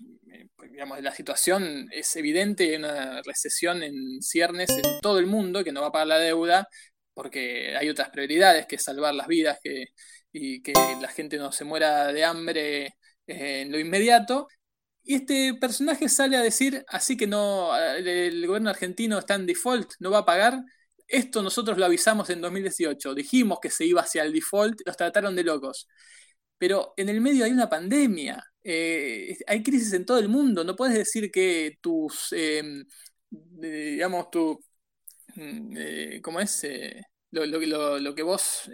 digamos, 0.71 1.01
la 1.03 1.15
situación 1.15 1.89
es 1.93 2.15
evidente, 2.17 2.71
hay 2.71 2.77
una 2.77 3.23
recesión 3.23 3.83
en 3.83 4.23
ciernes 4.23 4.71
en 4.71 5.01
todo 5.01 5.19
el 5.19 5.27
mundo 5.27 5.65
que 5.65 5.73
no 5.73 5.83
va 5.83 5.89
a 5.89 5.93
pagar 5.93 6.09
la 6.09 6.19
deuda 6.19 6.69
porque 7.15 7.77
hay 7.77 7.89
otras 7.89 8.11
prioridades 8.11 8.67
que 8.67 8.79
salvar 8.79 9.15
las 9.15 9.27
vidas, 9.27 9.59
que 9.63 9.87
y 10.33 10.63
que 10.63 10.73
la 11.01 11.09
gente 11.09 11.37
no 11.39 11.53
se 11.53 11.65
muera 11.65 12.13
de 12.13 12.25
hambre 12.25 12.87
eh, 13.27 13.63
en 13.63 13.73
lo 13.73 13.79
inmediato. 13.79 14.49
Y 15.03 15.17
este 15.17 15.55
personaje 15.55 16.09
sale 16.09 16.37
a 16.37 16.43
decir, 16.43 16.85
así 16.89 17.17
que 17.17 17.27
no, 17.27 17.77
el 17.77 18.47
gobierno 18.47 18.71
argentino 18.71 19.19
está 19.19 19.35
en 19.35 19.47
default, 19.47 19.93
no 19.99 20.11
va 20.11 20.19
a 20.19 20.25
pagar. 20.25 20.61
Esto 21.07 21.43
nosotros 21.43 21.79
lo 21.79 21.87
avisamos 21.87 22.31
en 22.31 22.41
2018, 22.41 23.15
dijimos 23.15 23.59
que 23.61 23.71
se 23.71 23.85
iba 23.85 24.03
hacia 24.03 24.23
el 24.23 24.33
default, 24.33 24.81
los 24.87 24.97
trataron 24.97 25.35
de 25.35 25.45
locos. 25.45 25.89
Pero 26.61 26.93
en 26.99 27.09
el 27.09 27.23
medio 27.23 27.47
hay 27.47 27.53
una 27.53 27.71
pandemia, 27.71 28.45
eh, 28.63 29.35
hay 29.47 29.63
crisis 29.63 29.95
en 29.95 30.05
todo 30.05 30.19
el 30.19 30.29
mundo, 30.29 30.63
no 30.63 30.77
puedes 30.77 30.95
decir 30.95 31.31
que 31.31 31.79
tus, 31.81 32.35
em, 32.35 32.85
digamos, 33.31 34.31
tu, 34.31 34.61
mm, 35.37 36.21
¿cómo 36.21 36.39
es? 36.39 36.67
Lo, 37.31 37.47
lo, 37.47 37.99
lo, 37.99 38.15
que 38.15 38.23
vos 38.23 38.71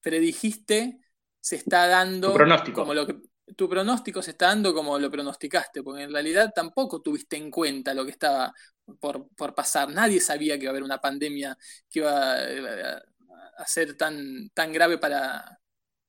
predijiste 0.00 0.98
se 1.38 1.56
está 1.56 1.86
dando 1.86 2.30
tu 2.30 2.34
pronóstico. 2.34 2.80
como 2.80 2.92
lo 2.92 3.06
que 3.06 3.20
tu 3.56 3.68
pronóstico 3.68 4.20
se 4.20 4.32
está 4.32 4.46
dando 4.46 4.74
como 4.74 4.98
lo 4.98 5.10
pronosticaste, 5.10 5.84
porque 5.84 6.02
en 6.02 6.12
realidad 6.12 6.50
tampoco 6.54 7.00
tuviste 7.00 7.36
en 7.36 7.52
cuenta 7.52 7.94
lo 7.94 8.04
que 8.04 8.10
estaba 8.10 8.52
por, 8.98 9.54
pasar. 9.54 9.90
Nadie 9.90 10.20
sabía 10.20 10.56
que 10.56 10.64
iba 10.64 10.70
a 10.70 10.72
haber 10.72 10.82
una 10.82 11.00
pandemia 11.00 11.56
que 11.88 12.00
iba 12.00 12.34
a, 12.34 13.66
ser 13.66 13.96
tan, 13.96 14.50
tan 14.54 14.72
grave 14.72 14.98
para, 14.98 15.59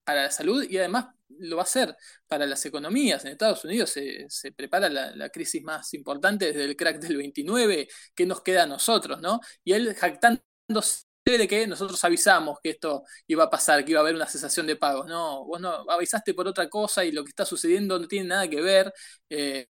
para 0.04 0.24
la 0.24 0.32
salud 0.32 0.64
y 0.70 0.78
además 0.78 1.08
lo 1.40 1.58
va 1.58 1.64
a 1.64 1.66
ser 1.66 1.96
para 2.28 2.46
las 2.46 2.66
economías. 2.66 3.24
En 3.26 3.32
Estados 3.32 3.64
Unidos 3.66 3.90
se, 3.92 4.26
se 4.30 4.52
prepara 4.52 4.90
la, 4.90 5.16
la, 5.16 5.30
crisis 5.30 5.64
más 5.64 5.94
importante 5.94 6.48
desde 6.48 6.66
el 6.66 6.76
crack 6.76 7.00
del 7.00 7.18
29, 7.18 7.88
que 8.16 8.26
nos 8.26 8.42
queda 8.42 8.64
a 8.64 8.68
nosotros, 8.68 9.22
¿no? 9.22 9.40
Y 9.64 9.74
él 9.74 9.96
jactándose 9.96 11.06
de 11.26 11.48
que 11.48 11.68
nosotros 11.68 12.04
avisamos 12.04 12.60
que 12.62 12.72
esto 12.72 13.04
iba 13.28 13.44
a 13.46 13.50
pasar, 13.50 13.86
que 13.86 13.92
iba 13.92 14.00
a 14.00 14.04
haber 14.04 14.16
una 14.16 14.28
cesación 14.28 14.68
de 14.68 14.76
pagos. 14.76 15.08
No, 15.08 15.46
vos 15.46 15.60
no 15.62 15.70
avisaste 15.90 16.34
por 16.34 16.48
otra 16.48 16.70
cosa 16.70 17.06
y 17.06 17.12
lo 17.12 17.24
que 17.24 17.30
está 17.30 17.46
sucediendo 17.46 18.00
no 18.00 18.08
tiene 18.08 18.28
nada 18.30 18.48
que 18.50 18.62
ver. 18.62 18.94
Eh, 19.30 19.68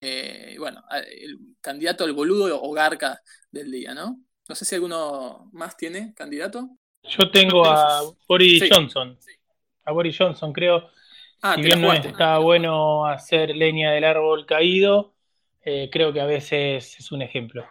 eh, 0.00 0.56
bueno, 0.58 0.84
el 0.90 1.38
candidato 1.60 2.04
al 2.04 2.12
boludo 2.12 2.60
o 2.62 2.72
garca 2.72 3.20
del 3.50 3.70
día, 3.70 3.94
¿no? 3.94 4.20
No 4.48 4.54
sé 4.54 4.64
si 4.64 4.74
alguno 4.74 5.48
más 5.52 5.76
tiene 5.76 6.12
candidato. 6.14 6.78
Yo 7.04 7.30
tengo 7.30 7.66
a 7.66 8.02
Boris 8.26 8.64
Johnson. 8.70 9.18
A 9.84 9.92
Boris 9.92 10.16
Johnson, 10.18 10.52
creo. 10.52 10.90
Ah, 11.42 11.56
si 11.56 11.62
bien 11.62 11.80
no 11.82 11.92
está 11.92 12.38
bueno 12.38 13.06
hacer 13.06 13.54
leña 13.54 13.92
del 13.92 14.04
árbol 14.04 14.46
caído, 14.46 15.14
eh, 15.62 15.90
creo 15.92 16.12
que 16.12 16.20
a 16.20 16.26
veces 16.26 16.96
es 16.98 17.12
un 17.12 17.20
ejemplo. 17.20 17.66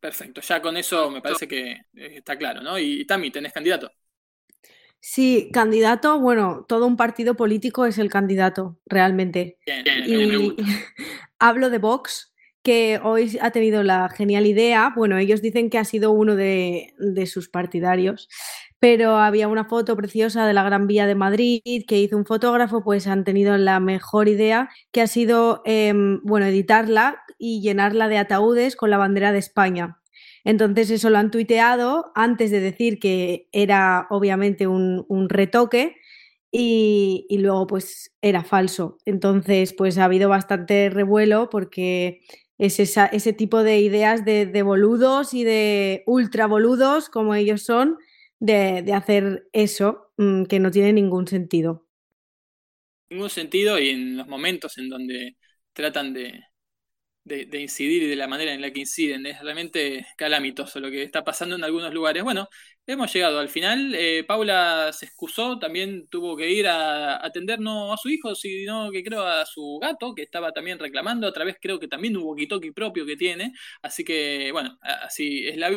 Perfecto, 0.00 0.42
ya 0.42 0.60
con 0.60 0.76
eso 0.76 1.10
me 1.10 1.22
parece 1.22 1.48
que 1.48 1.70
eh, 1.72 1.80
está 1.94 2.36
claro, 2.36 2.60
¿no? 2.60 2.78
Y 2.78 3.06
Tami, 3.06 3.30
¿tenés 3.30 3.54
candidato? 3.54 3.90
Sí, 5.00 5.48
candidato, 5.50 6.18
bueno, 6.20 6.66
todo 6.68 6.86
un 6.86 6.98
partido 6.98 7.36
político 7.36 7.86
es 7.86 7.96
el 7.96 8.10
candidato, 8.10 8.78
realmente. 8.84 9.58
y 9.66 10.56
hablo 11.38 11.70
de 11.70 11.78
Vox, 11.78 12.33
que 12.64 12.98
hoy 13.04 13.38
ha 13.42 13.50
tenido 13.50 13.82
la 13.82 14.08
genial 14.08 14.46
idea, 14.46 14.92
bueno, 14.96 15.18
ellos 15.18 15.42
dicen 15.42 15.68
que 15.68 15.78
ha 15.78 15.84
sido 15.84 16.10
uno 16.10 16.34
de, 16.34 16.94
sus 17.26 17.48
partidarios, 17.48 18.28
pero 18.80 19.18
había 19.18 19.48
una 19.48 19.66
foto 19.66 19.94
preciosa 19.96 20.46
de 20.46 20.54
la 20.54 20.64
Gran 20.64 20.86
Vía 20.86 21.06
de 21.06 21.14
Madrid 21.14 21.60
que 21.86 22.00
hizo 22.00 22.16
un 22.16 22.24
fotógrafo, 22.24 22.82
pues 22.82 23.06
han 23.06 23.24
tenido 23.24 23.56
la 23.58 23.80
mejor 23.80 24.28
idea, 24.28 24.70
que 24.92 25.02
ha 25.02 25.06
sido, 25.06 25.62
em, 25.66 26.20
bueno, 26.24 26.46
editarla 26.46 27.22
y 27.38 27.60
llenarla 27.60 28.08
de 28.08 28.18
ataúdes 28.18 28.76
con 28.76 28.90
la 28.90 28.98
bandera 28.98 29.32
de 29.32 29.38
España. 29.38 29.98
Entonces 30.44 30.90
eso 30.90 31.10
lo 31.10 31.18
han 31.18 31.30
tuiteado 31.30 32.12
antes 32.14 32.50
de 32.50 32.60
decir 32.60 32.98
que 32.98 33.48
era 33.52 34.06
obviamente 34.10 34.66
un, 34.66 35.28
retoque 35.28 35.96
y, 36.50 37.26
luego 37.38 37.66
pues 37.66 38.14
era 38.22 38.42
falso. 38.44 38.98
Entonces 39.04 39.74
pues 39.74 39.98
ha 39.98 40.04
habido 40.04 40.28
bastante 40.28 40.90
revuelo 40.90 41.50
porque 41.50 42.20
es 42.58 42.78
ese 42.78 43.32
tipo 43.32 43.62
de 43.62 43.80
ideas 43.80 44.24
de, 44.24 44.62
boludos 44.62 45.34
y 45.34 45.44
de 45.44 46.02
ultra 46.06 46.46
boludos 46.46 47.08
como 47.08 47.34
ellos 47.34 47.62
son 47.62 47.98
de, 48.38 48.92
hacer 48.92 49.48
eso 49.52 50.12
mm, 50.16 50.44
que 50.44 50.60
no 50.60 50.70
tiene 50.70 50.92
ningún 50.92 51.26
sentido. 51.26 51.86
Ningún 53.10 53.30
sentido 53.30 53.78
y 53.78 53.90
en 53.90 54.16
los 54.16 54.26
momentos 54.26 54.78
en 54.78 54.88
donde 54.88 55.36
tratan 55.72 56.14
de, 56.14 56.40
de, 57.24 57.60
incidir 57.60 58.02
y 58.04 58.08
de 58.08 58.16
la 58.16 58.28
manera 58.28 58.52
en 58.52 58.60
la 58.60 58.70
que 58.70 58.80
inciden. 58.80 59.26
Es 59.26 59.40
realmente 59.40 60.06
calamitoso 60.16 60.80
lo 60.80 60.90
que 60.90 61.02
está 61.02 61.24
pasando 61.24 61.56
en 61.56 61.64
algunos 61.64 61.92
lugares. 61.92 62.22
Bueno, 62.22 62.48
hemos 62.86 63.12
llegado 63.12 63.38
al 63.38 63.48
final. 63.48 63.94
Eh, 63.94 64.24
Paula 64.26 64.92
se 64.92 65.06
excusó, 65.06 65.58
también 65.58 66.06
tuvo 66.08 66.36
que 66.36 66.50
ir 66.50 66.66
a 66.68 67.24
atender 67.24 67.60
no 67.60 67.92
a 67.92 67.96
su 67.96 68.08
hijo, 68.10 68.34
sino 68.34 68.90
que 68.90 69.02
creo 69.02 69.22
a 69.26 69.46
su 69.46 69.78
gato, 69.80 70.14
que 70.14 70.22
estaba 70.22 70.52
también 70.52 70.78
reclamando. 70.78 71.26
Otra 71.28 71.44
vez 71.44 71.56
creo 71.60 71.78
que 71.80 71.88
también 71.88 72.16
hubo 72.16 72.34
walkie 72.34 72.72
propio 72.72 73.06
que 73.06 73.16
tiene. 73.16 73.52
Así 73.82 74.04
que, 74.04 74.50
bueno, 74.52 74.78
así 74.82 75.48
es 75.48 75.56
la 75.56 75.70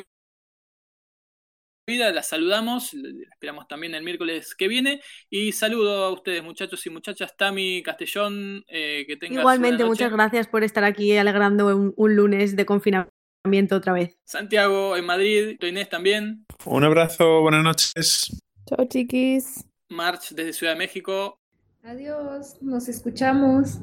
vida 1.88 2.12
la 2.12 2.22
saludamos, 2.22 2.94
esperamos 3.32 3.68
también 3.68 3.96
el 3.96 4.04
miércoles 4.04 4.54
que 4.56 4.68
viene 4.68 5.02
y 5.30 5.54
saludo 5.54 6.04
a 6.04 6.12
ustedes 6.12 6.44
muchachos 6.44 6.86
y 6.86 6.90
muchachas, 6.90 7.36
Tami 7.38 7.82
Castellón, 7.82 8.66
eh, 8.68 9.06
que 9.08 9.16
tengan 9.16 9.40
Igualmente, 9.40 9.86
muchas 9.86 10.12
gracias 10.12 10.48
por 10.48 10.66
estar 10.66 10.84
aquí 10.84 11.16
alegrando 11.16 11.94
un, 11.96 12.16
lunes 12.16 12.58
de 12.58 12.66
confinamiento 12.66 13.78
otra 13.78 13.94
vez. 13.94 14.18
Santiago 14.26 14.98
en 14.98 15.06
Madrid, 15.06 15.58
Inés 15.62 15.88
también. 15.88 16.46
Un 16.66 16.84
abrazo, 16.84 17.40
buenas 17.42 17.64
noches. 17.64 18.38
Chao 18.66 18.86
chiquis. 18.90 19.64
March 19.88 20.32
desde 20.32 20.52
Ciudad 20.52 20.74
de 20.74 20.80
México. 20.80 21.40
Adiós, 21.84 22.62
nos 22.62 22.90
escuchamos. 22.90 23.80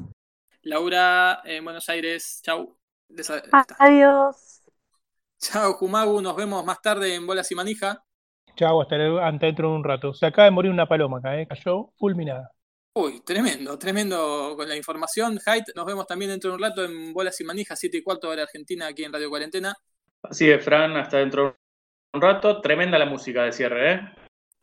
Laura 0.61 1.41
en 1.43 1.63
Buenos 1.63 1.89
Aires, 1.89 2.39
chau. 2.43 2.77
Adiós. 3.79 4.54
Chao, 5.47 5.77
Kumagu. 5.77 6.21
Nos 6.21 6.35
vemos 6.35 6.65
más 6.65 6.81
tarde 6.81 7.13
en 7.13 7.27
Bolas 7.27 7.51
y 7.51 7.55
Manija. 7.55 8.03
Chao, 8.55 8.81
hasta, 8.81 8.95
dentro 8.95 9.69
de 9.69 9.75
un 9.75 9.83
rato. 9.83 10.11
Se 10.13 10.25
acaba 10.25 10.45
de 10.45 10.51
morir 10.51 10.71
una 10.71 10.87
paloma 10.87 11.19
acá, 11.19 11.39
¿eh? 11.39 11.47
cayó 11.47 11.91
fulminada. 11.97 12.51
Uy, 12.95 13.21
tremendo, 13.21 13.77
tremendo 13.77 14.55
con 14.55 14.67
la 14.67 14.75
información. 14.75 15.37
Height, 15.45 15.65
nos 15.75 15.85
vemos 15.85 16.07
también 16.07 16.31
dentro 16.31 16.49
de 16.49 16.55
un 16.55 16.63
rato 16.63 16.83
en 16.83 17.13
Bolas 17.13 17.39
y 17.41 17.43
Manija, 17.43 17.75
7 17.75 17.97
y 17.97 18.01
cuarto 18.01 18.29
hora 18.29 18.43
Argentina, 18.43 18.87
aquí 18.87 19.03
en 19.03 19.13
Radio 19.13 19.29
Cuarentena. 19.29 19.75
Así 20.23 20.49
es, 20.49 20.63
Fran, 20.63 20.97
hasta 20.97 21.17
dentro 21.17 21.43
de 21.43 21.55
un 22.13 22.21
rato. 22.21 22.59
Tremenda 22.61 22.97
la 22.97 23.05
música 23.05 23.43
de 23.43 23.51
cierre, 23.51 23.93
¿eh? 23.93 24.01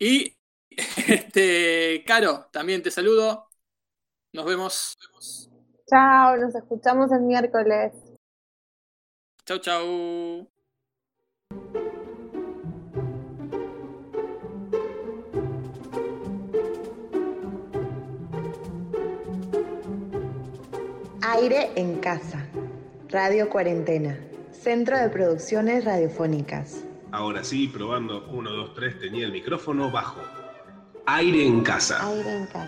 Y, 0.00 0.36
este, 1.08 2.02
Caro, 2.04 2.48
también 2.50 2.82
te 2.82 2.90
saludo. 2.90 3.46
Nos 4.32 4.46
vemos. 4.46 4.98
Chao, 5.86 6.36
nos 6.38 6.54
escuchamos 6.56 7.12
el 7.12 7.20
miércoles. 7.20 7.92
Chau, 9.44 9.58
chau. 9.58 10.51
Aire 21.42 21.70
en 21.76 21.98
casa, 21.98 22.46
Radio 23.08 23.48
Cuarentena, 23.48 24.18
Centro 24.52 24.96
de 24.98 25.08
Producciones 25.08 25.84
Radiofónicas. 25.84 26.84
Ahora 27.10 27.42
sí, 27.42 27.68
probando. 27.68 28.28
1, 28.30 28.50
2, 28.50 28.74
3, 28.74 29.00
tenía 29.00 29.26
el 29.26 29.32
micrófono 29.32 29.90
bajo. 29.90 30.20
Aire 31.06 31.44
en 31.44 31.62
casa, 31.62 32.00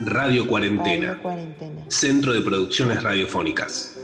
Radio 0.01 0.49
Cuarentena, 0.49 1.21
Centro 1.89 2.33
de 2.33 2.41
Producciones 2.41 3.03
Radiofónicas. 3.03 3.97